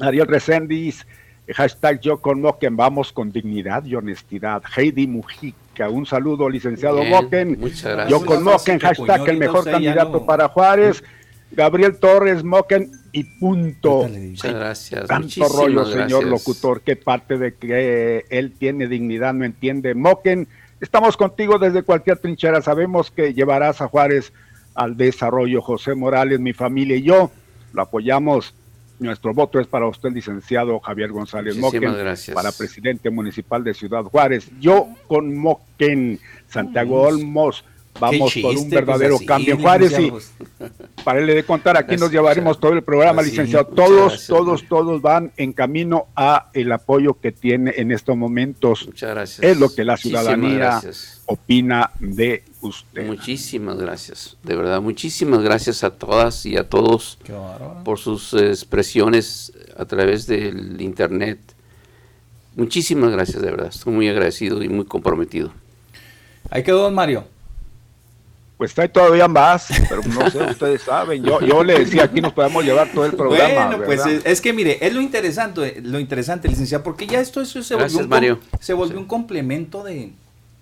Ariel 0.00 0.26
Reséndiz, 0.28 1.06
hashtag 1.54 2.00
yo 2.00 2.20
con 2.20 2.40
vamos 2.76 3.12
con 3.12 3.32
dignidad 3.32 3.84
y 3.84 3.96
honestidad. 3.96 4.62
Heidi 4.76 5.06
Mujica 5.06 5.61
un 5.90 6.06
saludo, 6.06 6.48
licenciado 6.48 7.02
Moquen. 7.04 7.58
Muchas 7.58 7.92
gracias. 7.92 8.08
Yo 8.10 8.24
con 8.24 8.42
Moquen, 8.42 8.78
hashtag 8.78 9.28
el 9.28 9.38
mejor 9.38 9.64
candidato 9.64 10.24
para 10.24 10.48
Juárez. 10.48 11.02
Gabriel 11.50 11.98
Torres, 11.98 12.44
Moquen 12.44 12.90
y 13.12 13.24
punto. 13.24 14.08
Muchas 14.08 14.54
gracias. 14.54 15.06
Tanto 15.06 15.48
rollo, 15.48 15.84
señor 15.84 16.24
locutor, 16.24 16.80
que 16.80 16.96
parte 16.96 17.36
de 17.36 17.54
que 17.54 18.24
él 18.30 18.52
tiene 18.58 18.86
dignidad 18.86 19.34
no 19.34 19.44
entiende. 19.44 19.94
Moquen, 19.94 20.48
estamos 20.80 21.16
contigo 21.16 21.58
desde 21.58 21.82
cualquier 21.82 22.18
trinchera. 22.18 22.62
Sabemos 22.62 23.10
que 23.10 23.34
llevarás 23.34 23.80
a 23.82 23.88
Juárez 23.88 24.32
al 24.74 24.96
desarrollo. 24.96 25.60
José 25.60 25.94
Morales, 25.94 26.40
mi 26.40 26.54
familia 26.54 26.96
y 26.96 27.02
yo 27.02 27.30
lo 27.74 27.82
apoyamos. 27.82 28.54
Nuestro 29.02 29.34
voto 29.34 29.60
es 29.60 29.66
para 29.66 29.86
usted, 29.86 30.10
licenciado 30.12 30.78
Javier 30.80 31.10
González 31.10 31.56
Moquen, 31.56 31.94
para 32.32 32.52
presidente 32.52 33.10
municipal 33.10 33.62
de 33.64 33.74
Ciudad 33.74 34.04
Juárez. 34.04 34.48
Yo 34.60 34.88
con 35.06 35.36
Moquen, 35.36 36.20
Santiago 36.48 37.02
Olmos, 37.02 37.64
vamos 37.98 38.34
por 38.40 38.56
un 38.56 38.70
pues, 38.70 38.70
verdadero 38.70 39.18
cambio 39.26 39.58
Juárez 39.58 39.98
y 39.98 40.12
para 41.04 41.18
él 41.18 41.26
de 41.26 41.44
contar 41.44 41.76
aquí 41.76 41.96
nos 41.96 42.10
llevaremos 42.10 42.58
todo 42.58 42.72
el 42.72 42.82
programa 42.82 43.22
licenciado. 43.22 43.66
Todos 43.66 44.26
todos 44.26 44.66
todos 44.68 45.02
van 45.02 45.32
en 45.36 45.52
camino 45.52 46.06
a 46.16 46.50
el 46.54 46.72
apoyo 46.72 47.14
que 47.20 47.32
tiene 47.32 47.74
en 47.76 47.92
estos 47.92 48.16
momentos. 48.16 48.86
Muchas 48.86 49.10
gracias. 49.10 49.42
Es 49.42 49.58
lo 49.58 49.74
que 49.74 49.84
la 49.84 49.96
ciudadanía 49.96 50.80
opina 51.32 51.90
de 51.98 52.44
usted. 52.60 53.06
Muchísimas 53.06 53.78
gracias 53.78 54.36
de 54.42 54.54
verdad 54.54 54.80
muchísimas 54.80 55.40
gracias 55.40 55.82
a 55.82 55.90
todas 55.90 56.44
y 56.46 56.56
a 56.56 56.68
todos 56.68 57.18
por 57.84 57.98
sus 57.98 58.34
expresiones 58.34 59.52
a 59.76 59.84
través 59.86 60.26
del 60.26 60.80
internet. 60.80 61.38
Muchísimas 62.54 63.10
gracias 63.10 63.42
de 63.42 63.50
verdad 63.50 63.68
estoy 63.68 63.92
muy 63.92 64.08
agradecido 64.08 64.62
y 64.62 64.68
muy 64.68 64.84
comprometido. 64.84 65.52
Ahí 66.50 66.62
quedó 66.62 66.82
don 66.82 66.94
Mario. 66.94 67.24
Pues 68.58 68.78
hay 68.78 68.90
todavía 68.90 69.26
más, 69.26 69.68
pero 69.88 70.02
no 70.02 70.30
sé, 70.30 70.38
ustedes 70.38 70.82
saben. 70.82 71.24
Yo, 71.24 71.40
yo 71.40 71.64
le 71.64 71.80
decía, 71.80 72.04
aquí 72.04 72.20
nos 72.20 72.32
podemos 72.32 72.64
llevar 72.64 72.92
todo 72.92 73.06
el 73.06 73.14
programa. 73.14 73.66
Bueno, 73.66 73.84
pues 73.84 74.06
es, 74.06 74.40
que 74.40 74.52
mire, 74.52 74.78
es 74.86 74.94
lo 74.94 75.00
interesante, 75.00 75.80
lo 75.82 75.98
interesante, 75.98 76.46
licenciado, 76.46 76.84
porque 76.84 77.08
ya 77.08 77.20
esto, 77.20 77.40
eso 77.40 77.60
se 77.64 77.74
volvió, 77.74 78.34
un, 78.34 78.40
se 78.60 78.72
volvió 78.72 78.98
un 79.00 79.06
complemento 79.06 79.82
de, 79.82 80.12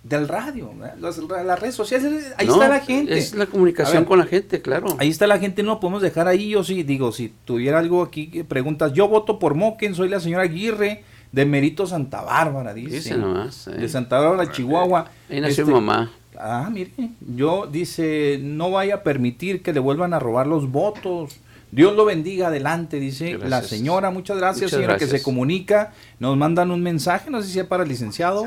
del 0.03 0.27
radio, 0.27 0.71
las, 0.99 1.17
las, 1.19 1.59
redes 1.59 1.75
sociales, 1.75 2.33
ahí 2.37 2.47
está 2.47 2.67
la 2.67 2.79
gente. 2.79 3.17
Es 3.17 3.35
la 3.35 3.45
comunicación 3.45 4.05
con 4.05 4.17
la 4.17 4.25
gente, 4.25 4.61
claro. 4.61 4.87
Ahí 4.97 5.09
está 5.09 5.27
la 5.27 5.37
gente, 5.37 5.61
no 5.61 5.79
podemos 5.79 6.01
dejar 6.01 6.27
ahí, 6.27 6.49
yo 6.49 6.63
sí, 6.63 6.81
digo, 6.83 7.11
si 7.11 7.31
tuviera 7.45 7.77
algo 7.77 8.01
aquí 8.01 8.27
que 8.27 8.43
preguntas, 8.43 8.93
yo 8.93 9.07
voto 9.07 9.37
por 9.37 9.53
Moquen, 9.53 9.93
soy 9.93 10.09
la 10.09 10.19
señora 10.19 10.43
Aguirre, 10.43 11.03
de 11.31 11.45
Merito 11.45 11.85
Santa 11.85 12.21
Bárbara, 12.21 12.73
dice. 12.73 12.95
dice 12.95 13.17
nomás, 13.17 13.65
De 13.65 13.87
Santa 13.87 14.19
Bárbara, 14.19 14.51
Chihuahua. 14.51 15.11
Ahí 15.29 15.39
nació 15.39 15.63
este, 15.63 15.73
mamá. 15.73 16.11
Ah, 16.37 16.69
mire, 16.71 16.91
yo 17.35 17.67
dice, 17.71 18.39
no 18.41 18.71
vaya 18.71 18.95
a 18.95 19.03
permitir 19.03 19.61
que 19.61 19.71
le 19.71 19.79
vuelvan 19.79 20.13
a 20.13 20.19
robar 20.19 20.47
los 20.47 20.71
votos. 20.71 21.37
Dios 21.71 21.95
lo 21.95 22.03
bendiga 22.03 22.47
adelante, 22.47 22.99
dice 22.99 23.37
la 23.37 23.61
señora. 23.61 24.09
Muchas 24.09 24.37
gracias, 24.37 24.71
señora, 24.71 24.97
que 24.97 25.07
se 25.07 25.21
comunica. 25.21 25.93
Nos 26.19 26.35
mandan 26.37 26.71
un 26.71 26.81
mensaje, 26.81 27.29
no 27.29 27.41
sé 27.41 27.49
si 27.49 27.59
es 27.59 27.65
para 27.65 27.83
el 27.83 27.89
licenciado. 27.89 28.43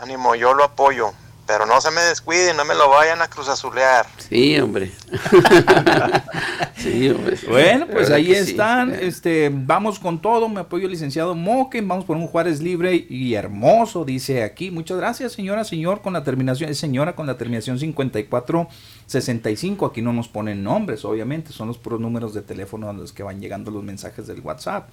Ánimo, 0.00 0.34
yo 0.34 0.54
lo 0.54 0.64
apoyo. 0.64 1.12
Pero 1.46 1.66
no 1.66 1.78
se 1.80 1.90
me 1.90 2.00
descuiden, 2.02 2.56
no 2.56 2.64
me 2.64 2.76
lo 2.76 2.88
vayan 2.88 3.20
a 3.22 3.28
cruzazulear. 3.28 4.06
Sí, 4.18 4.56
hombre. 4.60 4.92
sí, 6.76 7.10
hombre. 7.10 7.36
Bueno, 7.48 7.88
pues 7.88 8.08
ahí 8.10 8.30
están. 8.30 8.94
Este, 8.94 9.50
vamos 9.52 9.98
con 9.98 10.22
todo. 10.22 10.48
Me 10.48 10.60
apoyo 10.60 10.84
el 10.84 10.92
licenciado 10.92 11.34
Moquen. 11.34 11.88
Vamos 11.88 12.04
por 12.04 12.16
un 12.16 12.28
Juárez 12.28 12.60
libre 12.60 12.94
y 12.94 13.34
hermoso, 13.34 14.04
dice 14.04 14.44
aquí. 14.44 14.70
Muchas 14.70 14.98
gracias, 14.98 15.32
señora, 15.32 15.64
señor, 15.64 16.02
con 16.02 16.12
la 16.12 16.22
terminación, 16.22 16.72
señora 16.74 17.16
con 17.16 17.26
la 17.26 17.36
terminación 17.36 17.80
5465. 17.80 19.86
Aquí 19.86 20.02
no 20.02 20.12
nos 20.12 20.28
ponen 20.28 20.62
nombres, 20.62 21.04
obviamente. 21.04 21.52
Son 21.52 21.66
los 21.66 21.78
puros 21.78 21.98
números 21.98 22.32
de 22.32 22.42
teléfono 22.42 22.88
a 22.88 22.92
los 22.92 23.12
que 23.12 23.24
van 23.24 23.40
llegando 23.40 23.72
los 23.72 23.82
mensajes 23.82 24.28
del 24.28 24.38
WhatsApp. 24.40 24.88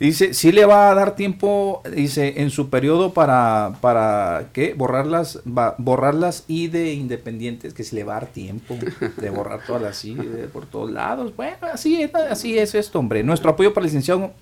Dice, 0.00 0.34
sí 0.34 0.52
le 0.52 0.64
va 0.64 0.90
a 0.90 0.94
dar 0.94 1.14
tiempo, 1.14 1.82
dice, 1.94 2.42
en 2.42 2.50
su 2.50 2.68
periodo 2.68 3.12
para, 3.12 3.74
para 3.80 4.48
¿qué? 4.52 4.74
Borrarlas, 4.74 5.40
borrarlas 5.78 6.44
y 6.48 6.68
de 6.68 6.94
independientes, 6.94 7.74
que 7.74 7.84
si 7.84 7.94
le 7.94 8.04
va 8.04 8.16
a 8.16 8.20
dar 8.20 8.28
tiempo 8.28 8.76
de 9.16 9.30
borrar 9.30 9.60
todas 9.66 9.82
las 9.82 10.04
I 10.04 10.16
por 10.52 10.66
todos 10.66 10.90
lados. 10.90 11.34
Bueno, 11.36 11.56
así 11.72 12.02
es, 12.02 12.14
así 12.14 12.58
es 12.58 12.74
esto, 12.74 12.98
hombre. 12.98 13.22
Nuestro 13.22 13.50
apoyo 13.50 13.72
para 13.72 13.84
el 13.84 13.88
licenciado 13.88 14.32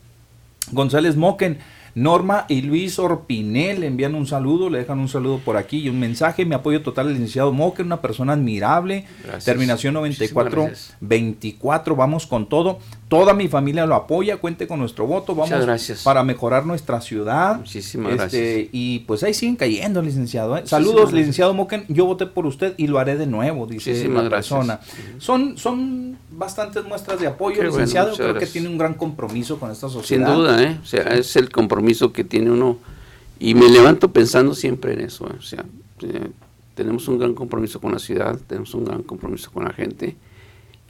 González 0.70 1.16
Moquen. 1.16 1.58
Norma 1.94 2.46
y 2.48 2.62
Luis 2.62 2.98
Orpinel 2.98 3.80
le 3.80 3.86
envían 3.86 4.14
un 4.14 4.26
saludo, 4.26 4.70
le 4.70 4.78
dejan 4.78 4.98
un 4.98 5.10
saludo 5.10 5.40
por 5.40 5.58
aquí 5.58 5.80
y 5.80 5.90
un 5.90 6.00
mensaje. 6.00 6.46
Mi 6.46 6.54
apoyo 6.54 6.82
total 6.82 7.08
al 7.08 7.12
licenciado 7.12 7.52
Moque, 7.52 7.82
una 7.82 8.00
persona 8.00 8.32
admirable. 8.32 9.04
Terminación 9.44 9.94
94-24, 9.96 11.96
vamos 11.96 12.26
con 12.26 12.48
todo. 12.48 12.78
Toda 13.12 13.34
mi 13.34 13.46
familia 13.46 13.84
lo 13.84 13.94
apoya, 13.94 14.38
cuente 14.38 14.66
con 14.66 14.78
nuestro 14.78 15.06
voto. 15.06 15.34
Vamos 15.34 16.00
para 16.02 16.24
mejorar 16.24 16.64
nuestra 16.64 16.98
ciudad. 17.02 17.58
Muchísimas 17.58 18.12
este, 18.12 18.16
gracias. 18.16 18.68
Y 18.72 19.00
pues 19.00 19.22
ahí 19.22 19.34
siguen 19.34 19.56
cayendo, 19.56 20.00
licenciado. 20.00 20.56
¿eh? 20.56 20.62
Saludos, 20.64 21.12
licenciado 21.12 21.52
Moquen. 21.52 21.84
Yo 21.88 22.06
voté 22.06 22.24
por 22.24 22.46
usted 22.46 22.72
y 22.78 22.86
lo 22.86 22.98
haré 22.98 23.18
de 23.18 23.26
nuevo, 23.26 23.66
dice 23.66 24.08
la 24.08 24.30
persona. 24.30 24.80
Son, 25.18 25.58
son 25.58 26.16
bastantes 26.30 26.86
muestras 26.86 27.20
de 27.20 27.26
apoyo, 27.26 27.62
licenciado. 27.62 28.16
Creo 28.16 28.32
que 28.32 28.46
tiene 28.46 28.68
un 28.68 28.78
gran 28.78 28.94
compromiso 28.94 29.60
con 29.60 29.70
esta 29.70 29.90
sociedad. 29.90 30.28
Sin 30.28 30.34
duda, 30.34 30.62
¿eh? 30.62 30.78
O 30.82 30.86
sea, 30.86 31.02
es 31.02 31.36
el 31.36 31.50
compromiso 31.50 32.14
que 32.14 32.24
tiene 32.24 32.50
uno. 32.50 32.78
Y 33.38 33.54
me 33.54 33.68
levanto 33.68 34.10
pensando 34.10 34.54
siempre 34.54 34.94
en 34.94 35.00
eso. 35.02 35.26
¿eh? 35.26 35.36
O 35.38 35.42
sea, 35.42 35.66
eh, 36.00 36.30
tenemos 36.74 37.06
un 37.08 37.18
gran 37.18 37.34
compromiso 37.34 37.78
con 37.78 37.92
la 37.92 37.98
ciudad, 37.98 38.38
tenemos 38.46 38.72
un 38.72 38.86
gran 38.86 39.02
compromiso 39.02 39.50
con 39.50 39.64
la 39.64 39.74
gente 39.74 40.16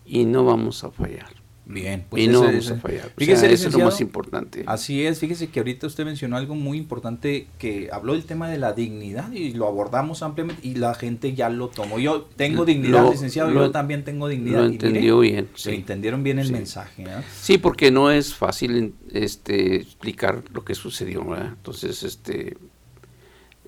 y 0.07 0.24
no 0.24 0.44
vamos 0.44 0.85
a 0.85 0.90
fallar. 0.93 1.41
Bien, 1.64 2.05
pues 2.09 2.24
y 2.24 2.28
no 2.28 2.43
vamos 2.43 2.70
a 2.70 2.76
fallar. 2.76 3.12
eso 3.16 3.47
es 3.47 3.72
lo 3.72 3.84
más 3.84 4.01
importante. 4.01 4.64
Así 4.66 5.06
es, 5.06 5.20
fíjese 5.20 5.48
que 5.48 5.60
ahorita 5.60 5.86
usted 5.86 6.05
mencionó 6.05 6.36
algo 6.36 6.56
muy 6.56 6.76
importante 6.76 7.47
que 7.59 7.89
habló 7.93 8.14
del 8.14 8.24
tema 8.24 8.48
de 8.48 8.59
la 8.59 8.72
dignidad 8.72 9.30
y 9.30 9.52
lo 9.52 9.68
abordamos 9.68 10.22
ampliamente 10.22 10.66
y 10.66 10.74
la 10.74 10.94
gente 10.94 11.34
ya 11.34 11.48
lo 11.51 11.68
tomó. 11.68 12.01
Yo 12.01 12.22
tengo 12.36 12.64
dignidad, 12.64 13.09
licenciado, 13.10 13.52
yo 13.52 13.70
también 13.70 14.02
tengo 14.02 14.26
dignidad. 14.26 14.60
Lo 14.60 14.66
entendió 14.66 15.20
bien. 15.20 15.48
Se 15.55 15.72
entendieron 15.72 16.24
bien 16.24 16.40
el 16.40 16.51
mensaje. 16.51 17.06
Sí, 17.40 17.59
porque 17.59 17.93
no 17.93 18.10
es 18.10 18.34
fácil 18.34 18.94
este, 19.12 19.76
explicar 19.76 20.43
lo 20.52 20.64
que 20.64 20.74
sucedió, 20.74 21.24
¿verdad? 21.24 21.52
Entonces, 21.56 22.02
este, 22.02 22.56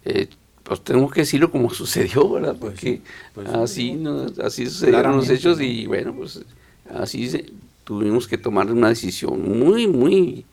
eh, 0.05 0.29
pues 0.65 0.83
tenemos 0.83 1.13
que 1.13 1.21
decirlo 1.21 1.53
como 1.53 1.71
sucedió, 1.75 2.29
¿verdad? 2.29 2.57
Pues 2.59 2.73
porque 2.73 3.03
pues 3.35 3.49
así, 3.51 3.93
no, 3.93 4.27
así 4.43 4.67
sucedieron 4.67 5.17
los 5.17 5.31
hechos 5.31 5.61
y 5.61 5.87
bueno, 5.87 6.13
pues 6.13 6.45
así 6.91 7.31
se 7.31 7.47
tuvimos 7.85 8.27
que 8.27 8.39
tomar 8.39 8.71
una 8.71 8.89
decisión 8.89 9.59
muy, 9.59 9.87
muy, 9.87 10.45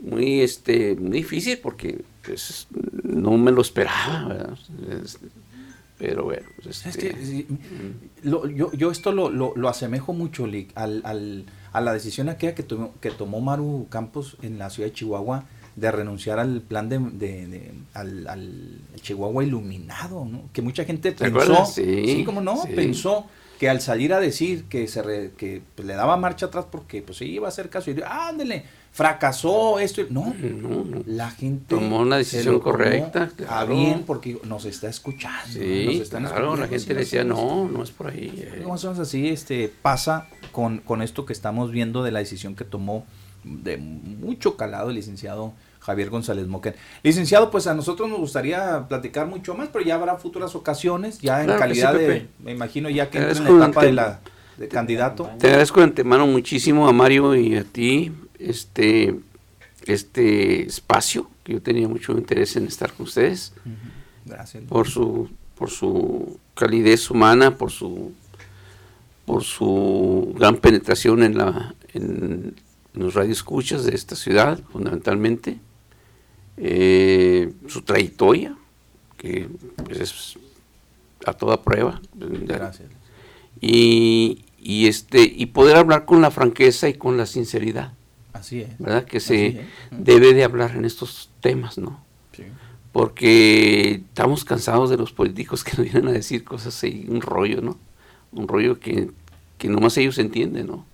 muy, 0.00 0.40
este, 0.40 0.94
difícil 0.94 1.58
porque 1.58 2.02
pues, 2.24 2.68
no 3.02 3.36
me 3.36 3.50
lo 3.50 3.62
esperaba, 3.62 4.56
pero 5.98 6.24
bueno. 6.24 6.46
Pues, 6.62 6.86
es 6.86 6.96
que, 6.96 7.08
este, 7.08 7.46
yo, 8.22 8.72
yo, 8.72 8.90
esto 8.90 9.12
lo, 9.12 9.30
lo, 9.30 9.68
asemejo 9.68 10.12
mucho 10.12 10.46
al, 10.74 11.02
al, 11.04 11.44
a 11.72 11.80
la 11.80 11.92
decisión 11.92 12.28
aquella 12.28 12.54
que, 12.54 12.62
tomó, 12.62 12.94
que 13.00 13.10
tomó 13.10 13.40
Maru 13.40 13.86
Campos 13.90 14.36
en 14.42 14.58
la 14.58 14.70
ciudad 14.70 14.88
de 14.88 14.94
Chihuahua 14.94 15.44
de 15.76 15.90
renunciar 15.90 16.38
al 16.38 16.60
plan 16.60 16.88
de, 16.88 16.98
de, 16.98 17.72
al, 17.94 18.26
al, 18.26 18.78
Chihuahua 19.00 19.44
iluminado, 19.44 20.24
¿no? 20.24 20.50
que 20.52 20.62
mucha 20.62 20.84
gente 20.84 21.12
pensó, 21.12 21.64
sí, 21.64 22.02
sí 22.06 22.24
como 22.24 22.40
no, 22.40 22.62
pensó 22.74 23.26
que 23.60 23.68
al 23.68 23.82
salir 23.82 24.14
a 24.14 24.20
decir 24.20 24.64
que 24.70 24.88
se 24.88 25.32
que 25.36 25.60
pues, 25.74 25.86
le 25.86 25.92
daba 25.92 26.16
marcha 26.16 26.46
atrás 26.46 26.64
porque 26.70 27.02
pues 27.02 27.20
iba 27.20 27.46
a 27.46 27.50
hacer 27.50 27.68
caso 27.68 27.90
y 27.90 28.02
ándele, 28.08 28.64
fracasó 28.90 29.78
esto. 29.78 30.00
No, 30.08 30.34
no, 30.34 31.02
la 31.04 31.30
gente 31.30 31.66
tomó 31.68 31.98
una 31.98 32.16
decisión 32.16 32.58
correcta. 32.60 33.30
A 33.50 33.66
bien 33.66 34.04
porque 34.06 34.38
nos 34.44 34.64
está 34.64 34.88
escuchando. 34.88 35.52
Sí, 35.52 36.02
claro, 36.08 36.56
la 36.56 36.68
gente 36.68 36.94
le 36.94 37.00
decía, 37.00 37.22
no, 37.22 37.68
no 37.68 37.82
es 37.82 37.90
por 37.90 38.06
ahí. 38.06 38.32
Eh". 38.34 38.64
así, 38.98 39.28
este, 39.28 39.70
pasa 39.82 40.26
con, 40.52 40.78
con 40.78 41.02
esto 41.02 41.26
que 41.26 41.34
estamos 41.34 41.70
viendo 41.70 42.02
de 42.02 42.12
la 42.12 42.20
decisión 42.20 42.56
que 42.56 42.64
tomó 42.64 43.04
de 43.44 43.76
mucho 43.76 44.56
calado 44.56 44.88
el 44.88 44.96
licenciado 44.96 45.52
Javier 45.80 46.10
González 46.10 46.46
Moquen. 46.46 46.74
Licenciado, 47.02 47.50
pues 47.50 47.66
a 47.66 47.74
nosotros 47.74 48.08
nos 48.08 48.18
gustaría 48.18 48.86
platicar 48.86 49.26
mucho 49.26 49.54
más, 49.54 49.68
pero 49.68 49.84
ya 49.84 49.94
habrá 49.94 50.16
futuras 50.16 50.54
ocasiones, 50.54 51.18
ya 51.18 51.42
en 51.42 51.48
calidad 51.48 51.94
de, 51.94 52.28
me 52.38 52.52
imagino 52.52 52.88
ya 52.90 53.10
que 53.10 53.18
en 53.18 53.44
la 53.44 53.66
etapa 53.66 53.84
de, 53.84 53.92
la, 53.92 54.20
de 54.58 54.68
candidato. 54.68 55.30
Te 55.38 55.48
agradezco 55.48 55.80
de 55.80 55.84
antemano 55.84 56.26
muchísimo 56.26 56.86
a 56.86 56.92
Mario 56.92 57.34
y 57.34 57.56
a 57.56 57.64
ti 57.64 58.12
este, 58.38 59.18
este 59.86 60.66
espacio, 60.66 61.30
que 61.42 61.54
yo 61.54 61.62
tenía 61.62 61.88
mucho 61.88 62.12
interés 62.12 62.56
en 62.56 62.66
estar 62.66 62.92
con 62.92 63.04
ustedes. 63.04 63.54
Gracias. 64.26 64.62
Por 64.64 64.86
su, 64.86 65.30
por 65.56 65.70
su 65.70 66.38
calidez 66.54 67.10
humana, 67.10 67.56
por 67.56 67.70
su 67.70 68.12
por 69.24 69.44
su 69.44 70.34
gran 70.36 70.56
penetración 70.56 71.22
en 71.22 71.38
la 71.38 71.74
en 71.94 72.54
los 72.94 73.14
radioescuchas 73.14 73.84
de 73.84 73.94
esta 73.94 74.16
ciudad, 74.16 74.58
fundamentalmente. 74.72 75.58
Eh, 76.62 77.52
su 77.68 77.80
trayectoria, 77.82 78.54
que 79.16 79.48
pues, 79.82 80.00
es 80.00 80.38
a 81.24 81.32
toda 81.32 81.62
prueba. 81.62 82.02
Gracias. 82.14 82.88
Y, 83.62 84.44
y, 84.58 84.86
este, 84.86 85.22
y 85.22 85.46
poder 85.46 85.76
hablar 85.76 86.04
con 86.04 86.20
la 86.20 86.30
franqueza 86.30 86.88
y 86.88 86.94
con 86.94 87.16
la 87.16 87.24
sinceridad. 87.24 87.94
Así 88.34 88.60
es. 88.60 88.78
¿Verdad? 88.78 89.04
Que 89.04 89.20
se 89.20 89.66
debe 89.90 90.34
de 90.34 90.44
hablar 90.44 90.76
en 90.76 90.84
estos 90.84 91.30
temas, 91.40 91.78
¿no? 91.78 92.04
Sí. 92.32 92.44
Porque 92.92 94.02
estamos 94.08 94.44
cansados 94.44 94.90
de 94.90 94.98
los 94.98 95.12
políticos 95.12 95.64
que 95.64 95.72
nos 95.78 95.90
vienen 95.90 96.08
a 96.08 96.12
decir 96.12 96.44
cosas 96.44 96.76
así, 96.76 97.06
un 97.08 97.22
rollo, 97.22 97.62
¿no? 97.62 97.78
Un 98.32 98.48
rollo 98.48 98.78
que, 98.78 99.10
que 99.56 99.68
nomás 99.68 99.96
ellos 99.96 100.18
entienden, 100.18 100.66
¿no? 100.66 100.84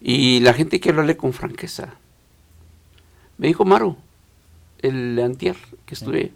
Y 0.00 0.40
la 0.40 0.54
gente 0.54 0.78
quiere 0.78 0.96
hablarle 0.96 1.16
con 1.16 1.32
franqueza. 1.32 1.94
Me 3.38 3.48
dijo 3.48 3.64
Maru, 3.64 3.96
el 4.84 5.18
antier 5.18 5.56
que 5.86 5.94
estuve, 5.94 6.32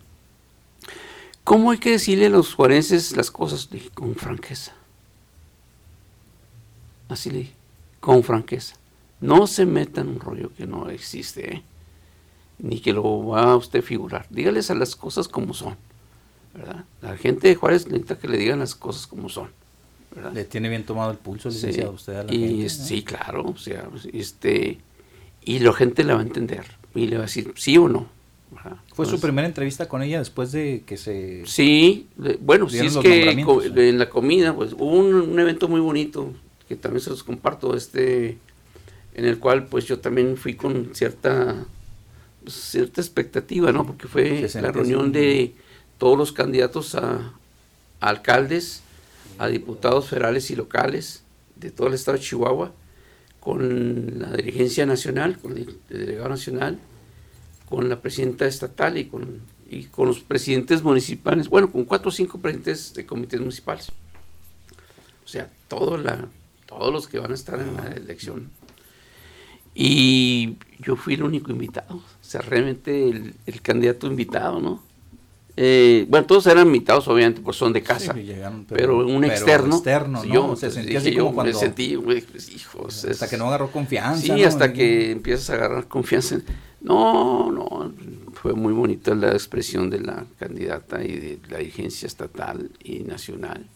¿cómo 1.45 1.70
hay 1.70 1.79
que 1.79 1.93
decirle 1.93 2.27
a 2.27 2.31
los 2.31 2.55
juarenses 2.55 3.16
las 3.16 3.31
cosas? 3.31 3.70
dije, 3.70 3.91
con 3.91 4.15
franqueza. 4.15 4.73
Así 7.09 7.31
le 7.31 7.39
dije, 7.39 7.53
con 8.01 8.23
franqueza. 8.23 8.77
No 9.20 9.47
se 9.47 9.66
meta 9.66 10.01
en 10.01 10.09
un 10.09 10.20
rollo 10.20 10.53
que 10.55 10.66
no 10.66 10.89
existe, 10.91 11.55
¿eh? 11.55 11.62
ni 12.59 12.81
que 12.81 12.93
lo 12.93 13.27
va 13.27 13.53
a 13.53 13.57
usted 13.57 13.83
figurar. 13.83 14.27
Dígales 14.31 14.70
a 14.70 14.75
las 14.75 14.97
cosas 14.97 15.29
como 15.29 15.55
son. 15.55 15.77
¿verdad? 16.55 16.85
La 17.03 17.16
gente 17.16 17.49
de 17.49 17.55
Juárez 17.55 17.87
necesita 17.87 18.19
que 18.19 18.29
le 18.29 18.39
digan 18.39 18.59
las 18.59 18.75
cosas 18.75 19.07
como 19.07 19.29
son. 19.29 19.51
Le 20.33 20.45
tiene 20.45 20.69
bien 20.69 20.85
tomado 20.85 21.11
el 21.11 21.19
pulso, 21.19 21.49
licenciado, 21.49 21.93
usted 21.93 22.16
a 22.16 22.23
la 22.25 22.35
y 22.35 22.69
Sí, 22.69 23.03
claro, 23.03 23.45
o 23.51 23.57
sea, 23.57 23.89
este, 24.12 24.79
y 25.45 25.59
la 25.61 25.73
gente 25.73 26.03
le 26.03 26.15
va 26.15 26.20
a 26.20 26.23
entender 26.23 26.65
y 26.95 27.07
le 27.07 27.16
va 27.16 27.25
a 27.25 27.27
decir 27.27 27.53
sí 27.57 27.77
o 27.79 27.89
no. 27.89 28.07
¿Fue 28.95 29.07
su 29.07 29.20
primera 29.20 29.47
entrevista 29.47 29.89
con 29.89 30.03
ella 30.03 30.19
después 30.19 30.53
de 30.53 30.83
que 30.87 30.97
se... 30.97 31.45
Sí, 31.47 32.09
bueno, 32.41 32.69
sí 32.69 32.87
es 32.87 32.97
que 32.97 33.31
en 33.31 33.99
la 33.99 34.11
comida, 34.11 34.55
pues 34.55 34.73
hubo 34.73 34.97
un, 34.97 35.39
evento 35.39 35.69
muy 35.69 35.81
bonito, 35.81 36.33
que 36.69 36.77
también 36.77 37.03
se 37.03 37.11
los 37.11 37.23
comparto, 37.23 37.77
este, 37.77 38.39
en 39.15 39.25
el 39.25 39.39
cual 39.39 39.66
pues 39.66 39.85
yo 39.85 39.99
también 40.01 40.37
fui 40.37 40.55
con 40.55 40.95
cierta, 40.95 41.65
pues, 42.43 42.55
cierta 42.55 43.01
expectativa, 43.01 43.73
¿no? 43.73 43.87
Porque 43.87 44.09
fue 44.09 44.49
la 44.61 44.73
reunión 44.73 45.12
de 45.12 45.55
todos 45.99 46.16
los 46.16 46.33
candidatos 46.33 46.95
a 46.95 47.33
alcaldes 48.01 48.83
a 49.39 49.47
diputados 49.49 50.09
federales 50.09 50.51
y 50.51 50.57
locales 50.57 51.23
de 51.57 51.70
todo 51.70 51.89
el 51.89 51.95
estado 51.95 52.19
de 52.19 52.25
Chihuahua, 52.25 52.73
con 53.41 54.20
la 54.20 54.33
dirigencia 54.33 54.85
nacional, 54.85 55.39
con 55.39 55.57
el 55.57 55.79
delegado 55.89 56.29
nacional, 56.29 56.79
con 57.69 57.89
la 57.89 58.01
presidenta 58.01 58.47
estatal 58.47 58.97
y 58.97 59.07
con, 59.07 59.43
y 59.69 59.85
con 59.85 60.09
los 60.09 60.20
presidentes 60.20 60.82
municipales, 60.82 61.49
bueno, 61.49 61.70
con 61.70 61.85
cuatro 61.85 62.09
o 62.09 62.12
cinco 62.12 62.39
presidentes 62.39 62.95
de 62.95 63.05
comités 63.05 63.40
municipales. 63.40 63.90
O 65.24 65.28
sea, 65.28 65.51
todo 65.69 65.99
la, 65.99 66.28
todos 66.66 66.93
los 66.93 67.07
que 67.07 67.19
van 67.19 67.32
a 67.32 67.35
estar 67.35 67.61
en 67.61 67.77
la 67.77 67.89
elección. 67.89 68.51
Y 69.74 70.57
yo 70.81 70.97
fui 70.97 71.15
el 71.15 71.23
único 71.23 71.51
invitado, 71.51 71.97
o 71.97 72.03
sea, 72.23 72.40
realmente 72.40 73.11
el, 73.11 73.35
el 73.47 73.61
candidato 73.61 74.07
invitado, 74.07 74.61
¿no? 74.61 74.82
Eh, 75.61 76.07
bueno, 76.09 76.24
todos 76.24 76.47
eran 76.47 76.69
invitados, 76.69 77.09
obviamente, 77.09 77.40
pues 77.40 77.57
son 77.57 77.73
de 77.73 77.82
casa. 77.82 78.15
pero, 78.69 79.05
un 79.05 79.24
externo. 79.24 79.74
externo 79.74 80.24
yo, 80.24 80.55
se 80.55 80.70
sentía 80.70 80.99
así 81.01 81.16
como 81.16 81.35
cuando, 81.35 81.53
me 81.53 81.59
sentí, 81.59 81.97
pues, 81.97 82.49
hijos. 82.51 83.05
Hasta 83.05 83.28
que 83.28 83.36
no 83.36 83.49
agarró 83.49 83.69
confianza. 83.73 84.23
Sí, 84.23 84.45
hasta 84.45 84.73
que 84.73 85.11
empiezas 85.11 85.51
a 85.51 85.55
agarrar 85.55 85.89
confianza. 85.89 86.39
No, 86.81 87.51
no, 87.51 87.93
fue 88.35 88.55
muy 88.55 88.73
bonita 88.73 89.15
la 89.15 89.33
expresión 89.33 89.91
de 89.91 90.01
la 90.01 90.25
candidata 90.39 91.03
y 91.03 91.17
de 91.17 91.39
la 91.49 91.59
dirigencia 91.59 92.07
estatal 92.07 92.71
y 92.83 93.01
nacional, 93.01 93.67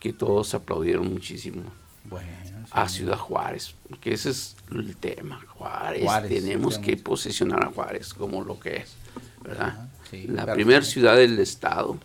que 0.00 0.12
todos 0.12 0.54
aplaudieron 0.54 1.12
muchísimo. 1.12 1.62
Bueno, 2.04 2.28
a 2.70 2.88
Ciudad 2.88 3.16
Juárez, 3.16 3.74
porque 3.88 4.12
ese 4.12 4.30
es 4.30 4.56
el 4.72 4.96
tema. 4.96 5.40
Juárez, 5.48 6.06
tenemos 6.28 6.78
que 6.78 6.96
posesionar 6.96 7.64
a 7.64 7.70
Juárez 7.70 8.14
como 8.14 8.42
lo 8.42 8.58
que 8.58 8.78
es, 8.78 8.96
¿verdad? 9.42 9.88
la 10.26 10.52
primera 10.52 10.82
ciudad 10.82 11.16
del 11.16 11.38
estado, 11.38 11.98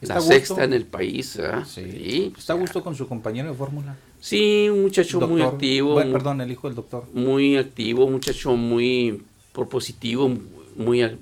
la 0.00 0.20
sexta 0.20 0.64
en 0.64 0.72
el 0.72 0.84
país. 0.84 1.38
Sí. 1.66 2.32
¿Está 2.36 2.52
a 2.52 2.56
gusto 2.56 2.82
con 2.82 2.94
su 2.94 3.08
compañero 3.08 3.50
de 3.50 3.54
fórmula? 3.54 3.96
Sí, 4.20 4.68
un 4.70 4.82
muchacho 4.82 5.20
muy 5.26 5.42
activo. 5.42 5.96
perdón, 5.96 6.40
el 6.40 6.50
hijo 6.50 6.68
del 6.68 6.76
doctor. 6.76 7.04
Muy 7.12 7.56
activo, 7.56 8.04
un 8.04 8.12
muchacho 8.12 8.56
muy 8.56 9.22
propositivo, 9.52 10.30
muy 10.76 11.18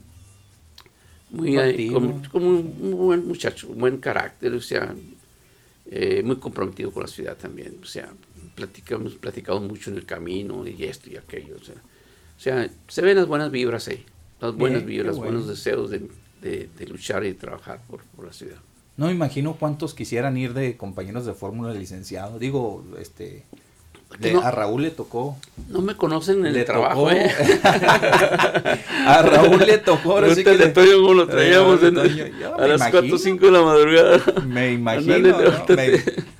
muy 1.30 1.88
como, 2.30 2.48
un, 2.48 2.96
buen 2.96 3.26
muchacho, 3.26 3.68
un 3.68 3.78
buen 3.80 3.98
carácter, 3.98 4.52
o 4.54 4.60
sea, 4.60 4.94
eh, 5.90 6.22
muy 6.24 6.36
comprometido 6.36 6.92
con 6.92 7.02
la 7.02 7.08
ciudad 7.08 7.36
también, 7.36 7.76
o 7.82 7.86
sea, 7.86 8.12
platicamos, 8.54 9.14
platicado 9.14 9.60
mucho 9.60 9.90
en 9.90 9.96
el 9.96 10.06
camino 10.06 10.64
y 10.64 10.84
esto 10.84 11.10
y 11.10 11.16
aquello, 11.16 11.56
o 11.60 11.64
sea, 11.64 11.74
o 11.74 12.40
sea 12.40 12.70
se 12.86 13.02
ven 13.02 13.16
las 13.16 13.26
buenas 13.26 13.50
vibras 13.50 13.88
ahí 13.88 14.06
las 14.40 14.54
buenas 14.54 14.84
vibras, 14.84 15.16
buenos 15.16 15.46
deseos 15.48 15.90
de, 15.90 16.06
luchar 16.86 17.24
y 17.24 17.28
de 17.28 17.34
trabajar 17.34 17.80
por, 17.88 18.00
la 18.24 18.32
ciudad. 18.32 18.56
No 18.96 19.06
me 19.06 19.12
imagino 19.12 19.56
cuántos 19.58 19.94
quisieran 19.94 20.36
ir 20.36 20.54
de 20.54 20.76
compañeros 20.76 21.26
de 21.26 21.34
fórmula 21.34 21.72
licenciado. 21.74 22.38
Digo, 22.38 22.84
este, 23.00 23.44
a 24.42 24.50
Raúl 24.50 24.82
le 24.82 24.90
tocó. 24.90 25.36
No 25.68 25.82
me 25.82 25.96
conocen 25.96 26.46
en 26.46 26.54
el 26.54 26.64
trabajo, 26.64 27.10
¿eh? 27.10 27.28
a 29.06 29.22
Raúl 29.22 29.58
le 29.66 29.78
tocó. 29.78 30.12
Ahora 30.12 30.34
sí 30.34 30.44
que 30.44 30.54
le... 30.54 30.72
como 30.72 31.14
lo 31.14 31.26
traíamos 31.26 31.80
a 31.82 32.66
las 32.66 32.90
4 32.90 33.14
o 33.14 33.18
5 33.18 33.46
de 33.46 33.50
la 33.52 33.62
madrugada. 33.62 34.20
Me 34.46 34.72
imagino, 34.72 35.36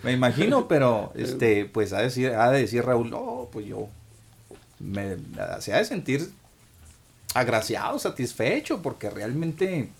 me, 0.02 0.12
imagino, 0.12 0.68
pero 0.68 1.12
este, 1.16 1.64
pues 1.64 1.92
ha 1.92 1.98
de 1.98 2.04
decir, 2.04 2.30
ha 2.30 2.50
de 2.50 2.60
decir 2.60 2.84
Raúl, 2.84 3.10
no, 3.10 3.48
pues 3.52 3.66
yo 3.66 3.88
me, 4.78 5.16
se 5.60 5.72
ha 5.72 5.78
de 5.78 5.84
sentir 5.84 6.30
agraciado, 7.34 7.98
satisfecho, 7.98 8.80
porque 8.80 9.10
realmente, 9.10 9.90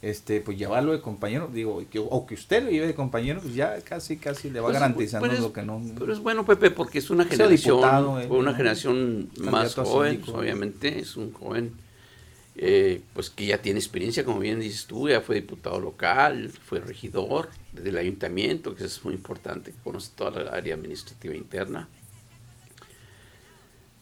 este, 0.00 0.40
pues 0.40 0.56
llevarlo 0.56 0.92
de 0.92 1.00
compañero, 1.00 1.50
digo, 1.52 1.82
o 2.08 2.26
que 2.26 2.34
usted 2.34 2.62
lo 2.62 2.70
lleve 2.70 2.86
de 2.86 2.94
compañero, 2.94 3.40
pues 3.40 3.54
ya 3.54 3.80
casi, 3.82 4.16
casi 4.16 4.48
le 4.48 4.60
va 4.60 4.68
pues, 4.68 4.80
garantizando 4.80 5.26
lo 5.26 5.52
que 5.52 5.62
no. 5.62 5.82
Pero 5.98 6.12
es 6.12 6.20
bueno, 6.20 6.46
Pepe, 6.46 6.70
porque 6.70 6.98
es 7.00 7.10
una 7.10 7.24
generación, 7.24 8.22
eh, 8.22 8.26
una 8.30 8.54
generación 8.54 9.28
más 9.38 9.74
joven, 9.74 10.22
obviamente, 10.32 11.00
es 11.00 11.16
un 11.16 11.32
joven, 11.32 11.72
eh, 12.56 13.02
pues 13.12 13.28
que 13.28 13.46
ya 13.46 13.58
tiene 13.58 13.80
experiencia, 13.80 14.24
como 14.24 14.38
bien 14.38 14.60
dices 14.60 14.86
tú, 14.86 15.08
ya 15.08 15.20
fue 15.20 15.36
diputado 15.36 15.80
local, 15.80 16.50
fue 16.64 16.78
regidor 16.80 17.50
del 17.72 17.98
ayuntamiento, 17.98 18.74
que 18.74 18.84
es 18.84 19.04
muy 19.04 19.14
importante, 19.14 19.74
conoce 19.82 20.12
toda 20.14 20.42
la 20.42 20.50
área 20.52 20.74
administrativa 20.74 21.34
interna 21.34 21.88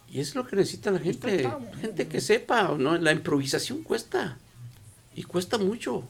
y 0.09 0.21
es 0.21 0.35
lo 0.35 0.47
que 0.47 0.57
necesita 0.57 0.91
la 0.91 0.99
gente, 0.99 1.49
gente 1.81 2.09
que 2.09 2.21
sepa, 2.21 2.75
¿no? 2.79 2.97
La 2.99 3.13
improvisación 3.13 3.83
cuesta, 3.83 4.39
y 5.15 5.23
cuesta 5.25 5.59
mucho, 5.59 6.05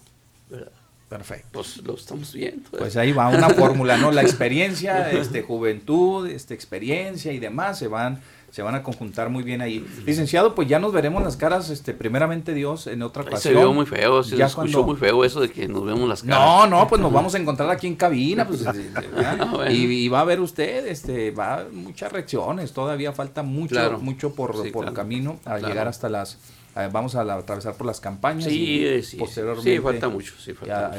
Perfecto. 1.08 1.48
Pues 1.52 1.76
lo 1.78 1.94
estamos 1.94 2.32
viendo. 2.32 2.68
Pues 2.70 2.96
ahí 2.96 3.12
va 3.12 3.28
una 3.28 3.50
fórmula, 3.50 3.96
¿no? 3.96 4.10
La 4.10 4.22
experiencia, 4.22 5.10
este, 5.12 5.42
juventud, 5.42 6.28
este, 6.28 6.54
experiencia 6.54 7.32
y 7.32 7.38
demás 7.38 7.78
se 7.78 7.86
van 7.86 8.20
se 8.56 8.62
van 8.62 8.74
a 8.74 8.82
conjuntar 8.82 9.28
muy 9.28 9.42
bien 9.42 9.60
ahí. 9.60 9.86
Licenciado, 10.06 10.54
pues 10.54 10.66
ya 10.66 10.78
nos 10.78 10.90
veremos 10.90 11.22
las 11.22 11.36
caras, 11.36 11.68
este, 11.68 11.92
primeramente 11.92 12.54
Dios, 12.54 12.86
en 12.86 13.02
otra 13.02 13.20
ocasión. 13.20 13.52
Se 13.52 13.60
vio 13.60 13.70
muy 13.74 13.84
feo, 13.84 14.22
se 14.22 14.42
escuchó 14.42 14.82
muy 14.82 14.96
feo 14.96 15.26
eso 15.26 15.42
de 15.42 15.50
que 15.50 15.68
nos 15.68 15.84
vemos 15.84 16.08
las 16.08 16.22
caras. 16.22 16.38
No, 16.38 16.66
no, 16.66 16.88
pues 16.88 16.98
nos 17.02 17.12
vamos 17.12 17.34
a 17.34 17.38
encontrar 17.38 17.68
aquí 17.68 17.86
en 17.86 17.96
cabina, 17.96 18.48
pues, 18.48 18.64
ah, 18.66 19.70
y, 19.70 20.08
va 20.08 20.20
a 20.20 20.24
ver 20.24 20.40
usted, 20.40 20.86
este, 20.86 21.32
va 21.32 21.66
muchas 21.70 22.10
reacciones, 22.10 22.72
todavía 22.72 23.12
falta 23.12 23.42
mucho, 23.42 23.98
mucho 24.00 24.34
por, 24.34 24.72
por 24.72 24.90
camino 24.94 25.38
a 25.44 25.58
llegar 25.58 25.86
hasta 25.86 26.08
las 26.08 26.38
eh, 26.76 26.90
vamos 26.92 27.14
a 27.14 27.22
atravesar 27.22 27.74
por 27.74 27.86
las 27.86 28.00
campañas 28.00 28.52
y 28.52 28.84
eh, 28.84 29.02
posteriormente 29.18 29.80
falta 29.80 30.08
mucho, 30.10 30.34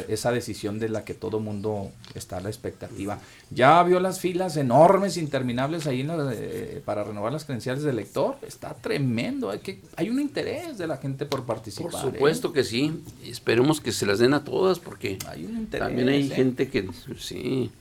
esa 0.08 0.32
decisión 0.32 0.80
de 0.80 0.90
la 0.90 1.06
que 1.06 1.14
todo 1.14 1.40
mundo 1.40 1.91
está 2.16 2.38
a 2.38 2.41
la 2.41 2.49
expectativa. 2.49 3.20
Ya 3.52 3.84
vio 3.84 3.99
las 3.99 4.20
filas 4.20 4.58
enormes, 4.58 5.18
interminables 5.18 5.86
ahí 5.86 6.04
eh, 6.32 6.82
para 6.84 7.04
renovar 7.04 7.32
las 7.32 7.45
credenciales 7.45 7.84
del 7.84 7.94
elector, 7.94 8.38
está 8.41 8.74
tremendo, 8.74 9.52
hay, 9.52 9.60
que, 9.60 9.82
hay 9.95 10.10
un 10.10 10.20
interés 10.20 10.80
de 10.80 10.88
la 10.88 10.98
gente 10.98 11.28
por 11.28 11.45
participar. 11.45 11.91
Por 11.91 12.02
supuesto 12.02 12.52
que 12.52 12.64
sí, 12.64 13.04
esperemos 13.24 13.80
que 13.80 13.91
se 13.91 14.08
las 14.08 14.18
den 14.18 14.34
a 14.34 14.44
todas 14.44 14.80
porque 14.80 15.20
también 15.70 16.10
hay 16.10 16.28
gente 16.28 16.70
que 16.70 16.90
sí. 17.20 17.72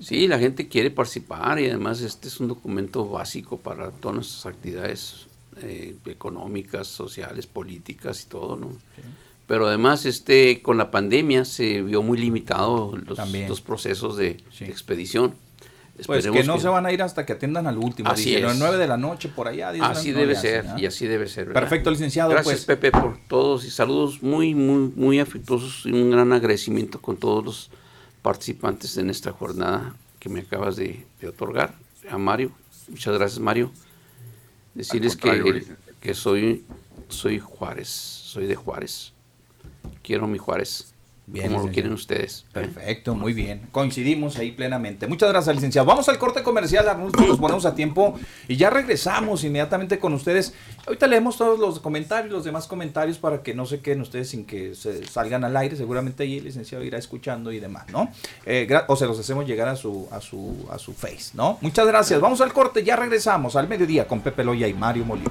Sí, 0.00 0.26
la 0.26 0.40
gente 0.40 0.66
quiere 0.66 0.90
participar 0.90 1.60
y 1.60 1.66
además 1.66 2.00
este 2.00 2.26
es 2.26 2.40
un 2.40 2.48
documento 2.48 3.08
básico 3.08 3.58
para 3.58 3.92
todas 3.92 4.16
nuestras 4.16 4.46
actividades 4.46 5.27
eh, 5.62 5.96
económicas, 6.06 6.86
sociales, 6.86 7.46
políticas 7.46 8.22
y 8.24 8.28
todo, 8.28 8.56
¿no? 8.56 8.72
Pero 9.46 9.66
además, 9.66 10.04
este, 10.04 10.60
con 10.60 10.76
la 10.76 10.90
pandemia 10.90 11.46
se 11.46 11.80
vio 11.80 12.02
muy 12.02 12.18
limitado 12.18 12.94
los, 12.96 13.60
procesos 13.62 14.16
de, 14.18 14.36
expedición. 14.60 15.34
Pues 16.06 16.28
que 16.28 16.44
no 16.44 16.60
se 16.60 16.68
van 16.68 16.86
a 16.86 16.92
ir 16.92 17.02
hasta 17.02 17.26
que 17.26 17.32
atiendan 17.32 17.66
al 17.66 17.78
último. 17.78 18.10
Así 18.10 18.36
es. 18.36 18.58
9 18.58 18.76
de 18.76 18.86
la 18.86 18.96
noche 18.96 19.28
por 19.28 19.48
allá. 19.48 19.70
así 19.82 20.12
debe 20.12 20.36
ser, 20.36 20.66
y 20.76 20.86
así 20.86 21.06
debe 21.06 21.26
ser. 21.26 21.52
Perfecto, 21.52 21.90
licenciado. 21.90 22.30
Gracias, 22.30 22.64
pues. 22.66 22.78
Pepe, 22.78 22.92
por 22.92 23.18
todos 23.26 23.64
y 23.64 23.70
saludos 23.70 24.22
muy, 24.22 24.54
muy, 24.54 24.92
muy 24.94 25.18
afectuosos 25.18 25.86
y 25.86 25.92
un 25.92 26.10
gran 26.10 26.32
agradecimiento 26.32 27.00
con 27.00 27.16
todos 27.16 27.44
los 27.44 27.70
participantes 28.22 28.98
en 28.98 29.08
esta 29.08 29.32
jornada 29.32 29.94
que 30.18 30.28
me 30.28 30.40
acabas 30.40 30.76
de, 30.76 31.06
otorgar. 31.26 31.74
A 32.10 32.18
Mario, 32.18 32.52
muchas 32.88 33.14
gracias, 33.14 33.40
Mario. 33.40 33.72
Decirles 34.74 35.16
que, 35.16 35.64
que 36.00 36.14
soy, 36.14 36.64
soy 37.08 37.38
Juárez, 37.38 37.88
soy 37.88 38.46
de 38.46 38.54
Juárez. 38.54 39.12
Quiero 40.02 40.26
mi 40.26 40.38
Juárez. 40.38 40.94
Bien, 41.30 41.52
como 41.52 41.66
lo 41.66 41.72
quieren 41.72 41.92
ustedes. 41.92 42.46
Perfecto, 42.52 43.14
muy 43.14 43.34
bien. 43.34 43.68
Coincidimos 43.70 44.38
ahí 44.38 44.52
plenamente. 44.52 45.06
Muchas 45.06 45.28
gracias, 45.28 45.54
licenciado. 45.54 45.86
Vamos 45.86 46.08
al 46.08 46.18
corte 46.18 46.42
comercial, 46.42 46.86
nos 46.98 47.38
ponemos 47.38 47.66
a 47.66 47.74
tiempo 47.74 48.18
y 48.48 48.56
ya 48.56 48.70
regresamos 48.70 49.44
inmediatamente 49.44 49.98
con 49.98 50.14
ustedes. 50.14 50.54
Ahorita 50.86 51.06
leemos 51.06 51.36
todos 51.36 51.58
los 51.58 51.80
comentarios, 51.80 52.32
los 52.32 52.44
demás 52.44 52.66
comentarios 52.66 53.18
para 53.18 53.42
que 53.42 53.54
no 53.54 53.66
se 53.66 53.80
queden 53.80 54.00
ustedes 54.00 54.30
sin 54.30 54.46
que 54.46 54.74
se 54.74 55.06
salgan 55.06 55.44
al 55.44 55.54
aire. 55.56 55.76
Seguramente 55.76 56.22
ahí 56.22 56.38
el 56.38 56.44
licenciado 56.44 56.82
irá 56.82 56.96
escuchando 56.96 57.52
y 57.52 57.60
demás, 57.60 57.84
¿no? 57.92 58.10
Eh, 58.46 58.66
o 58.86 58.96
se 58.96 59.06
los 59.06 59.18
hacemos 59.18 59.46
llegar 59.46 59.68
a 59.68 59.76
su, 59.76 60.08
a 60.10 60.22
su, 60.22 60.66
a 60.70 60.78
su 60.78 60.94
face, 60.94 61.32
¿no? 61.34 61.58
Muchas 61.60 61.86
gracias. 61.86 62.20
Vamos 62.20 62.40
al 62.40 62.54
corte, 62.54 62.82
ya 62.82 62.96
regresamos 62.96 63.54
al 63.54 63.68
mediodía 63.68 64.08
con 64.08 64.20
Pepe 64.20 64.44
Loya 64.44 64.66
y 64.66 64.72
Mario 64.72 65.04
Molina. 65.04 65.30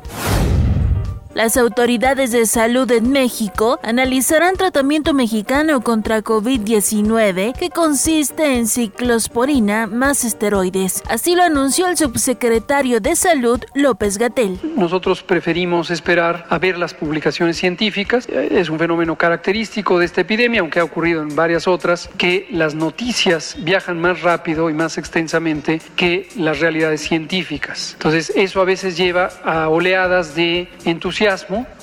Las 1.33 1.55
autoridades 1.55 2.33
de 2.33 2.45
salud 2.45 2.91
en 2.91 3.09
México 3.09 3.79
analizarán 3.83 4.57
tratamiento 4.57 5.13
mexicano 5.13 5.79
contra 5.79 6.21
COVID-19 6.21 7.53
que 7.57 7.69
consiste 7.69 8.57
en 8.57 8.67
ciclosporina 8.67 9.87
más 9.87 10.25
esteroides. 10.25 11.01
Así 11.07 11.35
lo 11.35 11.43
anunció 11.43 11.87
el 11.87 11.95
subsecretario 11.95 12.99
de 12.99 13.15
Salud 13.15 13.61
López 13.73 14.17
Gatel. 14.17 14.59
Nosotros 14.75 15.23
preferimos 15.23 15.89
esperar 15.89 16.45
a 16.49 16.57
ver 16.57 16.77
las 16.77 16.93
publicaciones 16.93 17.55
científicas. 17.55 18.27
Es 18.27 18.69
un 18.69 18.77
fenómeno 18.77 19.15
característico 19.15 19.99
de 19.99 20.05
esta 20.07 20.21
epidemia, 20.21 20.59
aunque 20.59 20.81
ha 20.81 20.83
ocurrido 20.83 21.21
en 21.21 21.33
varias 21.33 21.65
otras, 21.65 22.09
que 22.17 22.49
las 22.51 22.75
noticias 22.75 23.55
viajan 23.59 24.01
más 24.01 24.21
rápido 24.21 24.69
y 24.69 24.73
más 24.73 24.97
extensamente 24.97 25.81
que 25.95 26.27
las 26.35 26.59
realidades 26.59 26.99
científicas. 26.99 27.91
Entonces 27.93 28.33
eso 28.35 28.59
a 28.59 28.65
veces 28.65 28.97
lleva 28.97 29.29
a 29.45 29.69
oleadas 29.69 30.35
de 30.35 30.67
entusiasmo 30.83 31.20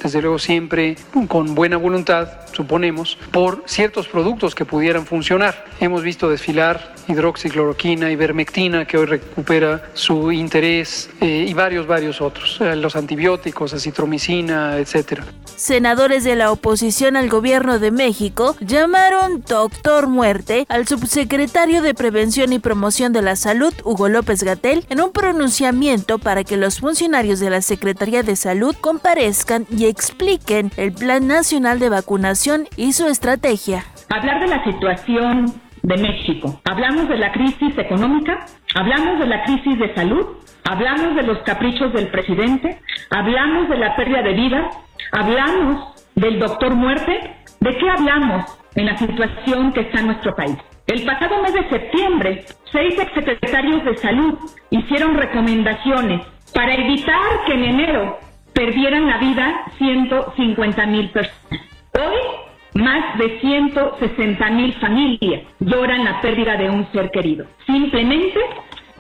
desde 0.02 0.20
luego 0.20 0.38
siempre 0.38 0.96
con 1.28 1.54
buena 1.54 1.76
voluntad, 1.76 2.28
suponemos, 2.58 3.16
por 3.30 3.62
ciertos 3.66 4.08
productos 4.08 4.56
que 4.56 4.64
pudieran 4.64 5.06
funcionar. 5.06 5.64
Hemos 5.78 6.02
visto 6.02 6.28
desfilar 6.28 6.92
hidroxicloroquina, 7.06 8.10
ivermectina, 8.10 8.84
que 8.84 8.98
hoy 8.98 9.06
recupera 9.06 9.90
su 9.94 10.32
interés, 10.32 11.08
eh, 11.20 11.46
y 11.48 11.54
varios, 11.54 11.86
varios 11.86 12.20
otros, 12.20 12.58
eh, 12.60 12.74
los 12.74 12.96
antibióticos, 12.96 13.72
acitromicina, 13.74 14.76
etcétera. 14.76 15.24
Senadores 15.54 16.24
de 16.24 16.34
la 16.34 16.50
oposición 16.50 17.16
al 17.16 17.28
gobierno 17.28 17.78
de 17.78 17.92
México 17.92 18.56
llamaron 18.60 19.42
doctor 19.46 20.08
muerte 20.08 20.66
al 20.68 20.86
subsecretario 20.86 21.80
de 21.80 21.94
Prevención 21.94 22.52
y 22.52 22.58
Promoción 22.58 23.12
de 23.12 23.22
la 23.22 23.36
Salud, 23.36 23.72
Hugo 23.84 24.08
López 24.08 24.42
Gatel, 24.42 24.84
en 24.90 25.00
un 25.00 25.12
pronunciamiento 25.12 26.18
para 26.18 26.42
que 26.42 26.56
los 26.56 26.80
funcionarios 26.80 27.38
de 27.38 27.50
la 27.50 27.62
Secretaría 27.62 28.24
de 28.24 28.34
Salud 28.34 28.74
comparezcan 28.80 29.66
y 29.70 29.86
expliquen 29.86 30.72
el 30.76 30.92
Plan 30.92 31.28
Nacional 31.28 31.78
de 31.78 31.88
Vacunación 31.88 32.47
y 32.76 32.92
su 32.92 33.06
estrategia. 33.06 33.84
Hablar 34.08 34.40
de 34.40 34.46
la 34.46 34.64
situación 34.64 35.52
de 35.82 35.96
México. 35.98 36.60
Hablamos 36.64 37.08
de 37.08 37.18
la 37.18 37.30
crisis 37.32 37.76
económica, 37.76 38.46
hablamos 38.74 39.18
de 39.18 39.26
la 39.26 39.44
crisis 39.44 39.78
de 39.78 39.94
salud, 39.94 40.26
hablamos 40.64 41.14
de 41.14 41.22
los 41.24 41.38
caprichos 41.40 41.92
del 41.92 42.08
presidente, 42.08 42.80
hablamos 43.10 43.68
de 43.68 43.76
la 43.76 43.94
pérdida 43.96 44.22
de 44.22 44.32
vida, 44.32 44.70
hablamos 45.12 45.94
del 46.14 46.38
doctor 46.38 46.74
muerte. 46.74 47.34
¿De 47.60 47.76
qué 47.76 47.90
hablamos 47.90 48.44
en 48.76 48.86
la 48.86 48.96
situación 48.96 49.72
que 49.72 49.80
está 49.80 50.00
en 50.00 50.06
nuestro 50.06 50.34
país? 50.34 50.56
El 50.86 51.04
pasado 51.04 51.42
mes 51.42 51.52
de 51.52 51.68
septiembre, 51.68 52.46
seis 52.72 52.98
exsecretarios 52.98 53.84
de 53.84 53.96
salud 53.98 54.38
hicieron 54.70 55.16
recomendaciones 55.16 56.22
para 56.54 56.74
evitar 56.74 57.44
que 57.46 57.52
en 57.52 57.64
enero 57.64 58.18
perdieran 58.54 59.06
la 59.06 59.18
vida 59.18 59.64
150 59.76 60.86
mil 60.86 61.10
personas. 61.10 61.68
Hoy 61.94 62.82
más 62.82 63.18
de 63.18 63.40
160 63.40 64.50
mil 64.50 64.72
familias 64.74 65.42
lloran 65.60 66.04
la 66.04 66.20
pérdida 66.20 66.56
de 66.56 66.68
un 66.68 66.90
ser 66.92 67.10
querido. 67.10 67.46
Simplemente, 67.66 68.38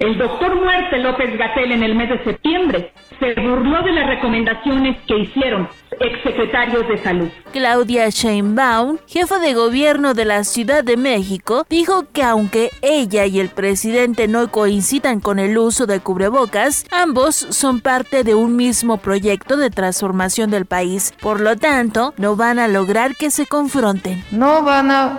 el 0.00 0.16
doctor 0.16 0.54
Muerte 0.54 0.98
López 0.98 1.36
Gatel 1.36 1.72
en 1.72 1.82
el 1.82 1.94
mes 1.94 2.08
de 2.10 2.24
septiembre 2.24 2.92
se 3.18 3.34
burló 3.40 3.82
de 3.82 3.92
las 3.92 4.06
recomendaciones 4.06 4.96
que 5.06 5.18
hicieron 5.18 5.68
exsecretarios 6.00 6.86
de 6.86 6.98
salud. 6.98 7.28
Claudia 7.52 8.08
Sheinbaum, 8.08 8.98
jefa 9.08 9.40
de 9.40 9.54
gobierno 9.54 10.14
de 10.14 10.24
la 10.24 10.44
Ciudad 10.44 10.84
de 10.84 10.96
México, 10.96 11.66
dijo 11.68 12.04
que 12.12 12.22
aunque 12.22 12.70
ella 12.82 13.26
y 13.26 13.40
el 13.40 13.48
presidente 13.48 14.28
no 14.28 14.48
coincidan 14.52 15.20
con 15.20 15.40
el 15.40 15.58
uso 15.58 15.86
de 15.86 15.98
cubrebocas, 15.98 16.86
ambos 16.92 17.34
son 17.34 17.80
parte 17.80 18.22
de 18.22 18.36
un 18.36 18.54
mismo 18.54 18.98
proyecto 18.98 19.56
de 19.56 19.70
transformación 19.70 20.50
del 20.50 20.66
país. 20.66 21.12
Por 21.20 21.40
lo 21.40 21.56
tanto, 21.56 22.14
no 22.16 22.36
van 22.36 22.60
a 22.60 22.68
lograr 22.68 23.16
que 23.16 23.30
se 23.30 23.46
confronten. 23.46 24.22
No 24.30 24.62
van 24.62 24.90
a 24.92 25.18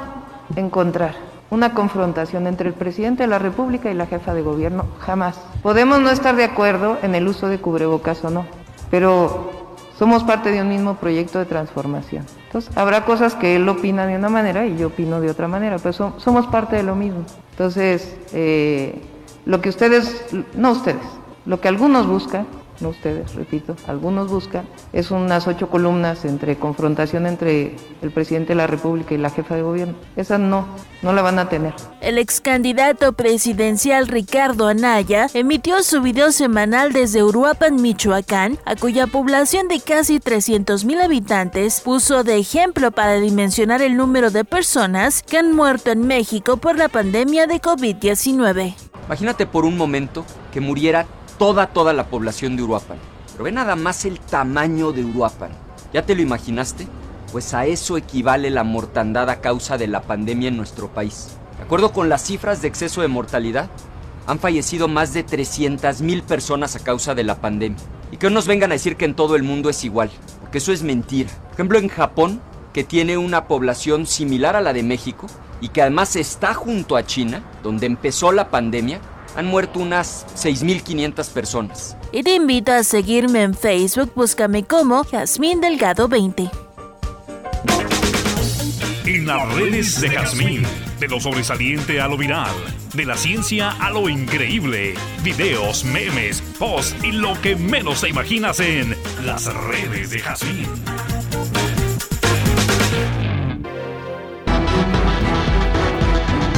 encontrar 0.55 1.28
una 1.49 1.73
confrontación 1.73 2.47
entre 2.47 2.69
el 2.69 2.75
presidente 2.75 3.23
de 3.23 3.27
la 3.27 3.39
República 3.39 3.89
y 3.91 3.93
la 3.93 4.05
jefa 4.05 4.33
de 4.33 4.41
gobierno, 4.41 4.85
jamás. 4.99 5.39
Podemos 5.61 5.99
no 5.99 6.11
estar 6.11 6.35
de 6.35 6.43
acuerdo 6.43 6.97
en 7.01 7.15
el 7.15 7.27
uso 7.27 7.47
de 7.47 7.59
cubrebocas 7.59 8.23
o 8.23 8.29
no, 8.29 8.45
pero 8.91 9.51
somos 9.97 10.23
parte 10.23 10.51
de 10.51 10.61
un 10.61 10.69
mismo 10.69 10.95
proyecto 10.95 11.39
de 11.39 11.45
transformación. 11.45 12.25
Entonces, 12.45 12.75
habrá 12.77 13.05
cosas 13.05 13.35
que 13.35 13.55
él 13.55 13.67
opina 13.67 14.05
de 14.05 14.15
una 14.15 14.29
manera 14.29 14.65
y 14.65 14.77
yo 14.77 14.87
opino 14.87 15.19
de 15.19 15.29
otra 15.29 15.47
manera, 15.47 15.77
pero 15.77 16.13
somos 16.17 16.47
parte 16.47 16.77
de 16.77 16.83
lo 16.83 16.95
mismo. 16.95 17.25
Entonces, 17.51 18.15
eh, 18.31 19.01
lo 19.45 19.59
que 19.61 19.69
ustedes, 19.69 20.25
no 20.55 20.71
ustedes, 20.71 21.03
lo 21.45 21.59
que 21.59 21.67
algunos 21.67 22.07
buscan 22.07 22.47
no 22.81 22.89
ustedes, 22.89 23.35
repito, 23.35 23.75
algunos 23.87 24.29
buscan, 24.29 24.65
es 24.93 25.11
unas 25.11 25.47
ocho 25.47 25.69
columnas 25.69 26.25
entre 26.25 26.57
confrontación 26.57 27.25
entre 27.25 27.75
el 28.01 28.11
presidente 28.11 28.49
de 28.49 28.55
la 28.55 28.67
República 28.67 29.13
y 29.13 29.17
la 29.17 29.29
jefa 29.29 29.55
de 29.55 29.61
gobierno. 29.61 29.95
Esa 30.15 30.37
no, 30.37 30.67
no 31.01 31.13
la 31.13 31.21
van 31.21 31.39
a 31.39 31.49
tener. 31.49 31.73
El 32.01 32.17
ex 32.17 32.41
candidato 32.41 33.13
presidencial 33.13 34.07
Ricardo 34.07 34.67
Anaya 34.67 35.27
emitió 35.33 35.83
su 35.83 36.01
video 36.01 36.31
semanal 36.31 36.93
desde 36.93 37.23
Uruapan, 37.23 37.81
Michoacán, 37.81 38.57
a 38.65 38.75
cuya 38.75 39.07
población 39.07 39.67
de 39.67 39.79
casi 39.79 40.19
300 40.19 40.85
mil 40.85 41.01
habitantes 41.01 41.81
puso 41.81 42.23
de 42.23 42.37
ejemplo 42.37 42.91
para 42.91 43.15
dimensionar 43.15 43.81
el 43.81 43.97
número 43.97 44.31
de 44.31 44.45
personas 44.45 45.23
que 45.23 45.37
han 45.37 45.55
muerto 45.55 45.91
en 45.91 46.07
México 46.07 46.57
por 46.57 46.77
la 46.77 46.89
pandemia 46.89 47.47
de 47.47 47.61
COVID-19. 47.61 48.75
Imagínate 49.07 49.47
por 49.47 49.65
un 49.65 49.75
momento 49.75 50.23
que 50.51 50.61
muriera 50.61 51.07
toda, 51.39 51.67
toda 51.67 51.93
la 51.93 52.07
población 52.07 52.55
de 52.55 52.63
Uruapan. 52.63 52.99
Pero 53.31 53.45
ve 53.45 53.51
nada 53.51 53.75
más 53.75 54.05
el 54.05 54.19
tamaño 54.19 54.91
de 54.91 55.05
Uruapan. 55.05 55.49
¿Ya 55.93 56.05
te 56.05 56.13
lo 56.13 56.21
imaginaste? 56.21 56.85
Pues 57.31 57.53
a 57.53 57.65
eso 57.65 57.97
equivale 57.97 58.49
la 58.49 58.63
mortandad 58.63 59.29
a 59.29 59.39
causa 59.39 59.77
de 59.77 59.87
la 59.87 60.01
pandemia 60.01 60.49
en 60.49 60.57
nuestro 60.57 60.89
país. 60.89 61.29
De 61.57 61.63
acuerdo 61.63 61.93
con 61.93 62.09
las 62.09 62.23
cifras 62.23 62.61
de 62.61 62.67
exceso 62.67 63.01
de 63.01 63.07
mortalidad, 63.07 63.69
han 64.27 64.39
fallecido 64.39 64.87
más 64.87 65.13
de 65.13 65.25
300.000 65.25 66.23
personas 66.23 66.75
a 66.75 66.79
causa 66.79 67.15
de 67.15 67.23
la 67.23 67.39
pandemia. 67.41 67.79
Y 68.11 68.17
que 68.17 68.27
no 68.27 68.35
nos 68.35 68.47
vengan 68.47 68.71
a 68.71 68.75
decir 68.75 68.97
que 68.97 69.05
en 69.05 69.15
todo 69.15 69.35
el 69.35 69.43
mundo 69.43 69.69
es 69.69 69.83
igual, 69.85 70.11
porque 70.41 70.57
eso 70.57 70.73
es 70.73 70.83
mentira. 70.83 71.29
Por 71.45 71.53
ejemplo, 71.53 71.79
en 71.79 71.87
Japón, 71.87 72.41
que 72.73 72.83
tiene 72.83 73.17
una 73.17 73.47
población 73.47 74.05
similar 74.05 74.55
a 74.55 74.61
la 74.61 74.73
de 74.73 74.83
México 74.83 75.27
y 75.61 75.69
que 75.69 75.81
además 75.81 76.15
está 76.15 76.53
junto 76.53 76.97
a 76.97 77.05
China, 77.05 77.43
donde 77.63 77.85
empezó 77.85 78.31
la 78.31 78.49
pandemia, 78.49 78.99
han 79.35 79.45
muerto 79.45 79.79
unas 79.79 80.25
6.500 80.35 81.29
personas. 81.31 81.97
Y 82.11 82.23
te 82.23 82.35
invito 82.35 82.71
a 82.71 82.83
seguirme 82.83 83.43
en 83.43 83.53
Facebook, 83.53 84.11
búscame 84.15 84.63
como 84.63 85.03
Jazmín 85.03 85.61
Delgado 85.61 86.07
20. 86.07 86.49
En 89.05 89.25
las 89.25 89.53
redes 89.55 90.01
de 90.01 90.09
Jazmín. 90.09 90.63
De 90.99 91.07
lo 91.07 91.19
sobresaliente 91.19 91.99
a 92.01 92.07
lo 92.07 92.17
viral. 92.17 92.53
De 92.93 93.05
la 93.05 93.17
ciencia 93.17 93.71
a 93.71 93.89
lo 93.89 94.09
increíble. 94.09 94.93
Videos, 95.23 95.83
memes, 95.83 96.41
posts 96.59 96.95
y 97.03 97.11
lo 97.13 97.39
que 97.41 97.55
menos 97.55 98.01
te 98.01 98.09
imaginas 98.09 98.59
en 98.59 98.95
las 99.25 99.51
redes 99.51 100.11
de 100.11 100.19
Jazmín. 100.19 100.67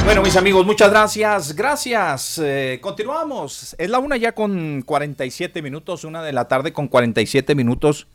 Bueno, 0.04 0.20
mis 0.22 0.36
amigos, 0.36 0.66
muchas 0.66 0.90
gracias. 0.90 1.54
Gracias. 1.54 2.38
Eh, 2.38 2.80
continuamos. 2.82 3.76
Es 3.78 3.88
la 3.88 4.00
una 4.00 4.16
ya 4.16 4.32
con 4.32 4.82
47 4.82 5.62
minutos, 5.62 6.02
una 6.02 6.22
de 6.24 6.32
la 6.32 6.48
tarde 6.48 6.72
con 6.72 6.88
47 6.88 7.54
minutos. 7.54 8.08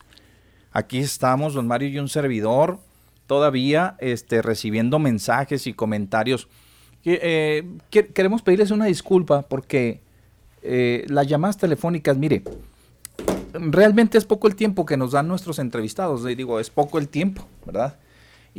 Aquí 0.70 0.98
estamos, 0.98 1.54
don 1.54 1.66
Mario 1.66 1.88
y 1.88 1.98
un 1.98 2.10
servidor, 2.10 2.78
todavía 3.26 3.96
este, 4.00 4.42
recibiendo 4.42 4.98
mensajes 4.98 5.66
y 5.66 5.72
comentarios. 5.72 6.48
Eh, 7.04 7.64
queremos 7.90 8.42
pedirles 8.42 8.70
una 8.70 8.84
disculpa 8.84 9.42
porque 9.42 10.02
eh, 10.62 11.06
las 11.08 11.26
llamadas 11.26 11.56
telefónicas, 11.56 12.18
mire, 12.18 12.42
realmente 13.54 14.18
es 14.18 14.26
poco 14.26 14.46
el 14.46 14.56
tiempo 14.56 14.84
que 14.84 14.98
nos 14.98 15.12
dan 15.12 15.26
nuestros 15.26 15.58
entrevistados. 15.58 16.22
Digo, 16.24 16.60
es 16.60 16.68
poco 16.68 16.98
el 16.98 17.08
tiempo, 17.08 17.46
¿verdad? 17.64 17.96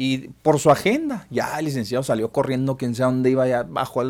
Y 0.01 0.29
por 0.29 0.59
su 0.59 0.71
agenda, 0.71 1.27
ya 1.29 1.59
el 1.59 1.65
licenciado 1.65 2.03
salió 2.03 2.31
corriendo, 2.31 2.77
quién 2.77 2.95
sabe 2.95 3.11
dónde 3.11 3.31
iba, 3.31 3.45
ya 3.49 3.63
bajó 3.63 4.01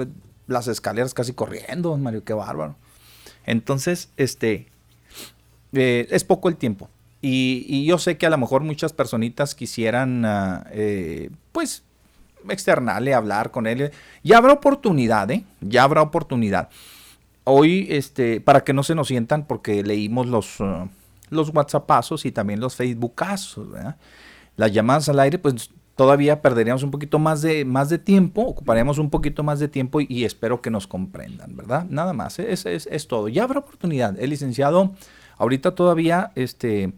las 0.46 0.68
escaleras 0.68 1.16
casi 1.16 1.34
corriendo, 1.34 1.98
Mario, 1.98 2.24
qué 2.24 2.34
bárbaro. 2.34 2.76
Entonces, 3.44 4.10
este, 4.16 4.68
eh, 5.74 6.06
es 6.12 6.24
poco 6.24 6.48
el 6.48 6.58
tiempo. 6.58 6.92
Y, 7.24 7.86
yo 7.86 7.98
sé 7.98 8.20
que 8.20 8.28
a 8.28 8.30
lo 8.30 8.38
mejor 8.38 8.62
muchas 8.62 8.94
personitas 8.94 9.56
quisieran, 9.56 10.26
ah, 10.26 10.68
eh, 10.70 11.32
pues, 11.52 11.82
externarle, 12.48 13.16
hablar 13.16 13.50
con 13.50 13.66
él. 13.66 13.90
Ya 14.24 14.38
habrá 14.38 14.54
oportunidad, 14.54 15.32
¿eh? 15.32 15.44
Ya 15.60 15.82
habrá 15.82 16.04
oportunidad. 16.04 16.70
Hoy, 17.46 17.88
este, 17.90 18.42
para 18.42 18.64
que 18.64 18.74
no 18.74 18.84
se 18.84 18.94
nos 18.94 19.08
sientan, 19.08 19.48
porque 19.48 19.82
leímos 19.82 20.28
los, 20.28 20.60
uh, 20.60 20.88
los 21.32 21.50
WhatsAppazos 21.50 22.28
y 22.28 22.32
también 22.32 22.60
los 22.60 22.76
Facebookazos, 22.76 23.72
¿verdad? 23.72 23.98
Las 24.56 24.72
llamadas 24.72 25.10
al 25.10 25.20
aire, 25.22 25.40
pues 25.40 25.72
todavía 26.00 26.42
perderíamos 26.42 26.82
un 26.84 26.92
poquito 26.92 27.20
más 27.20 27.42
de, 27.42 27.66
más 27.66 27.90
de 27.90 27.98
tiempo, 27.98 28.44
ocuparíamos 28.44 29.00
un 29.00 29.10
poquito 29.10 29.44
más 29.44 29.60
de 29.60 29.68
tiempo 29.68 30.00
y, 30.00 30.24
espero 30.24 30.62
que 30.62 30.70
nos 30.70 30.88
comprendan, 30.88 31.58
¿verdad? 31.58 31.88
Nada 31.90 32.14
más, 32.14 32.40
es, 32.40 32.66
es, 32.66 32.88
es, 32.90 33.08
todo. 33.10 33.28
Ya 33.28 33.44
habrá 33.44 33.60
oportunidad. 33.60 34.18
El 34.18 34.30
licenciado 34.30 34.94
ahorita 35.38 35.76
todavía 35.76 36.32
este, 36.36 36.94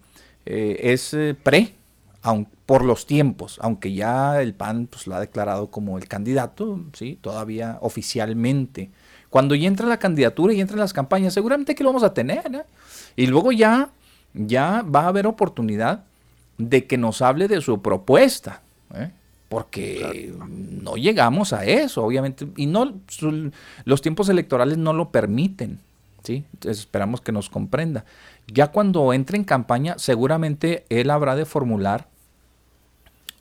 eh, 0.45 0.77
es 0.83 1.15
eh, 1.15 1.33
pre, 1.33 1.73
aun, 2.21 2.47
por 2.67 2.85
los 2.85 3.07
tiempos, 3.07 3.57
aunque 3.63 3.91
ya 3.91 4.39
el 4.39 4.53
PAN 4.53 4.85
pues, 4.85 5.07
lo 5.07 5.15
ha 5.15 5.19
declarado 5.19 5.71
como 5.71 5.97
el 5.97 6.07
candidato, 6.07 6.79
¿sí? 6.93 7.17
todavía 7.19 7.79
oficialmente. 7.81 8.91
Cuando 9.31 9.55
ya 9.55 9.67
entra 9.67 9.87
la 9.87 9.97
candidatura 9.97 10.53
y 10.53 10.61
entran 10.61 10.79
las 10.79 10.93
campañas, 10.93 11.33
seguramente 11.33 11.73
que 11.73 11.83
lo 11.83 11.89
vamos 11.89 12.03
a 12.03 12.13
tener. 12.13 12.53
¿eh? 12.53 12.65
Y 13.15 13.25
luego 13.25 13.51
ya, 13.51 13.89
ya 14.35 14.83
va 14.83 15.05
a 15.05 15.07
haber 15.07 15.25
oportunidad 15.25 16.03
de 16.59 16.85
que 16.85 16.99
nos 16.99 17.23
hable 17.23 17.47
de 17.47 17.61
su 17.61 17.81
propuesta. 17.81 18.61
¿Eh? 18.95 19.11
porque 19.51 20.33
no 20.47 20.95
llegamos 20.95 21.51
a 21.51 21.65
eso, 21.65 22.05
obviamente, 22.05 22.47
y 22.55 22.67
no 22.67 23.01
los 23.83 24.01
tiempos 24.01 24.29
electorales 24.29 24.77
no 24.77 24.93
lo 24.93 25.09
permiten, 25.09 25.79
¿sí? 26.23 26.45
esperamos 26.63 27.19
que 27.19 27.33
nos 27.33 27.49
comprenda. 27.49 28.05
Ya 28.47 28.67
cuando 28.67 29.11
entre 29.11 29.35
en 29.35 29.43
campaña, 29.43 29.95
seguramente 29.97 30.85
él 30.87 31.09
habrá 31.09 31.35
de 31.35 31.43
formular 31.43 32.07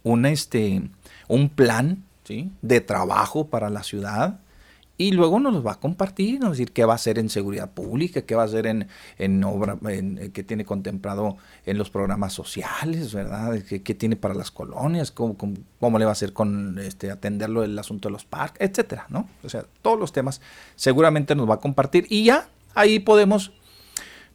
un, 0.02 0.26
este, 0.26 0.82
un 1.28 1.48
plan 1.48 2.02
¿sí? 2.24 2.50
de 2.60 2.80
trabajo 2.80 3.46
para 3.46 3.70
la 3.70 3.84
ciudad, 3.84 4.40
y 5.00 5.12
luego 5.12 5.40
nos 5.40 5.54
los 5.54 5.66
va 5.66 5.72
a 5.72 5.80
compartir, 5.80 6.40
nos 6.40 6.50
decir 6.50 6.72
qué 6.72 6.84
va 6.84 6.92
a 6.92 6.96
hacer 6.96 7.18
en 7.18 7.30
seguridad 7.30 7.70
pública, 7.70 8.20
qué 8.20 8.34
va 8.34 8.42
a 8.42 8.44
hacer 8.44 8.66
en, 8.66 8.86
en 9.16 9.42
obra, 9.44 9.78
en, 9.88 10.18
eh, 10.18 10.30
qué 10.30 10.42
tiene 10.44 10.66
contemplado 10.66 11.38
en 11.64 11.78
los 11.78 11.88
programas 11.88 12.34
sociales, 12.34 13.14
¿verdad? 13.14 13.62
¿Qué, 13.62 13.94
tiene 13.94 14.16
para 14.16 14.34
las 14.34 14.50
colonias? 14.50 15.10
Cómo, 15.10 15.38
cómo, 15.38 15.98
le 15.98 16.04
va 16.04 16.10
a 16.10 16.12
hacer 16.12 16.34
con 16.34 16.78
este, 16.78 17.10
atenderlo 17.10 17.64
el 17.64 17.78
asunto 17.78 18.10
de 18.10 18.12
los 18.12 18.26
parques, 18.26 18.68
etcétera, 18.68 19.06
¿no? 19.08 19.26
O 19.42 19.48
sea, 19.48 19.64
todos 19.80 19.98
los 19.98 20.12
temas 20.12 20.42
seguramente 20.76 21.34
nos 21.34 21.48
va 21.48 21.54
a 21.54 21.60
compartir 21.60 22.06
y 22.10 22.24
ya 22.24 22.50
ahí 22.74 22.98
podemos 22.98 23.52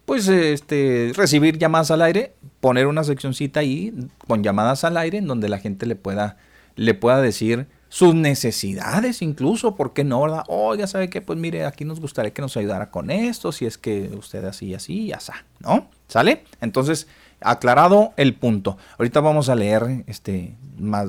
pues 0.04 0.26
este 0.26 1.12
recibir 1.14 1.58
llamadas 1.58 1.92
al 1.92 2.02
aire, 2.02 2.34
poner 2.58 2.88
una 2.88 3.04
seccioncita 3.04 3.60
ahí 3.60 3.94
con 4.26 4.42
llamadas 4.42 4.82
al 4.82 4.96
aire 4.96 5.18
en 5.18 5.28
donde 5.28 5.48
la 5.48 5.60
gente 5.60 5.86
le 5.86 5.94
pueda 5.94 6.38
le 6.74 6.92
pueda 6.94 7.22
decir 7.22 7.68
sus 7.88 8.14
necesidades 8.14 9.22
incluso, 9.22 9.76
¿por 9.76 9.92
qué 9.92 10.04
no? 10.04 10.22
¿verdad? 10.22 10.44
Oh, 10.48 10.74
ya 10.74 10.86
sabe 10.86 11.08
que, 11.08 11.20
pues 11.20 11.38
mire, 11.38 11.64
aquí 11.64 11.84
nos 11.84 12.00
gustaría 12.00 12.32
que 12.32 12.42
nos 12.42 12.56
ayudara 12.56 12.90
con 12.90 13.10
esto, 13.10 13.52
si 13.52 13.66
es 13.66 13.78
que 13.78 14.10
usted 14.16 14.44
así, 14.44 14.74
así, 14.74 15.08
ya 15.08 15.16
está, 15.16 15.44
¿no? 15.60 15.88
¿Sale? 16.08 16.44
Entonces, 16.60 17.08
aclarado 17.40 18.12
el 18.16 18.34
punto. 18.34 18.76
Ahorita 18.98 19.20
vamos 19.20 19.48
a 19.48 19.54
leer 19.54 20.04
este, 20.06 20.54
más 20.78 21.08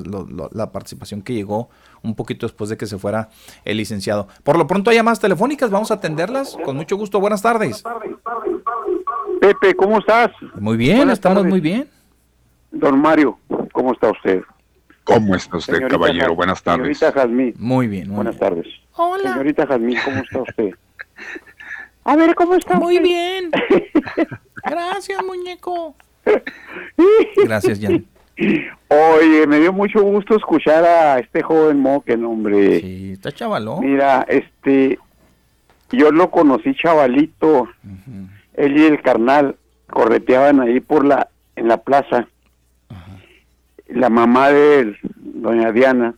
la 0.52 0.72
participación 0.72 1.22
que 1.22 1.34
llegó 1.34 1.68
un 2.02 2.14
poquito 2.14 2.46
después 2.46 2.70
de 2.70 2.76
que 2.76 2.86
se 2.86 2.98
fuera 2.98 3.28
el 3.64 3.76
licenciado. 3.76 4.28
Por 4.42 4.56
lo 4.58 4.66
pronto 4.66 4.90
hay 4.90 4.96
llamadas 4.96 5.20
telefónicas, 5.20 5.70
vamos 5.70 5.90
a 5.90 5.94
atenderlas. 5.94 6.56
Con 6.64 6.76
mucho 6.76 6.96
gusto, 6.96 7.20
buenas 7.20 7.42
tardes. 7.42 7.82
Pepe, 9.40 9.74
¿cómo 9.74 9.98
estás? 9.98 10.30
Muy 10.58 10.76
bien, 10.76 11.10
estamos 11.10 11.44
muy 11.44 11.60
bien. 11.60 11.88
Don 12.70 13.00
Mario, 13.00 13.38
¿cómo 13.72 13.92
está 13.92 14.10
usted? 14.10 14.42
¿Cómo 15.08 15.34
está 15.34 15.56
usted, 15.56 15.88
caballero? 15.88 16.34
Buenas 16.34 16.62
tardes. 16.62 16.98
Señorita 16.98 17.20
Jazmín. 17.20 17.54
Muy 17.58 17.86
bien. 17.86 18.14
Buenas 18.14 18.36
tardes. 18.36 18.66
Hola. 18.94 19.32
Señorita 19.32 19.66
Jazmín, 19.66 19.98
¿cómo 20.04 20.18
está 20.18 20.42
usted? 20.42 20.70
A 22.04 22.16
ver, 22.16 22.34
¿cómo 22.34 22.54
está? 22.54 22.74
Muy 22.78 22.98
bien. 22.98 23.50
Gracias, 24.64 25.24
muñeco. 25.24 25.94
Gracias, 27.36 27.80
Jan. 27.80 28.04
Oye, 28.88 29.46
me 29.46 29.60
dio 29.60 29.72
mucho 29.72 30.02
gusto 30.02 30.36
escuchar 30.36 30.84
a 30.84 31.18
este 31.18 31.42
joven 31.42 31.80
Moquen, 31.80 32.24
hombre. 32.26 32.80
Sí, 32.80 33.12
está 33.12 33.32
chavalón. 33.32 33.80
Mira, 33.80 34.26
este, 34.28 34.98
yo 35.90 36.12
lo 36.12 36.30
conocí 36.30 36.74
chavalito. 36.74 37.66
Él 38.54 38.76
y 38.76 38.84
el 38.84 39.00
carnal 39.00 39.56
correteaban 39.88 40.60
ahí 40.60 40.80
por 40.80 41.06
la, 41.06 41.28
en 41.56 41.68
la 41.68 41.78
plaza 41.78 42.28
la 43.88 44.08
mamá 44.10 44.50
de 44.50 44.80
él, 44.80 44.98
doña 45.16 45.72
Diana, 45.72 46.14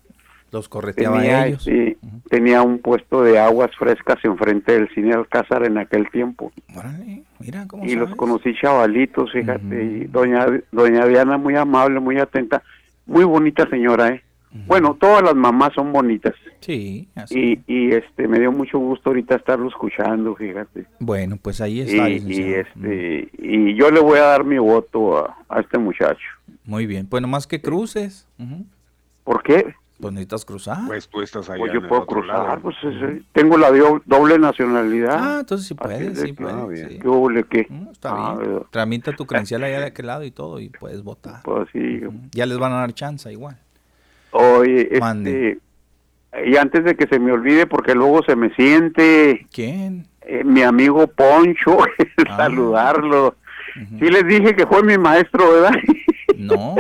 los 0.53 0.69
correteaba 0.69 1.19
tenía, 1.19 1.47
ellos. 1.47 1.63
Sí, 1.63 1.97
tenía 2.29 2.63
un 2.63 2.81
puesto 2.81 3.23
de 3.23 3.39
aguas 3.39 3.71
frescas 3.77 4.19
enfrente 4.25 4.73
del 4.73 4.89
cine 4.95 5.15
Alcázar 5.15 5.65
en 5.65 5.79
aquel 5.79 6.11
tiempo. 6.11 6.53
mira 7.39 7.67
cómo 7.69 7.85
Y 7.85 7.95
los 7.95 8.15
conocí 8.17 8.55
chavalitos, 8.55 9.33
fíjate, 9.33 9.85
y 9.85 10.05
doña, 10.07 10.47
doña 10.73 11.07
Diana 11.07 11.39
muy 11.39 11.55
amable, 11.57 12.01
muy 12.01 12.19
atenta, 12.19 12.63
muy 13.07 13.25
bonita 13.25 13.69
señora, 13.69 14.09
¿eh? 14.09 14.23
Bueno, 14.67 14.97
todas 15.01 15.23
las 15.23 15.37
mamás 15.37 15.73
son 15.75 15.93
bonitas. 15.93 16.35
Sí, 16.59 17.09
así. 17.15 17.63
Y, 17.69 17.73
y 17.73 17.95
este 17.95 18.27
me 18.27 18.41
dio 18.41 18.51
mucho 18.51 18.81
gusto 18.81 19.11
ahorita 19.11 19.37
estarlo 19.37 19.69
escuchando, 19.69 20.35
fíjate. 20.35 20.87
Bueno, 20.99 21.39
pues 21.41 21.61
ahí 21.61 21.83
está. 21.83 22.09
Y, 22.11 22.17
y 22.27 22.55
este 22.55 23.29
y 23.39 23.77
yo 23.77 23.93
le 23.93 24.01
voy 24.01 24.19
a 24.19 24.23
dar 24.23 24.45
mi 24.45 24.59
voto 24.59 25.25
a 25.49 25.61
este 25.61 25.79
muchacho. 25.79 26.27
Muy 26.71 26.87
bien, 26.87 27.09
pues 27.09 27.21
nomás 27.21 27.49
que 27.49 27.61
cruces. 27.61 28.29
¿Por 29.25 29.43
qué? 29.43 29.75
Pues 30.01 30.15
necesitas 30.15 30.45
cruzar. 30.45 30.79
Pues 30.87 31.09
tú 31.09 31.21
estás 31.21 31.51
allá 31.51 31.59
Pues 31.59 31.73
yo 31.73 31.89
puedo 31.89 32.07
cruzar, 32.07 32.61
pues 32.61 32.77
tengo 33.33 33.59
la 33.59 33.73
doble 34.07 34.39
nacionalidad. 34.39 35.17
Ah, 35.19 35.37
entonces 35.41 35.67
sí 35.67 35.75
puedes, 35.75 36.21
sí 36.21 36.33
puedes. 36.33 36.85
Ah, 36.85 36.89
¿Qué 36.89 36.99
doble 36.99 37.43
qué? 37.51 37.67
está 37.91 38.11
ah, 38.13 38.39
bien. 38.39 38.63
Tramita 38.71 39.11
tu 39.17 39.27
credencial 39.27 39.65
allá 39.65 39.81
de 39.81 39.87
aquel 39.87 40.07
lado 40.07 40.23
y 40.23 40.31
todo 40.31 40.61
y 40.61 40.69
puedes 40.69 41.03
votar. 41.03 41.41
Pues 41.43 41.69
sí. 41.73 42.03
Ya 42.31 42.47
les 42.47 42.57
van 42.57 42.71
a 42.71 42.77
dar 42.77 42.95
chance 42.95 43.33
igual. 43.33 43.59
Oye, 44.31 44.91
este, 44.93 45.59
y 46.47 46.57
antes 46.57 46.85
de 46.85 46.95
que 46.95 47.09
se 47.09 47.19
me 47.19 47.33
olvide, 47.33 47.67
porque 47.67 47.97
luego 47.97 48.23
se 48.23 48.37
me 48.37 48.55
siente... 48.55 49.45
¿Quién? 49.53 50.07
Eh, 50.21 50.45
mi 50.45 50.63
amigo 50.63 51.09
Poncho, 51.09 51.79
ah. 52.29 52.37
saludarlo. 52.37 53.35
Sí 53.99 54.09
les 54.09 54.25
dije 54.25 54.55
que 54.55 54.67
fue 54.67 54.85
mi 54.85 54.97
maestro, 54.99 55.51
¿verdad? 55.53 55.73
No. 56.41 56.75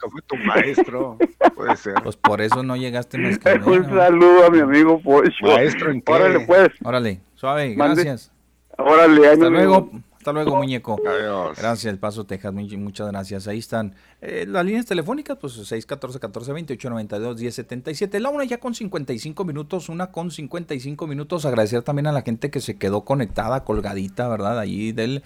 ¿Cómo 0.00 0.12
fue 0.12 0.22
tu 0.26 0.36
maestro? 0.36 1.18
Puede 1.54 1.76
ser. 1.76 1.94
Pues 2.02 2.16
por 2.16 2.40
eso 2.40 2.62
no 2.62 2.76
llegaste 2.76 3.18
más 3.18 3.38
que 3.38 3.52
Un 3.54 3.84
saludo 3.88 4.46
a 4.46 4.50
mi 4.50 4.60
amigo 4.60 5.00
Poncho. 5.00 5.46
¿Maestro 5.46 5.90
en 5.90 6.02
qué? 6.02 6.12
Órale, 6.12 6.40
pues. 6.40 6.68
Órale, 6.82 7.20
suave, 7.34 7.74
gracias. 7.74 8.30
Órale, 8.76 9.28
Hasta 9.28 9.48
luego. 9.48 9.90
Hasta 10.24 10.32
luego, 10.32 10.56
muñeco. 10.56 10.98
Adiós. 11.06 11.58
Gracias, 11.58 11.92
El 11.92 11.98
Paso, 11.98 12.24
Texas. 12.24 12.50
Muchas 12.54 13.08
gracias. 13.08 13.46
Ahí 13.46 13.58
están 13.58 13.94
eh, 14.22 14.46
las 14.48 14.64
líneas 14.64 14.86
telefónicas, 14.86 15.36
pues 15.38 15.52
614 15.52 16.18
14 16.18 16.52
28 16.54 16.88
92 16.88 17.36
10 17.36 17.54
77. 17.54 18.20
La 18.20 18.30
una 18.30 18.44
ya 18.44 18.58
con 18.58 18.74
55 18.74 19.44
minutos, 19.44 19.90
una 19.90 20.12
con 20.12 20.30
55 20.30 21.06
minutos. 21.06 21.44
Agradecer 21.44 21.82
también 21.82 22.06
a 22.06 22.12
la 22.12 22.22
gente 22.22 22.50
que 22.50 22.62
se 22.62 22.78
quedó 22.78 23.04
conectada, 23.04 23.64
colgadita, 23.64 24.26
¿verdad? 24.26 24.58
Allí 24.58 24.92
del, 24.92 25.22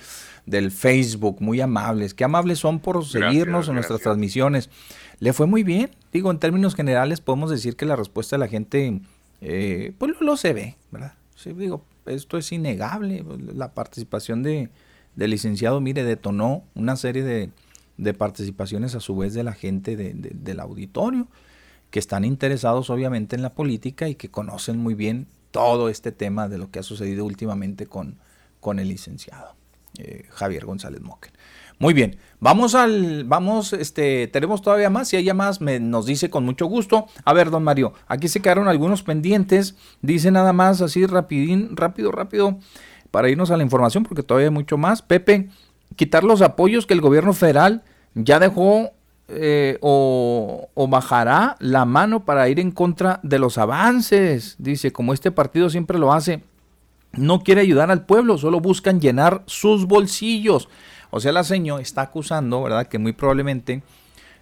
del 0.47 0.73
Facebook. 0.73 1.37
Muy 1.39 1.61
amables. 1.61 2.13
Qué 2.13 2.25
amables 2.25 2.59
son 2.59 2.81
por 2.81 3.07
seguirnos 3.07 3.69
en 3.69 3.75
nuestras 3.75 4.01
transmisiones. 4.01 4.69
Le 5.21 5.33
fue 5.33 5.47
muy 5.47 5.63
bien. 5.63 5.93
Digo, 6.13 6.33
en 6.33 6.41
términos 6.41 6.75
generales, 6.75 7.21
podemos 7.21 7.53
decir 7.53 7.77
que 7.77 7.87
la 7.87 7.95
respuesta 7.95 8.35
de 8.35 8.41
la 8.41 8.49
gente, 8.49 9.01
eh, 9.43 9.93
pues 9.97 10.21
lo, 10.21 10.37
se 10.37 10.53
ve, 10.53 10.77
¿verdad? 10.91 11.15
Sí, 11.37 11.53
digo, 11.53 11.85
esto 12.07 12.37
es 12.37 12.51
innegable. 12.51 13.25
La 13.55 13.75
participación 13.75 14.43
de 14.43 14.71
del 15.19 15.33
licenciado, 15.33 15.81
mire, 15.81 16.05
detonó 16.05 16.63
una 16.77 16.95
serie 16.95 17.25
de, 17.25 18.15
participaciones 18.15 18.95
a 18.95 19.01
su 19.01 19.17
vez 19.17 19.35
de 19.35 19.43
la 19.43 19.53
gente 19.53 19.97
del 19.97 20.61
auditorio, 20.61 21.27
que 21.91 21.99
están 21.99 22.25
interesados 22.25 22.89
obviamente 22.89 23.35
en 23.35 23.43
la 23.43 23.53
política 23.53 24.09
y 24.09 24.15
que 24.15 24.31
conocen 24.31 24.79
muy 24.79 24.95
bien 24.95 25.27
todo 25.51 25.89
este 25.89 26.13
tema 26.13 26.49
de 26.49 26.59
lo 26.59 26.71
que 26.71 26.79
ha 26.79 26.83
sucedido 26.85 27.25
últimamente 27.25 27.87
con, 27.87 28.19
con 28.61 28.79
el 28.79 28.89
licenciado 28.89 29.57
eh, 29.99 30.27
Javier 30.31 30.65
González 30.65 31.01
Moquen. 31.01 31.33
Muy 31.81 31.95
bien, 31.95 32.19
vamos 32.39 32.77
al, 32.77 33.25
vamos, 33.25 33.73
este, 33.73 34.29
tenemos 34.29 34.63
todavía 34.63 34.91
más, 34.91 35.09
si 35.09 35.17
hay 35.17 35.33
más, 35.33 35.61
me, 35.61 35.81
nos 35.81 36.07
dice 36.07 36.31
con 36.31 36.45
mucho 36.45 36.67
gusto. 36.67 37.07
A 37.25 37.33
ver, 37.33 37.51
don 37.51 37.65
Mario, 37.65 37.93
aquí 38.07 38.29
se 38.29 38.41
quedaron 38.41 38.69
algunos 38.69 39.03
pendientes, 39.03 39.75
dice 40.01 40.31
nada 40.31 40.53
más 40.53 40.81
así 40.81 41.07
rapidín, 41.07 41.77
rápido, 41.77 42.13
rápido 42.13 42.59
para 43.11 43.29
irnos 43.29 43.51
a 43.51 43.57
la 43.57 43.63
información, 43.63 44.05
porque 44.05 44.23
todavía 44.23 44.49
hay 44.49 44.55
mucho 44.55 44.77
más. 44.77 45.03
Pepe, 45.03 45.49
quitar 45.97 46.25
los 46.25 46.43
apoyos 46.43 46.87
que 46.87 46.95
el 46.95 47.01
gobierno 47.01 47.33
federal 47.33 47.83
ya 48.15 48.39
dejó 48.39 48.93
eh, 49.31 49.77
o, 49.83 50.71
bajará 50.89 51.57
la 51.61 51.85
mano 51.85 52.25
para 52.25 52.49
ir 52.49 52.59
en 52.61 52.71
contra 52.71 53.21
de 53.23 53.39
los 53.39 53.59
avances. 53.59 54.57
Dice, 54.59 54.93
como 54.93 55.13
este 55.13 55.31
partido 55.31 55.69
siempre 55.69 55.99
lo 55.99 56.13
hace, 56.13 56.43
no 57.13 57.41
quiere 57.41 57.61
ayudar 57.61 57.91
al 57.91 58.07
pueblo, 58.07 58.39
solo 58.39 58.61
buscan 58.61 59.01
llenar 59.01 59.43
sus 59.47 59.87
bolsillos. 59.87 60.69
O 61.11 61.21
sea, 61.21 61.33
la 61.33 61.45
señora 61.45 61.83
está 61.83 62.03
acusando, 62.03 62.63
¿verdad?, 62.63 62.87
que 62.87 62.99
muy 62.99 63.13
probablemente 63.13 63.83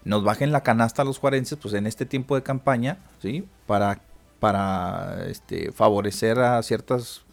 nos 0.05 0.23
bajen 0.23 0.53
la 0.53 0.63
canasta 0.63 1.03
a 1.03 1.05
los 1.05 1.19
juarenses, 1.19 1.59
pues 1.61 1.75
en 1.75 1.87
este 1.87 2.07
tiempo 2.07 2.37
de 2.37 2.45
campaña, 2.45 2.99
¿sí? 3.21 3.45
Para, 3.67 4.01
para 4.39 5.27
este, 5.29 5.73
favorecer 5.73 6.39
a 6.39 6.63
ciertas 6.63 7.26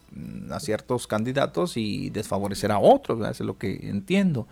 a 0.52 0.60
ciertos 0.60 1.08
candidatos 1.08 1.78
y 1.78 2.10
desfavorecer 2.10 2.72
a 2.72 2.80
otros, 2.80 3.20
eso 3.20 3.44
es 3.44 3.48
lo 3.48 3.58
que 3.58 3.90
entiendo. 3.90 4.48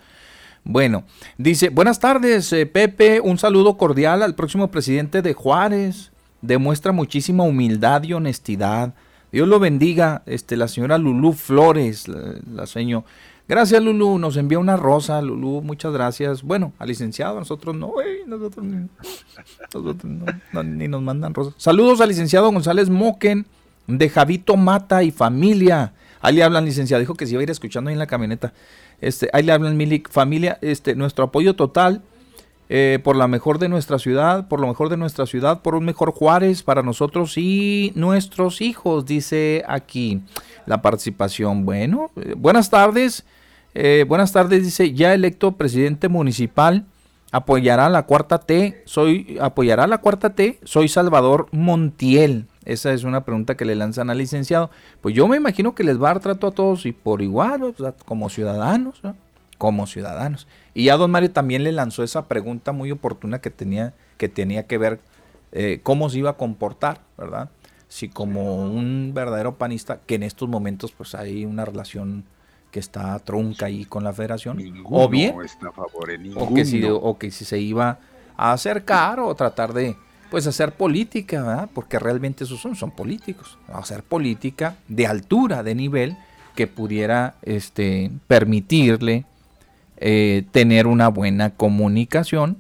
Bueno, 0.64 1.06
dice, 1.38 1.70
buenas 1.70 2.00
tardes, 2.00 2.54
eh, 2.54 2.66
Pepe, 2.66 3.20
un 3.20 3.38
saludo 3.38 3.78
cordial 3.78 4.22
al 4.22 4.36
próximo 4.36 4.70
presidente 4.70 5.22
de 5.22 5.34
Juárez. 5.34 6.12
Demuestra 6.42 6.92
muchísima 6.92 7.44
humildad 7.44 8.04
y 8.04 8.14
honestidad. 8.14 8.94
Dios 9.32 9.48
lo 9.48 9.60
bendiga, 9.60 10.24
este, 10.26 10.58
la 10.58 10.68
señora 10.68 10.98
Lulú 10.98 11.34
Flores, 11.34 12.08
la, 12.08 12.68
señor. 12.68 13.04
Gracias, 13.48 13.82
Lulú, 13.82 14.20
nos 14.20 14.38
envía 14.38 14.60
una 14.60 14.78
rosa, 14.78 15.22
Lulú, 15.22 15.62
muchas 15.62 15.94
gracias. 15.94 16.44
Bueno, 16.44 16.74
al 16.78 16.90
licenciado, 16.90 17.40
nosotros 17.40 17.76
no, 17.76 17.94
nosotros, 18.28 18.66
ni 20.64 20.88
nos 20.88 21.02
mandan 21.02 21.34
rosas. 21.34 21.56
Saludos 21.58 22.02
al 22.02 22.10
licenciado 22.10 22.52
González 22.52 22.90
Moquen 22.90 23.46
de 23.98 24.10
Javito 24.10 24.58
Mata 24.58 25.04
y 25.04 25.12
familia. 25.12 25.94
Ahí 26.22 26.36
le 26.36 26.44
hablan, 26.44 26.66
licenciado, 26.66 27.00
dijo 27.00 27.16
que 27.16 27.26
se 27.26 27.34
iba 27.34 27.42
a 27.42 27.44
ir 27.44 27.52
escuchando 27.52 27.90
ahí 27.90 27.94
en 27.94 28.00
la 28.00 28.08
camioneta. 28.08 28.54
Este, 29.00 29.30
ahí 29.34 29.44
le 29.44 29.52
hablan, 29.52 29.76
Milik, 29.78 30.10
familia, 30.10 30.58
este, 30.62 30.96
nuestro 30.96 31.26
apoyo 31.26 31.56
total 31.56 32.04
eh, 32.74 33.00
por 33.04 33.18
la 33.18 33.28
mejor 33.28 33.60
de 33.60 33.68
nuestra 33.68 34.00
ciudad, 34.00 34.48
por 34.48 34.62
lo 34.62 34.68
mejor 34.68 34.88
de 34.88 34.96
nuestra 34.96 35.26
ciudad, 35.26 35.62
por 35.62 35.76
un 35.76 35.84
mejor 35.84 36.14
Juárez 36.14 36.64
para 36.64 36.82
nosotros 36.84 37.38
y 37.38 37.92
nuestros 37.96 38.62
hijos, 38.62 39.06
dice 39.06 39.66
aquí 39.68 40.22
la 40.66 40.82
participación. 40.82 41.66
Bueno, 41.66 42.12
eh, 42.16 42.34
buenas 42.38 42.70
tardes, 42.70 43.26
eh, 43.74 44.06
buenas 44.08 44.32
tardes, 44.32 44.64
dice, 44.64 44.94
ya 44.94 45.14
electo 45.14 45.52
presidente 45.58 46.08
municipal, 46.08 46.86
apoyará 47.34 47.90
la 47.90 48.04
cuarta 48.04 48.38
T, 48.38 48.84
soy, 48.86 49.38
apoyará 49.42 49.86
la 49.86 49.98
cuarta 49.98 50.30
T, 50.30 50.58
soy 50.64 50.88
Salvador 50.88 51.48
Montiel. 51.52 52.46
Esa 52.72 52.94
es 52.94 53.04
una 53.04 53.26
pregunta 53.26 53.58
que 53.58 53.66
le 53.66 53.76
lanzan 53.76 54.10
al 54.10 54.18
licenciado. 54.18 54.70
Pues 55.02 55.14
yo 55.14 55.28
me 55.28 55.36
imagino 55.36 55.76
que 55.76 55.84
les 55.84 56.02
va 56.02 56.12
a 56.12 56.14
dar 56.14 56.22
trato 56.22 56.48
a 56.48 56.52
todos 56.52 56.86
y 56.86 56.94
por 56.94 57.22
igual, 57.22 57.76
como 58.06 58.30
ciudadanos, 58.30 59.02
como 59.58 59.88
ciudadanos. 59.88 60.48
Y 60.74 60.86
ya 60.86 60.96
don 60.96 61.12
Mario 61.12 61.32
también 61.32 61.66
le 61.66 61.74
lanzó 61.74 62.02
esa 62.02 62.30
pregunta 62.30 62.72
muy 62.72 62.90
oportuna 62.92 63.40
que 63.42 63.50
tenía 63.50 63.94
que, 64.18 64.30
tenía 64.30 64.68
que 64.68 64.78
ver 64.78 65.00
eh, 65.52 65.82
cómo 65.84 66.10
se 66.10 66.20
iba 66.20 66.30
a 66.30 66.38
comportar, 66.38 67.02
¿verdad? 67.18 67.50
Si 67.90 68.08
como 68.08 68.64
un 68.64 69.12
verdadero 69.14 69.56
panista, 69.56 70.00
que 70.06 70.16
en 70.16 70.24
estos 70.24 70.48
momentos 70.48 70.94
pues 70.94 71.14
hay 71.14 71.44
una 71.44 71.66
relación 71.66 72.24
que 72.72 72.80
está 72.80 73.20
trunca 73.20 73.66
ahí 73.66 73.84
con 73.84 74.06
la 74.06 74.14
federación, 74.14 74.58
o 74.86 75.10
bien, 75.10 75.36
o, 76.36 76.54
que 76.54 76.64
si, 76.64 76.86
o 76.86 77.18
que 77.18 77.32
si 77.32 77.44
se 77.44 77.60
iba 77.60 78.00
a 78.38 78.54
acercar 78.54 79.20
o 79.20 79.36
tratar 79.36 79.74
de 79.74 79.98
pues 80.32 80.48
hacer 80.48 80.72
política, 80.72 81.44
¿verdad? 81.44 81.70
porque 81.74 82.00
realmente 82.00 82.46
esos 82.46 82.62
son, 82.62 82.92
políticos, 82.92 83.58
hacer 83.68 84.02
política 84.02 84.78
de 84.88 85.06
altura, 85.06 85.62
de 85.62 85.76
nivel, 85.76 86.18
que 86.56 86.68
pudiera 86.68 87.36
este, 87.42 88.12
permitirle 88.28 89.26
eh, 89.98 90.46
tener 90.54 90.88
una 90.88 91.10
buena 91.10 91.50
comunicación 91.50 92.58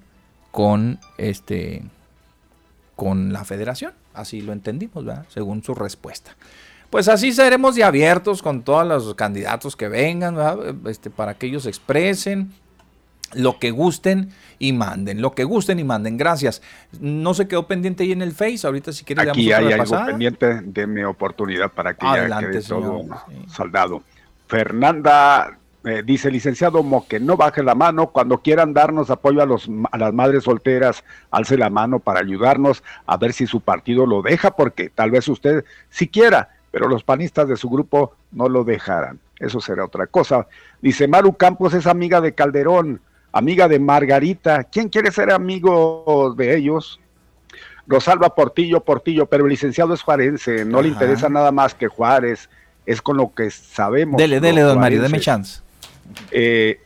con, 0.52 0.99
este, 1.18 1.84
con 2.98 3.31
la 3.31 3.45
federación. 3.45 3.93
Así 4.14 4.41
lo 4.41 4.52
entendimos, 4.52 5.06
¿verdad? 5.06 5.26
según 5.30 5.64
su 5.64 5.73
respuesta. 5.73 6.35
Pues 6.89 7.07
así 7.07 7.31
seremos 7.31 7.76
de 7.76 7.85
abiertos 7.85 8.41
con 8.41 8.64
todos 8.64 8.85
los 8.85 9.15
candidatos 9.15 9.77
que 9.77 9.88
vengan, 9.88 10.35
este, 10.88 11.10
para 11.10 11.35
que 11.35 11.48
ellos 11.48 11.65
expresen 11.65 12.52
lo 13.34 13.60
que 13.60 13.72
gusten 13.72 14.30
y 14.60 14.74
manden, 14.74 15.22
lo 15.22 15.34
que 15.34 15.44
gusten 15.44 15.80
y 15.80 15.84
manden. 15.84 16.18
Gracias. 16.18 16.62
No 16.99 17.34
se 17.34 17.48
quedó 17.48 17.68
pendiente 17.68 18.03
ahí 18.03 18.12
en 18.12 18.22
el 18.22 18.32
Face. 18.32 18.66
Ahorita 18.66 18.91
si 18.91 19.03
quiere 19.03 19.30
Aquí 19.30 19.52
hay 19.52 19.72
algo 19.74 20.06
pendiente. 20.06 20.62
de 20.62 20.88
mi 20.88 21.03
oportunidad 21.03 21.72
para 21.72 21.94
que 21.94 22.06
ya 22.06 22.40
quede 22.40 22.62
todo 22.62 23.06
soldado. 23.48 24.03
Fernanda 24.48 25.58
eh, 25.84 26.03
dice, 26.06 26.30
licenciado 26.30 26.84
Moque, 26.84 27.20
no 27.20 27.38
baje 27.38 27.64
la 27.64 27.74
mano. 27.74 28.08
Cuando 28.08 28.40
quieran 28.40 28.74
darnos 28.74 29.10
apoyo 29.10 29.41
a, 29.41 29.45
los, 29.45 29.70
a 29.91 29.98
las 29.98 30.14
madres 30.14 30.44
solteras, 30.44 31.03
alce 31.32 31.58
la 31.58 31.70
mano 31.70 31.99
para 31.99 32.20
ayudarnos 32.20 32.84
a 33.06 33.18
ver 33.18 33.34
si 33.34 33.48
su 33.48 33.62
partido 33.62 34.06
lo 34.06 34.22
deja, 34.22 34.52
porque 34.52 34.90
tal 34.90 35.10
vez 35.12 35.28
usted 35.28 35.66
si 35.90 36.08
quiera, 36.08 36.49
pero 36.70 36.88
los 36.88 37.03
panistas 37.03 37.48
de 37.48 37.58
su 37.58 37.70
grupo 37.70 38.14
no 38.32 38.48
lo 38.48 38.64
dejarán. 38.64 39.20
Eso 39.40 39.60
será 39.60 39.86
otra 39.86 40.06
cosa. 40.06 40.48
Dice, 40.82 41.08
Maru 41.08 41.34
Campos 41.34 41.74
es 41.74 41.88
amiga 41.88 42.22
de 42.22 42.36
Calderón 42.36 43.02
amiga 43.32 43.68
de 43.68 43.80
Margarita. 43.80 44.64
¿Quién 44.64 44.90
quiere 44.90 45.12
ser 45.12 45.32
amigo 45.32 46.34
de 46.38 46.58
ellos? 46.58 46.99
Rosalba 47.88 48.34
Portillo, 48.34 48.82
Portillo, 48.82 49.26
pero 49.26 49.45
el 49.45 49.49
licenciado 49.49 49.94
es 49.94 50.02
juarense, 50.02 50.66
no 50.66 50.82
le 50.82 50.90
interesa 50.90 51.30
nada 51.30 51.52
más 51.52 51.74
que 51.74 51.88
Juárez, 51.88 52.49
es 52.86 53.02
con 53.02 53.18
lo 53.18 53.34
que 53.34 53.52
sabemos. 53.52 54.18
Dele, 54.18 54.40
dele, 54.40 54.62
don 54.62 54.80
Mario, 54.80 55.02
deme 55.02 55.20
chance. 55.20 55.62
Eh, 56.32 56.80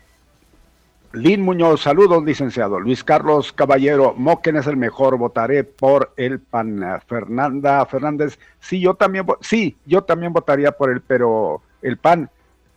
Lin 1.14 1.42
Muñoz, 1.42 1.82
saludos, 1.82 2.24
licenciado. 2.24 2.80
Luis 2.80 3.04
Carlos 3.04 3.54
Caballero, 3.54 4.14
Moquen 4.18 4.58
es 4.58 4.68
el 4.68 4.78
mejor, 4.78 5.18
votaré 5.18 5.64
por 5.64 6.12
el 6.18 6.40
PAN. 6.40 6.84
Fernanda 7.08 7.86
Fernández, 7.86 8.38
sí, 8.60 8.82
yo 8.82 8.96
también, 8.96 9.26
sí, 9.42 9.78
yo 9.86 10.04
también 10.04 10.34
votaría 10.34 10.72
por 10.72 10.90
él, 10.92 11.02
pero 11.02 11.62
el 11.82 11.98
PAN 11.98 12.30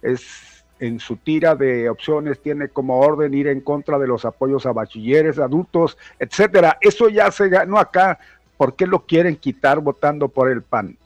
es 0.02 0.57
en 0.80 1.00
su 1.00 1.16
tira 1.16 1.54
de 1.54 1.88
opciones 1.88 2.40
tiene 2.40 2.68
como 2.68 3.00
orden 3.00 3.34
ir 3.34 3.48
en 3.48 3.60
contra 3.60 3.98
de 3.98 4.06
los 4.06 4.24
apoyos 4.24 4.66
a 4.66 4.72
bachilleres, 4.72 5.38
adultos, 5.38 5.98
etcétera. 6.18 6.78
Eso 6.80 7.08
ya 7.08 7.30
se 7.30 7.48
ganó 7.48 7.78
acá. 7.78 8.18
¿Por 8.56 8.74
qué 8.74 8.86
lo 8.86 9.06
quieren 9.06 9.36
quitar 9.36 9.80
votando 9.80 10.28
por 10.28 10.50
el 10.50 10.62
PAN? 10.62 10.96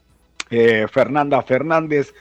Eh, 0.49 0.87
Fernanda 0.91 1.41
Fernández, 1.41 2.13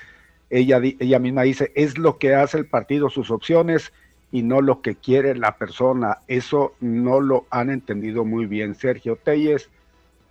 ella, 0.51 0.81
ella 0.83 1.19
misma 1.19 1.43
dice, 1.43 1.73
es 1.75 1.99
lo 1.99 2.19
que 2.19 2.35
hace 2.35 2.59
el 2.59 2.67
partido, 2.67 3.11
sus 3.11 3.31
opciones 3.31 3.93
y 4.31 4.43
no 4.43 4.61
lo 4.61 4.81
que 4.81 4.95
quiere 4.95 5.35
la 5.35 5.57
persona. 5.57 6.19
Eso 6.29 6.75
no 6.81 7.21
lo 7.21 7.47
han 7.51 7.71
entendido 7.71 8.25
muy 8.25 8.47
bien. 8.47 8.75
Sergio 8.75 9.17
Telles, 9.17 9.69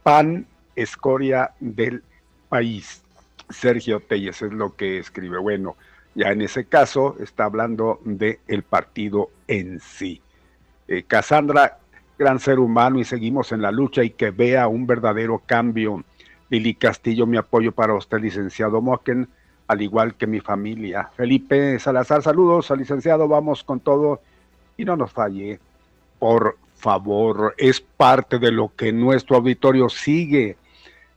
PAN, 0.03 0.47
escoria 0.75 1.51
del 1.59 2.03
país. 2.49 3.01
Sergio 3.49 3.99
Telles 3.99 4.41
es 4.41 4.51
lo 4.51 4.75
que 4.75 4.97
escribe. 4.97 5.37
Bueno, 5.37 5.75
ya 6.15 6.31
en 6.31 6.41
ese 6.41 6.65
caso 6.65 7.15
está 7.19 7.45
hablando 7.45 7.99
del 8.03 8.39
el 8.47 8.63
partido 8.63 9.29
en 9.47 9.79
sí. 9.79 10.21
Eh, 10.87 11.03
Cassandra, 11.03 11.79
gran 12.17 12.39
ser 12.39 12.59
humano 12.59 12.99
y 12.99 13.05
seguimos 13.05 13.51
en 13.51 13.61
la 13.61 13.71
lucha 13.71 14.03
y 14.03 14.11
que 14.11 14.31
vea 14.31 14.67
un 14.67 14.85
verdadero 14.85 15.41
cambio. 15.45 16.03
Lili 16.49 16.75
Castillo, 16.75 17.25
mi 17.25 17.37
apoyo 17.37 17.71
para 17.71 17.93
usted, 17.93 18.19
licenciado 18.19 18.81
Moquen. 18.81 19.29
al 19.67 19.81
igual 19.81 20.15
que 20.15 20.27
mi 20.27 20.41
familia. 20.41 21.09
Felipe 21.15 21.79
Salazar, 21.79 22.21
saludos 22.21 22.69
al 22.71 22.79
licenciado, 22.79 23.27
vamos 23.27 23.63
con 23.63 23.79
todo 23.79 24.19
y 24.75 24.83
no 24.83 24.97
nos 24.97 25.13
falle, 25.13 25.59
por 26.19 26.57
favor, 26.75 27.55
es 27.57 27.79
parte 27.79 28.37
de 28.37 28.51
lo 28.51 28.73
que 28.75 28.91
nuestro 28.91 29.37
auditorio 29.37 29.87
sigue 29.87 30.57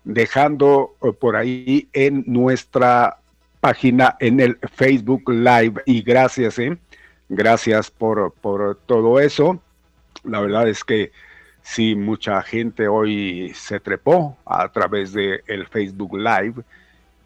dejando 0.05 0.95
eh, 1.03 1.13
por 1.13 1.35
ahí 1.35 1.89
en 1.93 2.23
nuestra 2.27 3.19
página 3.65 4.15
en 4.21 4.41
el 4.41 4.59
Facebook 4.75 5.23
Live 5.31 5.81
y 5.87 6.03
gracias, 6.03 6.59
¿eh? 6.59 6.77
gracias 7.31 7.91
por, 7.91 8.31
por 8.35 8.79
todo 8.85 9.19
eso. 9.19 9.59
La 10.23 10.41
verdad 10.41 10.69
es 10.69 10.85
que 10.85 11.13
sí, 11.63 11.95
mucha 11.95 12.43
gente 12.43 12.89
hoy 12.89 13.53
se 13.55 13.81
trepó 13.81 14.37
a 14.45 14.69
través 14.69 15.15
del 15.15 15.43
el 15.47 15.67
Facebook 15.67 16.15
Live 16.15 16.63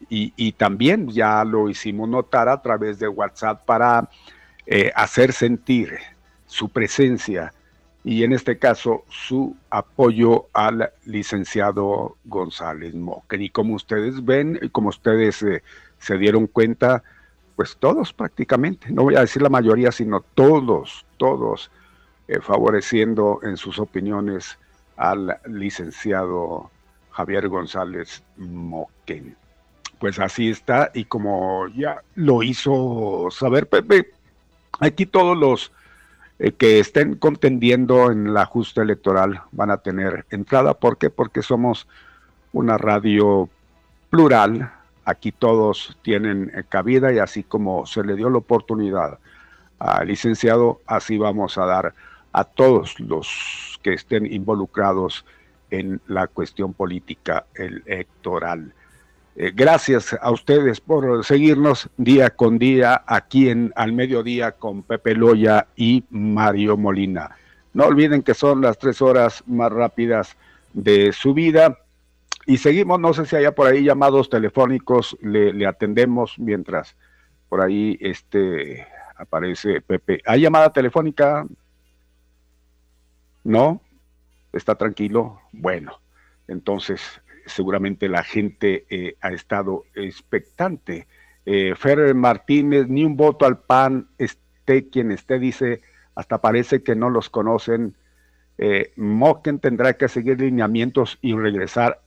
y, 0.07 0.53
también 0.53 1.09
ya 1.09 1.43
lo 1.43 1.69
hicimos 1.69 2.07
notar 2.07 2.47
a 2.47 2.61
través 2.61 2.99
de 2.99 3.09
WhatsApp 3.09 3.65
para 3.65 4.07
eh, 4.65 4.93
hacer 4.95 5.33
sentir 5.33 5.97
su 6.47 6.69
presencia 6.69 7.51
y 8.05 8.23
en 8.23 8.31
este 8.31 8.57
caso 8.57 9.03
su 9.09 9.57
apoyo 9.69 10.45
al 10.53 10.89
licenciado 11.03 12.15
González 12.23 12.95
Moquen. 12.95 13.41
Y 13.41 13.49
como 13.49 13.75
ustedes 13.75 14.23
ven, 14.23 14.57
como 14.71 14.87
ustedes 14.87 15.43
eh, 15.43 15.61
se 15.99 16.17
dieron 16.17 16.47
cuenta, 16.47 17.03
pues 17.55 17.77
todos 17.77 18.13
prácticamente, 18.13 18.87
no 18.91 19.03
voy 19.03 19.15
a 19.15 19.21
decir 19.21 19.41
la 19.41 19.49
mayoría, 19.49 19.91
sino 19.91 20.21
todos, 20.21 21.05
todos 21.17 21.71
eh, 22.27 22.39
favoreciendo 22.41 23.39
en 23.43 23.57
sus 23.57 23.79
opiniones 23.79 24.57
al 24.97 25.39
licenciado 25.45 26.69
Javier 27.11 27.47
González 27.47 28.23
Moquen. 28.37 29.35
Pues 29.99 30.19
así 30.19 30.49
está, 30.49 30.91
y 30.93 31.05
como 31.05 31.67
ya 31.69 32.01
lo 32.15 32.43
hizo 32.43 33.27
saber 33.31 33.67
Pepe, 33.67 34.11
aquí 34.79 35.05
todos 35.05 35.37
los 35.37 35.71
eh, 36.39 36.53
que 36.53 36.79
estén 36.79 37.15
contendiendo 37.15 38.11
en 38.11 38.33
la 38.33 38.45
justa 38.45 38.81
electoral 38.81 39.41
van 39.51 39.71
a 39.71 39.77
tener 39.77 40.25
entrada. 40.29 40.73
¿Por 40.73 40.97
qué? 40.97 41.09
Porque 41.09 41.41
somos 41.41 41.87
una 42.53 42.77
radio 42.77 43.49
plural, 44.09 44.71
aquí 45.09 45.31
todos 45.31 45.97
tienen 46.01 46.51
eh, 46.55 46.63
cabida 46.67 47.11
y 47.11 47.19
así 47.19 47.43
como 47.43 47.85
se 47.85 48.03
le 48.03 48.15
dio 48.15 48.29
la 48.29 48.37
oportunidad 48.37 49.19
al 49.79 50.07
licenciado, 50.07 50.81
así 50.85 51.17
vamos 51.17 51.57
a 51.57 51.65
dar 51.65 51.93
a 52.31 52.43
todos 52.43 52.99
los 52.99 53.79
que 53.81 53.93
estén 53.93 54.31
involucrados 54.31 55.25
en 55.71 56.01
la 56.07 56.27
cuestión 56.27 56.73
política 56.73 57.45
electoral. 57.55 58.73
Eh, 59.35 59.51
gracias 59.55 60.15
a 60.21 60.31
ustedes 60.31 60.81
por 60.81 61.23
seguirnos 61.23 61.89
día 61.97 62.29
con 62.29 62.59
día 62.59 63.03
aquí 63.07 63.49
en 63.49 63.71
Al 63.75 63.93
Mediodía 63.93 64.51
con 64.51 64.83
Pepe 64.83 65.15
Loya 65.15 65.67
y 65.75 66.03
Mario 66.09 66.75
Molina. 66.75 67.35
No 67.73 67.85
olviden 67.85 68.21
que 68.21 68.33
son 68.33 68.61
las 68.61 68.77
tres 68.77 69.01
horas 69.01 69.43
más 69.47 69.71
rápidas 69.71 70.35
de 70.73 71.13
su 71.13 71.33
vida 71.33 71.77
y 72.49 72.57
seguimos, 72.57 72.99
no 72.99 73.13
sé 73.13 73.27
si 73.27 73.35
haya 73.35 73.53
por 73.53 73.67
ahí 73.67 73.83
llamados 73.83 74.27
telefónicos, 74.27 75.15
le, 75.21 75.67
atendemos 75.67 76.39
mientras 76.39 76.95
por 77.47 77.61
ahí 77.61 77.95
este, 78.01 78.87
aparece 79.15 79.81
Pepe. 79.81 80.23
¿Hay 80.25 80.41
llamada 80.41 80.73
telefónica? 80.73 81.45
¿No? 83.43 83.83
¿Está 84.51 84.73
tranquilo? 84.73 85.39
Bueno, 85.51 86.01
entonces 86.47 87.21
seguramente 87.45 88.09
la 88.09 88.23
gente 88.23 88.87
eh, 88.89 89.15
ha 89.21 89.29
estado 89.29 89.83
expectante. 89.93 91.05
Eh, 91.45 91.75
Ferrer 91.75 92.15
Martínez, 92.15 92.87
ni 92.87 93.05
un 93.05 93.15
voto 93.15 93.45
al 93.45 93.59
PAN, 93.59 94.07
esté 94.17 94.89
quien 94.89 95.11
esté, 95.11 95.37
dice, 95.37 95.83
hasta 96.15 96.41
parece 96.41 96.81
que 96.81 96.95
no 96.95 97.11
los 97.11 97.29
conocen. 97.29 97.95
Eh, 98.57 98.91
Mocken 98.95 99.59
tendrá 99.59 99.93
que 99.93 100.07
seguir 100.07 100.41
lineamientos 100.41 101.19
y 101.21 101.35
regresar 101.35 102.01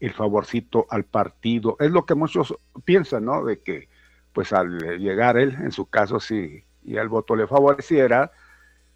el 0.00 0.12
favorcito 0.12 0.86
al 0.90 1.04
partido. 1.04 1.76
Es 1.80 1.90
lo 1.90 2.06
que 2.06 2.14
muchos 2.14 2.54
piensan, 2.84 3.24
¿no? 3.24 3.44
De 3.44 3.60
que, 3.60 3.88
pues 4.32 4.52
al 4.52 4.78
llegar 4.98 5.36
él, 5.36 5.56
en 5.60 5.72
su 5.72 5.86
caso, 5.86 6.20
si 6.20 6.64
y 6.84 6.96
el 6.96 7.08
voto 7.08 7.36
le 7.36 7.46
favoreciera, 7.46 8.32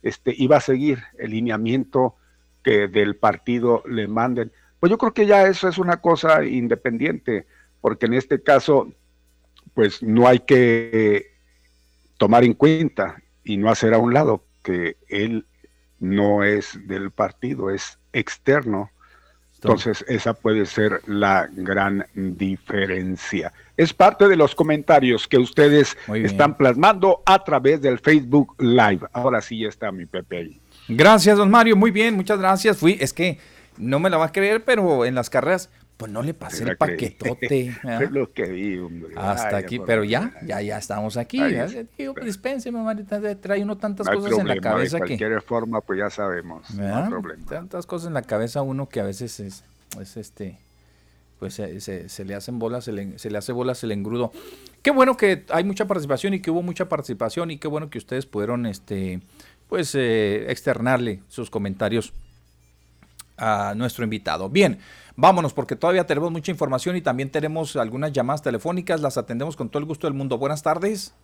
este, 0.03 0.35
iba 0.37 0.57
a 0.57 0.61
seguir 0.61 1.03
el 1.19 1.33
lineamiento 1.33 2.17
que 2.65 2.89
del 2.89 3.17
partido 3.17 3.83
le 3.87 4.09
manden. 4.09 4.51
Pues 4.81 4.91
yo 4.91 4.99
creo 4.99 5.13
que 5.13 5.27
ya 5.27 5.47
eso 5.47 5.69
es 5.69 5.79
una 5.79 5.99
cosa 5.99 6.45
independiente, 6.45 7.47
porque 7.81 8.07
en 8.07 8.15
este 8.15 8.43
caso, 8.43 8.93
pues 9.75 10.03
no 10.03 10.27
hay 10.27 10.41
que 10.41 11.33
tomar 12.17 12.45
en 12.45 12.55
cuenta 12.55 13.23
y 13.45 13.57
no 13.59 13.69
hacer 13.69 13.95
a 13.95 13.99
un 13.99 14.15
lado 14.15 14.45
que 14.63 14.97
él 15.09 15.47
no 15.99 16.45
es 16.45 16.79
del 16.87 17.11
partido, 17.11 17.71
es 17.71 17.99
externo 18.13 18.91
entonces, 19.63 20.05
esa 20.09 20.35
puede 20.35 20.67
ser 20.67 21.01
la 21.07 21.49
gran 21.53 22.05
diferencia. 22.15 23.53
Es 23.77 23.93
parte 23.93 24.27
de 24.27 24.35
los 24.35 24.57
comentarios 24.57 25.29
que 25.29 25.39
ustedes 25.39 25.97
están 26.13 26.57
plasmando 26.57 27.23
a 27.25 27.45
través 27.45 27.81
del 27.81 28.01
Facebook 28.01 28.57
Live. 28.59 29.07
Ahora 29.13 29.41
sí 29.41 29.61
ya 29.61 29.69
está 29.69 29.93
mi 29.93 30.05
Pepe 30.05 30.37
ahí. 30.37 30.61
Gracias, 30.89 31.39
don 31.39 31.49
Mario. 31.49 31.77
Muy 31.77 31.93
bien, 31.93 32.17
muchas 32.17 32.41
gracias. 32.41 32.79
Fui, 32.79 32.99
es 33.01 33.13
que 33.13 33.39
no 33.79 34.01
me 34.01 34.11
la 34.11 34.17
va 34.17 34.27
a 34.27 34.33
creer, 34.33 34.65
pero 34.65 35.05
en 35.05 35.15
las 35.15 35.31
carreras 35.31 35.71
pues 35.97 36.11
no 36.11 36.23
le 36.23 36.35
pasé 36.35 36.65
el 36.65 36.77
paquetote. 36.77 37.77
es 38.01 38.11
lo 38.11 38.33
que 38.33 38.45
vi, 38.45 38.79
hombre. 38.79 39.15
Hasta 39.17 39.57
aquí, 39.57 39.79
pero 39.79 40.05
ya, 40.05 40.33
ya, 40.45 40.61
ya 40.61 40.79
estamos 40.79 41.17
aquí. 41.17 41.41
digo, 41.97 42.15
pues, 42.15 42.27
dispénseme, 42.27 42.81
trae 43.41 43.63
uno 43.63 43.77
tantas 43.77 44.09
cosas 44.09 44.39
en 44.39 44.49
la 44.49 44.57
cabeza 44.57 44.99
que. 44.99 45.13
De 45.13 45.19
cualquier 45.19 45.43
forma, 45.43 45.81
pues 45.81 45.99
ya 45.99 46.11
sabemos. 46.11 46.71
No 46.75 46.97
hay 46.97 47.09
problema. 47.09 47.47
Tantas 47.47 47.87
cosas 47.87 48.09
en 48.09 48.15
la 48.15 48.23
cabeza 48.23 48.63
uno 48.63 48.89
que 48.89 49.01
a 49.01 49.05
veces 49.05 49.39
es, 49.41 49.65
es 50.01 50.17
este. 50.17 50.59
Pues 51.39 51.55
se, 51.55 52.09
se, 52.09 52.25
le 52.25 52.37
hacen 52.37 52.61
bolas, 52.61 52.85
se 52.85 52.93
le, 52.93 53.19
se 53.19 53.29
le, 53.29 53.39
hace 53.39 53.51
bolas 53.51 53.83
el 53.83 53.91
engrudo. 53.91 54.31
Qué 54.81 54.93
bueno 54.93 55.17
que 55.17 55.45
hay 55.51 55.65
mucha 55.65 55.87
participación 55.87 56.35
y 56.35 56.41
que 56.41 56.53
hubo 56.53 56.63
mucha 56.63 56.89
participación 56.89 57.51
y 57.51 57.59
qué 57.59 57.67
bueno 57.67 57.91
que 57.91 57.99
ustedes 57.99 58.27
pudieron, 58.27 58.65
este, 58.65 59.21
pues, 59.69 59.97
eh, 59.97 60.51
externarle 60.51 61.21
sus 61.29 61.51
comentarios 61.51 62.13
a 63.37 63.75
nuestro 63.77 64.05
invitado. 64.05 64.49
Bien, 64.49 64.79
Vámonos 65.17 65.53
porque 65.53 65.77
todavía 65.77 66.07
tenemos 66.07 66.31
mucha 66.31 66.51
información 66.51 66.97
y 66.97 67.03
también 67.03 67.31
tenemos 67.31 67.77
algunas 67.77 68.13
llamadas 68.13 68.43
telefónicas, 68.43 69.01
las 69.01 69.19
atendemos 69.19 69.57
con 69.57 69.69
todo 69.69 69.81
el 69.81 69.87
gusto 69.87 70.07
del 70.07 70.15
mundo. 70.15 70.39
Buenas 70.39 70.63
tardes. 70.63 71.15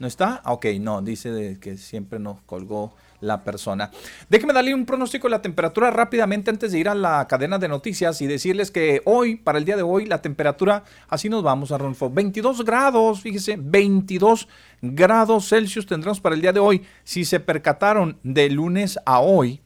¿No 0.00 0.06
está? 0.06 0.40
Ah, 0.44 0.54
ok, 0.54 0.64
no, 0.80 1.02
dice 1.02 1.58
que 1.60 1.76
siempre 1.76 2.18
nos 2.18 2.40
colgó 2.42 2.94
la 3.20 3.44
persona. 3.44 3.90
Déjeme 4.30 4.54
darle 4.54 4.74
un 4.74 4.86
pronóstico 4.86 5.26
de 5.26 5.32
la 5.32 5.42
temperatura 5.42 5.90
rápidamente 5.90 6.48
antes 6.48 6.72
de 6.72 6.78
ir 6.78 6.88
a 6.88 6.94
la 6.94 7.28
cadena 7.28 7.58
de 7.58 7.68
noticias 7.68 8.22
y 8.22 8.26
decirles 8.26 8.70
que 8.70 9.02
hoy, 9.04 9.36
para 9.36 9.58
el 9.58 9.66
día 9.66 9.76
de 9.76 9.82
hoy, 9.82 10.06
la 10.06 10.22
temperatura, 10.22 10.84
así 11.08 11.28
nos 11.28 11.42
vamos 11.42 11.70
a 11.70 11.76
Ronfo, 11.76 12.08
22 12.08 12.64
grados, 12.64 13.20
fíjese, 13.20 13.58
22 13.60 14.48
grados 14.80 15.50
Celsius 15.50 15.84
tendremos 15.84 16.18
para 16.18 16.34
el 16.34 16.40
día 16.40 16.54
de 16.54 16.60
hoy. 16.60 16.82
Si 17.04 17.26
se 17.26 17.38
percataron 17.38 18.18
de 18.22 18.48
lunes 18.48 18.98
a 19.04 19.20
hoy, 19.20 19.60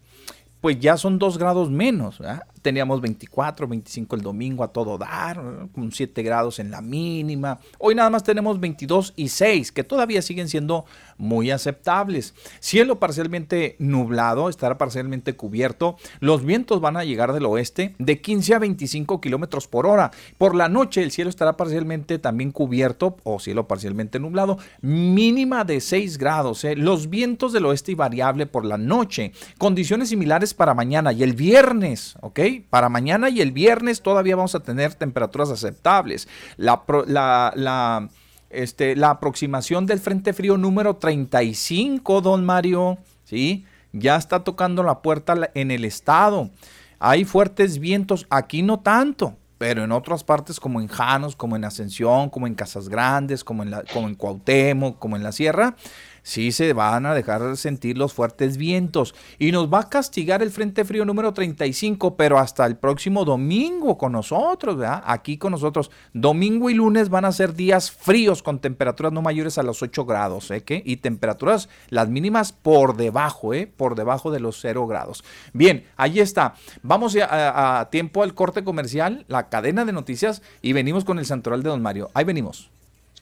pues 0.60 0.80
ya 0.80 0.96
son 0.96 1.20
2 1.20 1.38
grados 1.38 1.70
menos. 1.70 2.18
¿verdad? 2.18 2.42
Teníamos 2.64 3.02
24, 3.02 3.68
25 3.68 4.16
el 4.16 4.22
domingo 4.22 4.64
a 4.64 4.68
todo 4.68 4.96
dar, 4.96 5.68
con 5.74 5.92
7 5.92 6.22
grados 6.22 6.58
en 6.58 6.70
la 6.70 6.80
mínima. 6.80 7.60
Hoy 7.78 7.94
nada 7.94 8.08
más 8.08 8.24
tenemos 8.24 8.58
22 8.58 9.12
y 9.16 9.28
6, 9.28 9.70
que 9.70 9.84
todavía 9.84 10.22
siguen 10.22 10.48
siendo 10.48 10.86
muy 11.18 11.50
aceptables. 11.50 12.32
Cielo 12.60 12.98
parcialmente 12.98 13.76
nublado, 13.78 14.48
estará 14.48 14.78
parcialmente 14.78 15.36
cubierto. 15.36 15.96
Los 16.20 16.42
vientos 16.42 16.80
van 16.80 16.96
a 16.96 17.04
llegar 17.04 17.34
del 17.34 17.44
oeste 17.44 17.94
de 17.98 18.22
15 18.22 18.54
a 18.54 18.58
25 18.58 19.20
kilómetros 19.20 19.68
por 19.68 19.86
hora. 19.86 20.10
Por 20.38 20.54
la 20.54 20.70
noche 20.70 21.02
el 21.02 21.10
cielo 21.10 21.28
estará 21.28 21.58
parcialmente 21.58 22.18
también 22.18 22.50
cubierto 22.50 23.18
o 23.24 23.40
cielo 23.40 23.68
parcialmente 23.68 24.18
nublado, 24.18 24.58
mínima 24.80 25.64
de 25.64 25.82
6 25.82 26.16
grados. 26.16 26.64
¿eh? 26.64 26.76
Los 26.76 27.10
vientos 27.10 27.52
del 27.52 27.66
oeste 27.66 27.92
y 27.92 27.94
variable 27.94 28.46
por 28.46 28.64
la 28.64 28.78
noche. 28.78 29.32
Condiciones 29.58 30.08
similares 30.08 30.54
para 30.54 30.72
mañana 30.72 31.12
y 31.12 31.22
el 31.22 31.34
viernes, 31.34 32.16
¿ok? 32.22 32.40
Para 32.60 32.89
mañana 32.89 33.28
y 33.28 33.40
el 33.40 33.52
viernes 33.52 34.02
todavía 34.02 34.36
vamos 34.36 34.55
a 34.55 34.60
tener 34.60 34.94
temperaturas 34.94 35.51
aceptables. 35.51 36.28
La, 36.56 38.09
este, 38.51 39.05
aproximación 39.05 39.86
del 39.86 40.01
Frente 40.01 40.32
Frío 40.32 40.56
número 40.56 40.97
35, 40.97 42.20
don 42.20 42.44
Mario, 42.44 42.98
¿sí? 43.24 43.64
Ya 43.93 44.16
está 44.16 44.44
tocando 44.44 44.82
la 44.82 45.02
puerta 45.02 45.51
en 45.55 45.70
el 45.70 45.85
estado. 45.85 46.51
Hay 46.98 47.24
fuertes 47.24 47.78
vientos, 47.78 48.26
aquí 48.31 48.62
no 48.62 48.81
tanto, 48.81 49.36
pero 49.59 49.85
en 49.85 49.93
otras 49.93 50.24
partes 50.24 50.59
como 50.59 50.81
en 50.81 50.89
Janos, 50.89 51.36
como 51.36 51.56
en 51.56 51.64
Ascensión, 51.64 52.31
como 52.31 52.47
en 52.47 52.55
Casas 52.55 52.89
Grandes, 52.89 53.44
como 53.44 53.62
en, 53.62 53.70
la, 53.70 53.85
como 53.93 54.09
en 54.09 54.14
Cuauhtémoc, 54.14 54.98
como 54.98 55.16
en 55.16 55.22
la 55.22 55.32
Sierra, 55.32 55.76
sí 56.24 56.51
se 56.51 56.72
van 56.72 57.06
a 57.06 57.14
dejar 57.14 57.56
sentir 57.56 57.96
los 57.96 58.12
fuertes 58.12 58.56
vientos 58.56 59.14
y 59.38 59.52
nos 59.52 59.72
va 59.72 59.80
a 59.80 59.88
castigar 59.88 60.42
el 60.42 60.51
Frente 60.51 60.84
Frío 60.84 61.05
número 61.05 61.32
35, 61.32 62.16
pero 62.16 62.38
hasta 62.38 62.66
el 62.66 62.76
próximo 62.76 63.24
domingo 63.24 63.96
con 63.96 64.10
nosotros, 64.12 64.76
¿verdad? 64.76 65.05
Aquí 65.06 65.38
con 65.38 65.52
nosotros. 65.52 65.92
Domingo 66.12 66.70
y 66.70 66.74
lunes 66.74 67.10
van 67.10 67.26
a 67.26 67.32
ser 67.32 67.55
días 67.55 67.92
fríos 67.92 68.42
con 68.42 68.59
temperaturas 68.59 69.12
no 69.12 69.22
mayores 69.22 69.59
a 69.59 69.62
los 69.62 69.82
8 69.82 70.05
grados, 70.06 70.51
¿eh? 70.51 70.62
¿Qué? 70.62 70.82
Y 70.84 70.96
temperaturas 70.96 71.68
las 71.90 72.09
mínimas 72.09 72.52
por 72.52 72.96
debajo, 72.96 73.55
¿eh? 73.55 73.66
Por 73.66 73.94
debajo 73.94 74.30
de 74.30 74.40
los 74.40 74.59
0 74.60 74.86
grados. 74.86 75.22
Bien, 75.52 75.84
ahí 75.96 76.20
está. 76.20 76.55
Vamos 76.82 77.16
a, 77.16 77.80
a 77.80 77.90
tiempo 77.90 78.22
al 78.22 78.34
corte 78.34 78.64
comercial, 78.64 79.26
la 79.28 79.51
cadena 79.51 79.84
de 79.84 79.92
noticias 79.92 80.42
y 80.62 80.72
venimos 80.72 81.05
con 81.05 81.18
el 81.18 81.26
santoral 81.26 81.62
de 81.62 81.68
Don 81.68 81.82
Mario. 81.82 82.10
Ahí 82.14 82.24
venimos. 82.24 82.70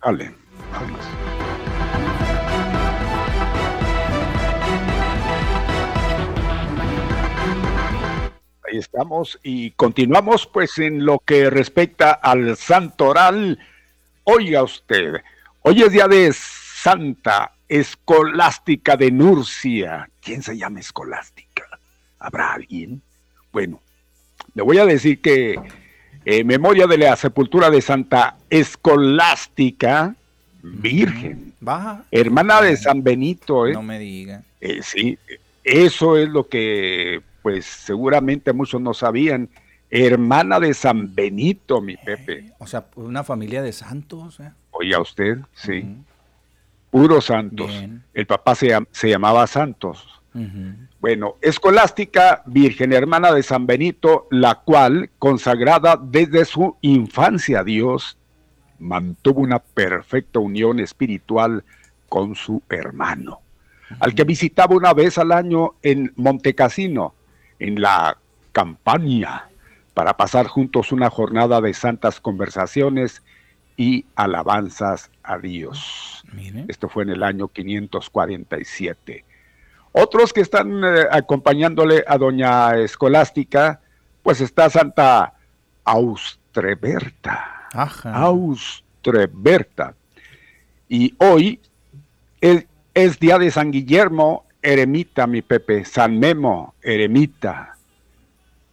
Ale. 0.00 0.34
Ahí 8.72 8.78
estamos 8.78 9.38
y 9.42 9.72
continuamos 9.72 10.46
pues 10.46 10.78
en 10.78 11.04
lo 11.04 11.18
que 11.18 11.50
respecta 11.50 12.12
al 12.12 12.56
santoral. 12.56 13.58
Oiga 14.24 14.62
usted, 14.62 15.16
hoy 15.60 15.82
es 15.82 15.92
día 15.92 16.08
de 16.08 16.32
Santa 16.32 17.52
Escolástica 17.68 18.96
de 18.96 19.10
Nurcia. 19.10 20.08
¿Quién 20.22 20.42
se 20.42 20.56
llama 20.56 20.80
Escolástica? 20.80 21.68
¿Habrá 22.18 22.54
alguien? 22.54 23.02
Bueno, 23.52 23.78
le 24.54 24.62
voy 24.62 24.78
a 24.78 24.86
decir 24.86 25.20
que 25.20 25.56
en 26.24 26.46
memoria 26.46 26.86
de 26.86 26.96
la 26.96 27.14
sepultura 27.16 27.68
de 27.68 27.82
Santa 27.82 28.38
Escolástica, 28.48 30.14
Virgen, 30.62 31.52
hermana 32.10 32.62
de 32.62 32.78
San 32.78 33.02
Benito. 33.02 33.66
¿eh? 33.66 33.74
No 33.74 33.82
me 33.82 33.98
diga. 33.98 34.42
Eh, 34.62 34.80
sí, 34.82 35.18
eso 35.62 36.16
es 36.16 36.30
lo 36.30 36.48
que 36.48 37.20
pues 37.42 37.66
seguramente 37.66 38.52
muchos 38.52 38.80
no 38.80 38.94
sabían. 38.94 39.48
Hermana 39.90 40.58
de 40.58 40.72
San 40.72 41.14
Benito, 41.14 41.82
mi 41.82 41.96
Pepe. 41.96 42.52
O 42.58 42.66
sea, 42.66 42.86
una 42.96 43.24
familia 43.24 43.60
de 43.60 43.72
santos. 43.72 44.40
¿eh? 44.40 44.50
Oiga 44.70 45.00
usted, 45.00 45.38
sí. 45.52 45.96
Puro 46.90 47.20
santos. 47.20 47.70
El 48.14 48.26
papá 48.26 48.54
se, 48.54 48.74
se 48.90 49.10
llamaba 49.10 49.46
Santos. 49.46 50.22
Bueno, 51.00 51.36
escolástica, 51.42 52.42
Virgen 52.46 52.92
Hermana 52.92 53.32
de 53.32 53.42
San 53.42 53.66
Benito, 53.66 54.28
la 54.30 54.56
cual, 54.56 55.10
consagrada 55.18 56.00
desde 56.02 56.44
su 56.44 56.76
infancia 56.80 57.60
a 57.60 57.64
Dios, 57.64 58.16
mantuvo 58.78 59.40
una 59.40 59.58
perfecta 59.58 60.38
unión 60.38 60.80
espiritual 60.80 61.64
con 62.08 62.34
su 62.34 62.62
hermano, 62.68 63.40
al 64.00 64.14
que 64.14 64.24
visitaba 64.24 64.74
una 64.74 64.94
vez 64.94 65.18
al 65.18 65.32
año 65.32 65.74
en 65.82 66.12
Montecasino, 66.16 67.14
en 67.62 67.80
la 67.80 68.18
campaña, 68.50 69.48
para 69.94 70.16
pasar 70.16 70.46
juntos 70.48 70.90
una 70.90 71.10
jornada 71.10 71.60
de 71.60 71.72
santas 71.74 72.20
conversaciones 72.20 73.22
y 73.76 74.04
alabanzas 74.16 75.10
a 75.22 75.38
Dios. 75.38 76.24
Esto 76.68 76.88
fue 76.88 77.04
en 77.04 77.10
el 77.10 77.22
año 77.22 77.48
547. 77.48 79.24
Otros 79.92 80.32
que 80.32 80.40
están 80.40 80.82
eh, 80.84 81.06
acompañándole 81.10 82.02
a 82.06 82.18
doña 82.18 82.76
Escolástica, 82.76 83.80
pues 84.22 84.40
está 84.40 84.68
Santa 84.70 85.34
Austreberta. 85.84 87.68
Austreberta. 88.12 89.94
Y 90.88 91.14
hoy 91.18 91.60
es, 92.40 92.66
es, 92.94 93.20
día 93.20 93.38
de 93.38 93.50
San 93.50 93.70
Guillermo, 93.70 94.46
eremita, 94.62 95.26
mi 95.26 95.42
Pepe, 95.42 95.84
San 95.84 96.18
Memo, 96.18 96.74
eremita. 96.82 97.76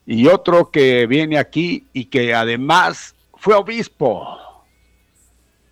Y 0.05 0.27
otro 0.27 0.71
que 0.71 1.07
viene 1.07 1.37
aquí 1.37 1.87
y 1.93 2.05
que 2.05 2.33
además 2.33 3.15
fue 3.35 3.55
obispo, 3.55 4.37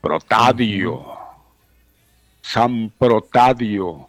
Protadio, 0.02 1.06
San 2.42 2.92
Protadio 2.98 4.08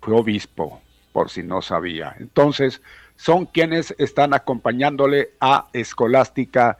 fue 0.00 0.14
obispo, 0.14 0.80
por 1.12 1.30
si 1.30 1.42
no 1.42 1.62
sabía. 1.62 2.16
Entonces, 2.18 2.80
son 3.16 3.44
quienes 3.44 3.94
están 3.98 4.32
acompañándole 4.32 5.32
a 5.40 5.66
Escolástica 5.72 6.78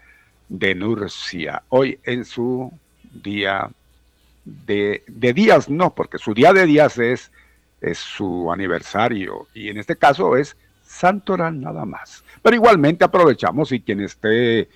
de 0.49 0.75
Nurcia, 0.75 1.63
hoy 1.69 1.99
en 2.05 2.25
su 2.25 2.73
día 3.23 3.71
de, 4.45 5.03
días, 5.35 5.69
no, 5.69 5.95
porque 5.95 6.19
su 6.19 6.35
día 6.35 6.53
de 6.53 6.67
días 6.67 6.99
es, 6.99 7.31
es 7.81 7.99
su 7.99 8.53
aniversario, 8.53 9.49
y 9.55 9.69
en 9.69 9.79
este 9.79 9.97
caso 9.97 10.37
es 10.37 10.57
Santoral 10.83 11.61
nada 11.61 11.85
más. 11.85 12.25
Pero 12.43 12.57
igualmente 12.57 13.05
aprovechamos 13.05 13.71
y 13.73 13.81
quien 13.81 14.01
esté 14.01 14.69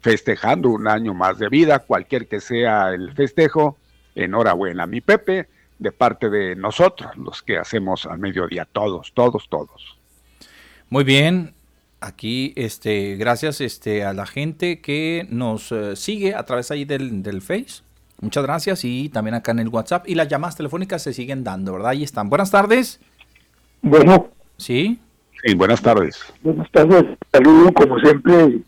festejando 0.00 0.68
un 0.68 0.86
año 0.86 1.14
más 1.14 1.38
de 1.38 1.48
vida, 1.48 1.78
cualquier 1.80 2.28
que 2.28 2.40
sea 2.40 2.90
el 2.90 3.12
festejo, 3.14 3.78
enhorabuena, 4.14 4.86
mi 4.86 5.00
Pepe 5.00 5.48
de 5.78 5.92
parte 5.92 6.28
de 6.28 6.56
nosotros, 6.56 7.16
los 7.16 7.42
que 7.42 7.56
hacemos 7.56 8.04
al 8.06 8.18
mediodía, 8.18 8.66
todos, 8.70 9.12
todos, 9.14 9.48
todos. 9.48 9.98
Muy 10.90 11.04
bien, 11.04 11.54
aquí 12.00 12.52
este 12.56 13.16
gracias 13.16 13.60
este 13.60 14.04
a 14.04 14.12
la 14.12 14.26
gente 14.26 14.80
que 14.80 15.26
nos 15.30 15.72
eh, 15.72 15.96
sigue 15.96 16.34
a 16.34 16.44
través 16.44 16.70
ahí 16.70 16.84
del, 16.84 17.22
del 17.22 17.42
Face. 17.42 17.82
Muchas 18.20 18.42
gracias 18.42 18.84
y 18.84 19.08
también 19.10 19.34
acá 19.34 19.52
en 19.52 19.60
el 19.60 19.68
WhatsApp 19.68 20.08
y 20.08 20.14
las 20.14 20.28
llamadas 20.28 20.56
telefónicas 20.56 21.02
se 21.02 21.12
siguen 21.12 21.44
dando, 21.44 21.74
¿verdad? 21.74 21.90
Ahí 21.90 22.02
están. 22.02 22.28
Buenas 22.28 22.50
tardes. 22.50 23.00
Bueno. 23.82 24.28
Sí. 24.56 24.98
Sí, 25.44 25.54
buenas 25.54 25.80
tardes. 25.80 26.20
Buenas 26.42 26.68
tardes. 26.72 27.04
Saludos 27.32 27.72
como 27.74 27.98
siempre. 28.00 28.58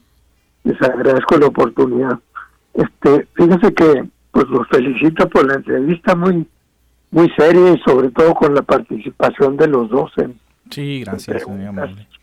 Les 0.62 0.80
agradezco 0.82 1.36
la 1.36 1.46
oportunidad. 1.46 2.18
Este, 2.74 3.26
fíjense 3.34 3.74
que 3.74 4.04
pues 4.30 4.46
los 4.48 4.68
felicito 4.68 5.28
por 5.28 5.46
la 5.46 5.54
entrevista 5.54 6.14
muy 6.14 6.46
muy 7.10 7.28
seria 7.30 7.72
y 7.72 7.78
sobre 7.80 8.10
todo 8.10 8.34
con 8.34 8.54
la 8.54 8.62
participación 8.62 9.56
de 9.56 9.66
los 9.66 9.90
dos. 9.90 10.12
sí, 10.70 11.00
gracias, 11.00 11.44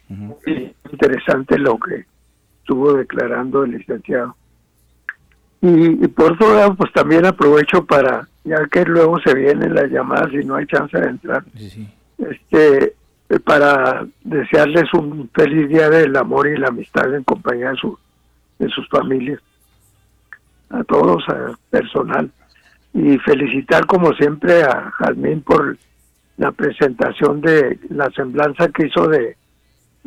Muy 0.07 0.73
interesante 0.91 1.59
lo 1.59 1.77
que 1.77 2.05
estuvo 2.59 2.93
declarando 2.93 3.63
el 3.63 3.71
licenciado. 3.71 4.35
Y, 5.61 6.07
por 6.09 6.34
otro 6.34 6.53
lado, 6.53 6.75
pues 6.75 6.91
también 6.93 7.25
aprovecho 7.25 7.84
para, 7.85 8.27
ya 8.43 8.65
que 8.71 8.85
luego 8.85 9.19
se 9.19 9.34
vienen 9.34 9.73
las 9.73 9.89
llamadas 9.89 10.31
y 10.34 10.45
no 10.45 10.55
hay 10.55 10.67
chance 10.67 10.97
de 10.97 11.07
entrar, 11.07 11.43
este 12.17 12.93
para 13.43 14.07
desearles 14.23 14.93
un 14.93 15.29
feliz 15.34 15.67
día 15.67 15.89
del 15.89 16.15
amor 16.15 16.47
y 16.47 16.55
la 16.55 16.69
amistad 16.69 17.13
en 17.13 17.25
compañía 17.25 17.71
de, 17.71 17.75
su, 17.75 17.99
de 18.57 18.69
sus 18.69 18.88
familias. 18.88 19.41
A 20.69 20.84
todos, 20.84 21.27
a 21.27 21.57
personal 21.69 22.31
y 22.93 23.17
felicitar 23.19 23.85
como 23.85 24.13
siempre 24.13 24.63
a 24.63 24.91
Jazmín 24.91 25.41
por 25.41 25.77
la 26.38 26.51
presentación 26.51 27.41
de 27.41 27.79
la 27.89 28.09
semblanza 28.11 28.69
que 28.69 28.88
hizo 28.88 29.07
de, 29.07 29.35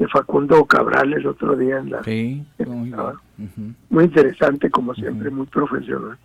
Facundo 0.06 0.64
Cabral 0.64 1.12
el 1.12 1.27
otro 1.27 1.56
día 1.56 1.78
en 1.78 1.90
la 1.90 2.02
sí, 2.02 2.44
muy, 3.89 4.05
interesante 4.05 4.70
como 4.70 4.94
siempre 4.94 5.31
muy 5.31 5.47
profesional. 5.47 6.16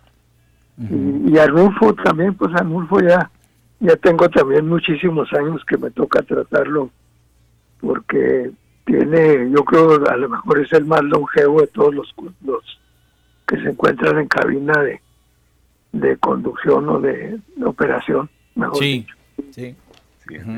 Y, 0.78 1.38
Arnulfo 1.38 1.94
también 1.94 2.34
pues 2.34 2.54
Arnulfo 2.54 3.00
ya 3.00 3.30
ya 3.80 3.96
tengo 3.96 4.28
también 4.28 4.68
muchísimos 4.68 5.32
años 5.32 5.64
que 5.64 5.76
me 5.76 5.90
toca 5.90 6.22
tratarlo 6.22 6.90
porque 7.80 8.50
tiene 8.84 9.50
yo 9.50 9.64
creo 9.64 10.06
a 10.08 10.16
lo 10.16 10.28
mejor 10.28 10.60
es 10.60 10.72
el 10.72 10.84
más 10.86 11.02
longevo 11.02 11.60
de 11.60 11.66
todos 11.68 11.94
los, 11.94 12.14
los 12.44 12.80
que 13.46 13.56
se 13.62 13.70
encuentran 13.70 14.18
en 14.18 14.28
cabina 14.28 14.82
de 14.82 15.00
de 16.00 16.16
conducción 16.18 16.88
o 16.88 17.00
de, 17.00 17.38
operación, 17.64 18.28
mejor 18.54 18.78
sí, 18.78 19.06
Sí, 19.50 19.76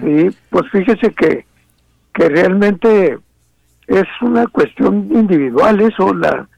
Y 0.02 0.30
pues 0.50 0.70
fíjese 0.70 1.12
que, 1.12 1.44
que 2.18 2.28
realmente 2.28 3.16
es 3.86 4.04
una 4.20 4.48
cuestión 4.48 5.08
individual 5.14 5.80
eso, 5.80 6.12
la, 6.12 6.48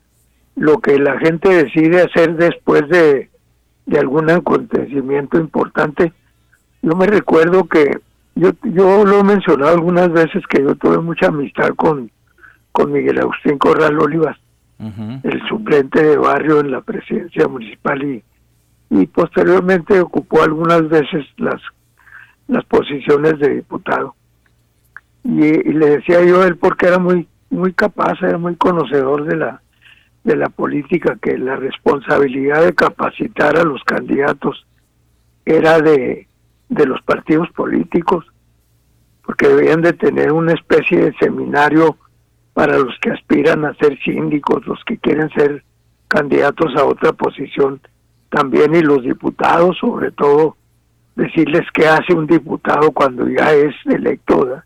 lo 0.57 0.78
que 0.78 0.99
la 0.99 1.19
gente 1.19 1.51
decide 1.51 2.01
hacer 2.01 2.35
después 2.37 2.89
de, 2.89 3.28
de 3.85 3.99
algún 3.99 4.31
acontecimiento 4.31 5.39
importante. 5.39 6.15
Yo 6.81 6.97
me 6.97 7.07
recuerdo 7.07 7.65
que 7.65 7.99
yo, 8.37 8.53
yo 8.62 9.05
lo 9.05 9.20
he 9.20 9.23
mencionado 9.23 9.74
algunas 9.74 10.11
veces 10.11 10.43
que 10.49 10.62
yo 10.62 10.74
tuve 10.77 10.97
mucha 10.99 11.27
amistad 11.27 11.69
con, 11.77 12.11
con 12.73 12.91
Miguel 12.91 13.20
Agustín 13.20 13.59
Corral 13.59 13.99
Olivas, 14.01 14.39
el 14.78 15.47
suplente 15.47 16.03
de 16.03 16.16
barrio 16.16 16.61
en 16.61 16.70
la 16.70 16.81
presidencia 16.81 17.47
municipal 17.49 18.03
y, 18.03 18.24
y 18.89 19.07
posteriormente 19.09 20.01
ocupó 20.01 20.43
algunas 20.43 20.89
veces 20.89 21.27
las, 21.37 21.61
las 22.49 22.65
posiciones 22.65 23.39
de 23.41 23.57
diputado. 23.57 24.15
Y, 25.23 25.73
le 25.73 25.87
decía 25.99 26.25
yo 26.25 26.43
a 26.43 26.47
él 26.47 26.57
porque 26.57 26.87
era 26.87 26.99
muy, 26.99 27.29
muy 27.51 27.73
capaz, 27.73 28.21
era 28.23 28.39
muy 28.39 28.57
conocedor 28.57 29.25
de 29.25 29.37
la, 29.37 29.63
de 30.25 30.37
la 30.37 30.49
política, 30.49 31.19
que 31.21 31.37
la 31.39 31.57
responsabilidad 31.57 32.65
de 32.65 32.75
capacitar 32.75 33.59
a 33.59 33.65
los 33.65 33.83
candidatos 33.85 34.67
era 35.45 35.81
de, 35.81 36.27
de 36.69 36.87
los 36.87 37.03
partidos 37.03 37.49
políticos, 37.51 38.25
porque 39.25 39.49
deberían 39.49 39.83
de 39.83 39.93
tener 39.93 40.33
una 40.33 40.53
especie 40.53 40.99
de 40.99 41.15
seminario 41.19 41.97
para 42.55 42.79
los 42.79 42.99
que 43.01 43.11
aspiran 43.11 43.65
a 43.65 43.75
ser 43.75 43.99
síndicos, 44.03 44.67
los 44.67 44.83
que 44.85 44.99
quieren 44.99 45.31
ser 45.31 45.63
candidatos 46.09 46.75
a 46.77 46.85
otra 46.85 47.13
posición 47.13 47.81
también 48.31 48.75
y 48.75 48.81
los 48.81 49.03
diputados, 49.03 49.77
sobre 49.79 50.11
todo, 50.13 50.57
decirles 51.17 51.63
qué 51.75 51.87
hace 51.87 52.15
un 52.15 52.27
diputado 52.27 52.93
cuando 52.93 53.29
ya 53.29 53.53
es 53.53 53.75
electo, 53.87 54.63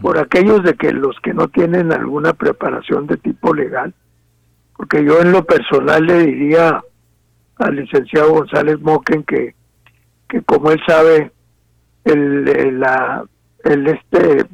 por 0.00 0.18
aquellos 0.18 0.62
de 0.62 0.74
que 0.74 0.92
los 0.92 1.18
que 1.20 1.34
no 1.34 1.48
tienen 1.48 1.92
alguna 1.92 2.32
preparación 2.32 3.08
de 3.08 3.16
tipo 3.16 3.52
legal, 3.52 3.92
porque 4.76 5.04
yo 5.04 5.20
en 5.20 5.32
lo 5.32 5.44
personal 5.44 6.06
le 6.06 6.26
diría 6.26 6.82
al 7.56 7.76
licenciado 7.76 8.34
González 8.34 8.80
Moquen 8.80 9.24
que, 9.24 9.54
que 10.28 10.42
como 10.42 10.70
él 10.70 10.80
sabe, 10.86 11.32
el, 12.04 12.48
el, 12.48 12.80
la, 12.80 13.24
el 13.64 13.86
este, 13.88 14.46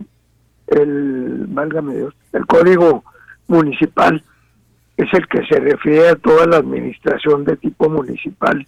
el, 0.68 1.44
válgame 1.48 1.97
Dios, 1.97 2.14
el 2.32 2.47
código 2.47 3.05
municipal 3.48 4.22
es 4.97 5.12
el 5.12 5.26
que 5.28 5.44
se 5.47 5.60
refiere 5.60 6.09
a 6.09 6.16
toda 6.16 6.47
la 6.47 6.59
administración 6.59 7.44
de 7.44 7.56
tipo 7.56 7.88
municipal 7.88 8.66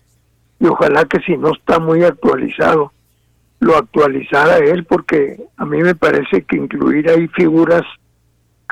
y 0.58 0.66
ojalá 0.66 1.04
que 1.06 1.20
si 1.20 1.36
no 1.36 1.52
está 1.52 1.78
muy 1.78 2.04
actualizado 2.04 2.92
lo 3.62 3.76
actualizara 3.76 4.58
él 4.58 4.84
porque 4.84 5.40
a 5.56 5.64
mí 5.64 5.78
me 5.82 5.94
parece 5.94 6.42
que 6.42 6.56
incluir 6.56 7.08
ahí 7.08 7.28
figuras 7.28 7.82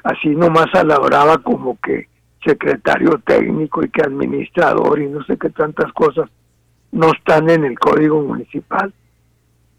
así 0.02 0.30
nomás 0.30 0.74
a 0.74 0.82
la 0.82 0.98
brava 0.98 1.38
como 1.38 1.78
que 1.80 2.08
secretario 2.44 3.20
técnico 3.24 3.84
y 3.84 3.88
que 3.88 4.02
administrador 4.02 5.00
y 5.00 5.06
no 5.06 5.22
sé 5.22 5.38
qué 5.38 5.50
tantas 5.50 5.92
cosas 5.92 6.28
no 6.90 7.12
están 7.12 7.48
en 7.50 7.64
el 7.64 7.78
código 7.78 8.20
municipal. 8.20 8.92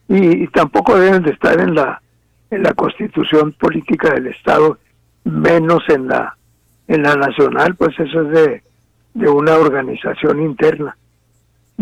Y, 0.07 0.47
tampoco 0.47 0.97
deben 0.97 1.23
de 1.23 1.31
estar 1.31 1.59
en 1.59 1.75
la 1.75 2.01
en 2.49 2.63
la 2.63 2.73
constitución 2.73 3.51
política 3.51 4.13
del 4.13 4.27
estado 4.27 4.77
menos 5.25 5.83
en 5.89 6.07
la 6.07 6.37
en 6.87 7.03
la 7.03 7.15
nacional 7.15 7.75
pues 7.75 7.99
eso 7.99 8.21
es 8.21 8.29
de, 8.29 8.63
de 9.13 9.29
una 9.29 9.57
organización 9.57 10.41
interna 10.41 10.95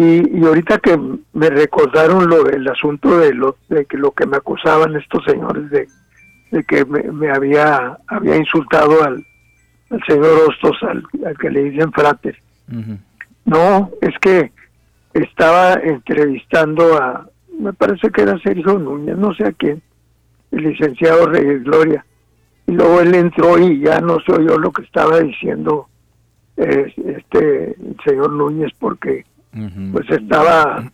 y, 0.02 0.46
ahorita 0.46 0.80
que 0.80 0.98
me 1.34 1.50
recordaron 1.50 2.30
lo 2.30 2.44
del 2.44 2.68
asunto 2.68 3.18
de 3.18 3.34
lo 3.34 3.58
de 3.68 3.86
que 3.86 3.98
lo 3.98 4.12
que 4.12 4.26
me 4.26 4.38
acusaban 4.38 4.96
estos 4.96 5.24
señores 5.26 5.70
de, 5.70 5.88
de 6.52 6.64
que 6.64 6.86
me, 6.86 7.30
había 7.30 7.98
había 8.08 8.38
insultado 8.38 9.04
al, 9.04 9.24
al 9.90 10.04
señor 10.08 10.48
Hostos 10.48 10.78
al, 10.84 11.04
que 11.38 11.50
le 11.50 11.66
dicen 11.66 11.92
frater 11.92 12.38
no 13.46 13.90
es 14.02 14.18
que 14.20 14.52
estaba 15.14 15.74
entrevistando 15.74 16.96
a 16.96 17.28
me 17.60 17.74
parece 17.74 18.10
que 18.10 18.22
era 18.22 18.40
Sergio 18.40 18.80
Núñez 18.80 19.18
no 19.18 19.34
sé 19.34 19.48
a 19.48 19.52
quién 19.52 19.82
el 20.52 20.64
licenciado 20.64 21.28
Reyes 21.28 21.64
Gloria. 21.64 22.06
Y 22.68 22.72
luego 22.72 23.02
él 23.02 23.16
entró 23.16 23.58
y 23.58 23.80
ya 23.82 24.00
no 24.00 24.20
se 24.22 24.32
oyó 24.32 24.58
lo 24.58 24.72
que 24.72 24.84
estaba 24.84 25.20
diciendo 25.20 25.88
eh, 26.58 26.94
este 27.18 27.72
el 27.72 27.98
señor 28.04 28.32
Núñez 28.34 28.72
porque 28.80 29.26
pues 29.92 30.10
estaba 30.10 30.92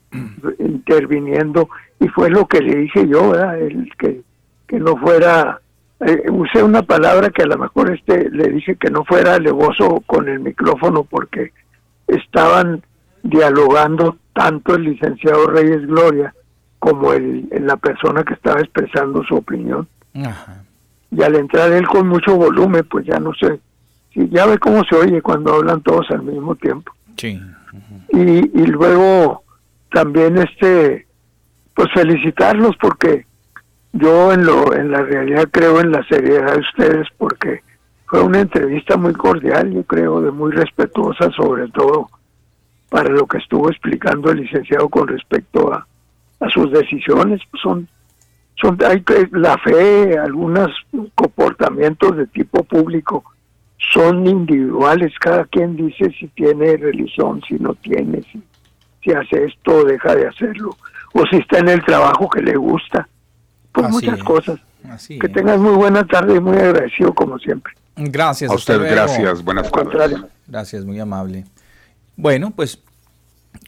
interviniendo 0.60 1.70
y 2.00 2.08
fue 2.10 2.30
lo 2.30 2.48
que 2.48 2.62
le 2.62 2.76
dije 2.78 3.08
yo, 3.08 3.34
El 3.36 3.92
que, 3.98 4.22
que 4.68 4.80
no 4.80 4.96
fuera, 4.98 5.60
eh, 6.00 6.24
usé 6.30 6.64
una 6.64 6.82
palabra 6.82 7.30
que 7.30 7.44
a 7.44 7.48
lo 7.48 7.58
mejor 7.58 7.94
este 7.94 8.30
le 8.30 8.50
dije 8.50 8.76
que 8.76 8.90
no 8.90 9.04
fuera 9.04 9.36
alevoso 9.36 10.02
con 10.06 10.28
el 10.30 10.40
micrófono 10.40 11.04
porque 11.04 11.52
estaban 12.08 12.82
dialogando 13.24 14.18
tanto 14.34 14.76
el 14.76 14.84
licenciado 14.84 15.48
Reyes 15.48 15.86
Gloria 15.88 16.34
como 16.80 17.14
el, 17.14 17.48
la 17.62 17.78
persona 17.78 18.24
que 18.24 18.36
estaba 18.36 18.60
expresando 18.62 19.24
su 19.24 19.36
opinión. 19.36 19.88
Y 21.12 21.24
al 21.24 21.36
entrar 21.36 21.72
él 21.72 21.88
con 21.88 22.08
mucho 22.08 22.36
volumen, 22.36 22.86
pues 22.90 23.06
ya 23.06 23.20
no 23.20 23.34
sé, 23.34 23.60
ya 24.14 24.46
ve 24.46 24.58
cómo 24.60 24.84
se 24.84 24.96
oye 24.96 25.22
cuando 25.22 25.54
hablan 25.54 25.82
todos 25.82 26.10
al 26.12 26.24
mismo 26.24 26.56
tiempo. 26.56 26.94
Sí 27.18 27.40
y, 28.10 28.62
y 28.62 28.66
luego 28.68 29.44
también 29.92 30.38
este 30.38 31.08
pues 31.74 31.90
felicitarlos 31.94 32.76
porque 32.80 33.26
yo 33.94 34.32
en 34.32 34.46
lo 34.46 34.74
en 34.74 34.92
la 34.92 35.02
realidad 35.02 35.48
creo 35.52 35.80
en 35.80 35.92
la 35.92 36.04
seriedad 36.08 36.54
de 36.54 36.60
ustedes 36.60 37.08
porque 37.18 37.62
fue 38.08 38.22
una 38.22 38.42
entrevista 38.42 38.98
muy 38.98 39.14
cordial 39.14 39.72
yo 39.72 39.84
creo 39.84 40.22
de 40.22 40.32
muy 40.32 40.52
respetuosa 40.52 41.32
sobre 41.32 41.68
todo 41.70 42.10
para 42.90 43.10
lo 43.10 43.28
que 43.28 43.40
estuvo 43.40 43.70
explicando 43.70 44.32
el 44.32 44.42
licenciado 44.42 44.88
con 44.90 45.08
respecto 45.08 45.74
a, 45.74 45.86
a 46.40 46.50
sus 46.50 46.72
decisiones. 46.72 47.42
Pues 47.52 47.62
son 47.62 47.88
son 48.62 48.78
hay 48.86 49.04
la 49.32 49.58
fe 49.58 50.18
algunos 50.18 50.72
comportamientos 51.14 52.16
de 52.16 52.28
tipo 52.28 52.64
público 52.64 53.24
son 53.78 54.26
individuales, 54.26 55.14
cada 55.20 55.46
quien 55.46 55.76
dice 55.76 56.12
si 56.20 56.28
tiene 56.30 56.78
religión, 56.78 57.42
si 57.48 57.56
no 57.56 57.74
tiene, 57.76 58.22
si, 58.32 58.42
si 59.04 59.12
hace 59.12 59.46
esto 59.46 59.78
o 59.78 59.84
deja 59.84 60.16
de 60.16 60.28
hacerlo, 60.28 60.76
o 61.14 61.24
si 61.30 61.38
está 61.38 61.60
en 61.60 61.70
el 61.70 61.84
trabajo 61.84 62.30
que 62.30 62.42
le 62.42 62.56
gusta, 62.56 63.08
pues 63.72 63.90
muchas 63.90 64.22
cosas. 64.24 64.60
que 65.08 65.30
tengas 65.30 65.60
muy 65.60 65.76
buena 65.76 66.06
tarde 66.06 66.36
y 66.36 66.40
muy 66.40 66.58
agradecido 66.58 67.14
como 67.14 67.38
siempre. 67.40 67.74
Gracias. 67.96 68.52
A 68.52 68.56
usted, 68.56 68.80
gracias. 68.80 69.44
Buenas 69.44 69.72
tardes. 69.72 70.20
Gracias, 70.48 70.86
muy 70.86 71.00
amable. 71.00 71.46
Bueno, 72.16 72.52
pues 72.52 72.82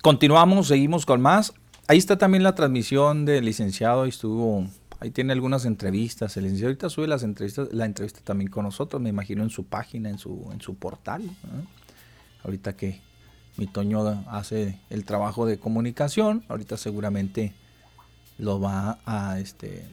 continuamos, 0.02 0.68
seguimos 0.68 1.06
con 1.06 1.22
más. 1.22 1.54
Ahí 1.88 1.98
está 1.98 2.18
también 2.18 2.44
la 2.44 2.56
transmisión 2.56 3.26
del 3.26 3.46
licenciado, 3.46 4.06
estuvo 4.06 4.66
Ahí 5.00 5.12
tiene 5.12 5.34
algunas 5.34 5.66
entrevistas. 5.66 6.38
El 6.38 6.44
licenciado 6.44 6.70
ahorita 6.70 6.90
sube 6.90 7.08
las 7.08 7.24
entrevistas, 7.24 7.70
la 7.72 7.86
entrevista 7.86 8.20
también 8.24 8.50
con 8.50 8.66
nosotros, 8.66 9.02
me 9.02 9.10
imagino 9.10 9.44
en 9.44 9.50
su 9.50 9.66
página, 9.66 10.10
en 10.10 10.18
su, 10.18 10.50
en 10.52 10.62
su 10.62 10.76
portal. 10.76 11.30
Ahorita 12.44 12.76
que 12.76 13.00
mi 13.58 13.68
Toño 13.68 14.24
hace 14.28 14.80
el 14.90 15.06
trabajo 15.06 15.46
de 15.46 15.58
comunicación, 15.58 16.44
ahorita 16.48 16.78
seguramente 16.78 17.54
lo 18.38 18.60
va 18.60 19.00
a 19.06 19.40
este 19.40 19.84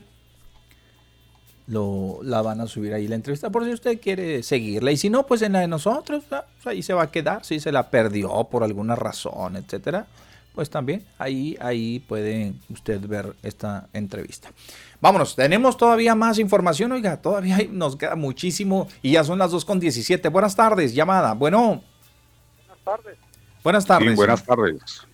lo 1.66 2.18
la 2.22 2.42
van 2.42 2.60
a 2.60 2.66
subir 2.66 2.92
ahí 2.92 3.08
la 3.08 3.14
entrevista 3.14 3.48
por 3.48 3.64
si 3.64 3.72
usted 3.72 3.98
quiere 3.98 4.42
seguirla 4.42 4.92
y 4.92 4.98
si 4.98 5.08
no 5.08 5.26
pues 5.26 5.40
en 5.40 5.52
la 5.54 5.60
de 5.60 5.68
nosotros 5.68 6.24
ahí 6.66 6.82
se 6.82 6.92
va 6.92 7.04
a 7.04 7.10
quedar 7.10 7.42
si 7.42 7.58
se 7.58 7.72
la 7.72 7.88
perdió 7.88 8.44
por 8.50 8.64
alguna 8.64 8.94
razón 8.96 9.56
etcétera 9.56 10.06
pues 10.54 10.68
también 10.68 11.04
ahí 11.16 11.56
ahí 11.60 12.00
puede 12.00 12.52
usted 12.68 13.00
ver 13.08 13.34
esta 13.42 13.88
entrevista 13.94 14.50
Vámonos, 15.04 15.36
tenemos 15.36 15.76
todavía 15.76 16.14
más 16.14 16.38
información, 16.38 16.90
oiga, 16.92 17.20
todavía 17.20 17.58
nos 17.68 17.94
queda 17.94 18.16
muchísimo 18.16 18.88
y 19.02 19.12
ya 19.12 19.22
son 19.22 19.38
las 19.38 19.52
2.17. 19.52 20.32
Buenas 20.32 20.56
tardes, 20.56 20.94
llamada. 20.94 21.34
Bueno. 21.34 21.84
Buenas 22.56 22.82
tardes. 22.82 23.18
Buenas 23.62 23.84
tardes. 23.84 24.16
buenas 24.16 24.44
tardes. 24.46 25.06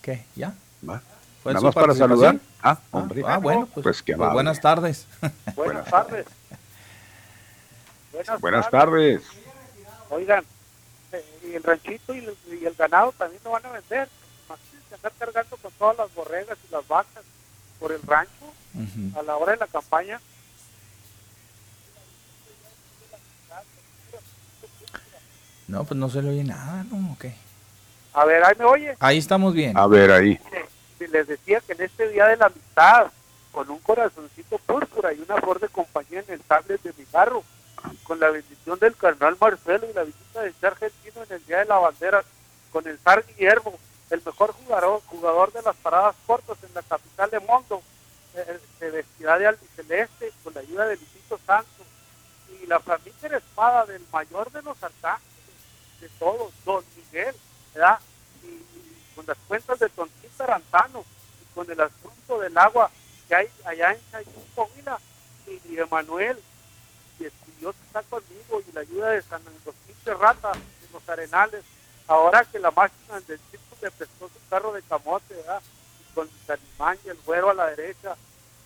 ¿Qué? 0.00 0.24
¿Ya? 0.36 0.54
¿Nada 0.80 1.02
más 1.60 1.74
para 1.74 1.92
saludar? 1.92 2.38
Ah, 2.62 2.78
hombre. 2.92 3.24
Ah, 3.26 3.38
bueno, 3.38 3.66
pues, 3.74 3.82
pues, 3.82 4.16
pues 4.16 4.16
buenas 4.32 4.60
tardes. 4.60 5.08
Buenas 5.56 5.90
tardes. 5.90 6.26
Buenas, 8.40 8.70
tardes. 8.70 9.22
Oigan, 10.08 10.44
eh, 11.10 11.24
y 11.50 11.54
el 11.54 11.64
ranchito 11.64 12.14
y 12.14 12.18
el, 12.18 12.36
y 12.60 12.64
el 12.64 12.74
ganado 12.74 13.10
también 13.18 13.42
lo 13.42 13.50
van 13.50 13.66
a 13.66 13.72
vender 13.72 14.08
estar 15.02 15.12
cargando 15.18 15.56
con 15.56 15.72
todas 15.72 15.96
las 15.96 16.14
borregas 16.14 16.58
y 16.68 16.72
las 16.72 16.86
vacas 16.86 17.24
por 17.80 17.92
el 17.92 18.02
rancho 18.02 18.30
a 19.18 19.22
la 19.22 19.36
hora 19.36 19.52
de 19.52 19.58
la 19.58 19.66
campaña. 19.66 20.20
No, 25.66 25.84
pues 25.84 25.98
no 25.98 26.08
se 26.08 26.22
le 26.22 26.30
oye 26.30 26.44
nada, 26.44 26.84
¿no? 26.84 27.12
Okay. 27.14 27.34
A 28.12 28.24
ver, 28.24 28.44
ahí 28.44 28.54
me 28.58 28.64
oye. 28.64 28.96
Ahí 29.00 29.18
estamos 29.18 29.54
bien. 29.54 29.76
A 29.76 29.86
ver, 29.86 30.10
ahí. 30.10 30.38
Les 31.00 31.26
decía 31.26 31.60
que 31.60 31.72
en 31.72 31.82
este 31.82 32.08
día 32.10 32.26
de 32.26 32.36
la 32.36 32.46
amistad, 32.46 33.10
con 33.50 33.68
un 33.68 33.78
corazoncito 33.78 34.58
púrpura 34.58 35.12
y 35.12 35.20
una 35.20 35.36
flor 35.36 35.58
de 35.58 35.68
compañía 35.68 36.20
en 36.20 36.34
el 36.34 36.40
tablet 36.40 36.80
de 36.82 36.92
mi 36.96 37.04
carro, 37.06 37.42
con 38.04 38.20
la 38.20 38.30
bendición 38.30 38.78
del 38.78 38.96
carnal 38.96 39.36
Marcelo 39.40 39.88
y 39.90 39.92
la 39.92 40.04
visita 40.04 40.42
de 40.42 40.52
ser 40.52 40.70
argentino 40.70 41.22
en 41.24 41.32
el 41.32 41.44
Día 41.46 41.58
de 41.58 41.64
la 41.64 41.78
Bandera, 41.78 42.22
con 42.70 42.86
el 42.86 42.98
zar 42.98 43.24
Guillermo, 43.26 43.76
el 44.12 44.22
mejor 44.24 44.52
jugador, 44.52 45.00
jugador 45.06 45.52
de 45.52 45.62
las 45.62 45.74
paradas 45.76 46.14
cortas 46.26 46.58
en 46.62 46.74
la 46.74 46.82
capital 46.82 47.30
de 47.30 47.40
Mundo, 47.40 47.82
eh, 48.34 48.60
de 48.78 48.90
vestida 48.90 49.38
de 49.38 49.46
albiceleste, 49.46 50.32
con 50.44 50.52
la 50.52 50.60
ayuda 50.60 50.86
de 50.86 50.96
Luisito 50.96 51.40
Santos, 51.46 51.86
y 52.60 52.66
la 52.66 52.78
familia 52.80 53.38
espada 53.38 53.86
del 53.86 54.04
mayor 54.12 54.52
de 54.52 54.60
los 54.62 54.82
arcángeles, 54.82 55.32
de 56.00 56.08
todos, 56.18 56.52
Don 56.66 56.84
Miguel, 56.94 57.34
¿verdad? 57.74 57.98
Y, 58.42 59.14
con 59.14 59.24
las 59.26 59.38
cuentas 59.48 59.78
de 59.78 59.88
Tontín 59.88 60.30
Tarantano, 60.36 61.04
y 61.40 61.54
con 61.54 61.70
el 61.70 61.80
asunto 61.80 62.38
del 62.38 62.56
agua 62.58 62.90
que 63.28 63.34
hay 63.34 63.50
allá 63.64 63.92
en 63.92 64.10
Chayuco, 64.10 64.68
y, 65.46 65.72
y 65.72 65.78
Emanuel, 65.78 66.38
y 67.18 67.28
Dios 67.58 67.74
está 67.86 68.02
conmigo, 68.02 68.60
y 68.68 68.72
la 68.72 68.82
ayuda 68.82 69.10
de 69.10 69.22
San 69.22 69.40
Agustín 69.40 69.96
Rata, 70.04 70.52
de 70.52 70.88
los 70.92 71.08
Arenales, 71.08 71.64
ahora 72.06 72.44
que 72.44 72.58
la 72.58 72.70
máquina 72.70 73.20
del 73.20 73.40
circo 73.50 73.76
le 73.80 73.90
prestó 73.90 74.28
su 74.28 74.48
carro 74.48 74.72
de 74.72 74.82
camote, 74.82 75.34
¿verdad? 75.34 75.62
Y 76.00 76.14
con 76.14 76.28
Salimán 76.46 76.98
y 77.04 77.08
el 77.08 77.18
güero 77.24 77.50
a 77.50 77.54
la 77.54 77.66
derecha, 77.66 78.16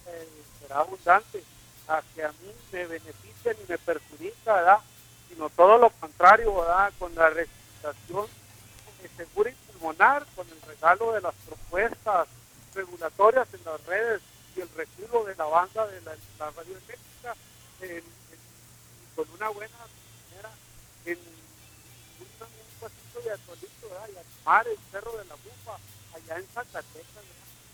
eh, 0.06 0.28
será 0.60 0.80
abundante, 0.80 1.42
a 1.88 2.02
que 2.14 2.24
a 2.24 2.32
mí 2.32 2.52
me 2.72 2.86
beneficia 2.86 3.54
ni 3.54 3.64
me 3.68 3.78
perjudica, 3.78 4.54
¿verdad? 4.54 4.78
Sino 5.28 5.48
todo 5.50 5.78
lo 5.78 5.90
contrario. 5.90 6.54
Con 6.98 7.14
la 7.14 7.30
registración 7.30 8.26
segura 9.16 9.50
y 9.50 9.54
pulmonar, 9.54 10.26
con 10.34 10.46
el 10.48 10.60
regalo 10.62 11.12
de 11.12 11.20
las 11.20 11.34
propuestas 11.46 12.28
regulatorias 12.74 13.48
en 13.54 13.64
las 13.64 13.84
redes 13.86 14.20
y 14.56 14.60
el 14.60 14.68
retiro 14.70 15.24
de 15.24 15.34
la 15.36 15.44
banda 15.44 15.86
de 15.86 16.00
la, 16.02 16.14
la 16.38 16.50
radio 16.50 16.76
eléctrica, 16.76 17.34
con 19.14 19.30
una 19.30 19.48
buena 19.50 19.76
manera, 19.76 20.50
en 21.04 21.18
pasito 22.80 23.20
de 23.24 23.30
atolito, 23.32 23.88
¿verdad? 23.90 24.08
y 24.64 24.70
el 24.70 24.78
cerro 24.90 25.12
de 25.12 25.24
la 25.24 25.34
bufa 25.34 25.78
allá 26.14 26.38
en 26.38 26.46
Zacatecas, 26.46 27.24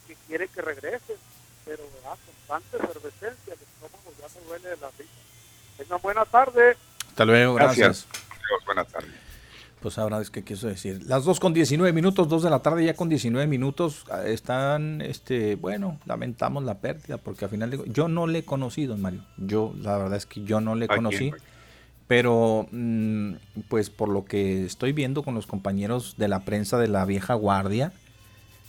que 0.06 0.16
quiere 0.26 0.48
que 0.48 0.62
regresen, 0.62 1.16
pero 1.64 1.84
¿verdad? 1.94 2.18
con 2.24 2.60
tanta 2.60 2.76
efervescencia, 2.76 3.54
el 3.54 3.60
estómago 3.60 4.12
ya 4.18 4.40
me 4.40 4.46
duele 4.46 4.68
de 4.70 4.76
la 4.76 4.90
risa. 4.90 5.10
Tengan 5.78 6.00
buena 6.02 6.24
tarde. 6.24 6.76
Hasta 7.08 7.24
luego, 7.24 7.54
gracias. 7.54 8.06
gracias. 8.06 8.66
Buenas 8.66 8.88
tardes. 8.88 9.10
Pues 9.82 9.98
ahora 9.98 10.20
es 10.20 10.30
que 10.30 10.44
quiso 10.44 10.68
decir. 10.68 11.02
Las 11.06 11.24
2 11.24 11.40
con 11.40 11.52
19 11.52 11.92
minutos, 11.92 12.28
2 12.28 12.44
de 12.44 12.50
la 12.50 12.60
tarde 12.60 12.84
ya 12.84 12.94
con 12.94 13.08
19 13.08 13.48
minutos, 13.48 14.04
ah, 14.10 14.22
están, 14.24 15.00
este, 15.00 15.56
bueno, 15.56 15.98
lamentamos 16.06 16.62
la 16.62 16.78
pérdida, 16.78 17.18
porque 17.18 17.46
al 17.46 17.50
final 17.50 17.68
digo, 17.68 17.84
yo 17.86 18.06
no 18.06 18.28
le 18.28 18.44
conocí, 18.44 18.86
don 18.86 19.00
Mario. 19.00 19.24
Yo, 19.38 19.74
la 19.76 19.98
verdad 19.98 20.16
es 20.16 20.26
que 20.26 20.44
yo 20.44 20.60
no 20.60 20.76
le 20.76 20.86
conocí. 20.86 21.32
Pero, 22.06 22.66
mm, 22.70 23.34
pues 23.68 23.90
por 23.90 24.08
lo 24.08 24.24
que 24.24 24.64
estoy 24.64 24.92
viendo 24.92 25.22
con 25.22 25.34
los 25.34 25.46
compañeros 25.46 26.16
de 26.18 26.28
la 26.28 26.44
prensa 26.44 26.78
de 26.78 26.88
la 26.88 27.04
vieja 27.04 27.34
guardia, 27.34 27.92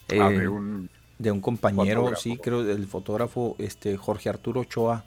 ah, 0.10 0.30
de, 0.30 0.44
eh, 0.44 0.48
un 0.48 0.90
de 1.20 1.32
un 1.32 1.42
compañero, 1.42 2.16
sí, 2.16 2.38
creo, 2.38 2.70
el 2.70 2.86
fotógrafo 2.88 3.56
este 3.60 3.98
Jorge 3.98 4.30
Arturo 4.30 4.62
Ochoa, 4.62 5.06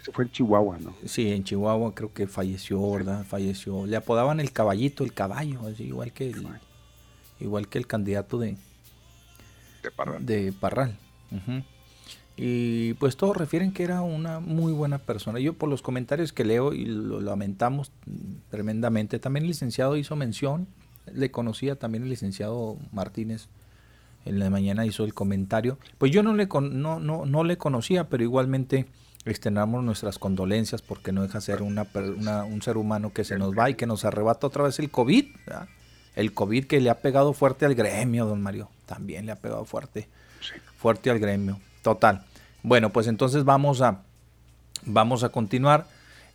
eso 0.00 0.10
fue 0.10 0.24
en 0.24 0.32
Chihuahua, 0.32 0.78
¿no? 0.80 0.94
Sí, 1.06 1.30
en 1.30 1.44
Chihuahua 1.44 1.94
creo 1.94 2.12
que 2.12 2.26
falleció, 2.26 2.90
¿verdad? 2.90 3.24
Falleció. 3.24 3.86
Le 3.86 3.96
apodaban 3.96 4.40
el 4.40 4.50
caballito, 4.50 5.04
el 5.04 5.12
caballo, 5.12 5.60
así, 5.68 5.84
igual 5.84 6.12
que 6.12 6.30
el, 6.30 6.44
igual 7.38 7.68
que 7.68 7.78
el 7.78 7.86
candidato 7.86 8.36
de 8.38 8.56
de 9.82 9.90
Parral. 9.90 10.24
De 10.24 10.52
Parral. 10.52 10.96
Y 12.44 12.94
pues 12.94 13.16
todos 13.16 13.36
refieren 13.36 13.72
que 13.72 13.84
era 13.84 14.02
una 14.02 14.40
muy 14.40 14.72
buena 14.72 14.98
persona. 14.98 15.38
Yo 15.38 15.52
por 15.52 15.68
los 15.68 15.80
comentarios 15.80 16.32
que 16.32 16.44
leo 16.44 16.72
y 16.72 16.86
lo 16.86 17.20
lamentamos 17.20 17.92
tremendamente. 18.50 19.20
También 19.20 19.44
el 19.44 19.50
licenciado 19.50 19.96
hizo 19.96 20.16
mención, 20.16 20.66
le 21.14 21.30
conocía 21.30 21.76
también 21.76 22.02
el 22.02 22.08
licenciado 22.10 22.78
Martínez. 22.90 23.46
En 24.24 24.40
la 24.40 24.50
mañana 24.50 24.84
hizo 24.84 25.04
el 25.04 25.14
comentario. 25.14 25.78
Pues 25.98 26.10
yo 26.10 26.24
no 26.24 26.34
le, 26.34 26.48
no, 26.48 26.98
no, 26.98 27.26
no 27.26 27.44
le 27.44 27.58
conocía, 27.58 28.08
pero 28.08 28.24
igualmente 28.24 28.86
externamos 29.24 29.84
nuestras 29.84 30.18
condolencias 30.18 30.82
porque 30.82 31.12
no 31.12 31.22
deja 31.22 31.40
ser 31.40 31.62
una, 31.62 31.86
un 32.42 32.60
ser 32.60 32.76
humano 32.76 33.12
que 33.12 33.22
se 33.22 33.38
nos 33.38 33.56
va 33.56 33.70
y 33.70 33.76
que 33.76 33.86
nos 33.86 34.04
arrebata 34.04 34.48
otra 34.48 34.64
vez 34.64 34.80
el 34.80 34.90
COVID. 34.90 35.26
El 36.16 36.34
COVID 36.34 36.64
que 36.64 36.80
le 36.80 36.90
ha 36.90 36.98
pegado 36.98 37.34
fuerte 37.34 37.66
al 37.66 37.76
gremio, 37.76 38.26
don 38.26 38.42
Mario. 38.42 38.68
También 38.84 39.26
le 39.26 39.30
ha 39.30 39.36
pegado 39.36 39.64
fuerte. 39.64 40.08
Fuerte 40.76 41.08
al 41.08 41.20
gremio. 41.20 41.60
Total. 41.82 42.26
Bueno, 42.62 42.90
pues 42.90 43.06
entonces 43.06 43.44
vamos 43.44 43.82
a, 43.82 44.02
vamos 44.84 45.24
a 45.24 45.30
continuar. 45.30 45.86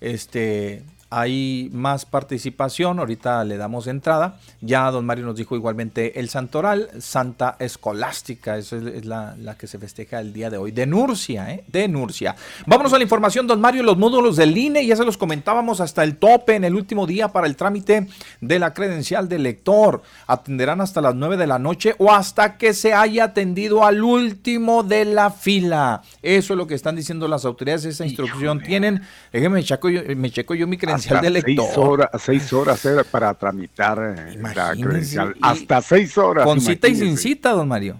Este, 0.01 0.83
hay 1.09 1.69
más 1.71 2.05
participación, 2.05 2.99
ahorita 2.99 3.43
le 3.45 3.57
damos 3.57 3.87
entrada. 3.87 4.39
Ya 4.59 4.91
don 4.91 5.05
Mario 5.05 5.25
nos 5.25 5.37
dijo 5.37 5.55
igualmente 5.55 6.19
el 6.19 6.29
santoral, 6.29 6.89
Santa 6.99 7.55
Escolástica, 7.59 8.57
esa 8.57 8.77
es 8.77 9.05
la, 9.05 9.35
que 9.57 9.67
se 9.67 9.79
festeja 9.79 10.19
el 10.19 10.33
día 10.33 10.49
de 10.49 10.57
hoy. 10.57 10.71
De 10.71 10.85
Nurcia, 10.85 11.51
¿eh? 11.53 11.63
De 11.67 11.87
Nurcia. 11.87 12.35
Vámonos 12.65 12.91
a 12.93 12.97
la 12.97 13.03
información, 13.03 13.47
don 13.47 13.61
Mario, 13.61 13.83
los 13.83 13.97
módulos 13.97 14.35
del 14.35 14.57
INE, 14.57 14.85
ya 14.85 14.97
se 14.97 15.05
los 15.05 15.17
comentábamos 15.17 15.79
hasta 15.79 16.03
el 16.03 16.17
tope 16.17 16.55
en 16.55 16.65
el 16.65 16.75
último 16.75 17.07
día 17.07 17.29
para 17.29 17.47
el 17.47 17.55
trámite 17.55 18.07
de 18.41 18.59
la 18.59 18.73
credencial 18.73 19.29
del 19.29 19.43
lector. 19.43 20.01
Atenderán 20.27 20.81
hasta 20.81 20.99
las 20.99 21.15
9 21.15 21.37
de 21.37 21.47
la 21.47 21.57
noche 21.57 21.95
o 21.99 22.11
hasta 22.11 22.57
que 22.57 22.73
se 22.73 22.93
haya 22.93 23.25
atendido 23.25 23.85
al 23.85 24.03
último 24.03 24.83
de 24.83 25.05
la 25.05 25.31
fila. 25.31 26.01
Eso 26.21 26.53
es 26.53 26.57
lo 26.57 26.67
que 26.67 26.75
están 26.75 26.97
diciendo 26.97 27.29
las 27.29 27.45
autoridades, 27.45 27.85
esa 27.85 28.05
instrucción 28.05 28.61
tienen. 28.61 29.03
Déjeme, 29.31 29.63
checo 29.63 29.89
yo, 29.89 30.01
me 30.15 30.29
checo 30.31 30.53
yo 30.53 30.67
mi 30.67 30.77
credencial 30.77 30.96
hasta 30.97 31.21
Seis 31.21 31.77
horas, 31.77 32.09
seis 32.19 32.53
horas 32.53 33.07
para 33.09 33.33
tramitar 33.33 34.15
eh, 34.17 34.37
la 34.55 34.73
credencial. 34.73 35.35
Hasta 35.41 35.81
seis 35.81 36.17
horas. 36.17 36.45
Con 36.45 36.59
cita 36.59 36.87
y 36.87 36.95
sin 36.95 37.17
cita, 37.17 37.51
don 37.51 37.67
Mario. 37.67 37.99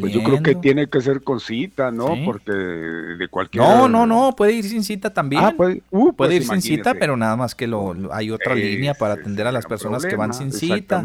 Pues 0.00 0.12
yo 0.12 0.22
creo 0.22 0.42
que 0.42 0.54
tiene 0.54 0.88
que 0.88 1.00
ser 1.00 1.22
con 1.22 1.40
cita, 1.40 1.90
¿no? 1.90 2.16
Porque 2.24 2.52
de 2.52 3.28
cualquier. 3.28 3.62
No, 3.62 3.88
no, 3.88 4.06
no, 4.06 4.34
puede 4.34 4.52
ir 4.52 4.64
sin 4.64 4.82
cita 4.82 5.12
también. 5.12 5.44
Ah, 5.44 5.52
puede, 5.56 5.82
uh, 5.90 6.12
puede 6.14 6.36
pues 6.36 6.42
ir 6.42 6.48
sin 6.48 6.62
cita, 6.62 6.94
pero 6.94 7.16
nada 7.16 7.36
más 7.36 7.54
que 7.54 7.66
lo, 7.66 7.94
hay 8.12 8.30
otra 8.30 8.54
línea 8.54 8.94
para 8.94 9.14
atender 9.14 9.46
a 9.46 9.52
las 9.52 9.66
personas 9.66 10.04
que 10.04 10.16
van 10.16 10.32
sin 10.32 10.52
cita. 10.52 11.04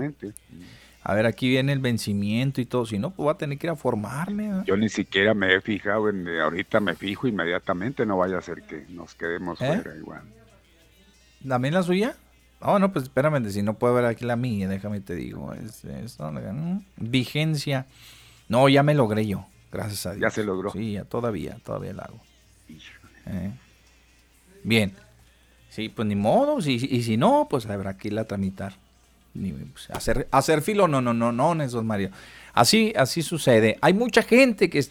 A 1.05 1.13
ver, 1.13 1.25
aquí 1.25 1.49
viene 1.49 1.73
el 1.73 1.79
vencimiento 1.79 2.61
y 2.61 2.65
todo. 2.65 2.85
Si 2.85 2.97
no, 2.97 3.09
pues 3.09 3.25
voy 3.25 3.33
a 3.33 3.37
tener 3.37 3.57
que 3.57 3.67
ir 3.67 3.71
a 3.71 3.75
formarme. 3.75 4.63
Yo 4.65 4.77
ni 4.77 4.87
siquiera 4.87 5.33
me 5.33 5.53
he 5.53 5.59
fijado 5.59 6.09
en. 6.09 6.25
Ahorita 6.39 6.79
me 6.79 6.95
fijo 6.95 7.27
inmediatamente, 7.27 8.05
no 8.05 8.17
vaya 8.17 8.37
a 8.37 8.41
ser 8.41 8.61
que 8.63 8.85
nos 8.89 9.13
quedemos 9.13 9.59
¿Eh? 9.61 9.65
fuera 9.65 9.97
igual. 9.97 10.21
¿También 11.47 11.73
la 11.73 11.83
suya? 11.83 12.15
Oh, 12.61 12.79
no, 12.79 12.93
pues 12.93 13.03
espérame, 13.03 13.45
si 13.49 13.61
no 13.61 13.73
puedo 13.73 13.93
ver 13.93 14.05
aquí 14.05 14.25
la 14.25 14.35
mía, 14.35 14.67
déjame 14.67 15.01
te 15.01 15.15
digo. 15.15 15.53
Es, 15.53 15.83
vigencia. 16.97 17.85
No, 18.47 18.69
ya 18.69 18.83
me 18.83 18.93
logré 18.93 19.25
yo, 19.25 19.45
gracias 19.71 20.05
a 20.05 20.11
Dios. 20.13 20.21
Ya 20.21 20.29
se 20.29 20.43
logró. 20.43 20.71
Sí, 20.71 20.97
todavía, 21.09 21.57
todavía 21.63 21.93
la 21.93 22.03
hago. 22.03 22.19
Eh. 23.25 23.51
Bien. 24.63 24.93
Sí, 25.69 25.89
pues 25.89 26.07
ni 26.07 26.15
modo, 26.15 26.59
y, 26.59 26.73
y 26.73 27.03
si 27.03 27.17
no, 27.17 27.47
pues 27.49 27.65
habrá 27.65 27.97
que 27.97 28.09
irla 28.09 28.21
a 28.21 28.25
tramitar. 28.25 28.75
Pues, 29.33 29.89
hacer, 29.89 30.27
hacer 30.31 30.61
filo, 30.61 30.87
no, 30.87 31.01
no, 31.01 31.13
no, 31.13 31.31
no, 31.31 31.55
Néstor 31.55 31.83
Mario. 31.83 32.11
Así, 32.53 32.93
así 32.95 33.23
sucede. 33.23 33.77
Hay 33.81 33.93
mucha 33.93 34.21
gente 34.21 34.69
que 34.69 34.85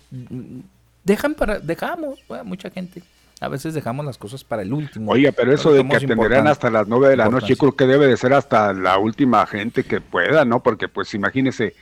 dejan 1.05 1.35
para, 1.35 1.61
dejamos, 1.61 2.19
mucha 2.45 2.71
gente 2.71 3.03
a 3.43 3.49
veces 3.49 3.75
dejamos 3.75 4.07
las 4.07 4.19
cosas 4.19 4.45
para 4.45 4.63
el 4.63 4.73
último. 4.73 5.11
Oye, 5.11 5.33
pero 5.33 5.53
eso 5.53 5.73
de 5.73 5.87
que 5.87 5.97
atenderán 5.97 6.47
hasta 6.47 6.71
las 6.71 6.87
nueve 6.87 7.09
de 7.09 7.17
la 7.17 7.29
noche, 7.29 7.49
yo 7.49 7.57
creo 7.57 7.73
que 7.75 7.87
debe 7.87 8.07
de 8.07 8.17
ser 8.17 8.33
hasta 8.33 8.73
la 8.73 8.99
última 8.99 9.45
gente 9.47 9.83
que 9.83 10.01
pueda, 10.01 10.45
¿no? 10.45 10.63
Porque 10.63 10.87
pues 10.87 11.13
imagínese, 11.13 11.75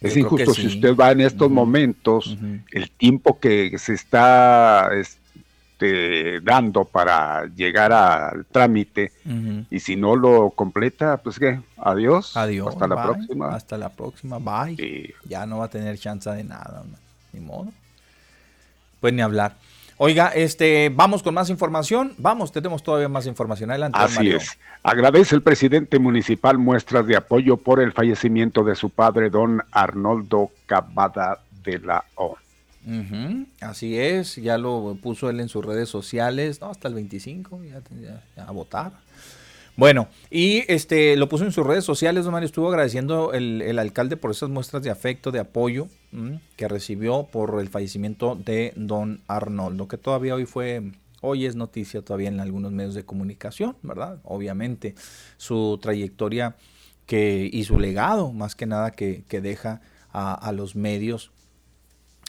es 0.00 0.16
injusto 0.16 0.54
si 0.54 0.68
usted 0.68 0.96
va 0.96 1.12
en 1.12 1.20
estos 1.20 1.50
momentos, 1.50 2.38
el 2.70 2.90
tiempo 2.90 3.38
que 3.38 3.78
se 3.78 3.92
está 3.92 4.88
este, 4.94 6.40
dando 6.40 6.86
para 6.86 7.44
llegar 7.44 7.92
al 7.92 8.46
trámite, 8.46 9.12
y 9.70 9.80
si 9.80 9.96
no 9.96 10.16
lo 10.16 10.48
completa, 10.48 11.18
pues 11.18 11.38
qué, 11.38 11.60
adiós. 11.76 12.38
Adiós. 12.38 12.68
Hasta 12.68 12.88
la 12.88 13.02
próxima. 13.02 13.54
Hasta 13.54 13.76
la 13.76 13.90
próxima, 13.90 14.38
bye. 14.38 15.14
Ya 15.28 15.44
no 15.44 15.58
va 15.58 15.66
a 15.66 15.70
tener 15.70 15.98
chance 15.98 16.30
de 16.30 16.42
nada, 16.42 16.84
ni 17.34 17.40
modo. 17.40 17.70
Pues 18.98 19.12
ni 19.12 19.20
hablar. 19.20 19.56
Oiga, 20.04 20.30
este, 20.34 20.88
vamos 20.92 21.22
con 21.22 21.32
más 21.32 21.48
información. 21.48 22.12
Vamos, 22.18 22.50
tenemos 22.50 22.82
todavía 22.82 23.08
más 23.08 23.24
información. 23.28 23.70
Adelante. 23.70 24.00
Así 24.00 24.30
es. 24.30 24.58
Agradece 24.82 25.36
el 25.36 25.42
presidente 25.42 26.00
municipal 26.00 26.58
muestras 26.58 27.06
de 27.06 27.14
apoyo 27.14 27.56
por 27.56 27.78
el 27.78 27.92
fallecimiento 27.92 28.64
de 28.64 28.74
su 28.74 28.90
padre, 28.90 29.30
don 29.30 29.62
Arnoldo 29.70 30.50
Cavada 30.66 31.38
de 31.62 31.78
la 31.78 32.04
O. 32.16 32.36
Así 33.60 33.96
es, 33.96 34.34
ya 34.34 34.58
lo 34.58 34.98
puso 35.00 35.30
él 35.30 35.38
en 35.38 35.48
sus 35.48 35.64
redes 35.64 35.88
sociales, 35.88 36.60
no, 36.60 36.70
hasta 36.70 36.88
el 36.88 36.94
25, 36.94 37.60
ya, 37.62 38.44
a 38.44 38.50
votar. 38.50 38.90
Bueno, 39.76 40.08
y 40.30 40.64
este 40.70 41.16
lo 41.16 41.28
puso 41.28 41.44
en 41.44 41.52
sus 41.52 41.66
redes 41.66 41.84
sociales, 41.84 42.24
don 42.24 42.32
Mario, 42.32 42.46
estuvo 42.46 42.68
agradeciendo 42.68 43.32
el, 43.32 43.62
el 43.62 43.78
alcalde 43.78 44.18
por 44.18 44.30
esas 44.30 44.50
muestras 44.50 44.82
de 44.82 44.90
afecto, 44.90 45.30
de 45.30 45.40
apoyo 45.40 45.88
que 46.56 46.68
recibió 46.68 47.26
por 47.32 47.58
el 47.58 47.68
fallecimiento 47.68 48.34
de 48.36 48.74
don 48.76 49.22
Arnoldo, 49.28 49.88
que 49.88 49.96
todavía 49.96 50.34
hoy 50.34 50.44
fue, 50.44 50.92
hoy 51.22 51.46
es 51.46 51.56
noticia 51.56 52.02
todavía 52.02 52.28
en 52.28 52.40
algunos 52.40 52.70
medios 52.70 52.94
de 52.94 53.04
comunicación, 53.04 53.76
¿verdad? 53.82 54.18
Obviamente 54.24 54.94
su 55.38 55.78
trayectoria 55.80 56.54
que, 57.06 57.48
y 57.50 57.64
su 57.64 57.78
legado, 57.78 58.30
más 58.32 58.54
que 58.54 58.66
nada, 58.66 58.90
que, 58.90 59.24
deja 59.30 59.80
a, 60.12 60.34
a 60.34 60.52
los 60.52 60.76
medios 60.76 61.30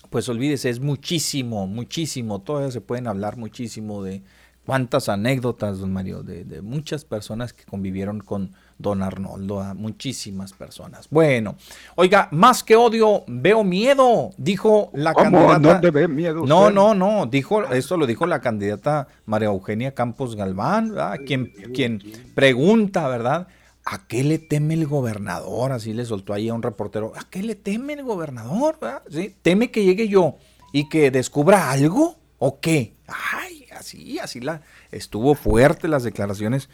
pues 0.10 0.30
olvídese, 0.30 0.70
es 0.70 0.80
muchísimo, 0.80 1.66
muchísimo, 1.66 2.40
todavía 2.40 2.70
se 2.70 2.82
pueden 2.82 3.08
hablar 3.08 3.36
muchísimo 3.36 4.04
de, 4.04 4.22
cuántas 4.66 5.10
anécdotas, 5.10 5.80
don 5.80 5.92
Mario, 5.92 6.24
de, 6.24 6.62
muchas 6.62 7.06
personas 7.06 7.54
que 7.54 7.66
convivieron 7.66 8.20
con 8.20 8.52
don 8.78 9.02
Arnoldo, 9.02 9.62
a 9.62 9.74
muchísimas 9.74 10.54
personas. 10.54 11.08
Bueno, 11.10 11.56
oiga, 11.96 12.28
más 12.32 12.64
que 12.64 12.76
odio, 12.76 13.24
veo 13.28 13.64
miedo, 13.64 14.32
dijo 14.38 14.90
la 14.94 15.14
candidata. 15.14 15.60
¿Dónde 15.60 15.92
ve 15.92 16.08
miedo? 16.08 16.46
No, 16.46 16.70
no, 16.70 16.94
no, 16.94 17.26
dijo, 17.26 17.64
esto 17.72 17.98
lo 17.98 18.06
dijo 18.06 18.26
la 18.26 18.42
candidata 18.42 19.08
María 19.26 19.50
Eugenia 19.50 19.94
Campos 19.94 20.36
Galván, 20.36 20.94
quien, 21.26 21.52
quien 21.74 22.02
pregunta, 22.36 23.08
¿verdad? 23.08 23.48
¿A 23.86 24.08
qué 24.08 24.24
le 24.24 24.40
teme 24.40 24.76
el 24.76 24.88
gobernador? 24.88 25.74
Así 25.74 25.94
le 25.94 26.06
soltó 26.06 26.34
ahí 26.34 26.48
a 26.48 26.54
un 26.54 26.64
reportero. 26.64 27.12
¿A 27.18 27.30
qué 27.30 27.44
le 27.44 27.56
teme 27.56 27.94
el 27.94 28.04
gobernador? 28.04 28.80
¿Sí? 29.10 29.36
¿Teme 29.42 29.72
que 29.72 29.84
llegue 29.84 30.08
yo 30.08 30.38
y 30.72 30.88
que 30.88 31.12
descubra 31.12 31.70
algo? 31.70 32.18
¿O 32.40 32.60
qué? 32.62 32.96
Ay, 33.08 33.63
así, 33.84 34.20
así 34.20 34.40
la 34.40 34.62
estuvo 34.92 35.36
fuerte 35.36 35.88
las 35.88 36.04
declaraciones 36.04 36.70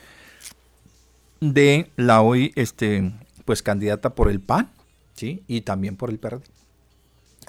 de 1.41 1.89
la 1.95 2.21
hoy, 2.21 2.51
este, 2.55 3.11
pues 3.45 3.63
candidata 3.63 4.15
por 4.15 4.29
el 4.29 4.39
PAN, 4.39 4.69
¿sí? 5.15 5.43
Y 5.47 5.61
también 5.61 5.95
por 5.95 6.09
el 6.09 6.19
PRD 6.19 6.43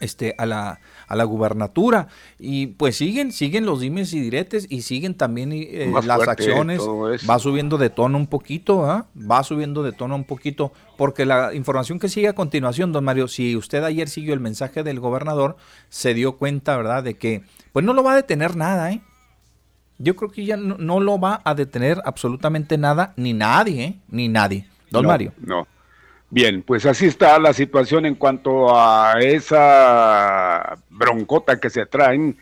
este, 0.01 0.35
a, 0.39 0.47
la, 0.47 0.81
a 1.07 1.16
la 1.16 1.24
gubernatura. 1.24 2.09
Y 2.39 2.69
pues 2.69 2.97
siguen, 2.97 3.32
siguen 3.32 3.66
los 3.66 3.81
dimes 3.81 4.12
y 4.12 4.20
diretes 4.20 4.66
y 4.69 4.82
siguen 4.82 5.15
también 5.15 5.53
eh, 5.53 5.93
las 6.05 6.27
acciones. 6.27 6.81
Va 6.81 7.39
subiendo 7.39 7.78
de 7.78 7.91
tono 7.91 8.19
un 8.19 8.27
poquito, 8.27 8.87
¿ah? 8.87 9.07
va 9.19 9.45
subiendo 9.45 9.82
de 9.82 9.93
tono 9.93 10.16
un 10.16 10.24
poquito, 10.24 10.73
porque 10.97 11.24
la 11.24 11.55
información 11.55 11.99
que 11.99 12.09
sigue 12.09 12.28
a 12.28 12.35
continuación, 12.35 12.93
don 12.93 13.05
Mario, 13.05 13.28
si 13.28 13.57
usted 13.57 13.85
ayer 13.85 14.09
siguió 14.09 14.35
el 14.35 14.41
mensaje 14.41 14.82
del 14.82 14.99
gobernador, 14.99 15.57
se 15.89 16.15
dio 16.15 16.37
cuenta, 16.37 16.77
¿verdad?, 16.77 17.05
de 17.05 17.15
que 17.15 17.43
pues 17.73 17.85
no 17.85 17.93
lo 17.93 18.03
va 18.03 18.12
a 18.12 18.16
detener 18.16 18.57
nada, 18.57 18.91
¿eh? 18.93 19.03
Yo 20.02 20.16
creo 20.16 20.31
que 20.31 20.47
ya 20.47 20.56
no, 20.56 20.98
lo 20.98 21.20
va 21.20 21.43
a 21.44 21.55
detener 21.55 22.01
absolutamente 22.06 22.78
nada, 22.78 23.12
ni 23.16 23.35
nadie, 23.35 23.85
¿eh? 23.85 23.97
Ni 24.09 24.28
nadie. 24.28 24.66
Don 24.90 25.06
Mario. 25.06 25.35
No. 25.39 25.68
Bien, 26.31 26.62
pues 26.62 26.86
así 26.86 27.05
está 27.05 27.39
la 27.39 27.52
situación 27.52 28.06
en 28.06 28.14
cuanto 28.14 28.74
a 28.74 29.20
esa 29.20 30.78
broncota 30.89 31.60
que 31.60 31.68
se 31.68 31.85
traen 31.85 32.39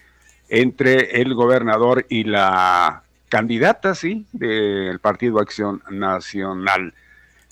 entre 0.48 1.20
el 1.20 1.34
gobernador 1.34 2.06
y 2.08 2.22
la 2.22 3.02
candidata, 3.28 3.96
sí, 3.96 4.24
del 4.32 5.00
Partido 5.00 5.40
Acción 5.40 5.82
Nacional. 5.90 6.94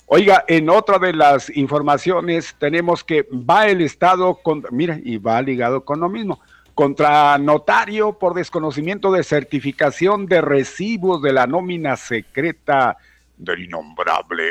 Oiga, 0.05 0.45
en 0.47 0.69
otra 0.69 0.99
de 0.99 1.11
las 1.11 1.49
informaciones 1.49 2.55
tenemos 2.57 3.03
que 3.03 3.27
va 3.33 3.67
el 3.67 3.81
Estado, 3.81 4.35
con, 4.41 4.63
mira, 4.71 4.97
y 5.03 5.17
va 5.17 5.41
ligado 5.41 5.83
con 5.83 5.99
lo 5.99 6.07
mismo, 6.07 6.39
contra 6.77 7.39
notario 7.39 8.19
por 8.19 8.35
desconocimiento 8.35 9.11
de 9.11 9.23
certificación 9.23 10.27
de 10.27 10.41
recibos 10.41 11.23
de 11.23 11.33
la 11.33 11.47
nómina 11.47 11.95
secreta 11.95 12.97
del 13.35 13.63
innombrable 13.63 14.43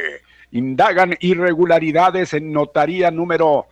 indagan 0.50 1.16
irregularidades 1.20 2.34
en 2.34 2.52
notaría 2.52 3.12
número 3.12 3.66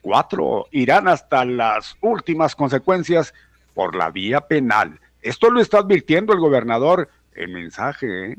4. 0.00 0.66
Irán 0.72 1.06
hasta 1.06 1.44
las 1.44 1.96
últimas 2.00 2.56
consecuencias 2.56 3.34
por 3.72 3.94
la 3.94 4.10
vía 4.10 4.40
penal. 4.40 4.98
Esto 5.20 5.48
lo 5.48 5.60
está 5.60 5.78
advirtiendo 5.78 6.32
el 6.32 6.40
gobernador 6.40 7.08
en 7.36 7.52
mensaje. 7.52 8.32
¿eh? 8.32 8.36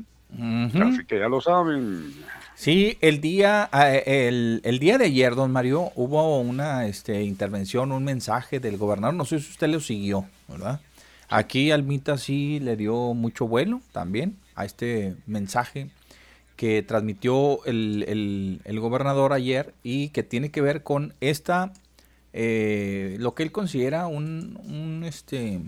Así 0.82 1.06
que 1.06 1.20
ya 1.20 1.28
lo 1.28 1.40
saben. 1.40 2.12
Sí, 2.56 2.98
el 3.00 3.20
día, 3.20 3.68
eh, 3.72 4.60
el, 4.62 4.78
día 4.78 4.96
de 4.96 5.06
ayer, 5.06 5.34
don 5.34 5.50
Mario, 5.50 5.90
hubo 5.96 6.38
una 6.40 6.86
este, 6.86 7.22
intervención, 7.24 7.92
un 7.92 8.04
mensaje 8.04 8.60
del 8.60 8.76
gobernador. 8.76 9.14
No 9.14 9.24
sé 9.24 9.40
si 9.40 9.50
usted 9.50 9.68
lo 9.68 9.80
siguió, 9.80 10.26
¿verdad? 10.48 10.80
Aquí 11.28 11.72
Almita 11.72 12.16
sí 12.16 12.60
le 12.60 12.76
dio 12.76 13.14
mucho 13.14 13.48
vuelo 13.48 13.80
también 13.92 14.36
a 14.54 14.64
este 14.64 15.16
mensaje 15.26 15.88
que 16.56 16.82
transmitió 16.82 17.64
el, 17.64 18.60
gobernador 18.80 19.32
ayer 19.32 19.74
y 19.82 20.10
que 20.10 20.22
tiene 20.22 20.50
que 20.50 20.60
ver 20.60 20.82
con 20.82 21.14
esta, 21.20 21.72
eh, 22.32 23.16
lo 23.18 23.34
que 23.34 23.42
él 23.42 23.52
considera 23.52 24.06
un, 24.06 25.02
este, 25.04 25.60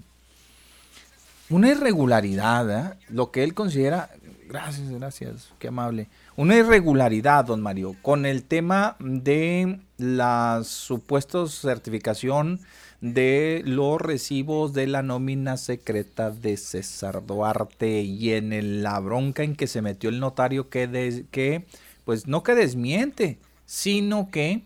una 1.51 1.69
irregularidad, 1.69 2.71
¿eh? 2.71 2.95
lo 3.09 3.33
que 3.33 3.43
él 3.43 3.55
considera, 3.55 4.11
gracias, 4.49 4.89
gracias, 4.91 5.53
qué 5.59 5.69
amable, 5.69 6.09
una 6.37 6.57
irregularidad, 6.57 7.47
don 7.47 7.63
Mario, 7.63 7.97
con 8.03 8.27
el 8.27 8.45
tema 8.45 8.97
de 8.99 9.81
la 9.97 10.63
supuesta 10.65 11.47
certificación 11.47 12.61
de 13.01 13.63
los 13.65 14.01
recibos 14.01 14.73
de 14.73 14.87
la 14.87 15.03
nómina 15.03 15.57
secreta 15.57 16.31
de 16.31 16.57
César 16.57 17.25
Duarte 17.27 18.03
y 18.03 18.33
en 18.33 18.83
la 18.83 18.99
bronca 19.01 19.43
en 19.43 19.55
que 19.55 19.67
se 19.67 19.83
metió 19.83 20.11
el 20.11 20.21
notario 20.21 20.69
que, 20.69 21.25
que 21.31 21.65
pues 22.05 22.27
no 22.27 22.43
que 22.43 22.55
desmiente, 22.55 23.39
sino 23.65 24.31
que 24.31 24.63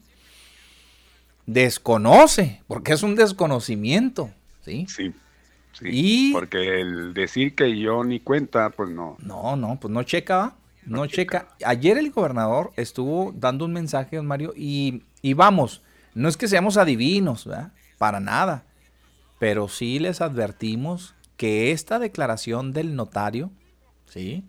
desconoce, 1.46 2.62
porque 2.66 2.92
es 2.92 3.02
un 3.02 3.16
desconocimiento, 3.16 4.30
¿sí? 4.64 4.86
Sí. 4.88 5.12
Sí, 5.72 6.30
porque 6.32 6.80
el 6.80 7.14
decir 7.14 7.54
que 7.54 7.78
yo 7.78 8.04
ni 8.04 8.20
cuenta, 8.20 8.70
pues 8.70 8.90
no. 8.90 9.16
No, 9.20 9.56
no, 9.56 9.78
pues 9.80 9.90
no 9.90 10.02
checa, 10.02 10.54
no, 10.86 11.06
checa. 11.06 11.48
Ayer 11.64 11.98
el 11.98 12.10
gobernador 12.10 12.72
estuvo 12.76 13.32
dando 13.36 13.64
un 13.64 13.72
mensaje, 13.72 14.16
don 14.16 14.26
Mario, 14.26 14.52
y, 14.56 15.04
y 15.22 15.34
vamos, 15.34 15.82
no 16.14 16.28
es 16.28 16.36
que 16.36 16.48
seamos 16.48 16.76
adivinos, 16.76 17.46
¿verdad? 17.46 17.72
para 17.98 18.18
nada. 18.18 18.64
Pero 19.38 19.68
sí 19.68 19.98
les 19.98 20.20
advertimos 20.20 21.14
que 21.36 21.72
esta 21.72 21.98
declaración 21.98 22.72
del 22.72 22.96
notario, 22.96 23.50
¿sí? 24.06 24.44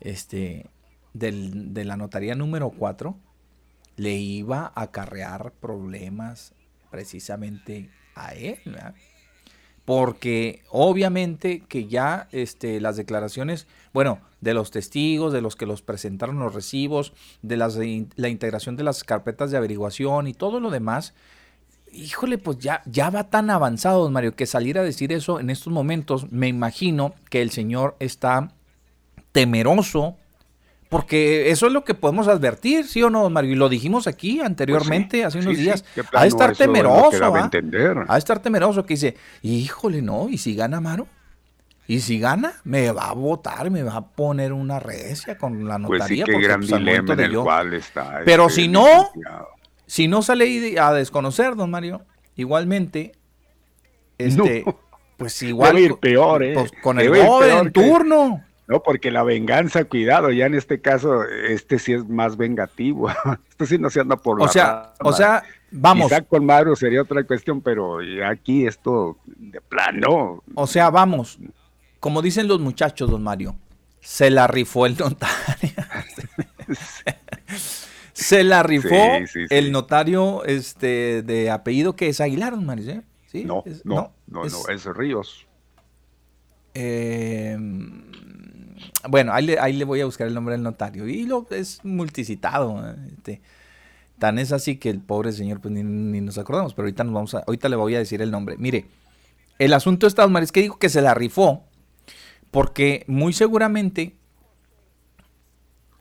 Este, 0.00 0.66
de 1.12 1.84
la 1.84 1.96
notaría 1.96 2.34
número 2.34 2.70
4, 2.70 3.16
le 3.96 4.14
iba 4.16 4.72
a 4.74 4.82
acarrear 4.82 5.52
problemas 5.52 6.54
precisamente 6.90 7.90
a 8.14 8.34
él, 8.34 8.58
porque 9.86 10.64
obviamente 10.68 11.60
que 11.60 11.86
ya 11.86 12.28
este, 12.32 12.80
las 12.80 12.96
declaraciones, 12.96 13.66
bueno, 13.94 14.18
de 14.40 14.52
los 14.52 14.72
testigos, 14.72 15.32
de 15.32 15.40
los 15.40 15.54
que 15.56 15.64
los 15.64 15.80
presentaron 15.80 16.40
los 16.40 16.54
recibos, 16.54 17.12
de 17.40 17.56
las, 17.56 17.78
la 18.16 18.28
integración 18.28 18.76
de 18.76 18.82
las 18.82 19.04
carpetas 19.04 19.50
de 19.50 19.56
averiguación 19.56 20.26
y 20.26 20.34
todo 20.34 20.58
lo 20.58 20.70
demás, 20.70 21.14
híjole, 21.92 22.36
pues 22.36 22.58
ya, 22.58 22.82
ya 22.84 23.10
va 23.10 23.30
tan 23.30 23.48
avanzado, 23.48 24.10
Mario, 24.10 24.34
que 24.34 24.46
salir 24.46 24.76
a 24.76 24.82
decir 24.82 25.12
eso 25.12 25.38
en 25.38 25.50
estos 25.50 25.72
momentos, 25.72 26.32
me 26.32 26.48
imagino 26.48 27.14
que 27.30 27.40
el 27.40 27.50
señor 27.50 27.96
está 28.00 28.52
temeroso, 29.30 30.16
porque 30.88 31.50
eso 31.50 31.66
es 31.66 31.72
lo 31.72 31.84
que 31.84 31.94
podemos 31.94 32.28
advertir, 32.28 32.86
¿sí 32.86 33.02
o 33.02 33.10
no, 33.10 33.22
don 33.22 33.32
Mario? 33.32 33.52
Y 33.52 33.56
lo 33.56 33.68
dijimos 33.68 34.06
aquí 34.06 34.40
anteriormente, 34.40 35.18
pues 35.22 35.26
hace 35.26 35.38
unos 35.38 35.56
días. 35.56 35.84
a 36.12 36.26
estar 36.26 36.56
temeroso, 36.56 37.24
¿ah? 37.24 37.50
a, 38.08 38.18
estar 38.18 38.40
temeroso, 38.40 38.86
que 38.86 38.94
dice, 38.94 39.16
híjole, 39.42 40.02
no, 40.02 40.28
¿y 40.28 40.38
si 40.38 40.54
gana 40.54 40.80
Maro? 40.80 41.08
¿Y 41.88 42.00
si 42.00 42.18
gana? 42.18 42.54
Me 42.64 42.90
va 42.90 43.10
a 43.10 43.12
votar, 43.14 43.70
me 43.70 43.82
va 43.82 43.96
a 43.96 44.06
poner 44.06 44.52
una 44.52 44.80
recia 44.80 45.38
con 45.38 45.66
la 45.66 45.78
notaría. 45.78 46.24
Pues 46.24 46.36
sí, 46.36 46.40
qué 46.40 46.46
gran 46.46 46.60
pues, 46.60 46.72
dilema 46.72 47.12
en 47.14 47.20
el 47.20 47.38
cual 47.38 47.74
está. 47.74 48.22
Pero 48.24 48.48
este, 48.48 48.62
si 48.62 48.68
no, 48.68 49.10
si 49.86 50.08
no 50.08 50.22
sale 50.22 50.78
a 50.80 50.92
desconocer, 50.92 51.54
don 51.54 51.70
Mario, 51.70 52.02
igualmente, 52.34 53.12
este, 54.18 54.64
pues 55.16 55.42
igual. 55.42 55.78
ir 55.78 55.94
peor, 55.96 56.42
¿eh? 56.42 56.54
Pues, 56.54 56.72
con 56.82 56.98
el 57.00 57.08
joven 57.08 57.58
en 57.58 57.72
turno. 57.72 58.44
No, 58.66 58.82
porque 58.82 59.10
la 59.10 59.22
venganza, 59.22 59.84
cuidado, 59.84 60.32
ya 60.32 60.46
en 60.46 60.54
este 60.54 60.80
caso, 60.80 61.22
este 61.24 61.78
sí 61.78 61.92
es 61.92 62.08
más 62.08 62.36
vengativo. 62.36 63.08
este 63.50 63.66
sí 63.66 63.78
no 63.78 63.90
se 63.90 64.00
anda 64.00 64.16
por 64.16 64.42
o 64.42 64.48
sea, 64.48 64.92
O 65.00 65.12
sea, 65.12 65.44
vamos. 65.70 66.08
Quizá 66.08 66.22
con 66.22 66.44
Mario 66.44 66.74
sería 66.74 67.02
otra 67.02 67.22
cuestión, 67.24 67.60
pero 67.60 67.98
aquí 68.26 68.66
esto 68.66 69.18
de 69.26 69.60
plano. 69.60 70.42
O 70.54 70.66
sea, 70.66 70.90
vamos. 70.90 71.38
Como 72.00 72.22
dicen 72.22 72.48
los 72.48 72.60
muchachos, 72.60 73.10
don 73.10 73.22
Mario, 73.22 73.56
se 74.00 74.30
la 74.30 74.46
rifó 74.46 74.86
el 74.86 74.96
notario. 74.96 75.70
Se 78.16 78.44
la 78.44 78.62
rifó 78.62 78.88
el 79.50 79.72
notario 79.72 80.42
este, 80.46 81.22
de 81.22 81.50
apellido 81.50 81.96
que 81.96 82.08
es 82.08 82.22
Aguilar, 82.22 82.56
Maris, 82.56 82.90
¿Sí? 83.26 83.44
No, 83.44 83.62
no, 83.84 84.14
no, 84.26 84.44
no, 84.46 84.68
es, 84.70 84.86
Ríos. 84.86 85.46
Em, 86.72 88.04
bueno, 89.08 89.32
ahí 89.32 89.72
le, 89.72 89.84
voy 89.84 90.00
a 90.00 90.04
buscar 90.04 90.26
el 90.26 90.34
nombre 90.34 90.54
del 90.54 90.62
notario. 90.62 91.08
Y 91.08 91.24
lo 91.24 91.46
es 91.50 91.84
multicitado. 91.84 92.94
Este, 93.08 93.40
tan 94.18 94.38
es 94.38 94.52
así 94.52 94.76
que 94.76 94.90
el 94.90 95.00
pobre 95.00 95.32
señor 95.32 95.60
pues, 95.60 95.72
ni, 95.72 96.20
nos 96.20 96.38
acordamos, 96.38 96.74
pero 96.74 96.86
ahorita, 96.86 97.04
nos 97.04 97.14
vamos 97.14 97.34
a, 97.34 97.38
ahorita 97.40 97.68
le 97.68 97.76
voy 97.76 97.94
a 97.94 97.98
decir 97.98 98.22
el 98.22 98.30
nombre. 98.30 98.56
Mire, 98.58 98.86
el 99.58 99.72
asunto 99.72 100.06
está, 100.06 100.26
Maris, 100.26 100.52
que 100.52 100.62
dijo 100.62 100.78
que 100.78 100.88
se 100.88 101.00
la 101.00 101.14
rifó 101.14 101.64
porque 102.50 103.04
muy 103.06 103.32
seguramente 103.32 104.16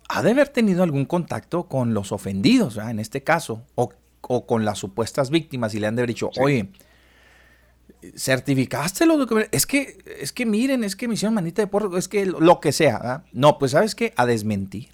ha 0.07 0.22
de 0.22 0.32
haber 0.32 0.49
tenido 0.49 0.84
algún 0.84 1.06
contacto 1.06 1.68
con 1.68 1.94
los 1.94 2.11
ofendidos, 2.11 2.77
en 2.77 2.99
este 2.99 3.23
caso, 3.23 3.64
o, 3.76 3.91
con 4.22 4.65
las 4.65 4.80
supuestas 4.80 5.30
víctimas 5.30 5.73
y 5.73 5.80
le 5.80 5.88
han 5.88 5.95
de 5.95 6.02
haber 6.02 6.10
dicho, 6.10 6.30
oye, 6.40 6.69
certificaste 8.15 9.05
los 9.05 9.17
documentos, 9.17 9.51
es 9.53 9.65
que, 9.65 9.97
es 10.19 10.31
que 10.31 10.45
miren, 10.45 10.84
es 10.84 10.95
que 10.95 11.07
me 11.07 11.15
hicieron 11.15 11.34
manita 11.34 11.61
de 11.61 11.67
porro, 11.67 11.97
es 11.97 12.07
que 12.07 12.26
lo 12.26 12.59
que 12.59 12.72
sea, 12.72 13.23
no, 13.34 13.57
pues 13.57 13.72
sabes 13.72 13.95
qué, 13.95 14.13
a 14.15 14.26
desmentir. 14.26 14.89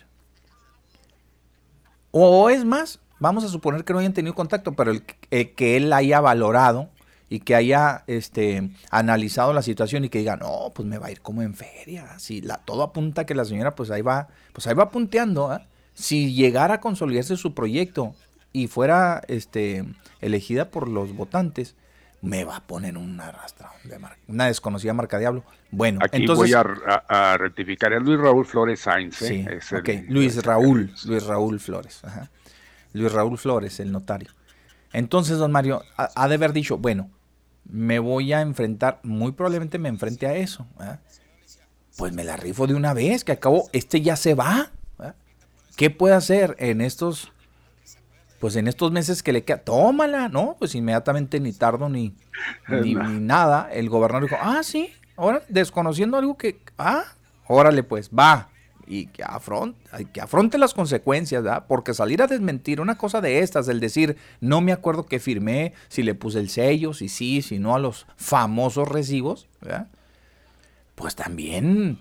O 2.12 2.50
es 2.50 2.66
más, 2.66 3.00
vamos 3.20 3.44
a 3.44 3.48
suponer 3.48 3.84
que 3.84 3.94
no 3.94 4.00
hayan 4.00 4.14
tenido 4.14 4.36
contacto, 4.36 4.74
pero 4.74 4.92
el, 4.92 5.04
que 5.04 5.78
él 5.78 5.94
haya 5.94 6.20
valorado 6.20 6.90
y 7.30 7.40
que 7.40 7.56
haya 7.56 8.04
este, 8.08 8.72
analizado 8.90 9.54
la 9.54 9.62
situación 9.62 10.04
y 10.04 10.10
que 10.10 10.20
diga, 10.20 10.36
no, 10.36 10.74
pues 10.76 10.86
me 10.86 10.98
va 10.98 11.08
a 11.08 11.12
ir 11.12 11.22
como 11.22 11.42
en 11.42 11.54
feria. 11.54 12.20
Si 12.20 12.42
la, 12.42 12.58
todo 12.58 12.84
apunta 12.84 13.26
que 13.26 13.36
la 13.36 13.46
señora 13.46 13.74
pues 13.74 13.90
ahí 13.90 14.02
va, 14.02 14.28
pues 14.52 14.68
ahí 14.68 14.74
va 14.74 14.90
punteando, 14.90 15.54
¿eh? 15.56 15.60
si 15.94 16.34
llegara 16.34 16.76
a 16.76 16.82
consolidarse 16.82 17.38
su 17.38 17.54
proyecto 17.54 18.16
y 18.52 18.68
fuera 18.68 19.22
este, 19.30 19.86
elegida 20.20 20.72
por 20.72 20.90
los 20.90 21.16
votantes, 21.16 21.76
me 22.22 22.44
va 22.44 22.58
a 22.58 22.62
poner 22.62 22.98
una 22.98 23.28
arrastra, 23.28 23.72
una 24.28 24.46
desconocida 24.46 24.94
marca 24.94 25.18
Diablo. 25.18 25.44
Bueno, 25.72 26.00
Aquí 26.04 26.18
entonces, 26.18 26.54
voy 26.56 26.64
a, 27.08 27.38
rectificar, 27.38 27.94
es 27.94 28.02
Luis 28.02 28.20
Raúl 28.20 28.46
Flores 28.46 28.82
Sainz. 28.82 29.22
¿eh? 29.24 29.60
Sí, 29.62 30.06
Luis 30.08 30.44
Raúl, 30.44 30.94
Luis 31.06 31.26
Raúl 31.26 31.60
Flores. 31.60 32.02
Luis 32.94 33.12
Raúl 33.12 33.38
Flores, 33.38 33.80
el 33.80 33.92
notario. 33.92 34.30
Entonces, 34.94 35.38
don 35.38 35.52
Mario, 35.52 35.84
ha, 35.98 36.28
de 36.28 36.36
haber 36.36 36.54
dicho, 36.54 36.78
bueno, 36.78 37.10
me 37.64 38.00
voy 38.00 38.34
a 38.34 38.42
enfrentar, 38.42 39.00
muy 39.04 39.32
probablemente 39.32 39.80
me 39.80 39.90
enfrente 39.90 40.28
a 40.28 40.36
eso. 40.36 40.68
Pues 41.98 42.14
me 42.14 42.24
la 42.24 42.38
rifo 42.38 42.68
de 42.68 42.76
una 42.76 42.94
vez, 42.94 43.24
que 43.24 43.32
acabo, 43.32 43.70
este 43.74 44.02
ya 44.02 44.16
se 44.16 44.36
va. 44.36 44.72
¿Qué 45.76 45.90
puede 45.90 46.14
hacer 46.14 46.56
en 46.60 46.82
estos 46.82 47.32
pues 48.42 48.56
en 48.56 48.68
estos 48.68 48.92
meses 48.92 49.22
que 49.22 49.32
le 49.32 49.44
queda, 49.44 49.60
tómala, 49.60 50.28
¿no? 50.28 50.56
Pues 50.58 50.74
inmediatamente 50.74 51.40
ni 51.40 51.54
tardo 51.54 51.88
ni, 51.90 52.16
ni, 52.68 52.96
nada, 52.96 53.70
el 53.72 53.88
gobernador 53.88 54.28
dijo, 54.28 54.42
ah, 54.42 54.62
sí, 54.64 54.90
ahora 55.16 55.44
desconociendo 55.48 56.18
algo 56.18 56.36
que, 56.38 56.60
ah, 56.80 57.04
órale 57.48 57.84
pues, 57.84 58.10
va, 58.10 58.50
y 58.88 59.06
que 59.06 59.24
afronte, 59.24 59.80
que 60.12 60.22
afronte 60.22 60.58
las 60.58 60.74
consecuencias, 60.74 61.44
¿verdad? 61.44 61.66
Porque 61.68 61.94
salir 61.94 62.24
a 62.24 62.28
desmentir 62.28 62.82
una 62.82 62.98
cosa 62.98 63.22
de 63.22 63.40
estas, 63.40 63.68
el 63.68 63.80
decir, 63.80 64.18
no 64.40 64.60
me 64.60 64.72
acuerdo 64.72 65.06
que 65.06 65.20
firmé, 65.20 65.74
si 65.88 66.02
le 66.02 66.16
puse 66.16 66.40
el 66.40 66.50
sello, 66.50 66.96
si 66.96 67.10
sí, 67.10 67.44
si 67.44 67.60
no 67.60 67.76
a 67.76 67.80
los 67.80 68.08
famosos 68.18 68.88
recibos, 68.88 69.48
¿verdad? 69.62 69.88
Pues 70.96 71.16
también 71.16 72.00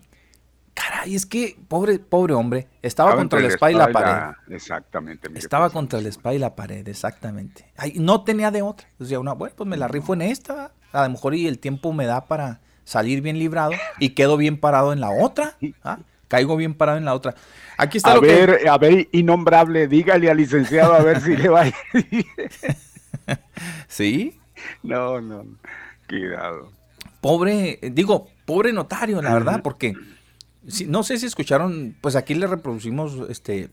Caray, 0.80 1.14
es 1.14 1.26
que 1.26 1.58
pobre, 1.68 1.98
pobre 1.98 2.32
hombre, 2.32 2.68
estaba, 2.80 3.14
contra 3.14 3.40
la 3.40 3.48
espalda 3.48 3.72
y 3.72 3.78
la 3.78 3.92
pared. 3.92 4.34
Exactamente. 4.48 5.28
Estaba 5.34 5.68
contra 5.68 5.98
el 5.98 6.06
espalda 6.06 6.36
y 6.36 6.38
la 6.38 6.56
pared, 6.56 6.88
exactamente. 6.88 7.66
Ay, 7.76 7.94
no 7.96 8.24
tenía 8.24 8.50
de 8.50 8.62
otra. 8.62 8.88
Una, 9.18 9.34
bueno, 9.34 9.54
pues 9.56 9.68
me 9.68 9.76
la 9.76 9.88
rifo 9.88 10.14
en 10.14 10.22
esta. 10.22 10.72
A 10.92 11.04
lo 11.04 11.10
mejor 11.10 11.34
y 11.34 11.46
el 11.46 11.58
tiempo 11.58 11.92
me 11.92 12.06
da 12.06 12.24
para 12.26 12.60
salir 12.84 13.20
bien 13.20 13.38
librado 13.38 13.72
y 13.98 14.10
quedo 14.10 14.36
bien 14.36 14.58
parado 14.58 14.92
en 14.92 15.00
la 15.00 15.10
otra. 15.10 15.56
¿ah? 15.84 15.98
Caigo 16.28 16.56
bien 16.56 16.74
parado 16.74 16.96
en 16.96 17.04
la 17.04 17.14
otra. 17.14 17.34
Aquí 17.76 17.98
está 17.98 18.12
a 18.12 18.14
lo 18.14 18.22
ver, 18.22 18.66
A 18.68 18.78
ver, 18.78 19.08
innombrable, 19.12 19.86
dígale 19.86 20.30
al 20.30 20.38
licenciado 20.38 20.94
a 20.94 21.02
ver 21.02 21.20
si 21.20 21.36
le 21.36 21.48
va 21.48 21.62
a 21.62 21.66
ir. 21.66 21.74
¿Sí? 23.88 24.40
No, 24.82 25.20
no, 25.20 25.44
cuidado. 26.08 26.72
Pobre, 27.20 27.78
digo, 27.92 28.28
pobre 28.46 28.72
notario, 28.72 29.20
la 29.20 29.34
verdad, 29.34 29.60
porque 29.62 29.94
no 30.86 31.02
sé 31.02 31.18
si 31.18 31.26
escucharon, 31.26 31.96
pues 32.00 32.16
aquí 32.16 32.34
le 32.34 32.46
reproducimos 32.46 33.28
este 33.28 33.70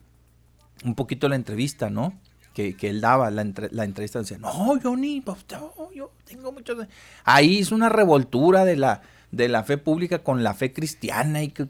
un 0.84 0.96
poquito 0.96 1.28
la 1.30 1.36
entrevista, 1.36 1.90
¿no? 1.90 2.14
Que, 2.54 2.76
él 2.82 3.02
daba, 3.02 3.30
la, 3.30 3.46
la 3.70 3.84
entrevista 3.84 4.18
decía, 4.18 4.40
no, 4.40 4.82
yo 4.82 4.96
ni, 4.96 5.22
pues, 5.22 5.46
yo 5.48 6.12
tengo 6.26 6.52
muchos... 6.52 6.88
Ahí 7.24 7.60
es 7.60 7.72
una 7.72 7.88
revoltura 7.88 8.66
de 8.66 8.76
la, 8.76 9.04
de 9.32 9.48
la 9.48 9.64
fe 9.64 9.78
pública 9.78 10.24
con 10.24 10.44
la 10.44 10.56
fe 10.56 10.74
cristiana 10.74 11.44
y 11.44 11.50
que, 11.50 11.68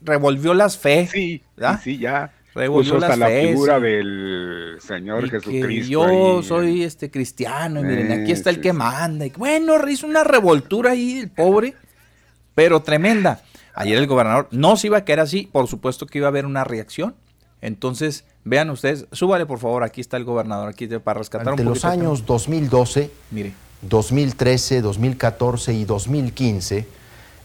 revolvió 0.00 0.54
las 0.54 0.78
fe. 0.78 1.06
Sí, 1.12 1.42
sí, 1.82 1.98
ya. 1.98 2.32
Revolvió 2.54 2.96
hasta 2.96 3.16
la 3.16 3.28
figura 3.28 3.78
del 3.78 4.78
Señor 4.80 5.28
Jesucristo. 5.28 5.90
yo 5.90 6.42
soy 6.42 6.84
este 6.84 7.10
cristiano 7.10 7.80
y 7.80 7.84
miren, 7.84 8.10
aquí 8.10 8.32
está 8.32 8.48
el 8.48 8.62
que 8.62 8.72
manda. 8.72 9.26
Y, 9.26 9.30
bueno, 9.30 9.76
hizo 9.88 10.06
una 10.06 10.24
revoltura 10.24 10.92
ahí, 10.92 11.18
el 11.18 11.30
pobre, 11.30 11.74
pero 12.54 12.80
tremenda. 12.80 13.42
Ayer 13.80 13.96
el 13.96 14.08
gobernador 14.08 14.48
no 14.50 14.76
se 14.76 14.88
iba 14.88 14.98
a 14.98 15.04
quedar 15.04 15.20
así, 15.20 15.48
por 15.52 15.68
supuesto 15.68 16.04
que 16.04 16.18
iba 16.18 16.26
a 16.26 16.30
haber 16.30 16.46
una 16.46 16.64
reacción. 16.64 17.14
Entonces, 17.60 18.24
vean 18.42 18.70
ustedes, 18.70 19.06
súbale 19.12 19.46
por 19.46 19.60
favor, 19.60 19.84
aquí 19.84 20.00
está 20.00 20.16
el 20.16 20.24
gobernador, 20.24 20.68
aquí 20.68 20.88
para 20.88 21.20
rescatar 21.20 21.50
Ante 21.50 21.62
los 21.62 21.84
años 21.84 22.26
2012, 22.26 23.08
Mire. 23.30 23.52
2013, 23.82 24.80
2014 24.80 25.74
y 25.74 25.84
2015, 25.84 26.88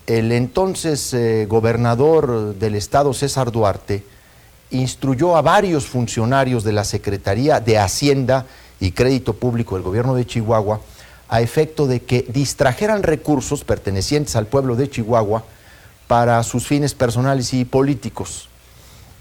el 0.08 0.32
entonces 0.32 1.14
eh, 1.14 1.46
gobernador 1.48 2.56
del 2.56 2.74
estado, 2.74 3.14
César 3.14 3.52
Duarte, 3.52 4.04
instruyó 4.72 5.38
a 5.38 5.44
varios 5.44 5.86
funcionarios 5.86 6.64
de 6.64 6.72
la 6.74 6.84
Secretaría 6.84 7.60
de 7.60 7.78
Hacienda 7.78 8.48
y 8.80 8.94
Crédito 8.94 9.34
Público 9.34 9.76
del 9.76 9.84
gobierno 9.84 10.16
de 10.16 10.26
Chihuahua 10.26 10.82
a 11.30 11.42
efecto 11.42 11.86
de 11.86 12.02
que 12.02 12.26
distrajeran 12.28 13.04
recursos 13.04 13.64
pertenecientes 13.64 14.36
al 14.36 14.48
pueblo 14.48 14.76
de 14.76 14.90
Chihuahua 14.90 15.44
para 16.14 16.44
sus 16.44 16.68
fines 16.68 16.94
personales 16.94 17.56
y 17.56 17.66
políticos. 17.66 18.48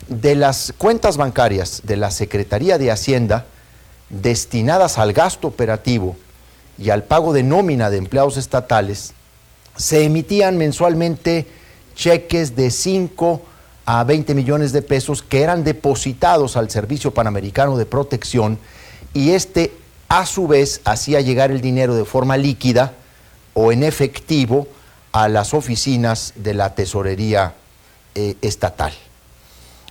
De 0.09 0.35
las 0.35 0.75
cuentas 0.77 1.17
bancarias 1.17 1.81
de 1.85 1.97
la 1.97 2.11
Secretaría 2.11 2.77
de 2.77 2.91
Hacienda 2.91 3.47
destinadas 4.11 4.99
al 4.99 5.15
gasto 5.15 5.49
operativo 5.49 6.19
y 6.77 6.91
al 6.91 7.05
pago 7.05 7.33
de 7.33 7.45
nómina 7.45 7.89
de 7.89 7.97
empleados 7.97 8.37
estatales, 8.37 9.15
se 9.75 10.05
emitían 10.05 10.59
mensualmente 10.59 11.47
cheques 11.97 12.57
de 12.57 12.71
5 12.71 13.41
a 13.87 14.05
20 14.05 14.35
millones 14.35 14.73
de 14.73 14.83
pesos 14.83 15.23
que 15.23 15.41
eran 15.41 15.65
depositados 15.65 16.59
al 16.59 16.69
Servicio 16.69 17.15
Panamericano 17.15 17.79
de 17.79 17.87
Protección 17.87 18.59
y 19.15 19.31
este 19.31 19.73
a 20.11 20.27
su 20.27 20.47
vez 20.47 20.83
hacía 20.85 21.23
llegar 21.23 21.53
el 21.53 21.63
dinero 21.63 21.95
de 21.95 22.05
forma 22.05 22.37
líquida 22.37 22.93
o 23.55 23.73
en 23.73 23.83
efectivo 23.83 24.67
a 25.13 25.29
las 25.29 25.55
oficinas 25.55 26.33
de 26.37 26.55
la 26.55 26.75
tesorería 26.75 27.55
eh, 28.15 28.37
estatal. 28.41 28.93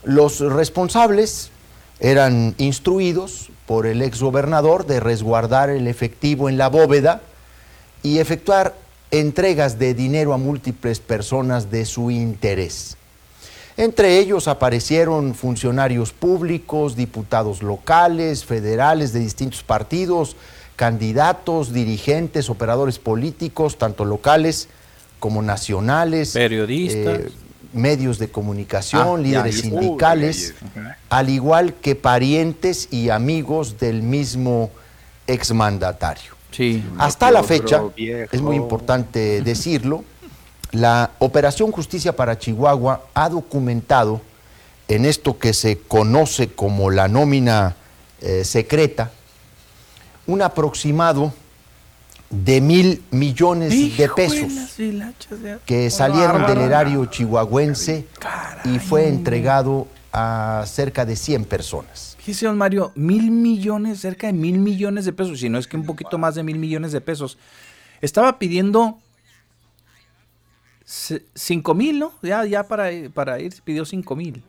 Los 0.03 0.39
responsables 0.39 1.52
eran 1.99 2.56
instruidos 2.57 3.52
por 3.68 3.85
el 3.85 4.02
exgobernador 4.02 4.88
de 4.88 4.99
resguardar 4.99 5.69
el 5.69 5.88
efectivo 5.88 6.49
en 6.49 6.57
la 6.57 6.68
bóveda 6.68 7.22
y 8.02 8.18
efectuar 8.18 8.76
entregas 9.11 9.77
de 9.77 9.93
dinero 9.93 10.34
a 10.34 10.38
múltiples 10.38 10.99
personas 10.99 11.69
de 11.69 11.85
su 11.85 12.10
interés. 12.10 12.98
Entre 13.77 14.18
ellos 14.18 14.48
aparecieron 14.48 15.35
funcionarios 15.35 16.11
públicos, 16.11 16.95
diputados 16.95 17.61
locales, 17.61 18.43
federales 18.43 19.14
de 19.14 19.19
distintos 19.19 19.64
partidos, 19.64 20.35
candidatos, 20.76 21.72
dirigentes, 21.72 22.49
operadores 22.49 22.99
políticos, 22.99 23.77
tanto 23.77 24.03
locales 24.03 24.68
como 25.22 25.43
nacionales, 25.43 26.31
periodistas, 26.31 27.19
eh, 27.19 27.31
medios 27.73 28.18
de 28.18 28.30
comunicación, 28.30 29.19
ah, 29.19 29.22
líderes 29.22 29.61
sindicales, 29.61 30.56
al 31.10 31.30
igual 31.30 31.76
que 31.76 31.95
parientes 31.95 32.88
y 32.91 33.10
amigos 33.10 33.77
del 33.80 34.02
mismo 34.02 34.72
exmandatario. 35.27 36.34
Sí. 36.49 36.84
Hasta 36.98 37.30
la 37.30 37.43
fecha, 37.43 37.84
es 37.95 38.41
muy 38.41 38.56
importante 38.56 39.43
decirlo, 39.43 40.03
la 40.72 41.11
Operación 41.19 41.72
Justicia 41.72 42.15
para 42.15 42.39
Chihuahua 42.39 43.06
ha 43.14 43.30
documentado 43.30 44.22
en 44.88 45.06
esto 45.06 45.38
que 45.38 45.53
se 45.53 45.77
conoce 45.77 46.48
como 46.48 46.89
la 46.89 47.07
nómina 47.07 47.76
eh, 48.22 48.43
secreta 48.43 49.11
un 50.26 50.41
aproximado 50.41 51.31
de 52.32 52.62
mil 52.62 53.03
millones 53.12 53.98
de 53.98 54.10
pesos 54.10 54.52
que 55.66 55.90
salieron 55.90 56.48
del 56.48 56.60
erario 56.60 57.06
chihuahuense 57.06 58.08
y 58.64 58.80
fue 58.80 59.08
entregado 59.08 59.88
a 60.14 60.64
cerca 60.66 61.06
de 61.06 61.16
100 61.16 61.45
personas. 61.45 62.18
Fíjese, 62.20 62.45
don 62.45 62.58
Mario, 62.58 62.91
mil 62.95 63.32
millones, 63.32 63.99
cerca 63.99 64.28
de 64.28 64.34
mil 64.34 64.60
millones 64.60 65.06
de 65.06 65.14
pesos, 65.14 65.40
si 65.40 65.49
no 65.49 65.58
es 65.58 65.68
que 65.68 65.78
un 65.78 65.86
poquito 65.86 66.18
más 66.18 66.36
de 66.36 66.44
mil 66.44 66.60
millones 66.60 66.91
de 66.91 67.02
pesos. 67.02 67.38
Estaba 68.02 68.40
pidiendo 68.40 68.99
cinco 70.86 71.74
mil, 71.74 71.99
¿no? 71.99 72.12
Ya, 72.22 72.45
ya 72.45 72.64
para, 72.64 72.90
para 73.14 73.40
ir 73.40 73.53
pidió 73.64 73.86
cinco 73.86 74.16
mil. 74.16 74.44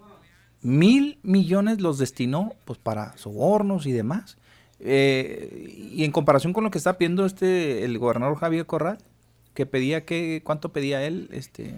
Mil 0.61 1.19
millones 1.23 1.81
los 1.81 1.99
destinó 1.99 2.55
pues 2.65 2.79
para 2.79 3.17
sobornos 3.17 3.87
y 3.87 3.93
demás. 3.93 4.37
Eh, 4.85 5.91
y 5.93 6.05
en 6.05 6.11
comparación 6.11 6.53
con 6.53 6.65
lo 6.65 6.71
que 6.71 6.79
está 6.79 6.99
pidiendo 6.99 7.25
este 7.25 7.85
el 7.85 7.99
gobernador 7.99 8.37
Javier 8.37 8.67
Corral, 8.67 8.99
que 9.55 9.65
pedía 9.65 10.05
que, 10.05 10.43
¿cuánto 10.45 10.73
pedía 10.73 11.05
él? 11.05 11.29
Este 11.33 11.75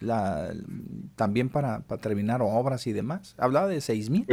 la, 0.00 0.52
también 1.14 1.50
para, 1.50 1.82
terminar 2.00 2.40
obras 2.42 2.86
y 2.86 2.92
demás. 2.92 3.34
Hablaba 3.38 3.68
de 3.68 3.80
seis 3.80 4.10
mil. 4.10 4.26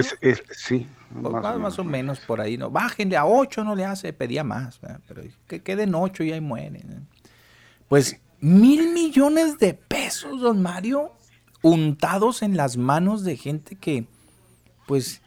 sí. 0.52 0.88
Pues 1.22 1.34
más, 1.60 1.78
o 1.78 1.84
menos 1.84 2.20
por 2.20 2.42
ahí. 2.42 2.58
no 2.58 2.72
Bájenle 2.72 3.18
a 3.18 3.26
ocho, 3.26 3.64
no 3.64 3.76
le 3.76 3.86
hace, 3.86 4.14
pedía 4.14 4.44
más. 4.44 4.80
Pero 5.08 5.24
que 5.46 5.62
queden 5.62 5.94
ocho 5.94 6.24
y 6.24 6.32
ahí 6.32 6.42
mueren. 6.42 7.08
Pues 7.90 8.20
mil 8.40 8.94
millones 8.94 9.60
de 9.60 9.74
pesos, 9.74 10.42
don 10.42 10.62
Mario, 10.62 11.12
untados 11.62 12.42
en 12.42 12.58
las 12.58 12.78
manos 12.78 13.24
de 13.24 13.36
gente 13.36 13.76
que, 13.76 14.08
pues, 14.88 15.22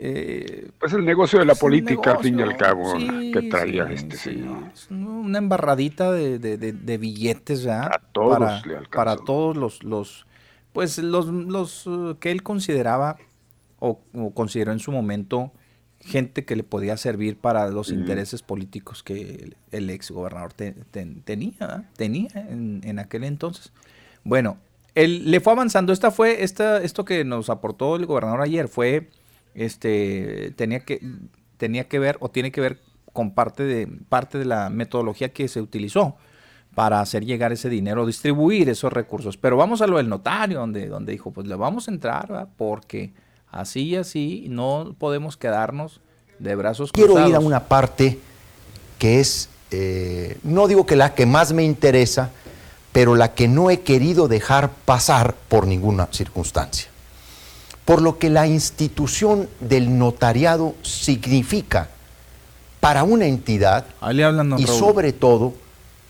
eh, 0.00 0.70
pues 0.78 0.92
el 0.92 1.04
negocio 1.04 1.40
de 1.40 1.44
la 1.44 1.56
política, 1.56 2.12
al 2.12 2.18
fin 2.20 2.38
y 2.38 2.42
al 2.42 2.56
cabo, 2.56 2.94
que 2.96 3.48
traía 3.50 3.84
este 3.90 4.16
señor. 4.16 4.70
Una 4.90 5.38
embarradita 5.38 6.12
de, 6.12 6.98
billetes, 7.00 7.64
¿verdad? 7.64 7.90
A 7.92 7.98
todos 8.12 8.38
para, 8.38 8.82
para 8.90 9.16
todos 9.16 9.56
los, 9.56 9.82
los 9.82 10.26
pues 10.72 10.98
los, 10.98 11.26
los 11.26 11.88
uh, 11.88 12.16
que 12.20 12.30
él 12.30 12.44
consideraba 12.44 13.16
o, 13.80 13.98
consideró 14.34 14.70
en 14.70 14.78
su 14.78 14.92
momento 14.92 15.50
gente 16.00 16.44
que 16.44 16.54
le 16.54 16.62
podía 16.62 16.96
servir 16.96 17.36
para 17.36 17.68
los 17.68 17.90
intereses 17.90 18.42
políticos 18.42 19.02
que 19.02 19.56
el, 19.72 19.90
ex 19.90 20.12
gobernador 20.12 20.52
tenía, 20.52 21.90
tenía 21.96 22.30
en, 22.34 22.98
aquel 23.00 23.24
entonces. 23.24 23.72
Bueno, 24.22 24.58
él 24.94 25.28
le 25.28 25.40
fue 25.40 25.54
avanzando. 25.54 25.92
Esta 25.92 26.12
fue, 26.12 26.44
esta, 26.44 26.80
esto 26.82 27.04
que 27.04 27.24
nos 27.24 27.50
aportó 27.50 27.96
el 27.96 28.06
gobernador 28.06 28.42
ayer 28.42 28.68
fue, 28.68 29.10
este, 29.54 30.52
tenía 30.56 30.80
que, 30.80 31.00
tenía 31.56 31.88
que 31.88 31.98
ver 31.98 32.16
o 32.20 32.30
tiene 32.30 32.52
que 32.52 32.60
ver 32.60 32.80
con 33.12 33.32
parte 33.32 33.64
de, 33.64 33.86
parte 33.86 34.38
de 34.38 34.44
la 34.44 34.70
metodología 34.70 35.32
que 35.32 35.48
se 35.48 35.60
utilizó 35.60 36.16
para 36.74 37.00
hacer 37.00 37.24
llegar 37.24 37.52
ese 37.52 37.68
dinero, 37.68 38.06
distribuir 38.06 38.68
esos 38.68 38.92
recursos. 38.92 39.36
Pero 39.36 39.56
vamos 39.56 39.82
a 39.82 39.86
lo 39.86 39.96
del 39.96 40.08
notario, 40.08 40.60
donde, 40.60 40.86
donde 40.86 41.12
dijo, 41.12 41.32
pues 41.32 41.46
le 41.46 41.56
vamos 41.56 41.88
a 41.88 41.90
entrar, 41.90 42.48
porque 42.56 43.12
así 43.50 43.80
y 43.80 43.96
así 43.96 44.46
no 44.48 44.94
podemos 44.98 45.36
quedarnos 45.36 46.00
de 46.38 46.54
brazos 46.54 46.92
cruzados. 46.92 47.16
Quiero 47.16 47.28
ir 47.28 47.34
a 47.34 47.40
una 47.40 47.64
parte 47.64 48.20
que 48.98 49.18
es, 49.20 49.48
eh, 49.70 50.38
no 50.44 50.68
digo 50.68 50.86
que 50.86 50.94
la 50.94 51.14
que 51.14 51.26
más 51.26 51.52
me 51.52 51.64
interesa, 51.64 52.30
pero 52.92 53.16
la 53.16 53.34
que 53.34 53.48
no 53.48 53.70
he 53.70 53.80
querido 53.80 54.28
dejar 54.28 54.70
pasar 54.70 55.34
por 55.48 55.66
ninguna 55.66 56.08
circunstancia. 56.12 56.88
Por 57.88 58.02
lo 58.02 58.18
que 58.18 58.28
la 58.28 58.46
institución 58.46 59.48
del 59.60 59.96
notariado 59.96 60.74
significa 60.82 61.88
para 62.80 63.02
una 63.02 63.24
entidad 63.24 63.86
y 64.58 64.66
sobre 64.66 65.14
todo 65.14 65.54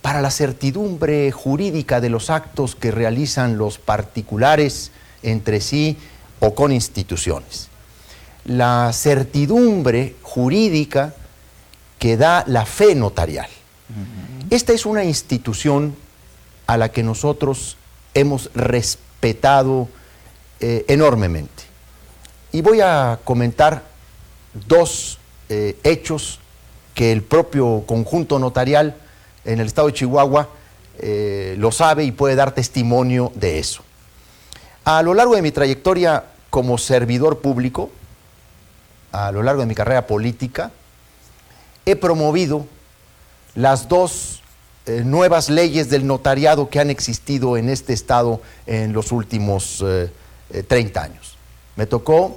para 0.03 0.21
la 0.21 0.33
certidumbre 0.33 1.31
jurídica 1.31 2.01
de 2.01 2.11
los 2.11 2.31
actos 2.31 2.75
que 2.75 2.91
realizan 2.91 3.59
los 3.59 3.79
particulares 3.79 4.91
entre 5.23 5.61
sí 5.61 5.97
o 6.41 6.53
con 6.53 6.73
instituciones. 6.73 7.69
La 8.45 8.91
certidumbre 8.93 10.17
jurídica 10.23 11.15
que 12.01 12.17
da 12.17 12.43
la 12.49 12.67
fe 12.67 12.97
notarial. 12.97 13.51
Esta 14.51 14.73
es 14.73 14.85
una 14.85 15.05
institución 15.05 15.95
a 16.67 16.77
la 16.77 16.91
que 16.91 17.05
nosotros 17.05 17.77
hemos 18.15 18.51
respetado 18.53 19.87
eh, 20.59 20.85
enormemente. 20.89 21.58
Y 22.53 22.63
voy 22.63 22.81
a 22.81 23.19
comentar 23.25 23.83
dos 24.67 25.19
eh, 25.49 25.77
hechos 25.85 26.41
que 26.95 27.13
el 27.13 27.23
propio 27.23 27.85
conjunto 27.87 28.39
notarial 28.39 28.97
en 29.45 29.61
el 29.61 29.67
estado 29.67 29.89
de 29.89 29.95
Chihuahua 29.95 30.49
eh, 30.99 31.55
lo 31.59 31.71
sabe 31.71 32.05
y 32.05 32.13
puede 32.13 32.35
dar 32.35 32.53
testimonio 32.53 33.31
de 33.35 33.59
eso. 33.59 33.83
A 34.85 35.01
lo 35.03 35.15
largo 35.15 35.37
de 35.37 35.43
mi 35.43 35.53
trayectoria 35.53 36.25
como 36.51 36.77
servidor 36.77 37.39
público, 37.39 37.91
a 39.13 39.31
lo 39.31 39.43
largo 39.43 39.61
de 39.61 39.67
mi 39.67 39.75
carrera 39.75 40.07
política, 40.07 40.73
he 41.87 41.95
promovido 41.95 42.67
las 43.55 43.89
dos 43.89 44.43
eh, 44.87 45.03
nuevas 45.05 45.51
leyes 45.51 45.89
del 45.91 46.07
notariado 46.07 46.69
que 46.69 46.81
han 46.81 46.91
existido 46.91 47.57
en 47.57 47.69
este 47.69 47.93
estado 47.93 48.41
en 48.67 48.93
los 48.93 49.13
últimos 49.13 49.85
30 50.67 51.01
eh, 51.01 51.05
años. 51.05 51.38
Me 51.79 51.87
tocó 51.87 52.37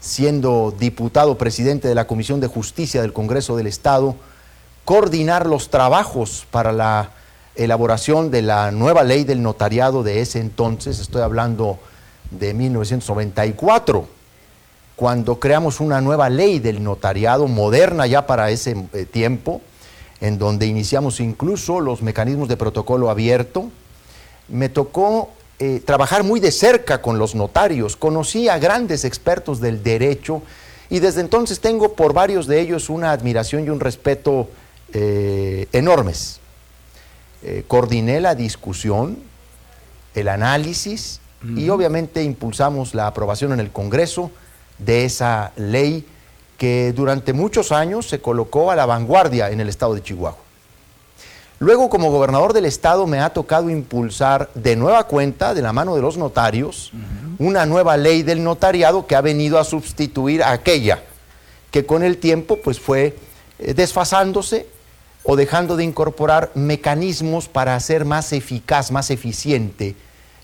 siendo 0.00 0.70
diputado 0.78 1.38
presidente 1.38 1.88
de 1.88 1.94
la 1.94 2.06
Comisión 2.06 2.40
de 2.40 2.46
Justicia 2.46 3.00
del 3.00 3.14
Congreso 3.14 3.56
del 3.56 3.68
Estado, 3.68 4.16
coordinar 4.84 5.46
los 5.46 5.70
trabajos 5.70 6.46
para 6.50 6.72
la 6.72 7.08
elaboración 7.54 8.30
de 8.30 8.42
la 8.42 8.70
nueva 8.72 9.02
ley 9.02 9.24
del 9.24 9.42
notariado 9.42 10.02
de 10.02 10.20
ese 10.20 10.40
entonces, 10.40 10.98
estoy 11.00 11.22
hablando 11.22 11.78
de 12.30 12.52
1994, 12.52 14.06
cuando 14.94 15.40
creamos 15.40 15.80
una 15.80 16.02
nueva 16.02 16.28
ley 16.28 16.58
del 16.58 16.84
notariado 16.84 17.48
moderna 17.48 18.06
ya 18.06 18.26
para 18.26 18.50
ese 18.50 18.76
eh, 18.92 19.06
tiempo, 19.06 19.62
en 20.20 20.38
donde 20.38 20.66
iniciamos 20.66 21.20
incluso 21.20 21.80
los 21.80 22.02
mecanismos 22.02 22.46
de 22.46 22.58
protocolo 22.58 23.08
abierto, 23.08 23.70
me 24.48 24.68
tocó 24.68 25.30
eh, 25.58 25.80
trabajar 25.84 26.22
muy 26.22 26.38
de 26.38 26.52
cerca 26.52 27.00
con 27.00 27.18
los 27.18 27.34
notarios, 27.34 27.96
conocí 27.96 28.48
a 28.48 28.58
grandes 28.58 29.06
expertos 29.06 29.58
del 29.58 29.82
derecho 29.82 30.42
y 30.90 30.98
desde 30.98 31.22
entonces 31.22 31.60
tengo 31.60 31.94
por 31.94 32.12
varios 32.12 32.46
de 32.46 32.60
ellos 32.60 32.90
una 32.90 33.10
admiración 33.10 33.64
y 33.64 33.70
un 33.70 33.80
respeto 33.80 34.48
eh, 34.92 35.66
enormes. 35.72 36.40
Eh, 37.42 37.64
coordiné 37.66 38.20
la 38.20 38.34
discusión, 38.34 39.18
el 40.14 40.28
análisis 40.28 41.20
y 41.56 41.68
obviamente 41.68 42.22
impulsamos 42.22 42.94
la 42.94 43.06
aprobación 43.06 43.52
en 43.52 43.60
el 43.60 43.70
Congreso 43.70 44.30
de 44.78 45.04
esa 45.04 45.52
ley 45.56 46.06
que 46.58 46.92
durante 46.92 47.32
muchos 47.32 47.72
años 47.72 48.08
se 48.08 48.20
colocó 48.20 48.70
a 48.70 48.76
la 48.76 48.84
vanguardia 48.84 49.50
en 49.50 49.60
el 49.60 49.68
estado 49.68 49.94
de 49.94 50.02
Chihuahua. 50.02 50.45
Luego, 51.58 51.88
como 51.88 52.10
gobernador 52.10 52.52
del 52.52 52.66
estado, 52.66 53.06
me 53.06 53.20
ha 53.20 53.30
tocado 53.30 53.70
impulsar 53.70 54.50
de 54.54 54.76
nueva 54.76 55.04
cuenta, 55.04 55.54
de 55.54 55.62
la 55.62 55.72
mano 55.72 55.94
de 55.94 56.02
los 56.02 56.18
notarios, 56.18 56.92
una 57.38 57.64
nueva 57.64 57.96
ley 57.96 58.22
del 58.22 58.44
notariado 58.44 59.06
que 59.06 59.16
ha 59.16 59.20
venido 59.20 59.58
a 59.58 59.64
sustituir 59.64 60.42
a 60.42 60.52
aquella 60.52 61.00
que 61.76 61.84
con 61.84 62.02
el 62.02 62.16
tiempo 62.16 62.58
pues 62.64 62.80
fue 62.80 63.18
eh, 63.58 63.74
desfasándose 63.74 64.66
o 65.24 65.36
dejando 65.36 65.76
de 65.76 65.84
incorporar 65.84 66.50
mecanismos 66.54 67.48
para 67.48 67.74
hacer 67.74 68.06
más 68.06 68.32
eficaz, 68.32 68.90
más 68.90 69.10
eficiente, 69.10 69.94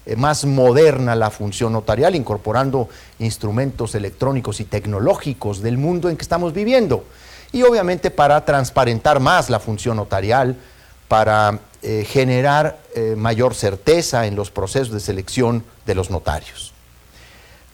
eh, 0.04 0.14
más 0.14 0.44
moderna 0.44 1.14
la 1.14 1.30
función 1.30 1.72
notarial, 1.72 2.14
incorporando 2.16 2.90
instrumentos 3.18 3.94
electrónicos 3.94 4.60
y 4.60 4.64
tecnológicos 4.64 5.62
del 5.62 5.78
mundo 5.78 6.10
en 6.10 6.18
que 6.18 6.22
estamos 6.22 6.52
viviendo. 6.52 7.04
Y 7.50 7.62
obviamente 7.62 8.10
para 8.10 8.44
transparentar 8.44 9.18
más 9.18 9.48
la 9.48 9.58
función 9.58 9.96
notarial, 9.96 10.58
para 11.12 11.58
eh, 11.82 12.06
generar 12.08 12.78
eh, 12.94 13.16
mayor 13.18 13.54
certeza 13.54 14.26
en 14.26 14.34
los 14.34 14.50
procesos 14.50 14.94
de 14.94 14.98
selección 14.98 15.62
de 15.84 15.94
los 15.94 16.08
notarios. 16.08 16.72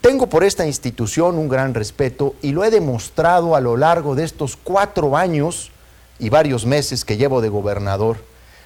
Tengo 0.00 0.26
por 0.26 0.42
esta 0.42 0.66
institución 0.66 1.38
un 1.38 1.48
gran 1.48 1.72
respeto 1.72 2.34
y 2.42 2.50
lo 2.50 2.64
he 2.64 2.70
demostrado 2.72 3.54
a 3.54 3.60
lo 3.60 3.76
largo 3.76 4.16
de 4.16 4.24
estos 4.24 4.56
cuatro 4.56 5.16
años 5.16 5.70
y 6.18 6.30
varios 6.30 6.66
meses 6.66 7.04
que 7.04 7.16
llevo 7.16 7.40
de 7.40 7.48
gobernador. 7.48 8.16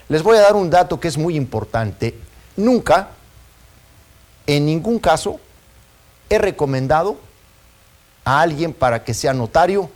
Les 0.09 0.23
voy 0.23 0.39
a 0.39 0.40
dar 0.40 0.57
un 0.57 0.70
dato 0.70 0.99
que 0.99 1.09
es 1.09 1.19
muy 1.19 1.36
importante. 1.36 2.15
Nunca, 2.57 3.11
en 4.47 4.65
ningún 4.65 4.99
caso, 5.01 5.39
he 6.31 6.39
recomendado 6.39 7.19
a 8.24 8.40
alguien 8.40 8.73
para 8.73 9.05
que 9.05 9.12
sea 9.12 9.35
notario 9.35 9.90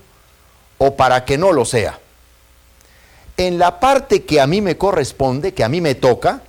o 0.77 0.97
para 0.97 1.25
que 1.25 1.39
no 1.39 1.53
lo 1.53 1.65
sea 1.65 1.99
en 3.37 3.59
la 3.59 3.81
parte 3.81 4.25
que 4.25 4.41
a 4.41 4.47
mí 4.47 4.61
me 4.61 4.79
corresponde, 4.79 5.53
que 5.53 5.65
a 5.65 5.69
mí 5.69 5.81
me 5.81 5.95
toca, 5.95 6.43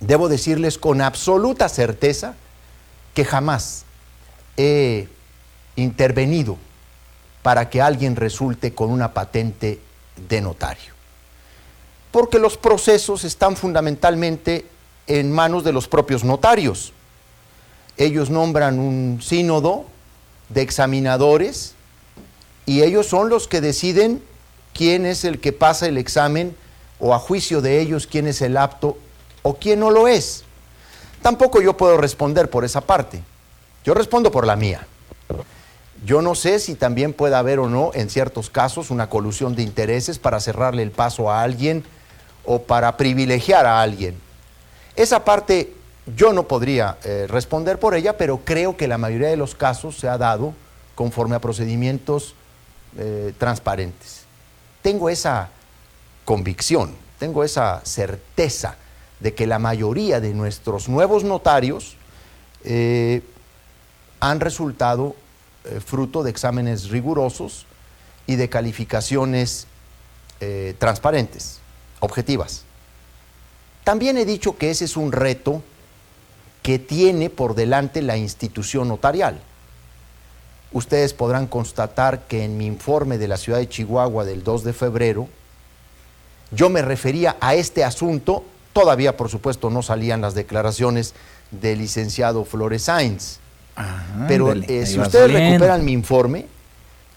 debo 0.00 0.28
decirles 0.28 0.78
con 0.78 1.00
absoluta 1.00 1.68
certeza 1.68 2.34
que 3.14 3.24
jamás 3.24 3.84
he 4.56 5.08
intervenido 5.76 6.58
para 7.42 7.70
que 7.70 7.80
alguien 7.80 8.16
resulte 8.16 8.74
con 8.74 8.90
una 8.90 9.14
patente 9.14 9.80
de 10.28 10.40
notario. 10.40 10.92
Porque 12.10 12.38
los 12.38 12.56
procesos 12.56 13.24
están 13.24 13.56
fundamentalmente 13.56 14.66
en 15.06 15.32
manos 15.32 15.64
de 15.64 15.72
los 15.72 15.88
propios 15.88 16.24
notarios. 16.24 16.92
Ellos 17.96 18.30
nombran 18.30 18.78
un 18.78 19.20
sínodo 19.22 19.86
de 20.48 20.62
examinadores 20.62 21.74
y 22.66 22.82
ellos 22.82 23.06
son 23.06 23.28
los 23.28 23.48
que 23.48 23.60
deciden 23.60 24.22
quién 24.78 25.06
es 25.06 25.24
el 25.24 25.40
que 25.40 25.52
pasa 25.52 25.88
el 25.88 25.98
examen 25.98 26.54
o 27.00 27.12
a 27.12 27.18
juicio 27.18 27.60
de 27.60 27.80
ellos 27.80 28.06
quién 28.06 28.28
es 28.28 28.40
el 28.42 28.56
apto 28.56 28.96
o 29.42 29.54
quién 29.54 29.80
no 29.80 29.90
lo 29.90 30.06
es. 30.06 30.44
Tampoco 31.20 31.60
yo 31.60 31.76
puedo 31.76 31.96
responder 31.96 32.48
por 32.48 32.64
esa 32.64 32.80
parte. 32.80 33.20
Yo 33.84 33.92
respondo 33.92 34.30
por 34.30 34.46
la 34.46 34.54
mía. 34.54 34.86
Yo 36.04 36.22
no 36.22 36.36
sé 36.36 36.60
si 36.60 36.76
también 36.76 37.12
puede 37.12 37.34
haber 37.34 37.58
o 37.58 37.68
no, 37.68 37.90
en 37.92 38.08
ciertos 38.08 38.50
casos, 38.50 38.92
una 38.92 39.10
colusión 39.10 39.56
de 39.56 39.64
intereses 39.64 40.20
para 40.20 40.38
cerrarle 40.38 40.84
el 40.84 40.92
paso 40.92 41.28
a 41.28 41.42
alguien 41.42 41.82
o 42.44 42.62
para 42.62 42.96
privilegiar 42.96 43.66
a 43.66 43.82
alguien. 43.82 44.14
Esa 44.94 45.24
parte 45.24 45.74
yo 46.16 46.32
no 46.32 46.46
podría 46.46 46.98
eh, 47.02 47.26
responder 47.28 47.80
por 47.80 47.96
ella, 47.96 48.16
pero 48.16 48.42
creo 48.44 48.76
que 48.76 48.86
la 48.86 48.96
mayoría 48.96 49.28
de 49.28 49.36
los 49.36 49.56
casos 49.56 49.98
se 49.98 50.08
ha 50.08 50.18
dado 50.18 50.54
conforme 50.94 51.34
a 51.34 51.40
procedimientos 51.40 52.36
eh, 52.96 53.32
transparentes 53.38 54.17
tengo 54.82 55.10
esa 55.10 55.50
convicción, 56.24 56.94
tengo 57.18 57.44
esa 57.44 57.80
certeza 57.84 58.76
de 59.20 59.34
que 59.34 59.46
la 59.46 59.58
mayoría 59.58 60.20
de 60.20 60.34
nuestros 60.34 60.88
nuevos 60.88 61.24
notarios 61.24 61.96
eh, 62.64 63.22
han 64.20 64.40
resultado 64.40 65.16
eh, 65.64 65.80
fruto 65.80 66.22
de 66.22 66.30
exámenes 66.30 66.90
rigurosos 66.90 67.66
y 68.26 68.36
de 68.36 68.48
calificaciones 68.48 69.66
eh, 70.40 70.74
transparentes, 70.78 71.60
objetivas. 72.00 72.64
También 73.84 74.18
he 74.18 74.24
dicho 74.24 74.56
que 74.56 74.70
ese 74.70 74.84
es 74.84 74.96
un 74.96 75.12
reto 75.12 75.62
que 76.62 76.78
tiene 76.78 77.30
por 77.30 77.54
delante 77.54 78.02
la 78.02 78.16
institución 78.16 78.88
notarial. 78.88 79.40
Ustedes 80.72 81.14
podrán 81.14 81.46
constatar 81.46 82.26
que 82.26 82.44
en 82.44 82.58
mi 82.58 82.66
informe 82.66 83.16
de 83.16 83.28
la 83.28 83.36
ciudad 83.38 83.58
de 83.58 83.68
Chihuahua 83.68 84.24
del 84.24 84.44
2 84.44 84.64
de 84.64 84.72
febrero, 84.72 85.28
yo 86.50 86.68
me 86.68 86.82
refería 86.82 87.36
a 87.40 87.54
este 87.54 87.84
asunto, 87.84 88.44
todavía 88.72 89.16
por 89.16 89.30
supuesto 89.30 89.70
no 89.70 89.82
salían 89.82 90.20
las 90.20 90.34
declaraciones 90.34 91.14
del 91.50 91.78
licenciado 91.78 92.44
Flores 92.44 92.82
Sainz, 92.82 93.38
pero 94.26 94.52
eh, 94.52 94.86
si 94.86 94.98
ustedes 94.98 95.32
recuperan 95.32 95.84
mi 95.84 95.92
informe, 95.92 96.46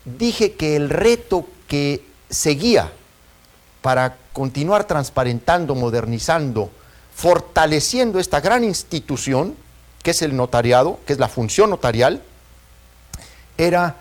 dije 0.06 0.53
que 0.53 0.76
el 0.76 0.90
reto 0.90 1.45
que 1.68 2.06
seguía 2.30 2.91
para 3.82 4.18
continuar 4.32 4.86
transparentando, 4.86 5.76
modernizando, 5.76 6.69
fortaleciendo 7.14 8.19
esta 8.19 8.40
gran 8.40 8.64
institución, 8.64 9.56
que 10.03 10.11
es 10.11 10.22
el 10.22 10.36
notariado, 10.36 10.99
que 11.06 11.14
es 11.14 11.19
la 11.19 11.28
función 11.28 11.69
notarial, 11.69 12.22
era 13.57 13.98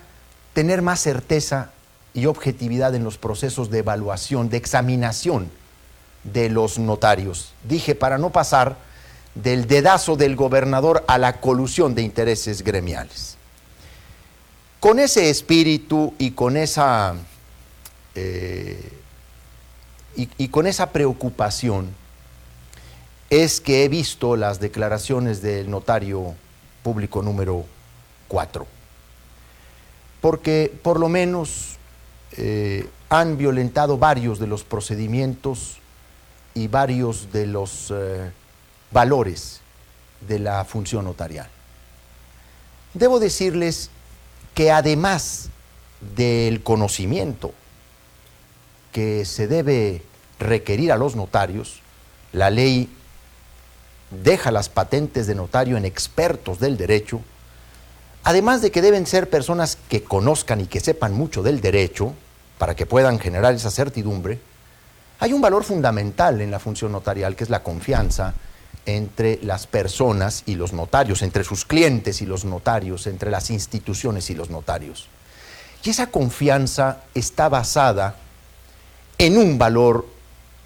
tener 0.52 0.82
más 0.82 1.01
certeza 1.01 1.70
y 2.14 2.27
objetividad 2.27 2.94
en 2.94 3.05
los 3.05 3.18
procesos 3.18 3.70
de 3.70 3.78
evaluación, 3.78 4.48
de 4.51 4.56
examinación 4.56 5.51
de 6.24 6.51
los 6.51 6.78
notarios. 6.78 7.52
Dije, 7.64 7.94
para 7.94 8.18
no 8.18 8.31
pasar 8.31 8.77
del 9.35 9.66
dedazo 9.66 10.16
del 10.16 10.36
gobernador 10.36 11.05
a 11.06 11.18
la 11.18 11.40
colusión 11.40 11.94
de 11.94 12.02
intereses 12.02 12.62
gremiales. 12.62 13.36
Con 14.81 14.98
ese 14.98 15.31
espíritu 15.31 16.14
y 16.18 16.32
con 16.32 16.56
esa, 16.56 17.14
eh, 18.14 18.93
y, 20.16 20.48
con 20.48 20.66
esa 20.66 20.90
preocupación 20.90 21.94
es 23.28 23.60
que 23.60 23.85
he 23.85 23.89
visto 23.89 24.36
las 24.36 24.59
declaraciones 24.59 25.40
del 25.43 25.70
notario 25.70 26.35
público 26.82 27.22
número 27.22 27.64
4. 28.28 28.80
Porque 30.20 30.72
por 30.82 31.01
lo 31.01 31.09
menos 31.09 31.76
eh, 32.32 32.88
han 33.09 33.36
violentado 33.36 33.98
varios 33.98 34.38
de 34.38 34.47
los 34.47 34.62
procedimientos 34.64 35.78
y 36.55 36.68
varios 36.68 37.32
de 37.32 37.47
los 37.47 37.92
eh, 37.94 38.30
valores 38.90 39.60
de 40.26 40.38
la 40.38 40.64
función 40.64 41.05
notarial. 41.05 41.48
Debo 42.94 43.20
decirles 43.20 43.90
que 44.55 44.70
además 44.70 45.48
del 46.16 46.62
conocimiento 46.62 47.52
que 48.92 49.24
se 49.24 49.47
debe 49.47 50.02
requerir 50.38 50.92
a 50.92 50.97
los 50.97 51.14
notarios, 51.14 51.80
la 52.32 52.51
ley 52.51 52.88
deja 54.10 54.51
las 54.51 54.68
patentes 54.68 55.26
de 55.26 55.34
notario 55.34 55.76
en 55.76 55.84
expertos 55.84 56.59
del 56.59 56.76
derecho, 56.76 57.20
además 58.24 58.62
de 58.62 58.70
que 58.70 58.82
deben 58.82 59.06
ser 59.06 59.30
personas 59.30 59.78
que 59.88 60.02
conozcan 60.02 60.60
y 60.60 60.66
que 60.66 60.80
sepan 60.80 61.12
mucho 61.14 61.42
del 61.42 61.60
derecho, 61.60 62.14
para 62.59 62.74
que 62.76 62.86
puedan 62.86 63.18
generar 63.18 63.55
esa 63.55 63.70
certidumbre, 63.70 64.38
hay 65.18 65.32
un 65.32 65.40
valor 65.40 65.64
fundamental 65.64 66.40
en 66.40 66.51
la 66.51 66.59
función 66.59 66.92
notarial, 66.92 67.36
que 67.36 67.44
es 67.44 67.51
la 67.51 67.62
confianza 67.62 68.34
entre 68.86 69.38
las 69.42 69.66
personas 69.66 70.42
y 70.47 70.55
los 70.55 70.72
notarios, 70.72 71.22
entre 71.22 71.44
sus 71.44 71.64
clientes 71.64 72.22
y 72.22 72.26
los 72.26 72.44
notarios, 72.44 73.06
entre 73.06 73.30
las 73.30 73.51
instituciones 73.51 74.30
y 74.30 74.34
los 74.34 74.51
notarios. 74.51 75.09
Y 75.82 75.90
esa 75.90 76.09
confianza 76.09 77.05
está 77.14 77.48
basada 77.48 78.16
en 79.18 79.38
un 79.38 79.59
valor 79.59 80.06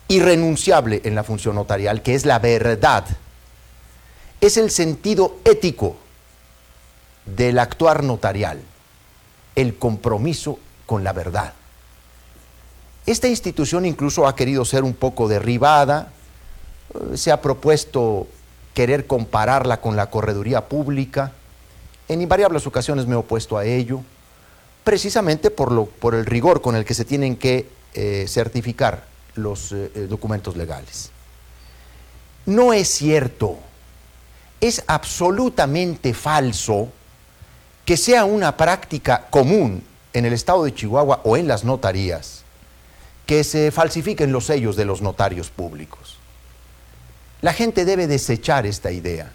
irrenunciable 0.09 1.01
en 1.05 1.15
la 1.15 1.25
función 1.25 1.55
notarial, 1.55 2.03
que 2.03 2.15
es 2.15 2.25
la 2.25 2.39
verdad. 2.39 3.05
Es 4.41 4.57
el 4.57 4.71
sentido 4.71 5.39
ético 5.45 5.97
del 7.27 7.59
actuar 7.59 8.03
notarial, 8.03 8.61
el 9.55 9.77
compromiso 9.79 10.59
con 10.87 11.05
la 11.05 11.13
verdad. 11.13 11.55
Esta 13.07 13.29
institución 13.29 13.85
incluso 13.85 14.27
ha 14.27 14.35
querido 14.35 14.65
ser 14.65 14.83
un 14.83 14.95
poco 14.95 15.29
derribada, 15.29 16.11
se 17.15 17.33
ha 17.33 17.41
propuesto 17.41 18.27
querer 18.73 19.07
compararla 19.07 19.81
con 19.81 19.97
la 19.97 20.11
correduría 20.11 20.69
pública. 20.69 21.33
En 22.09 22.21
invariables 22.21 22.67
ocasiones 22.67 23.07
me 23.07 23.15
he 23.15 23.19
opuesto 23.19 23.57
a 23.57 23.65
ello, 23.65 24.01
precisamente 24.85 25.51
por, 25.51 25.73
lo, 25.73 25.87
por 25.87 26.15
el 26.15 26.27
rigor 26.27 26.61
con 26.61 26.77
el 26.77 26.85
que 26.85 26.95
se 26.95 27.05
tienen 27.05 27.37
que 27.37 27.69
eh, 27.95 28.27
certificar 28.29 29.05
los 29.35 29.73
eh, 29.73 29.91
eh, 29.95 30.07
documentos 30.09 30.57
legales. 30.57 31.11
No 32.47 32.73
es 32.73 32.89
cierto, 32.89 33.59
es 34.61 34.83
absolutamente 34.87 36.13
falso 36.13 36.91
que 37.85 37.97
sea 37.97 38.25
una 38.25 38.57
práctica 38.57 39.27
común 39.31 39.85
en 40.13 40.25
el 40.25 40.33
estado 40.33 40.65
de 40.65 40.75
Chihuahua 40.75 41.21
o 41.25 41.37
en 41.37 41.49
las 41.49 41.65
notarías 41.65 42.45
que 43.27 43.45
se 43.45 43.71
falsifiquen 43.71 44.33
los 44.33 44.47
sellos 44.47 44.77
de 44.77 44.85
los 44.85 45.03
notarios 45.03 45.51
públicos. 45.51 46.19
La 47.41 47.53
gente 47.53 47.85
debe 47.85 48.07
desechar 48.07 48.67
esta 48.67 48.91
idea. 48.91 49.33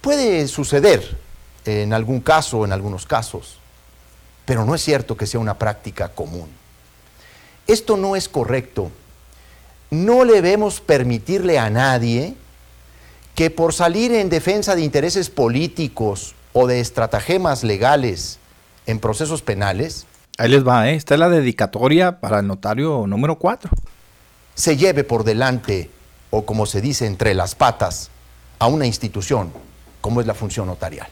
Puede 0.00 0.46
suceder 0.48 1.16
en 1.64 1.92
algún 1.92 2.20
caso, 2.20 2.64
en 2.64 2.72
algunos 2.72 3.06
casos, 3.06 3.58
pero 4.44 4.64
no 4.64 4.74
es 4.74 4.82
cierto 4.82 5.16
que 5.16 5.26
sea 5.26 5.40
una 5.40 5.58
práctica 5.58 6.08
común. 6.08 6.48
Esto 7.66 7.96
no 7.96 8.16
es 8.16 8.28
correcto. 8.28 8.90
No 9.90 10.24
debemos 10.24 10.80
permitirle 10.80 11.58
a 11.58 11.70
nadie 11.70 12.34
que 13.34 13.50
por 13.50 13.72
salir 13.72 14.12
en 14.12 14.30
defensa 14.30 14.74
de 14.74 14.82
intereses 14.82 15.30
políticos 15.30 16.34
o 16.52 16.66
de 16.66 16.80
estratagemas 16.80 17.64
legales 17.64 18.38
en 18.86 18.98
procesos 18.98 19.42
penales, 19.42 20.06
Ahí 20.40 20.50
les 20.50 20.64
va, 20.64 20.88
¿eh? 20.88 20.94
esta 20.94 21.14
es 21.14 21.20
la 21.20 21.28
dedicatoria 21.28 22.20
para 22.20 22.38
el 22.38 22.46
notario 22.46 23.08
número 23.08 23.40
4. 23.40 23.72
Se 24.54 24.76
lleve 24.76 25.02
por 25.02 25.24
delante 25.24 25.90
o 26.30 26.46
como 26.46 26.64
se 26.64 26.80
dice 26.80 27.06
entre 27.06 27.34
las 27.34 27.56
patas, 27.56 28.10
a 28.60 28.68
una 28.68 28.86
institución 28.86 29.52
como 30.00 30.20
es 30.20 30.28
la 30.28 30.34
función 30.34 30.68
notarial. 30.68 31.08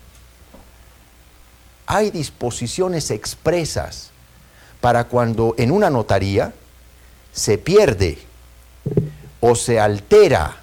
Hay 1.87 2.13
disposiciones 2.13 3.11
expresas 3.11 4.11
para 4.81 5.05
cuando 5.05 5.57
en 5.59 5.73
una 5.73 5.91
notaría 5.91 6.53
se 7.33 7.59
pierde 7.59 8.19
o 9.41 9.57
se 9.57 9.81
altera 9.81 10.57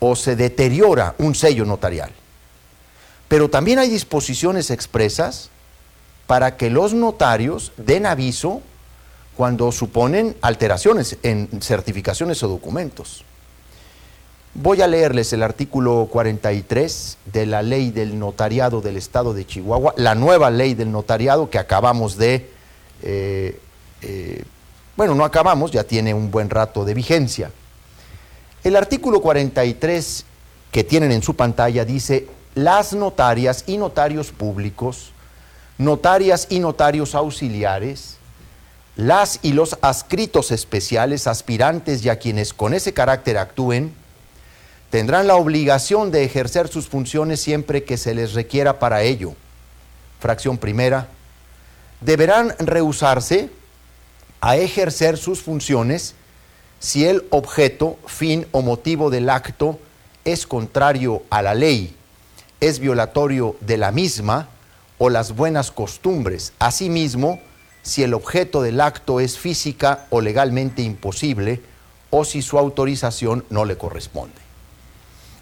o 0.00 0.16
se 0.16 0.34
deteriora 0.34 1.14
un 1.18 1.36
sello 1.36 1.64
notarial. 1.64 2.10
Pero 3.30 3.48
también 3.48 3.78
hay 3.78 3.88
disposiciones 3.88 4.72
expresas 4.72 5.50
para 6.26 6.56
que 6.56 6.68
los 6.68 6.94
notarios 6.94 7.70
den 7.76 8.04
aviso 8.04 8.60
cuando 9.36 9.70
suponen 9.70 10.34
alteraciones 10.42 11.16
en 11.22 11.48
certificaciones 11.62 12.42
o 12.42 12.48
documentos. 12.48 13.24
Voy 14.54 14.82
a 14.82 14.88
leerles 14.88 15.32
el 15.32 15.44
artículo 15.44 16.08
43 16.10 17.18
de 17.32 17.46
la 17.46 17.62
ley 17.62 17.92
del 17.92 18.18
notariado 18.18 18.80
del 18.80 18.96
Estado 18.96 19.32
de 19.32 19.46
Chihuahua, 19.46 19.94
la 19.96 20.16
nueva 20.16 20.50
ley 20.50 20.74
del 20.74 20.90
notariado 20.90 21.50
que 21.50 21.58
acabamos 21.58 22.16
de, 22.16 22.50
eh, 23.04 23.60
eh, 24.02 24.42
bueno, 24.96 25.14
no 25.14 25.24
acabamos, 25.24 25.70
ya 25.70 25.84
tiene 25.84 26.14
un 26.14 26.32
buen 26.32 26.50
rato 26.50 26.84
de 26.84 26.94
vigencia. 26.94 27.52
El 28.64 28.74
artículo 28.74 29.20
43 29.20 30.24
que 30.72 30.82
tienen 30.82 31.12
en 31.12 31.22
su 31.22 31.36
pantalla 31.36 31.84
dice, 31.84 32.26
las 32.54 32.92
notarias 32.92 33.64
y 33.66 33.76
notarios 33.76 34.32
públicos, 34.32 35.12
notarias 35.78 36.46
y 36.50 36.58
notarios 36.58 37.14
auxiliares, 37.14 38.16
las 38.96 39.38
y 39.42 39.52
los 39.52 39.78
adscritos 39.80 40.50
especiales, 40.50 41.26
aspirantes 41.26 42.04
y 42.04 42.08
a 42.08 42.18
quienes 42.18 42.52
con 42.52 42.74
ese 42.74 42.92
carácter 42.92 43.38
actúen, 43.38 43.94
tendrán 44.90 45.26
la 45.26 45.36
obligación 45.36 46.10
de 46.10 46.24
ejercer 46.24 46.68
sus 46.68 46.88
funciones 46.88 47.40
siempre 47.40 47.84
que 47.84 47.96
se 47.96 48.14
les 48.14 48.34
requiera 48.34 48.78
para 48.78 49.02
ello. 49.02 49.34
Fracción 50.18 50.58
primera, 50.58 51.08
deberán 52.00 52.54
rehusarse 52.58 53.48
a 54.40 54.56
ejercer 54.56 55.16
sus 55.16 55.40
funciones 55.40 56.14
si 56.78 57.06
el 57.06 57.24
objeto, 57.30 57.98
fin 58.06 58.46
o 58.52 58.62
motivo 58.62 59.10
del 59.10 59.30
acto 59.30 59.78
es 60.24 60.46
contrario 60.46 61.22
a 61.30 61.42
la 61.42 61.54
ley, 61.54 61.94
es 62.60 62.78
violatorio 62.78 63.56
de 63.60 63.76
la 63.76 63.90
misma 63.90 64.48
o 64.98 65.08
las 65.08 65.34
buenas 65.34 65.70
costumbres. 65.70 66.52
Asimismo, 66.58 67.40
si 67.82 68.02
el 68.02 68.14
objeto 68.14 68.62
del 68.62 68.80
acto 68.80 69.20
es 69.20 69.38
física 69.38 70.06
o 70.10 70.20
legalmente 70.20 70.82
imposible 70.82 71.62
o 72.10 72.24
si 72.24 72.42
su 72.42 72.58
autorización 72.58 73.44
no 73.50 73.64
le 73.64 73.78
corresponde. 73.78 74.34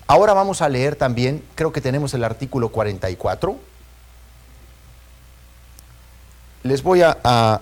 Ahora 0.07 0.33
vamos 0.33 0.63
a 0.63 0.69
leer 0.69 0.97
también, 0.97 1.43
creo 1.55 1.73
que 1.73 1.81
tenemos 1.81 2.15
el 2.15 2.25
artículo 2.25 2.71
44. 2.71 3.59
Les 6.63 6.83
voy 6.83 7.03
a, 7.03 7.61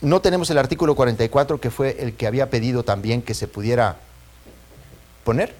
No 0.00 0.20
tenemos 0.20 0.50
el 0.50 0.58
artículo 0.58 0.94
44 0.94 1.60
que 1.60 1.70
fue 1.70 1.96
el 2.00 2.14
que 2.14 2.26
había 2.26 2.50
pedido 2.50 2.84
también 2.84 3.22
que 3.22 3.34
se 3.34 3.48
pudiera 3.48 3.96
poner. 5.24 5.54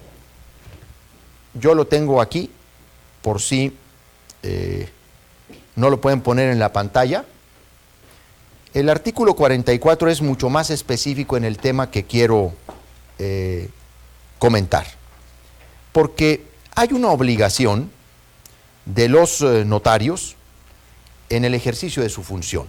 yo 1.55 1.73
lo 1.73 1.87
tengo 1.87 2.21
aquí, 2.21 2.51
por 3.25 3.41
si 3.41 3.75
eh, 4.43 4.87
no 5.75 5.89
lo 5.89 5.99
pueden 5.99 6.21
poner 6.21 6.51
en 6.51 6.59
la 6.59 6.71
pantalla. 6.71 7.25
El 8.71 8.87
artículo 8.87 9.33
44 9.33 10.11
es 10.11 10.21
mucho 10.21 10.51
más 10.51 10.69
específico 10.69 11.35
en 11.35 11.43
el 11.43 11.57
tema 11.57 11.89
que 11.89 12.03
quiero 12.03 12.53
eh, 13.17 13.71
comentar, 14.37 14.85
porque 15.91 16.45
hay 16.75 16.89
una 16.93 17.09
obligación 17.09 17.89
de 18.85 19.09
los 19.09 19.41
eh, 19.41 19.65
notarios 19.65 20.35
en 21.29 21.45
el 21.45 21.55
ejercicio 21.55 22.03
de 22.03 22.09
su 22.09 22.21
función. 22.21 22.67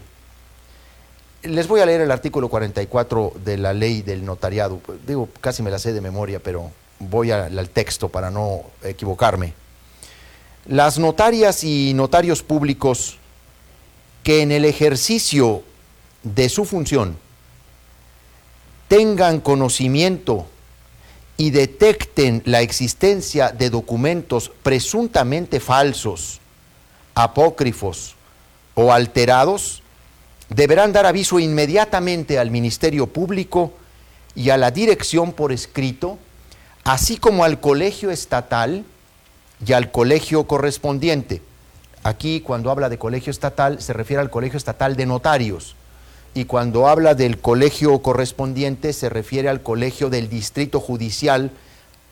Les 1.42 1.68
voy 1.68 1.82
a 1.82 1.86
leer 1.86 2.00
el 2.00 2.10
artículo 2.10 2.48
44 2.48 3.34
de 3.44 3.58
la 3.58 3.74
ley 3.74 4.00
del 4.00 4.24
notariado. 4.24 4.80
Digo, 5.06 5.28
casi 5.42 5.62
me 5.62 5.70
la 5.70 5.78
sé 5.78 5.92
de 5.92 6.00
memoria, 6.00 6.40
pero 6.42 6.70
voy 6.98 7.30
al 7.30 7.68
texto 7.68 8.08
para 8.08 8.30
no 8.30 8.62
equivocarme. 8.82 9.65
Las 10.68 10.98
notarias 10.98 11.62
y 11.62 11.92
notarios 11.94 12.42
públicos 12.42 13.18
que 14.24 14.42
en 14.42 14.50
el 14.50 14.64
ejercicio 14.64 15.62
de 16.24 16.48
su 16.48 16.64
función 16.64 17.16
tengan 18.88 19.38
conocimiento 19.38 20.46
y 21.36 21.50
detecten 21.50 22.42
la 22.46 22.62
existencia 22.62 23.50
de 23.50 23.70
documentos 23.70 24.50
presuntamente 24.64 25.60
falsos, 25.60 26.40
apócrifos 27.14 28.16
o 28.74 28.92
alterados, 28.92 29.82
deberán 30.48 30.92
dar 30.92 31.06
aviso 31.06 31.38
inmediatamente 31.38 32.40
al 32.40 32.50
Ministerio 32.50 33.06
Público 33.06 33.72
y 34.34 34.50
a 34.50 34.56
la 34.56 34.72
dirección 34.72 35.32
por 35.32 35.52
escrito, 35.52 36.18
así 36.82 37.18
como 37.18 37.44
al 37.44 37.60
colegio 37.60 38.10
estatal 38.10 38.84
y 39.64 39.72
al 39.72 39.90
colegio 39.90 40.44
correspondiente. 40.44 41.42
Aquí 42.02 42.40
cuando 42.40 42.70
habla 42.70 42.88
de 42.88 42.98
colegio 42.98 43.30
estatal 43.30 43.80
se 43.80 43.92
refiere 43.92 44.20
al 44.20 44.30
colegio 44.30 44.56
estatal 44.56 44.96
de 44.96 45.06
notarios 45.06 45.76
y 46.34 46.44
cuando 46.44 46.86
habla 46.86 47.14
del 47.14 47.38
colegio 47.38 47.98
correspondiente 48.00 48.92
se 48.92 49.08
refiere 49.08 49.48
al 49.48 49.62
colegio 49.62 50.10
del 50.10 50.28
distrito 50.28 50.80
judicial 50.80 51.50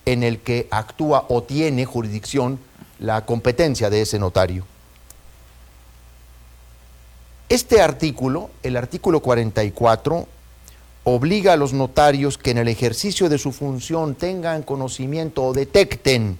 en 0.06 0.22
el 0.22 0.40
que 0.40 0.66
actúa 0.70 1.26
o 1.28 1.42
tiene 1.42 1.84
jurisdicción 1.84 2.58
la 2.98 3.26
competencia 3.26 3.90
de 3.90 4.02
ese 4.02 4.18
notario. 4.18 4.64
Este 7.48 7.82
artículo, 7.82 8.50
el 8.62 8.76
artículo 8.76 9.20
44, 9.20 10.26
obliga 11.04 11.52
a 11.52 11.56
los 11.56 11.74
notarios 11.74 12.38
que 12.38 12.50
en 12.50 12.58
el 12.58 12.68
ejercicio 12.68 13.28
de 13.28 13.38
su 13.38 13.52
función 13.52 14.14
tengan 14.14 14.62
conocimiento 14.62 15.44
o 15.44 15.52
detecten 15.52 16.38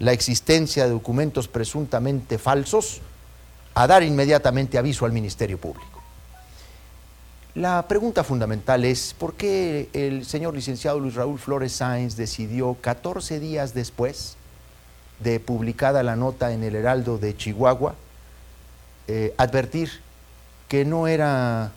la 0.00 0.12
existencia 0.12 0.84
de 0.84 0.90
documentos 0.90 1.46
presuntamente 1.46 2.38
falsos 2.38 3.00
a 3.74 3.86
dar 3.86 4.02
inmediatamente 4.02 4.78
aviso 4.78 5.04
al 5.04 5.12
Ministerio 5.12 5.58
Público. 5.58 6.00
La 7.54 7.86
pregunta 7.86 8.24
fundamental 8.24 8.84
es, 8.84 9.14
¿por 9.16 9.34
qué 9.34 9.88
el 9.92 10.24
señor 10.24 10.54
licenciado 10.54 10.98
Luis 10.98 11.14
Raúl 11.14 11.38
Flores 11.38 11.72
Sáenz 11.72 12.16
decidió 12.16 12.76
14 12.80 13.40
días 13.40 13.74
después 13.74 14.36
de 15.18 15.38
publicada 15.38 16.02
la 16.02 16.16
nota 16.16 16.52
en 16.52 16.64
el 16.64 16.74
Heraldo 16.74 17.18
de 17.18 17.36
Chihuahua 17.36 17.94
eh, 19.06 19.34
advertir 19.36 19.90
que 20.68 20.84
no 20.84 21.08
era 21.08 21.72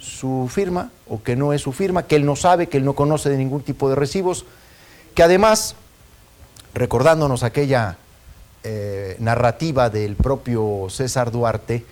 su 0.00 0.48
firma 0.50 0.90
o 1.06 1.22
que 1.22 1.36
no 1.36 1.52
es 1.52 1.62
su 1.62 1.72
firma, 1.72 2.04
que 2.04 2.16
él 2.16 2.24
no 2.24 2.34
sabe, 2.34 2.68
que 2.68 2.78
él 2.78 2.84
no 2.84 2.94
conoce 2.94 3.28
de 3.28 3.36
ningún 3.36 3.62
tipo 3.62 3.88
de 3.88 3.94
recibos, 3.94 4.46
que 5.14 5.22
además 5.22 5.76
recordándonos 6.74 7.42
aquella 7.42 7.96
eh, 8.64 9.16
narrativa 9.18 9.90
del 9.90 10.16
propio 10.16 10.86
César 10.90 11.30
Duarte, 11.30 11.84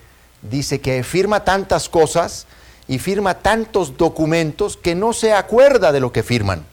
dice 0.43 0.81
que 0.81 1.03
firma 1.05 1.45
tantas 1.45 1.89
cosas 1.89 2.47
y 2.89 2.99
firma 2.99 3.35
tantos 3.35 3.97
documentos 3.97 4.77
que 4.77 4.95
no 4.95 5.13
se 5.13 5.33
acuerda 5.33 5.93
de 5.93 6.01
lo 6.01 6.13
que 6.13 6.23
firman. 6.23 6.65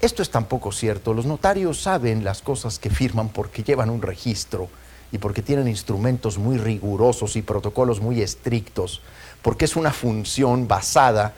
Esto 0.00 0.22
es 0.22 0.30
tampoco 0.30 0.72
cierto. 0.72 1.14
Los 1.14 1.26
notarios 1.26 1.80
saben 1.80 2.22
las 2.22 2.42
cosas 2.42 2.78
que 2.78 2.90
firman 2.90 3.28
porque 3.28 3.62
llevan 3.62 3.90
un 3.90 4.02
registro 4.02 4.68
y 5.10 5.18
porque 5.18 5.42
tienen 5.42 5.68
instrumentos 5.68 6.36
muy 6.36 6.58
rigurosos 6.58 7.36
y 7.36 7.42
protocolos 7.42 8.00
muy 8.00 8.20
estrictos, 8.20 9.00
porque 9.42 9.64
es 9.64 9.76
una 9.76 9.92
función 9.92 10.68
basada 10.68 11.34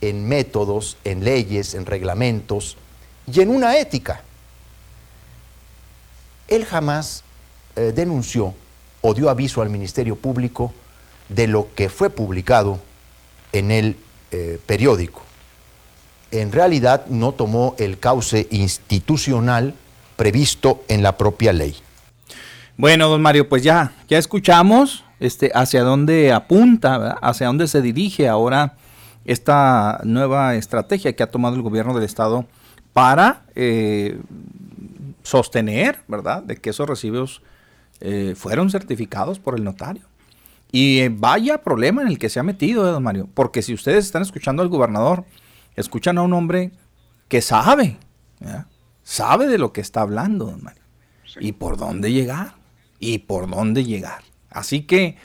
en 0.00 0.28
métodos, 0.28 0.96
en 1.04 1.24
leyes, 1.24 1.74
en 1.74 1.86
reglamentos 1.86 2.76
y 3.32 3.40
en 3.40 3.50
una 3.50 3.78
ética 3.78 4.22
él 6.54 6.64
jamás 6.64 7.24
eh, 7.76 7.92
denunció 7.94 8.54
o 9.00 9.14
dio 9.14 9.30
aviso 9.30 9.62
al 9.62 9.70
Ministerio 9.70 10.16
Público 10.16 10.72
de 11.28 11.46
lo 11.46 11.68
que 11.74 11.88
fue 11.88 12.10
publicado 12.10 12.78
en 13.52 13.70
el 13.70 13.96
eh, 14.30 14.60
periódico. 14.66 15.22
En 16.30 16.52
realidad 16.52 17.06
no 17.06 17.32
tomó 17.32 17.74
el 17.78 17.98
cauce 17.98 18.46
institucional 18.50 19.74
previsto 20.16 20.84
en 20.88 21.02
la 21.02 21.16
propia 21.16 21.52
ley. 21.52 21.76
Bueno, 22.76 23.08
don 23.08 23.20
Mario, 23.20 23.48
pues 23.48 23.62
ya, 23.62 23.92
ya 24.08 24.18
escuchamos 24.18 25.04
este, 25.20 25.50
hacia 25.54 25.82
dónde 25.82 26.32
apunta, 26.32 27.18
hacia 27.20 27.46
dónde 27.46 27.68
se 27.68 27.82
dirige 27.82 28.28
ahora 28.28 28.76
esta 29.24 30.00
nueva 30.04 30.54
estrategia 30.54 31.14
que 31.14 31.22
ha 31.22 31.30
tomado 31.30 31.54
el 31.54 31.62
gobierno 31.62 31.94
del 31.94 32.04
Estado 32.04 32.46
para 32.92 33.42
eh, 33.54 34.18
sostener, 35.22 36.00
¿verdad?, 36.08 36.42
de 36.42 36.56
que 36.56 36.70
esos 36.70 36.88
recibos 36.88 37.42
eh, 38.00 38.34
fueron 38.36 38.70
certificados 38.70 39.38
por 39.38 39.56
el 39.56 39.64
notario. 39.64 40.02
Y 40.72 41.00
eh, 41.00 41.08
vaya 41.08 41.62
problema 41.62 42.02
en 42.02 42.08
el 42.08 42.18
que 42.18 42.30
se 42.30 42.40
ha 42.40 42.42
metido, 42.42 42.88
eh, 42.88 42.92
don 42.92 43.02
Mario, 43.02 43.28
porque 43.32 43.62
si 43.62 43.74
ustedes 43.74 44.04
están 44.04 44.22
escuchando 44.22 44.62
al 44.62 44.68
gobernador, 44.68 45.24
escuchan 45.76 46.18
a 46.18 46.22
un 46.22 46.32
hombre 46.32 46.72
que 47.28 47.40
sabe, 47.40 47.98
sabe 49.02 49.46
de 49.46 49.58
lo 49.58 49.72
que 49.72 49.80
está 49.80 50.02
hablando, 50.02 50.46
don 50.46 50.62
Mario, 50.62 50.82
y 51.40 51.52
por 51.52 51.76
dónde 51.76 52.12
llegar, 52.12 52.54
y 52.98 53.18
por 53.18 53.48
dónde 53.48 53.84
llegar. 53.84 54.22
Así 54.50 54.82
que, 54.82 55.16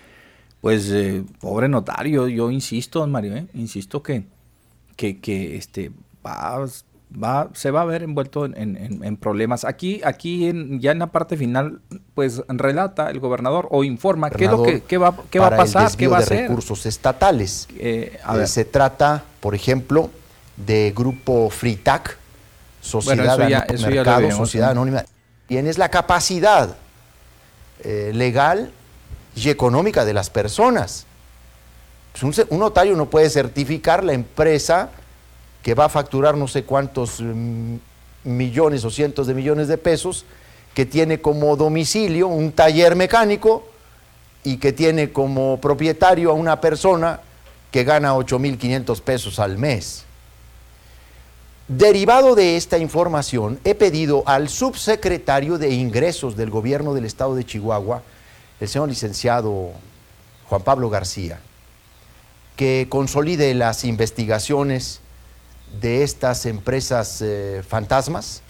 pues, 0.62 0.94
pobre 1.40 1.68
notario, 1.68 2.28
yo 2.28 2.50
insisto, 2.52 3.00
don 3.00 3.12
Mario, 3.12 3.48
insisto 3.54 4.04
que, 4.04 4.26
que, 4.96 5.20
que 5.20 5.58
este, 5.58 5.92
va, 6.26 6.66
va, 7.12 7.50
se 7.54 7.72
va 7.72 7.82
a 7.82 7.86
ver 7.86 8.04
envuelto 8.04 8.46
en, 8.46 9.18
problemas. 9.18 9.66
Aquí, 9.66 10.02
aquí 10.04 10.52
ya 10.80 10.92
en 10.92 11.00
la 11.00 11.08
parte 11.08 11.38
final, 11.38 11.80
pues 12.14 12.44
relata 12.48 13.10
el 13.10 13.20
gobernador 13.20 13.68
o 13.72 13.84
informa 13.84 14.30
qué 14.30 14.46
es 14.46 14.52
lo 14.52 14.64
que 14.64 14.98
va, 14.98 15.16
qué 15.30 15.40
va 15.40 15.48
a 15.48 15.58
pasar, 15.58 15.96
qué 15.96 16.08
va 16.08 16.18
a 16.18 16.20
hacer. 16.22 16.44
recursos 16.44 16.86
estatales. 16.86 17.68
Eh, 17.78 18.20
eh, 18.36 18.48
se 18.48 18.66
trata, 18.66 19.24
por 19.40 19.56
ejemplo, 19.56 20.10
de 20.56 20.94
grupo 20.96 21.50
FRITAC, 21.50 22.18
Sociedad 22.82 23.38
Mercado, 23.38 24.32
Sociedad 24.32 24.72
Anónima. 24.72 25.04
Tienes 25.48 25.78
la 25.78 25.90
capacidad 25.90 26.76
eh, 27.84 28.12
legal 28.14 28.72
y 29.36 29.50
económica 29.50 30.04
de 30.04 30.14
las 30.14 30.30
personas. 30.30 31.06
Pues 32.20 32.46
un 32.50 32.60
notario 32.60 32.96
no 32.96 33.10
puede 33.10 33.30
certificar 33.30 34.04
la 34.04 34.14
empresa 34.14 34.90
que 35.62 35.74
va 35.74 35.86
a 35.86 35.90
facturar 35.90 36.36
no 36.38 36.48
sé 36.48 36.64
cuántos 36.64 37.22
mm, 37.22 37.76
millones 38.24 38.84
o 38.86 38.90
cientos 38.90 39.28
de 39.28 39.34
millones 39.34 39.68
de 39.68 39.78
pesos, 39.78 40.26
que 40.74 40.86
tiene 40.86 41.22
como 41.22 41.56
domicilio 41.56 42.28
un 42.28 42.52
taller 42.52 42.96
mecánico 42.96 43.68
y 44.44 44.58
que 44.58 44.74
tiene 44.74 45.12
como 45.12 45.60
propietario 45.60 46.30
a 46.32 46.34
una 46.34 46.62
persona 46.62 47.20
que 47.72 47.84
gana 47.84 48.14
8.500 48.14 49.02
pesos 49.02 49.40
al 49.40 49.58
mes. 49.58 50.04
Derivado 51.68 52.36
de 52.36 52.56
esta 52.56 52.78
información, 52.78 53.60
he 53.66 53.76
pedido 53.76 54.24
al 54.26 54.48
subsecretario 54.48 55.58
de 55.58 55.72
Ingresos 55.72 56.38
del 56.38 56.50
Gobierno 56.50 56.94
del 56.94 57.04
Estado 57.04 57.36
de 57.36 57.46
Chihuahua, 57.46 58.04
el 58.62 58.70
señor 58.70 58.88
licenciado 58.88 59.72
Juan 60.48 60.62
Pablo 60.62 60.90
García, 60.90 61.42
que 62.56 62.88
consolide 62.90 63.54
las 63.54 63.84
investigaciones 63.84 65.02
de 65.80 66.04
estas 66.04 66.46
empresas 66.46 67.22
eh, 67.22 67.64
fantasmas, 67.68 68.42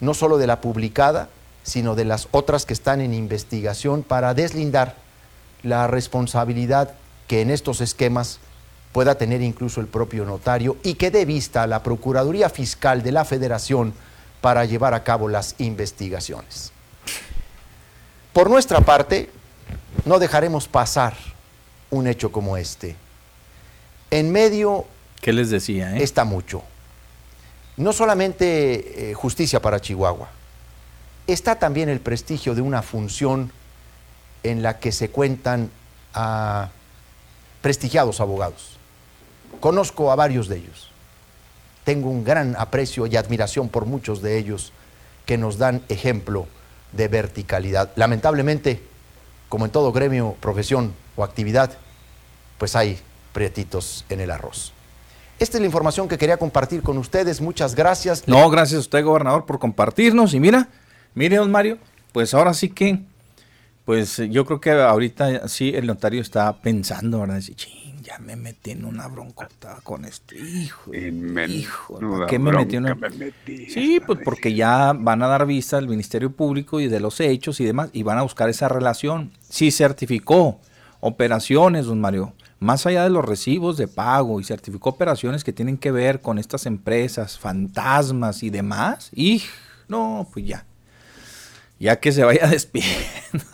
no 0.00 0.14
solo 0.14 0.38
de 0.38 0.46
la 0.46 0.60
publicada, 0.60 1.28
sino 1.62 1.94
de 1.94 2.04
las 2.04 2.28
otras 2.30 2.64
que 2.64 2.72
están 2.72 3.00
en 3.00 3.12
investigación 3.12 4.02
para 4.02 4.34
deslindar 4.34 4.96
la 5.62 5.86
responsabilidad 5.86 6.94
que 7.26 7.42
en 7.42 7.50
estos 7.50 7.80
esquemas 7.80 8.40
pueda 8.92 9.16
tener 9.16 9.42
incluso 9.42 9.80
el 9.80 9.86
propio 9.86 10.24
notario 10.24 10.76
y 10.82 10.94
que 10.94 11.10
dé 11.10 11.24
vista 11.24 11.62
a 11.62 11.66
la 11.66 11.82
Procuraduría 11.82 12.48
Fiscal 12.48 13.02
de 13.02 13.12
la 13.12 13.24
Federación 13.24 13.94
para 14.40 14.64
llevar 14.64 14.94
a 14.94 15.04
cabo 15.04 15.28
las 15.28 15.54
investigaciones. 15.58 16.72
Por 18.32 18.48
nuestra 18.48 18.80
parte, 18.80 19.30
no 20.04 20.18
dejaremos 20.18 20.66
pasar 20.66 21.14
un 21.90 22.06
hecho 22.06 22.32
como 22.32 22.56
este. 22.56 22.96
En 24.10 24.32
medio 24.32 24.86
¿Qué 25.20 25.32
les 25.32 25.50
decía? 25.50 25.96
Eh? 25.96 26.02
Está 26.02 26.24
mucho. 26.24 26.62
No 27.76 27.92
solamente 27.92 29.10
eh, 29.10 29.14
justicia 29.14 29.60
para 29.60 29.80
Chihuahua, 29.80 30.28
está 31.26 31.58
también 31.58 31.88
el 31.88 32.00
prestigio 32.00 32.54
de 32.54 32.62
una 32.62 32.82
función 32.82 33.52
en 34.42 34.62
la 34.62 34.78
que 34.78 34.92
se 34.92 35.10
cuentan 35.10 35.70
a 36.14 36.70
prestigiados 37.60 38.20
abogados. 38.20 38.78
Conozco 39.60 40.10
a 40.10 40.16
varios 40.16 40.48
de 40.48 40.56
ellos. 40.58 40.90
Tengo 41.84 42.08
un 42.08 42.24
gran 42.24 42.56
aprecio 42.58 43.06
y 43.06 43.16
admiración 43.16 43.68
por 43.68 43.84
muchos 43.84 44.22
de 44.22 44.38
ellos 44.38 44.72
que 45.26 45.38
nos 45.38 45.58
dan 45.58 45.82
ejemplo 45.88 46.46
de 46.92 47.08
verticalidad. 47.08 47.90
Lamentablemente, 47.96 48.82
como 49.48 49.64
en 49.64 49.70
todo 49.70 49.92
gremio, 49.92 50.36
profesión 50.40 50.94
o 51.16 51.24
actividad, 51.24 51.76
pues 52.58 52.76
hay 52.76 53.00
prietitos 53.32 54.04
en 54.08 54.20
el 54.20 54.30
arroz. 54.30 54.72
Esta 55.40 55.56
es 55.56 55.62
la 55.62 55.66
información 55.66 56.06
que 56.06 56.18
quería 56.18 56.36
compartir 56.36 56.82
con 56.82 56.98
ustedes. 56.98 57.40
Muchas 57.40 57.74
gracias. 57.74 58.28
No, 58.28 58.50
gracias 58.50 58.76
a 58.76 58.80
usted, 58.80 59.02
gobernador, 59.02 59.46
por 59.46 59.58
compartirnos. 59.58 60.34
Y 60.34 60.38
mira, 60.38 60.68
mire, 61.14 61.36
don 61.36 61.50
Mario, 61.50 61.78
pues 62.12 62.34
ahora 62.34 62.52
sí 62.52 62.68
que, 62.68 63.00
pues 63.86 64.18
yo 64.28 64.44
creo 64.44 64.60
que 64.60 64.70
ahorita 64.70 65.48
sí 65.48 65.72
el 65.74 65.86
notario 65.86 66.20
está 66.20 66.60
pensando, 66.60 67.20
¿verdad? 67.20 67.40
Ching, 67.40 68.02
ya 68.02 68.18
me 68.18 68.36
metí 68.36 68.72
en 68.72 68.84
una 68.84 69.08
broncota 69.08 69.78
con 69.82 70.04
este 70.04 70.38
hijo. 70.38 70.92
hijo, 70.94 71.98
¿por 71.98 72.26
qué 72.26 72.38
me 72.38 72.52
metí 72.52 72.76
en 72.76 72.84
una... 72.84 72.98
Sí, 73.46 73.98
pues 74.06 74.18
porque 74.22 74.52
ya 74.52 74.92
van 74.92 75.22
a 75.22 75.26
dar 75.26 75.46
vista 75.46 75.78
al 75.78 75.88
Ministerio 75.88 76.30
Público 76.32 76.80
y 76.80 76.88
de 76.88 77.00
los 77.00 77.18
hechos 77.18 77.60
y 77.60 77.64
demás, 77.64 77.88
y 77.94 78.02
van 78.02 78.18
a 78.18 78.22
buscar 78.22 78.50
esa 78.50 78.68
relación. 78.68 79.32
Sí 79.48 79.70
certificó 79.70 80.60
operaciones, 81.00 81.86
don 81.86 81.98
Mario 81.98 82.34
más 82.60 82.84
allá 82.84 83.04
de 83.04 83.10
los 83.10 83.24
recibos 83.24 83.78
de 83.78 83.88
pago 83.88 84.38
y 84.38 84.44
certificó 84.44 84.90
operaciones 84.90 85.42
que 85.42 85.52
tienen 85.52 85.78
que 85.78 85.90
ver 85.90 86.20
con 86.20 86.38
estas 86.38 86.66
empresas, 86.66 87.38
fantasmas 87.38 88.42
y 88.42 88.50
demás, 88.50 89.10
y 89.14 89.42
no, 89.88 90.28
pues 90.30 90.46
ya, 90.46 90.66
ya 91.78 91.98
que 91.98 92.12
se 92.12 92.22
vaya 92.22 92.46
despidiendo, 92.50 93.44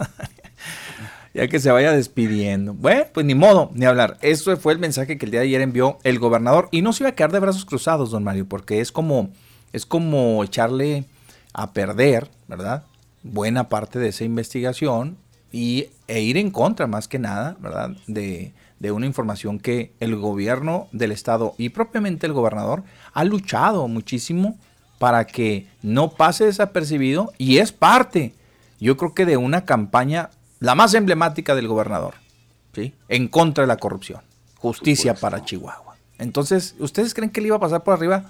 ya 1.32 1.46
que 1.46 1.60
se 1.60 1.70
vaya 1.70 1.92
despidiendo. 1.92 2.74
Bueno, 2.74 3.04
pues 3.14 3.24
ni 3.24 3.36
modo, 3.36 3.70
ni 3.74 3.86
hablar. 3.86 4.18
Eso 4.22 4.56
fue 4.56 4.72
el 4.72 4.80
mensaje 4.80 5.16
que 5.18 5.24
el 5.24 5.30
día 5.30 5.40
de 5.40 5.46
ayer 5.46 5.60
envió 5.60 5.98
el 6.02 6.18
gobernador 6.18 6.68
y 6.72 6.82
no 6.82 6.92
se 6.92 7.04
iba 7.04 7.10
a 7.10 7.14
quedar 7.14 7.30
de 7.30 7.38
brazos 7.38 7.64
cruzados, 7.64 8.10
don 8.10 8.24
Mario, 8.24 8.46
porque 8.48 8.80
es 8.80 8.90
como, 8.90 9.30
es 9.72 9.86
como 9.86 10.42
echarle 10.42 11.04
a 11.52 11.72
perder, 11.72 12.28
¿verdad? 12.48 12.82
Buena 13.22 13.68
parte 13.68 14.00
de 14.00 14.08
esa 14.08 14.24
investigación 14.24 15.16
y, 15.52 15.90
e 16.08 16.22
ir 16.22 16.36
en 16.36 16.50
contra, 16.50 16.88
más 16.88 17.06
que 17.06 17.20
nada, 17.20 17.56
¿verdad? 17.60 17.90
De, 18.08 18.52
de 18.78 18.92
una 18.92 19.06
información 19.06 19.58
que 19.58 19.94
el 20.00 20.16
gobierno 20.16 20.88
del 20.92 21.12
estado 21.12 21.54
y 21.58 21.70
propiamente 21.70 22.26
el 22.26 22.32
gobernador 22.32 22.84
ha 23.12 23.24
luchado 23.24 23.88
muchísimo 23.88 24.58
para 24.98 25.26
que 25.26 25.66
no 25.82 26.10
pase 26.10 26.44
desapercibido 26.44 27.32
y 27.38 27.58
es 27.58 27.72
parte, 27.72 28.34
yo 28.80 28.96
creo 28.96 29.14
que 29.14 29.26
de 29.26 29.36
una 29.36 29.64
campaña 29.64 30.30
la 30.60 30.74
más 30.74 30.94
emblemática 30.94 31.54
del 31.54 31.68
gobernador, 31.68 32.14
¿sí? 32.74 32.94
En 33.08 33.28
contra 33.28 33.62
de 33.62 33.68
la 33.68 33.76
corrupción, 33.76 34.20
justicia 34.56 35.14
para 35.14 35.44
Chihuahua. 35.44 35.96
Entonces, 36.18 36.74
¿ustedes 36.78 37.12
creen 37.12 37.30
que 37.30 37.40
le 37.40 37.48
iba 37.48 37.56
a 37.56 37.60
pasar 37.60 37.82
por 37.82 37.94
arriba? 37.94 38.24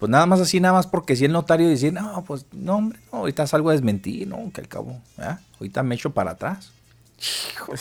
Pues 0.00 0.10
nada 0.10 0.26
más 0.26 0.40
así, 0.40 0.60
nada 0.60 0.74
más 0.74 0.86
porque 0.86 1.14
si 1.14 1.26
el 1.26 1.32
notario 1.32 1.68
dice, 1.68 1.92
no, 1.92 2.24
pues 2.26 2.46
no, 2.52 2.76
hombre, 2.76 2.98
no, 3.12 3.18
ahorita 3.18 3.46
salgo 3.46 3.68
a 3.70 3.72
desmentir, 3.72 4.26
no, 4.26 4.50
que 4.52 4.60
al 4.60 4.68
cabo, 4.68 5.00
ahorita 5.58 5.82
me 5.82 5.94
echo 5.94 6.10
para 6.10 6.32
atrás 6.32 6.72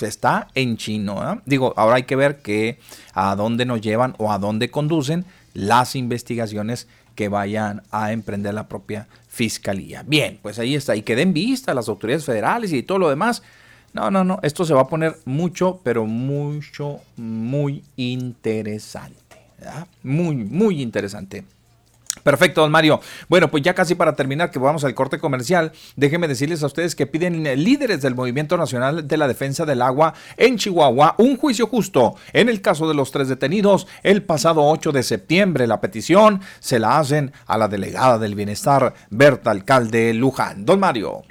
está 0.01 0.48
en 0.56 0.77
chino. 0.77 1.42
Digo, 1.45 1.74
ahora 1.77 1.98
hay 1.98 2.03
que 2.03 2.16
ver 2.16 2.42
que 2.42 2.80
a 3.14 3.35
dónde 3.35 3.66
nos 3.66 3.82
llevan 3.82 4.16
o 4.18 4.32
a 4.32 4.40
dónde 4.40 4.69
conducen 4.69 5.26
las 5.53 5.95
investigaciones 5.95 6.88
que 7.16 7.27
vayan 7.27 7.84
a 7.92 8.11
emprender 8.11 8.53
la 8.53 8.68
propia 8.68 9.08
fiscalía. 9.27 10.03
Bien, 10.06 10.40
pues 10.42 10.59
ahí 10.59 10.76
está. 10.76 10.95
Y 10.95 11.01
que 11.01 11.16
den 11.16 11.34
vista 11.34 11.74
las 11.74 11.90
autoridades 11.90 12.26
federales 12.26 12.72
y 12.72 12.84
todo 12.84 12.98
lo 12.98 13.09
demás. 13.09 13.43
No, 13.93 14.11
no, 14.11 14.24
no. 14.24 14.40
Esto 14.43 14.66
se 14.66 14.74
va 14.74 14.82
a 14.82 14.88
poner 14.88 15.18
mucho, 15.26 15.82
pero 15.84 16.06
mucho, 16.06 17.00
muy 17.18 17.84
interesante. 17.98 19.18
Muy, 20.03 20.35
muy 20.35 20.82
interesante. 20.82 21.43
Perfecto, 22.24 22.62
don 22.62 22.72
Mario. 22.72 23.00
Bueno, 23.28 23.50
pues 23.50 23.64
ya 23.64 23.74
casi 23.74 23.96
para 23.96 24.16
terminar, 24.16 24.52
que 24.52 24.60
vamos 24.60 24.84
al 24.84 24.94
corte 24.94 25.20
comercial, 25.20 25.72
déjenme 25.96 26.28
decirles 26.28 26.64
a 26.64 26.66
ustedes 26.66 26.96
que 26.96 27.08
piden 27.08 27.44
líderes 27.64 28.02
del 28.02 28.16
Movimiento 28.16 28.58
Nacional 28.58 29.08
de 29.08 29.18
la 29.18 29.28
Defensa 29.28 29.66
del 29.66 29.82
Agua 29.82 30.14
en 30.38 30.58
Chihuahua 30.58 31.16
un 31.18 31.38
juicio 31.38 31.68
justo 31.68 32.16
en 32.34 32.50
el 32.50 32.62
caso 32.62 32.88
de 32.88 32.94
los 32.94 33.12
tres 33.12 33.30
detenidos 33.30 33.88
el 34.04 34.24
pasado 34.24 34.66
8 34.66 34.92
de 34.92 35.04
septiembre. 35.04 35.68
La 35.68 35.82
petición 35.82 36.42
se 36.60 36.80
la 36.80 37.00
hacen 37.00 37.32
a 37.46 37.58
la 37.58 37.68
delegada 37.68 38.18
del 38.18 38.36
Bienestar, 38.36 38.94
Berta 39.10 39.52
Alcalde 39.52 40.14
Luján. 40.14 40.66
Don 40.66 40.80
Mario. 40.80 41.24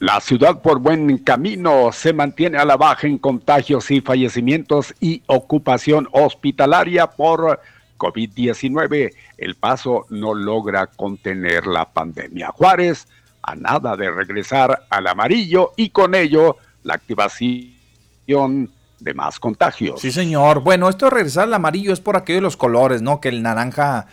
La 0.00 0.20
ciudad 0.20 0.60
por 0.60 0.80
buen 0.80 1.18
camino 1.18 1.90
se 1.92 2.12
mantiene 2.12 2.58
a 2.58 2.64
la 2.64 2.76
baja 2.76 3.06
en 3.06 3.16
contagios 3.16 3.90
y 3.90 4.00
fallecimientos 4.00 4.92
y 5.00 5.22
ocupación 5.26 6.08
hospitalaria 6.12 7.06
por 7.06 7.60
COVID-19, 8.04 9.14
el 9.38 9.54
paso 9.54 10.06
no 10.10 10.34
logra 10.34 10.88
contener 10.88 11.66
la 11.66 11.90
pandemia. 11.90 12.48
Juárez, 12.48 13.08
a 13.42 13.54
nada 13.54 13.96
de 13.96 14.10
regresar 14.10 14.86
al 14.90 15.06
amarillo 15.06 15.72
y 15.76 15.90
con 15.90 16.14
ello 16.14 16.56
la 16.82 16.94
activación 16.94 18.70
de 19.00 19.14
más 19.14 19.40
contagios. 19.40 20.00
Sí, 20.00 20.12
señor. 20.12 20.60
Bueno, 20.60 20.88
esto 20.88 21.06
de 21.06 21.10
regresar 21.10 21.44
al 21.44 21.54
amarillo 21.54 21.92
es 21.92 22.00
por 22.00 22.16
aquello 22.16 22.38
de 22.38 22.42
los 22.42 22.56
colores, 22.56 23.00
¿no? 23.00 23.20
Que 23.20 23.28
el 23.28 23.42
naranja, 23.42 24.06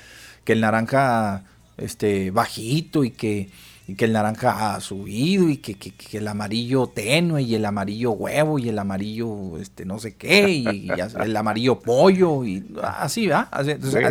que 0.45 0.53
el 0.53 0.61
naranja, 0.61 1.43
este, 1.77 2.31
bajito 2.31 3.03
y 3.03 3.11
que 3.11 3.49
y 3.91 3.95
que 3.95 4.05
el 4.05 4.13
naranja 4.13 4.73
ha 4.73 4.79
subido 4.79 5.49
y 5.49 5.57
que, 5.57 5.75
el 6.17 6.27
amarillo 6.29 6.87
tenue 6.87 7.41
y 7.41 7.55
el 7.55 7.65
amarillo 7.65 8.11
huevo 8.11 8.57
y 8.57 8.69
el 8.69 8.79
amarillo 8.79 9.57
este 9.57 9.83
no 9.83 9.99
sé 9.99 10.15
qué 10.15 10.49
y, 10.49 10.89
el 11.21 11.35
amarillo 11.35 11.77
pollo 11.77 12.45
y 12.45 12.65
así 12.81 13.27
va 13.27 13.49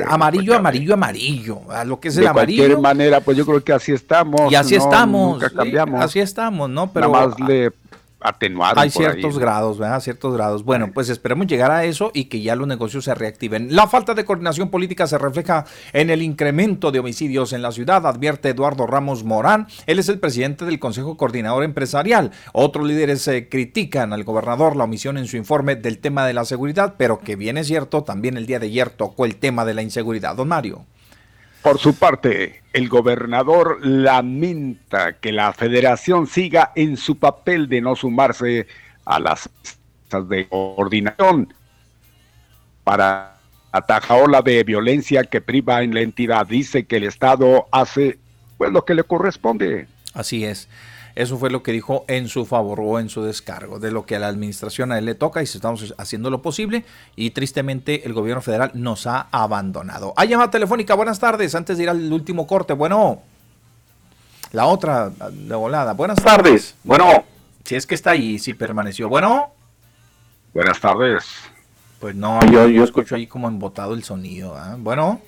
amarillo 0.06 0.54
amarillo 0.54 0.92
amarillo 0.92 1.62
lo 1.86 1.98
que 1.98 2.08
es 2.08 2.18
el 2.18 2.26
amarillo 2.26 2.64
de 2.64 2.68
cualquier 2.68 2.82
manera 2.82 3.20
pues 3.22 3.38
yo 3.38 3.46
creo 3.46 3.64
que 3.64 3.72
así 3.72 3.92
estamos 3.92 4.52
y 4.52 4.54
así 4.54 4.74
estamos 4.74 5.42
cambiamos. 5.50 6.02
así 6.02 6.20
estamos 6.20 6.68
no 6.68 6.92
pero 6.92 7.10
Nada 7.10 7.28
más 7.28 7.40
le 7.40 7.72
atenuado. 8.20 8.80
Hay 8.80 8.90
ciertos 8.90 9.38
grados, 9.38 9.78
¿verdad? 9.78 10.00
Ciertos 10.00 10.34
grados. 10.34 10.64
Bueno, 10.64 10.90
pues 10.92 11.08
esperemos 11.08 11.46
llegar 11.46 11.70
a 11.70 11.84
eso 11.84 12.10
y 12.14 12.24
que 12.24 12.40
ya 12.40 12.54
los 12.56 12.66
negocios 12.66 13.04
se 13.04 13.14
reactiven. 13.14 13.74
La 13.74 13.86
falta 13.86 14.14
de 14.14 14.24
coordinación 14.24 14.70
política 14.70 15.06
se 15.06 15.18
refleja 15.18 15.64
en 15.92 16.10
el 16.10 16.22
incremento 16.22 16.90
de 16.90 16.98
homicidios 16.98 17.52
en 17.52 17.62
la 17.62 17.72
ciudad, 17.72 18.06
advierte 18.06 18.50
Eduardo 18.50 18.86
Ramos 18.86 19.24
Morán. 19.24 19.66
Él 19.86 19.98
es 19.98 20.08
el 20.08 20.18
presidente 20.18 20.64
del 20.64 20.78
Consejo 20.78 21.16
Coordinador 21.16 21.64
Empresarial. 21.64 22.30
Otros 22.52 22.86
líderes 22.86 23.26
eh, 23.28 23.48
critican 23.48 24.12
al 24.12 24.24
gobernador 24.24 24.76
la 24.76 24.84
omisión 24.84 25.18
en 25.18 25.26
su 25.26 25.36
informe 25.36 25.76
del 25.76 25.98
tema 25.98 26.26
de 26.26 26.34
la 26.34 26.44
seguridad, 26.44 26.94
pero 26.96 27.20
que 27.20 27.36
bien 27.36 27.56
es 27.58 27.66
cierto, 27.66 28.04
también 28.04 28.36
el 28.36 28.46
día 28.46 28.58
de 28.58 28.66
ayer 28.66 28.90
tocó 28.90 29.24
el 29.24 29.36
tema 29.36 29.64
de 29.64 29.74
la 29.74 29.82
inseguridad. 29.82 30.36
Don 30.36 30.48
Mario. 30.48 30.86
Por 31.62 31.78
su 31.78 31.94
parte, 31.94 32.62
el 32.72 32.88
gobernador 32.88 33.84
lamenta 33.84 35.18
que 35.18 35.32
la 35.32 35.52
federación 35.52 36.26
siga 36.26 36.72
en 36.74 36.96
su 36.96 37.18
papel 37.18 37.68
de 37.68 37.80
no 37.80 37.96
sumarse 37.96 38.66
a 39.04 39.18
las 39.20 39.50
de 40.28 40.48
coordinación 40.48 41.52
para 42.82 43.36
atajar 43.72 44.22
ola 44.22 44.42
de 44.42 44.64
violencia 44.64 45.24
que 45.24 45.40
priva 45.40 45.82
en 45.82 45.94
la 45.94 46.00
entidad. 46.00 46.46
Dice 46.46 46.86
que 46.86 46.96
el 46.96 47.04
Estado 47.04 47.66
hace 47.70 48.18
pues 48.58 48.72
lo 48.72 48.84
que 48.84 48.94
le 48.94 49.04
corresponde. 49.04 49.86
Así 50.14 50.44
es. 50.44 50.68
Eso 51.14 51.38
fue 51.38 51.50
lo 51.50 51.62
que 51.62 51.72
dijo 51.72 52.04
en 52.08 52.28
su 52.28 52.46
favor 52.46 52.80
o 52.80 52.98
en 52.98 53.08
su 53.08 53.22
descargo, 53.22 53.78
de 53.78 53.90
lo 53.90 54.06
que 54.06 54.16
a 54.16 54.18
la 54.18 54.28
administración 54.28 54.92
a 54.92 54.98
él 54.98 55.06
le 55.06 55.14
toca 55.14 55.40
y 55.40 55.44
estamos 55.44 55.94
haciendo 55.98 56.30
lo 56.30 56.42
posible 56.42 56.84
y 57.16 57.30
tristemente 57.30 58.06
el 58.06 58.12
gobierno 58.12 58.42
federal 58.42 58.70
nos 58.74 59.06
ha 59.06 59.28
abandonado. 59.30 60.14
Hay 60.16 60.28
llamada 60.28 60.50
telefónica, 60.50 60.94
buenas 60.94 61.18
tardes, 61.18 61.54
antes 61.54 61.76
de 61.76 61.84
ir 61.84 61.90
al 61.90 62.12
último 62.12 62.46
corte, 62.46 62.72
bueno, 62.72 63.22
la 64.52 64.66
otra 64.66 65.10
de 65.10 65.54
volada, 65.54 65.92
buenas 65.92 66.22
tardes, 66.22 66.74
bueno, 66.84 67.24
si 67.64 67.76
es 67.76 67.86
que 67.86 67.94
está 67.94 68.10
ahí, 68.10 68.38
si 68.38 68.54
permaneció, 68.54 69.08
bueno. 69.08 69.50
Buenas 70.52 70.80
tardes. 70.80 71.24
Pues 72.00 72.14
no, 72.14 72.40
yo, 72.50 72.66
yo 72.66 72.82
escucho 72.82 73.14
ahí 73.14 73.26
como 73.26 73.46
embotado 73.46 73.94
el 73.94 74.02
sonido, 74.02 74.56
¿ah? 74.56 74.76
bueno. 74.78 75.20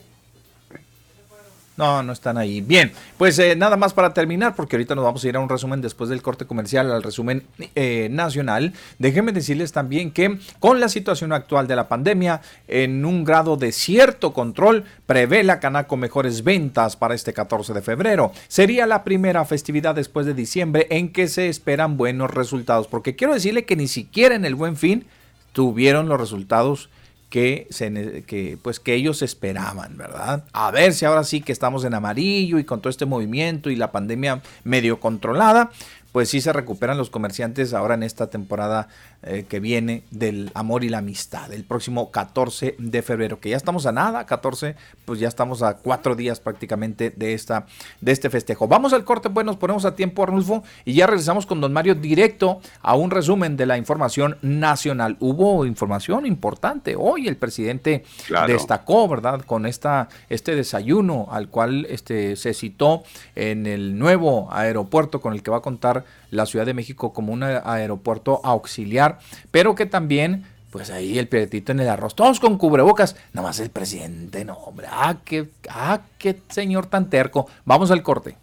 No, 1.83 2.01
no 2.01 2.13
están 2.13 2.39
ahí. 2.39 2.61
Bien, 2.61 2.93
pues 3.19 3.37
eh, 3.41 3.57
nada 3.57 3.77
más 3.77 3.93
para 3.93 4.15
terminar, 4.15 4.55
porque 4.55 4.77
ahorita 4.77 4.95
nos 4.95 5.03
vamos 5.03 5.25
a 5.25 5.29
ir 5.29 5.35
a 5.35 5.41
un 5.41 5.49
resumen 5.49 5.81
después 5.81 6.09
del 6.09 6.23
corte 6.23 6.47
comercial, 6.47 6.93
al 6.93 7.03
resumen 7.03 7.43
eh, 7.75 8.07
nacional. 8.09 8.73
Déjenme 9.01 9.33
decirles 9.33 9.73
también 9.73 10.13
que 10.13 10.39
con 10.61 10.79
la 10.79 10.89
situación 10.89 11.33
actual 11.33 11.67
de 11.67 11.75
la 11.75 11.89
pandemia, 11.89 12.41
en 12.69 13.05
un 13.05 13.25
grado 13.25 13.57
de 13.57 13.73
cierto 13.73 14.33
control, 14.33 14.85
prevé 15.07 15.43
la 15.43 15.59
Canaco 15.59 15.97
mejores 15.97 16.45
ventas 16.45 16.95
para 16.95 17.17
este 17.17 17.33
14 17.33 17.73
de 17.73 17.83
febrero. 17.83 18.31
Sería 18.47 18.87
la 18.87 19.03
primera 19.03 19.45
festividad 19.45 19.97
después 19.97 20.25
de 20.25 20.35
diciembre 20.35 20.87
en 20.89 21.09
que 21.09 21.27
se 21.27 21.49
esperan 21.49 21.97
buenos 21.97 22.31
resultados, 22.31 22.87
porque 22.87 23.17
quiero 23.17 23.35
decirle 23.35 23.65
que 23.65 23.75
ni 23.75 23.89
siquiera 23.89 24.37
en 24.37 24.45
el 24.45 24.55
buen 24.55 24.77
fin 24.77 25.05
tuvieron 25.53 26.09
los 26.09 26.21
resultados 26.21 26.91
que, 27.33 27.67
se, 27.71 28.25
que, 28.27 28.59
pues, 28.61 28.79
que 28.79 28.93
ellos 28.93 29.23
esperaban, 29.23 29.97
¿verdad? 29.97 30.45
A 30.53 30.71
ver 30.71 30.93
si 30.93 31.07
ahora 31.07 31.25
sí 31.25 31.41
que 31.41 31.51
estamos 31.51 31.83
en 31.87 31.95
amarillo 31.95 32.59
y 32.59 32.65
con 32.65 32.83
todo 32.83 32.91
este 32.91 33.07
movimiento 33.07 33.71
y 33.71 33.77
la 33.77 33.91
pandemia 33.91 34.43
medio 34.65 35.01
controlada, 35.01 35.71
pues 36.13 36.29
sí 36.29 36.43
se 36.43 36.53
recuperan 36.53 36.99
los 36.99 37.09
comerciantes 37.09 37.73
ahora 37.73 37.95
en 37.95 38.03
esta 38.03 38.29
temporada 38.29 38.89
eh, 39.25 39.45
que 39.49 39.61
viene 39.61 40.03
del 40.11 40.51
amor 40.55 40.83
y 40.83 40.89
la 40.89 40.99
amistad, 40.99 41.53
el 41.53 41.63
próximo 41.63 42.11
14 42.11 42.75
de 42.79 43.03
febrero, 43.03 43.39
que 43.39 43.51
ya 43.51 43.57
estamos 43.57 43.87
a 43.87 43.93
nada, 43.93 44.27
14, 44.27 44.75
pues 45.05 45.21
ya 45.21 45.29
estamos 45.29 45.63
a 45.63 45.77
cuatro 45.77 46.17
días 46.17 46.41
prácticamente 46.41 47.11
de, 47.11 47.33
esta, 47.33 47.67
de 48.01 48.11
este 48.11 48.31
festejo. 48.31 48.67
Vamos 48.67 48.93
al 48.93 49.05
corte, 49.05 49.31
pues 49.31 49.47
nos 49.47 49.57
ponemos 49.57 49.85
a 49.85 49.95
tiempo, 49.95 50.25
Arnulfo, 50.25 50.65
y 50.85 50.95
ya 50.95 51.07
regresamos 51.07 51.47
con 51.47 51.61
don 51.61 51.73
Mario 51.73 51.95
directo 51.95 52.61
a 52.81 52.97
un 52.97 53.13
resumen 53.13 53.57
de 53.57 53.67
la 53.67 53.79
información 53.79 54.39
nacional. 54.43 55.17
Hubo 55.21 55.67
información 55.67 56.27
importante, 56.27 56.97
hoy 56.99 57.29
el 57.29 57.37
presidente 57.37 58.05
destacó, 58.49 59.07
¿verdad?, 59.07 59.43
con 59.43 59.67
esta, 59.67 60.09
este 60.31 60.57
desayuno 60.57 61.29
al 61.31 61.49
cual 61.49 61.87
este, 61.89 62.35
se 62.35 62.55
citó 62.55 63.05
en 63.37 63.67
el 63.67 63.99
nuevo 63.99 64.49
aeropuerto 64.53 65.21
con 65.21 65.33
el 65.33 65.43
que 65.43 65.51
va 65.51 65.59
a 65.59 65.63
contar 65.63 66.05
la 66.33 66.47
Ciudad 66.47 66.67
de 66.67 66.75
México 66.75 67.13
como 67.13 67.33
un 67.33 67.43
aeropuerto 67.43 68.41
auxiliar, 68.43 69.12
pero 69.51 69.75
que 69.75 69.87
también 69.87 70.45
pues 70.71 70.91
ahí 70.91 71.19
el 71.19 71.29
piedetito 71.29 71.73
en 71.73 71.81
el 71.81 71.89
arroz, 71.89 72.17
todos 72.17 72.41
con 72.41 72.57
cubrebocas, 72.57 73.15
nada 73.35 73.49
más 73.49 73.61
el 73.61 73.69
presidente, 73.69 74.43
no, 74.45 74.55
hombre, 74.55 74.87
ah, 74.91 75.17
qué, 75.23 75.51
ah, 75.69 76.01
qué 76.19 76.41
señor 76.49 76.87
tan 76.87 77.11
terco. 77.11 77.47
Vamos 77.67 77.91
al 77.91 78.03
corte. 78.03 78.37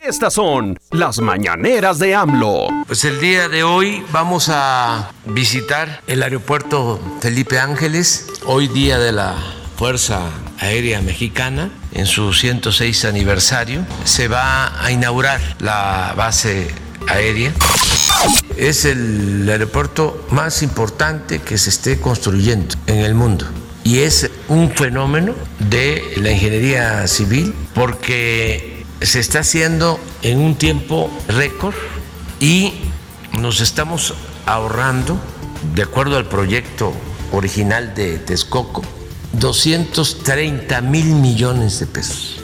Estas 0.00 0.34
son 0.34 0.78
las 0.92 1.20
mañaneras 1.20 1.98
de 1.98 2.14
AMLO. 2.14 2.68
Pues 2.86 3.04
el 3.04 3.20
día 3.20 3.48
de 3.48 3.64
hoy 3.64 4.04
vamos 4.12 4.48
a 4.48 5.10
visitar 5.26 6.02
el 6.06 6.22
aeropuerto 6.22 7.00
Felipe 7.20 7.58
Ángeles, 7.58 8.26
hoy 8.46 8.68
día 8.68 8.98
de 8.98 9.10
la 9.10 9.34
Fuerza 9.76 10.30
Aérea 10.60 11.00
Mexicana, 11.00 11.70
en 11.92 12.06
su 12.06 12.32
106 12.32 13.04
aniversario. 13.04 13.84
Se 14.04 14.28
va 14.28 14.84
a 14.84 14.90
inaugurar 14.92 15.40
la 15.58 16.14
base 16.16 16.68
aérea. 17.08 17.52
Es 18.56 18.84
el 18.84 19.48
aeropuerto 19.48 20.26
más 20.30 20.62
importante 20.62 21.40
que 21.40 21.56
se 21.58 21.70
esté 21.70 22.00
construyendo 22.00 22.74
en 22.86 22.98
el 22.98 23.14
mundo 23.14 23.46
y 23.84 24.00
es 24.00 24.30
un 24.48 24.70
fenómeno 24.70 25.34
de 25.70 26.12
la 26.16 26.30
ingeniería 26.30 27.06
civil 27.06 27.54
porque 27.74 28.84
se 29.00 29.20
está 29.20 29.38
haciendo 29.40 29.98
en 30.22 30.40
un 30.40 30.56
tiempo 30.56 31.10
récord 31.28 31.74
y 32.40 32.74
nos 33.40 33.60
estamos 33.60 34.12
ahorrando, 34.44 35.18
de 35.74 35.82
acuerdo 35.82 36.16
al 36.16 36.28
proyecto 36.28 36.92
original 37.32 37.94
de 37.94 38.18
Texcoco, 38.18 38.82
230 39.32 40.80
mil 40.82 41.06
millones 41.06 41.80
de 41.80 41.86
pesos. 41.86 42.42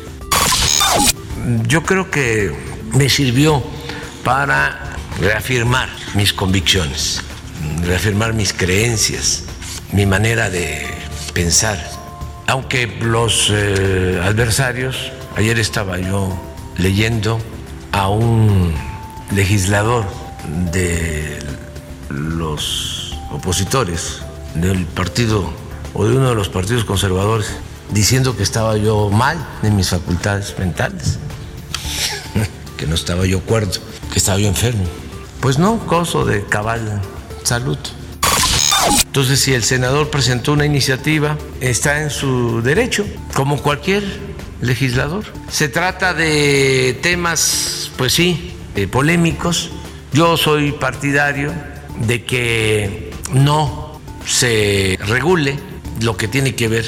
Yo 1.66 1.82
creo 1.82 2.10
que 2.10 2.54
me 2.94 3.10
sirvió 3.10 3.62
para 4.24 4.93
reafirmar 5.18 5.88
mis 6.14 6.32
convicciones, 6.32 7.20
reafirmar 7.82 8.32
mis 8.32 8.52
creencias, 8.52 9.44
mi 9.92 10.06
manera 10.06 10.50
de 10.50 10.86
pensar. 11.32 11.78
Aunque 12.46 12.86
los 12.86 13.48
eh, 13.50 14.20
adversarios, 14.22 15.12
ayer 15.36 15.58
estaba 15.58 15.98
yo 15.98 16.36
leyendo 16.76 17.40
a 17.92 18.08
un 18.08 18.74
legislador 19.34 20.04
de 20.72 21.38
los 22.08 23.16
opositores 23.30 24.20
del 24.54 24.84
partido 24.86 25.50
o 25.94 26.04
de 26.04 26.16
uno 26.16 26.28
de 26.28 26.34
los 26.34 26.48
partidos 26.48 26.84
conservadores 26.84 27.48
diciendo 27.90 28.36
que 28.36 28.42
estaba 28.42 28.76
yo 28.76 29.10
mal 29.10 29.38
en 29.62 29.76
mis 29.76 29.88
facultades 29.90 30.54
mentales, 30.58 31.18
que 32.76 32.86
no 32.86 32.94
estaba 32.94 33.26
yo 33.26 33.40
cuerdo 33.40 33.80
que 34.14 34.20
estaba 34.20 34.38
yo 34.38 34.46
enfermo. 34.46 34.84
Pues 35.44 35.58
no, 35.58 35.76
gozo 35.76 36.24
de 36.24 36.42
cabal 36.42 37.02
salud. 37.42 37.76
Entonces, 39.04 39.40
si 39.40 39.52
el 39.52 39.62
senador 39.62 40.08
presentó 40.08 40.54
una 40.54 40.64
iniciativa, 40.64 41.36
está 41.60 42.00
en 42.00 42.08
su 42.08 42.62
derecho, 42.62 43.04
como 43.34 43.60
cualquier 43.60 44.02
legislador. 44.62 45.26
Se 45.50 45.68
trata 45.68 46.14
de 46.14 46.98
temas, 47.02 47.90
pues 47.98 48.14
sí, 48.14 48.54
polémicos. 48.90 49.68
Yo 50.14 50.38
soy 50.38 50.72
partidario 50.72 51.52
de 52.06 52.24
que 52.24 53.12
no 53.34 54.00
se 54.24 54.98
regule 55.02 55.58
lo 56.00 56.16
que 56.16 56.26
tiene 56.26 56.54
que 56.54 56.68
ver 56.68 56.86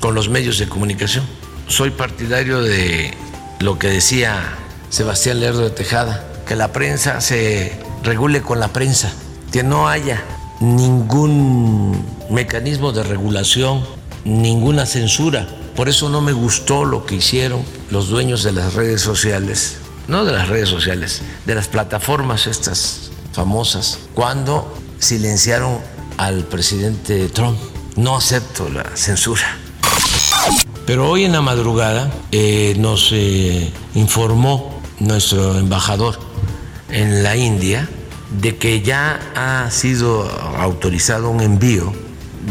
con 0.00 0.16
los 0.16 0.28
medios 0.28 0.58
de 0.58 0.68
comunicación. 0.68 1.24
Soy 1.68 1.90
partidario 1.90 2.62
de 2.62 3.14
lo 3.60 3.78
que 3.78 3.86
decía 3.86 4.56
Sebastián 4.90 5.38
Lerdo 5.38 5.60
de 5.60 5.70
Tejada, 5.70 6.26
que 6.48 6.56
la 6.56 6.72
prensa 6.72 7.20
se 7.20 7.91
regule 8.02 8.42
con 8.42 8.60
la 8.60 8.68
prensa, 8.68 9.12
que 9.50 9.62
no 9.62 9.88
haya 9.88 10.22
ningún 10.60 12.04
mecanismo 12.30 12.92
de 12.92 13.02
regulación, 13.02 13.84
ninguna 14.24 14.86
censura. 14.86 15.48
Por 15.76 15.88
eso 15.88 16.08
no 16.08 16.20
me 16.20 16.32
gustó 16.32 16.84
lo 16.84 17.06
que 17.06 17.16
hicieron 17.16 17.62
los 17.90 18.08
dueños 18.08 18.42
de 18.42 18.52
las 18.52 18.74
redes 18.74 19.00
sociales, 19.00 19.76
no 20.08 20.24
de 20.24 20.32
las 20.32 20.48
redes 20.48 20.68
sociales, 20.68 21.22
de 21.46 21.54
las 21.54 21.68
plataformas 21.68 22.46
estas 22.46 23.10
famosas, 23.32 23.98
cuando 24.14 24.72
silenciaron 24.98 25.78
al 26.16 26.44
presidente 26.44 27.28
Trump. 27.28 27.58
No 27.96 28.16
acepto 28.16 28.70
la 28.70 28.84
censura. 28.96 29.58
Pero 30.86 31.10
hoy 31.10 31.24
en 31.24 31.32
la 31.32 31.42
madrugada 31.42 32.10
eh, 32.30 32.74
nos 32.78 33.10
eh, 33.12 33.70
informó 33.94 34.80
nuestro 34.98 35.58
embajador 35.58 36.18
en 36.92 37.22
la 37.22 37.36
India 37.36 37.88
de 38.40 38.56
que 38.56 38.82
ya 38.82 39.18
ha 39.34 39.70
sido 39.70 40.28
autorizado 40.56 41.30
un 41.30 41.40
envío 41.40 41.92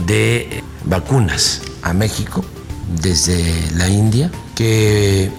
de 0.06 0.64
vacunas 0.86 1.62
a 1.82 1.94
México 1.94 2.46
desde 3.02 3.72
la 3.76 3.88
India 3.88 4.32
que 4.56 5.32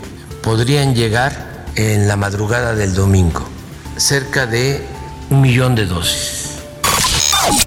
podrían 0.43 0.95
llegar 0.95 1.67
en 1.77 2.09
la 2.09 2.17
madrugada 2.17 2.75
del 2.75 2.95
domingo, 2.95 3.45
cerca 3.97 4.47
de 4.47 4.85
un 5.31 5.41
millón 5.41 5.75
de 5.75 5.87
dosis. 5.87 6.59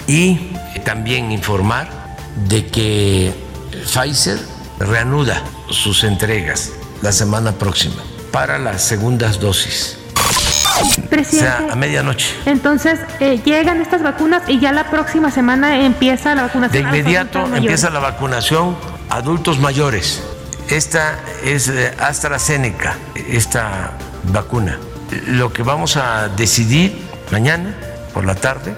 Y 0.08 0.52
también 0.84 1.32
informar 1.32 2.18
de 2.48 2.66
que 2.68 3.34
Pfizer 3.86 4.40
reanuda 4.80 5.44
sus 5.70 6.04
entregas 6.04 6.72
la 7.02 7.12
semana 7.12 7.54
próxima 7.54 8.04
para 8.32 8.60
las 8.60 8.84
segundas 8.84 9.40
dosis 9.40 9.98
Presidente, 11.10 11.72
a 11.72 11.76
medianoche. 11.76 12.36
Entonces, 12.46 13.00
eh, 13.20 13.42
llegan 13.44 13.82
estas 13.82 14.04
vacunas 14.04 14.44
y 14.48 14.60
ya 14.60 14.72
la 14.72 14.90
próxima 14.90 15.32
semana 15.32 15.82
empieza 15.82 16.36
la 16.36 16.44
vacunación. 16.44 16.84
De 16.84 16.90
inmediato 16.90 17.46
empieza 17.56 17.90
la 17.90 18.00
vacunación 18.00 18.76
adultos 19.10 19.60
mayores. 19.60 20.24
Esta 20.70 21.20
es 21.44 21.70
eh, 21.70 21.94
AstraZeneca, 22.00 22.96
esta 23.30 23.92
vacuna. 24.32 24.80
Lo 25.28 25.54
que 25.54 25.64
vamos 25.64 25.98
a 25.98 26.30
decidir 26.30 26.98
mañana 27.32 27.76
por 28.14 28.26
la 28.26 28.36
tarde 28.36 28.76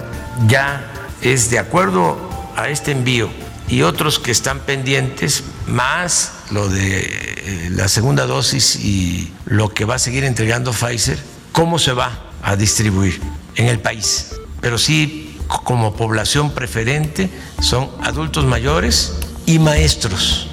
ya 0.48 0.84
es 1.22 1.50
de 1.50 1.60
acuerdo 1.60 2.30
a 2.56 2.70
este 2.70 2.92
envío 2.92 3.30
y 3.68 3.82
otros 3.82 4.20
que 4.20 4.32
están 4.32 4.60
pendientes, 4.60 5.44
más 5.66 6.34
lo 6.52 6.70
de 6.70 7.02
eh, 7.02 7.70
la 7.72 7.88
segunda 7.88 8.26
dosis 8.26 8.76
y 8.78 9.34
lo 9.46 9.70
que 9.70 9.86
va 9.86 9.96
a 9.96 10.00
seguir 10.00 10.24
entregando 10.24 10.72
Pfizer 10.72 11.20
cómo 11.52 11.80
se 11.80 11.94
va 11.94 12.12
a 12.42 12.56
distribuir 12.56 13.20
en 13.56 13.68
el 13.68 13.80
país. 13.80 14.36
Pero 14.62 14.78
sí, 14.78 15.38
como 15.48 15.94
población 15.96 16.52
preferente, 16.52 17.30
son 17.62 17.90
adultos 18.02 18.46
mayores 18.46 19.18
y 19.46 19.60
maestros. 19.60 20.50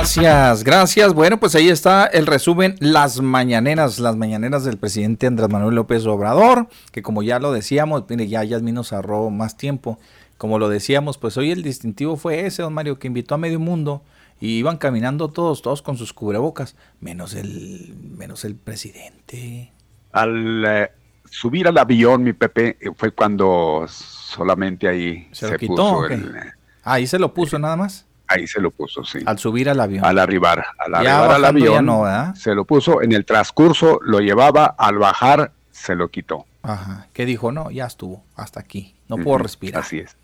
Gracias, 0.00 0.64
gracias. 0.64 1.14
Bueno, 1.14 1.38
pues 1.38 1.54
ahí 1.54 1.68
está 1.68 2.06
el 2.06 2.26
resumen, 2.26 2.74
las 2.80 3.20
mañaneras, 3.20 4.00
las 4.00 4.16
mañaneras 4.16 4.64
del 4.64 4.76
presidente 4.76 5.26
Andrés 5.26 5.48
Manuel 5.50 5.76
López 5.76 6.04
Obrador, 6.06 6.68
que 6.90 7.02
como 7.02 7.22
ya 7.22 7.38
lo 7.38 7.52
decíamos, 7.52 8.04
mire, 8.08 8.26
ya 8.26 8.42
Yasmin 8.42 8.74
nos 8.74 8.92
ahorró 8.92 9.30
más 9.30 9.56
tiempo. 9.56 9.98
Como 10.36 10.58
lo 10.58 10.68
decíamos, 10.68 11.18
pues 11.18 11.36
hoy 11.36 11.50
el 11.50 11.62
distintivo 11.62 12.16
fue 12.16 12.46
ese, 12.46 12.62
don 12.62 12.72
Mario, 12.72 12.98
que 12.98 13.06
invitó 13.06 13.34
a 13.34 13.38
medio 13.38 13.60
mundo 13.60 14.02
y 14.40 14.58
iban 14.58 14.78
caminando 14.78 15.28
todos, 15.28 15.62
todos 15.62 15.82
con 15.82 15.96
sus 15.96 16.12
cubrebocas, 16.12 16.76
menos 17.00 17.34
el, 17.34 17.94
menos 18.16 18.44
el 18.44 18.56
presidente. 18.56 19.70
Al 20.12 20.64
eh, 20.66 20.90
subir 21.30 21.68
al 21.68 21.78
avión, 21.78 22.22
mi 22.22 22.32
Pepe, 22.32 22.78
eh, 22.80 22.90
fue 22.96 23.12
cuando 23.12 23.84
solamente 23.88 24.88
ahí 24.88 25.28
se, 25.32 25.58
puso 25.58 26.06
el, 26.06 26.34
Ahí 26.82 27.06
se 27.06 27.18
lo 27.18 27.34
puso 27.34 27.58
nada 27.58 27.76
más. 27.76 28.06
Ahí 28.26 28.46
se 28.46 28.60
lo 28.60 28.70
puso, 28.70 29.04
sí. 29.04 29.18
Al 29.26 29.38
subir 29.38 29.68
al 29.68 29.80
avión. 29.80 30.04
Al 30.04 30.18
arribar, 30.18 30.64
al 30.78 30.94
arribar 30.94 31.30
al 31.32 31.44
avión, 31.44 32.34
se 32.36 32.54
lo 32.54 32.64
puso. 32.64 33.02
En 33.02 33.12
el 33.12 33.24
transcurso 33.24 33.98
lo 34.02 34.20
llevaba 34.20 34.66
al 34.66 34.98
bajar 34.98 35.52
se 35.80 35.94
lo 35.94 36.08
quitó. 36.08 36.46
Ajá, 36.62 37.08
que 37.14 37.24
dijo, 37.24 37.52
no, 37.52 37.70
ya 37.70 37.86
estuvo, 37.86 38.22
hasta 38.36 38.60
aquí, 38.60 38.94
no 39.08 39.16
puedo 39.16 39.38
respirar. 39.38 39.82
Así 39.82 39.98
es. 39.98 40.16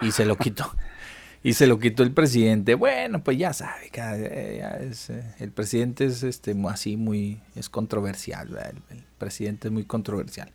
Y 0.00 0.12
se 0.12 0.24
lo 0.24 0.36
quitó. 0.36 0.70
y 1.46 1.52
se 1.52 1.68
lo 1.68 1.78
quitó 1.78 2.02
el 2.02 2.10
presidente. 2.10 2.74
Bueno, 2.74 3.22
pues 3.22 3.38
ya 3.38 3.52
sabe, 3.52 3.86
eh, 3.94 4.64
eh, 4.64 5.22
el 5.38 5.52
presidente 5.52 6.04
es 6.06 6.24
este 6.24 6.56
así 6.68 6.96
muy, 6.96 7.40
es 7.54 7.68
controversial, 7.68 8.48
el, 8.90 9.04
presidente 9.16 9.68
es 9.68 9.72
muy 9.72 9.84
controversial. 9.84 10.50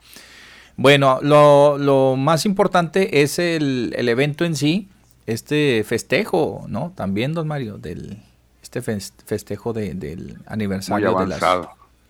Bueno, 0.76 1.20
lo, 1.22 1.78
lo 1.78 2.18
más 2.18 2.46
importante 2.46 3.22
es 3.22 3.40
el, 3.40 3.94
el, 3.96 4.10
evento 4.10 4.44
en 4.44 4.58
sí, 4.58 4.90
este 5.28 5.86
festejo, 5.86 6.66
¿no? 6.68 6.92
También, 6.94 7.34
don 7.34 7.48
Mario, 7.48 7.78
del 7.78 8.22
este 8.62 8.82
festejo 8.82 9.72
de, 9.72 9.94
del 9.94 10.40
aniversario 10.46 11.18
de 11.20 11.28
las... 11.28 11.42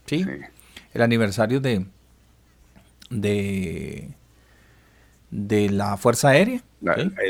¿sí? 0.07 0.25
El 0.95 1.01
aniversario 1.03 1.61
de, 1.61 1.85
de, 3.11 4.09
de 5.29 5.69
la 5.69 5.97
Fuerza 5.97 6.29
Aérea. 6.29 6.63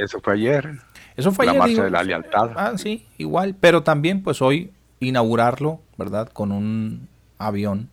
Eso 0.02 0.22
fue 0.22 0.36
ayer. 0.36 0.80
Eso 1.16 1.32
fue 1.32 1.46
la 1.46 1.52
ayer. 1.52 1.62
marcha 1.62 1.84
de 1.84 1.92
la 1.92 2.04
lealtad. 2.04 2.52
Ah, 2.56 2.74
sí, 2.78 3.06
igual. 3.18 3.56
Pero 3.60 3.84
también, 3.84 4.24
pues 4.24 4.42
hoy 4.42 4.72
inaugurarlo, 5.00 5.82
¿verdad? 5.98 6.30
Con 6.30 6.52
un 6.52 7.08
avión 7.38 7.90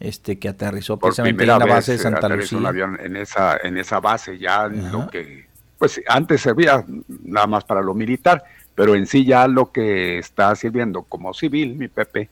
este 0.00 0.38
que 0.38 0.48
aterrizó 0.48 0.96
precisamente 0.96 1.42
en 1.42 1.48
la 1.48 1.58
base 1.58 1.92
de 1.92 1.98
Santa 1.98 2.28
Lucía. 2.28 2.58
un 2.58 2.66
avión 2.66 2.98
en 3.02 3.16
esa, 3.16 3.56
en 3.56 3.76
esa 3.78 3.98
base 3.98 4.38
ya 4.38 4.68
lo 4.68 5.08
que 5.08 5.48
pues 5.78 6.00
antes 6.08 6.40
servía 6.40 6.84
nada 7.24 7.46
más 7.46 7.64
para 7.64 7.82
lo 7.82 7.94
militar, 7.94 8.44
pero 8.74 8.94
en 8.94 9.06
sí 9.06 9.24
ya 9.24 9.46
lo 9.46 9.70
que 9.70 10.18
está 10.18 10.54
sirviendo 10.56 11.02
como 11.02 11.32
civil, 11.32 11.76
mi 11.76 11.88
Pepe, 11.88 12.28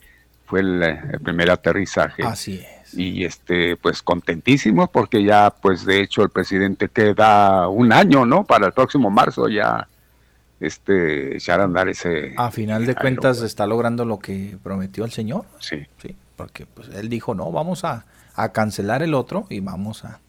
fue 0.47 0.61
el, 0.61 1.19
primer 1.23 1.51
aterrizaje. 1.51 2.23
Así 2.25 2.61
es. 2.83 2.95
Y 2.95 3.25
este, 3.25 3.77
pues 3.77 4.03
contentísimo 4.03 4.89
porque 4.89 5.23
ya, 5.25 5.51
pues 5.51 5.85
de 5.85 6.01
hecho 6.01 6.23
el 6.23 6.31
presidente 6.31 6.89
queda 6.89 7.69
un 7.69 7.93
año, 7.93 8.25
¿no? 8.27 8.45
Para 8.45 8.67
el 8.67 8.73
próximo 8.73 9.11
marzo 9.11 9.49
ya, 9.49 9.89
este, 10.61 11.37
echar 11.37 11.61
a 11.61 11.65
andar 11.65 11.89
ese. 11.89 12.35
A 12.37 12.51
final 12.51 12.87
de 12.87 12.95
cuentas 12.95 13.43
está 13.43 13.67
logrando 13.67 14.05
lo 14.05 14.19
que 14.19 14.57
prometió 14.63 15.05
el 15.05 15.11
señor. 15.11 15.45
Sí. 15.61 15.87
Sí, 16.01 16.17
porque 16.37 16.67
pues 16.67 16.89
él 16.89 17.09
dijo, 17.09 17.35
no, 17.35 17.51
vamos 17.51 17.85
a, 17.85 18.07
a 18.35 18.53
cancelar 18.53 19.03
el 19.03 19.15
otro 19.15 19.47
y 19.51 19.61
vamos 19.61 20.05
a, 20.05 20.21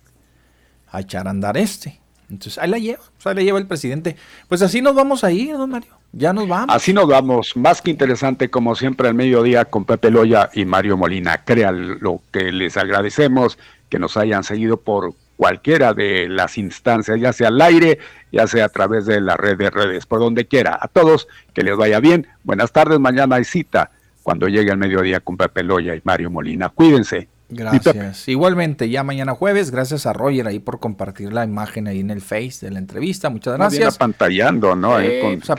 a 0.90 1.02
echar 1.02 1.28
a 1.28 1.32
andar 1.32 1.58
este. 1.58 2.00
Entonces 2.30 2.58
ahí 2.58 2.70
la 2.70 2.78
lleva, 2.78 3.04
ahí 3.24 3.36
la 3.36 3.42
lleva 3.42 3.60
el 3.60 3.68
presidente. 3.68 4.18
Pues 4.50 4.62
así 4.62 4.82
nos 4.82 4.96
vamos 4.96 5.24
a 5.24 5.32
ir, 5.32 5.54
don 5.54 5.70
Mario. 5.70 5.98
Ya 6.12 6.34
nos 6.34 6.48
vamos. 6.48 6.76
Así 6.76 6.94
nos 6.94 7.08
vamos. 7.08 7.56
Más 7.56 7.82
que 7.82 7.92
interesante, 7.92 8.50
como 8.50 8.76
siempre, 8.76 9.08
al 9.08 9.14
mediodía 9.14 9.66
con 9.66 9.86
Pepe 9.86 10.10
Loya 10.10 10.50
y 10.54 10.66
Mario 10.66 10.98
Molina. 10.98 11.44
Crean 11.44 12.00
lo 12.00 12.22
que 12.32 12.52
les 12.52 12.76
agradecemos 12.76 13.58
que 13.90 14.00
nos 14.00 14.18
hayan 14.18 14.44
seguido 14.44 14.78
por 14.78 15.14
cualquiera 15.38 15.94
de 15.94 16.28
las 16.28 16.58
instancias, 16.58 17.20
ya 17.22 17.32
sea 17.32 17.48
al 17.48 17.62
aire, 17.62 18.00
ya 18.32 18.48
sea 18.48 18.66
a 18.66 18.70
través 18.70 19.06
de 19.06 19.22
la 19.22 19.38
red 19.38 19.58
de 19.58 19.70
redes, 19.70 20.06
por 20.06 20.20
donde 20.20 20.48
quiera. 20.48 20.78
A 20.82 20.88
todos, 20.88 21.28
que 21.54 21.62
les 21.62 21.78
vaya 21.78 22.00
bien. 22.00 22.28
Buenas 22.44 22.72
tardes. 22.74 23.00
Mañana 23.00 23.38
hay 23.38 23.46
cita 23.46 23.92
cuando 24.24 24.48
llegue 24.48 24.72
al 24.72 24.78
mediodía 24.78 25.22
con 25.22 25.38
Pepe 25.38 25.64
Loya 25.64 25.96
y 25.96 26.02
Mario 26.04 26.30
Molina. 26.30 26.70
Cuídense. 26.70 27.30
Gracias. 27.50 28.28
Igualmente, 28.28 28.90
ya 28.90 29.04
mañana 29.04 29.34
jueves, 29.34 29.72
gracias 29.72 30.06
a 30.06 30.12
Roger 30.12 30.48
ahí 30.48 30.60
por 30.60 30.80
compartir 30.80 31.32
la 31.32 31.46
imagen 31.46 31.88
ahí 31.88 32.02
en 32.02 32.10
el 32.10 32.20
Face 32.20 32.66
de 32.66 32.72
la 32.72 32.80
entrevista. 32.80 33.30
Muchas 33.30 33.54
gracias. 33.56 33.96
apantallando, 33.96 34.76
¿no? 34.76 35.00
Eh, 35.00 35.22
con, 35.22 35.40
pues 35.40 35.50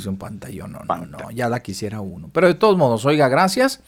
es 0.00 0.06
un 0.06 0.16
pantallón, 0.16 0.72
no, 0.72 0.80
no, 0.86 1.06
no, 1.06 1.30
ya 1.32 1.50
la 1.50 1.60
quisiera 1.60 2.00
uno. 2.00 2.30
Pero 2.32 2.46
de 2.46 2.54
todos 2.54 2.78
modos, 2.78 3.04
oiga, 3.04 3.28
gracias 3.28 3.82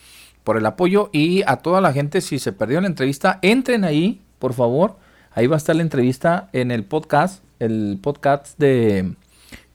por 0.45 0.59
el 0.59 0.67
apoyo 0.67 1.09
y 1.13 1.43
a 1.47 1.57
toda 1.57 1.81
la 1.81 1.95
gente, 1.95 2.21
si 2.21 2.39
se 2.39 2.53
perdió 2.53 2.81
la 2.83 2.89
entrevista, 2.89 3.39
entren 3.41 3.85
ahí, 3.85 4.21
por 4.39 4.53
favor. 4.53 4.99
Ahí 5.33 5.47
va 5.47 5.57
a 5.57 5.59
estar 5.59 5.77
la 5.77 5.83
entrevista 5.83 6.49
en 6.53 6.71
el 6.71 6.85
podcast, 6.85 7.45
el 7.59 7.99
podcast 8.03 8.59
de 8.59 9.15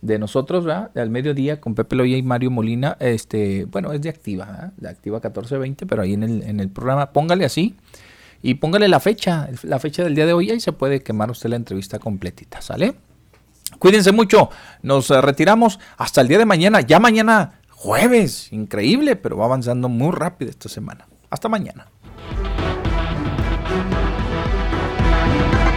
de 0.05 0.19
nosotros, 0.19 0.65
¿verdad? 0.65 0.91
Al 0.95 1.09
mediodía 1.09 1.59
con 1.59 1.75
Pepe 1.75 1.95
Loya 1.95 2.17
y 2.17 2.23
Mario 2.23 2.51
Molina, 2.51 2.95
este, 2.99 3.65
bueno, 3.65 3.91
es 3.91 4.01
de 4.01 4.09
Activa, 4.09 4.45
¿verdad? 4.45 4.73
de 4.77 4.89
Activa 4.89 5.17
1420, 5.17 5.85
pero 5.85 6.01
ahí 6.03 6.13
en 6.13 6.23
el, 6.23 6.43
en 6.43 6.59
el 6.59 6.69
programa, 6.69 7.11
póngale 7.11 7.45
así 7.45 7.75
y 8.41 8.55
póngale 8.55 8.87
la 8.87 8.99
fecha, 8.99 9.49
la 9.63 9.79
fecha 9.79 10.03
del 10.03 10.15
día 10.15 10.25
de 10.25 10.33
hoy, 10.33 10.51
ahí 10.51 10.59
se 10.59 10.71
puede 10.71 11.01
quemar 11.01 11.31
usted 11.31 11.49
la 11.49 11.55
entrevista 11.55 11.99
completita, 11.99 12.61
¿sale? 12.61 12.95
Cuídense 13.79 14.11
mucho, 14.11 14.49
nos 14.83 15.09
eh, 15.09 15.19
retiramos 15.21 15.79
hasta 15.97 16.21
el 16.21 16.27
día 16.27 16.37
de 16.37 16.45
mañana, 16.45 16.81
ya 16.81 16.99
mañana 16.99 17.59
jueves, 17.69 18.53
increíble, 18.53 19.15
pero 19.15 19.37
va 19.37 19.45
avanzando 19.45 19.89
muy 19.89 20.11
rápido 20.11 20.51
esta 20.51 20.69
semana. 20.69 21.07
Hasta 21.29 21.49
mañana. 21.49 21.87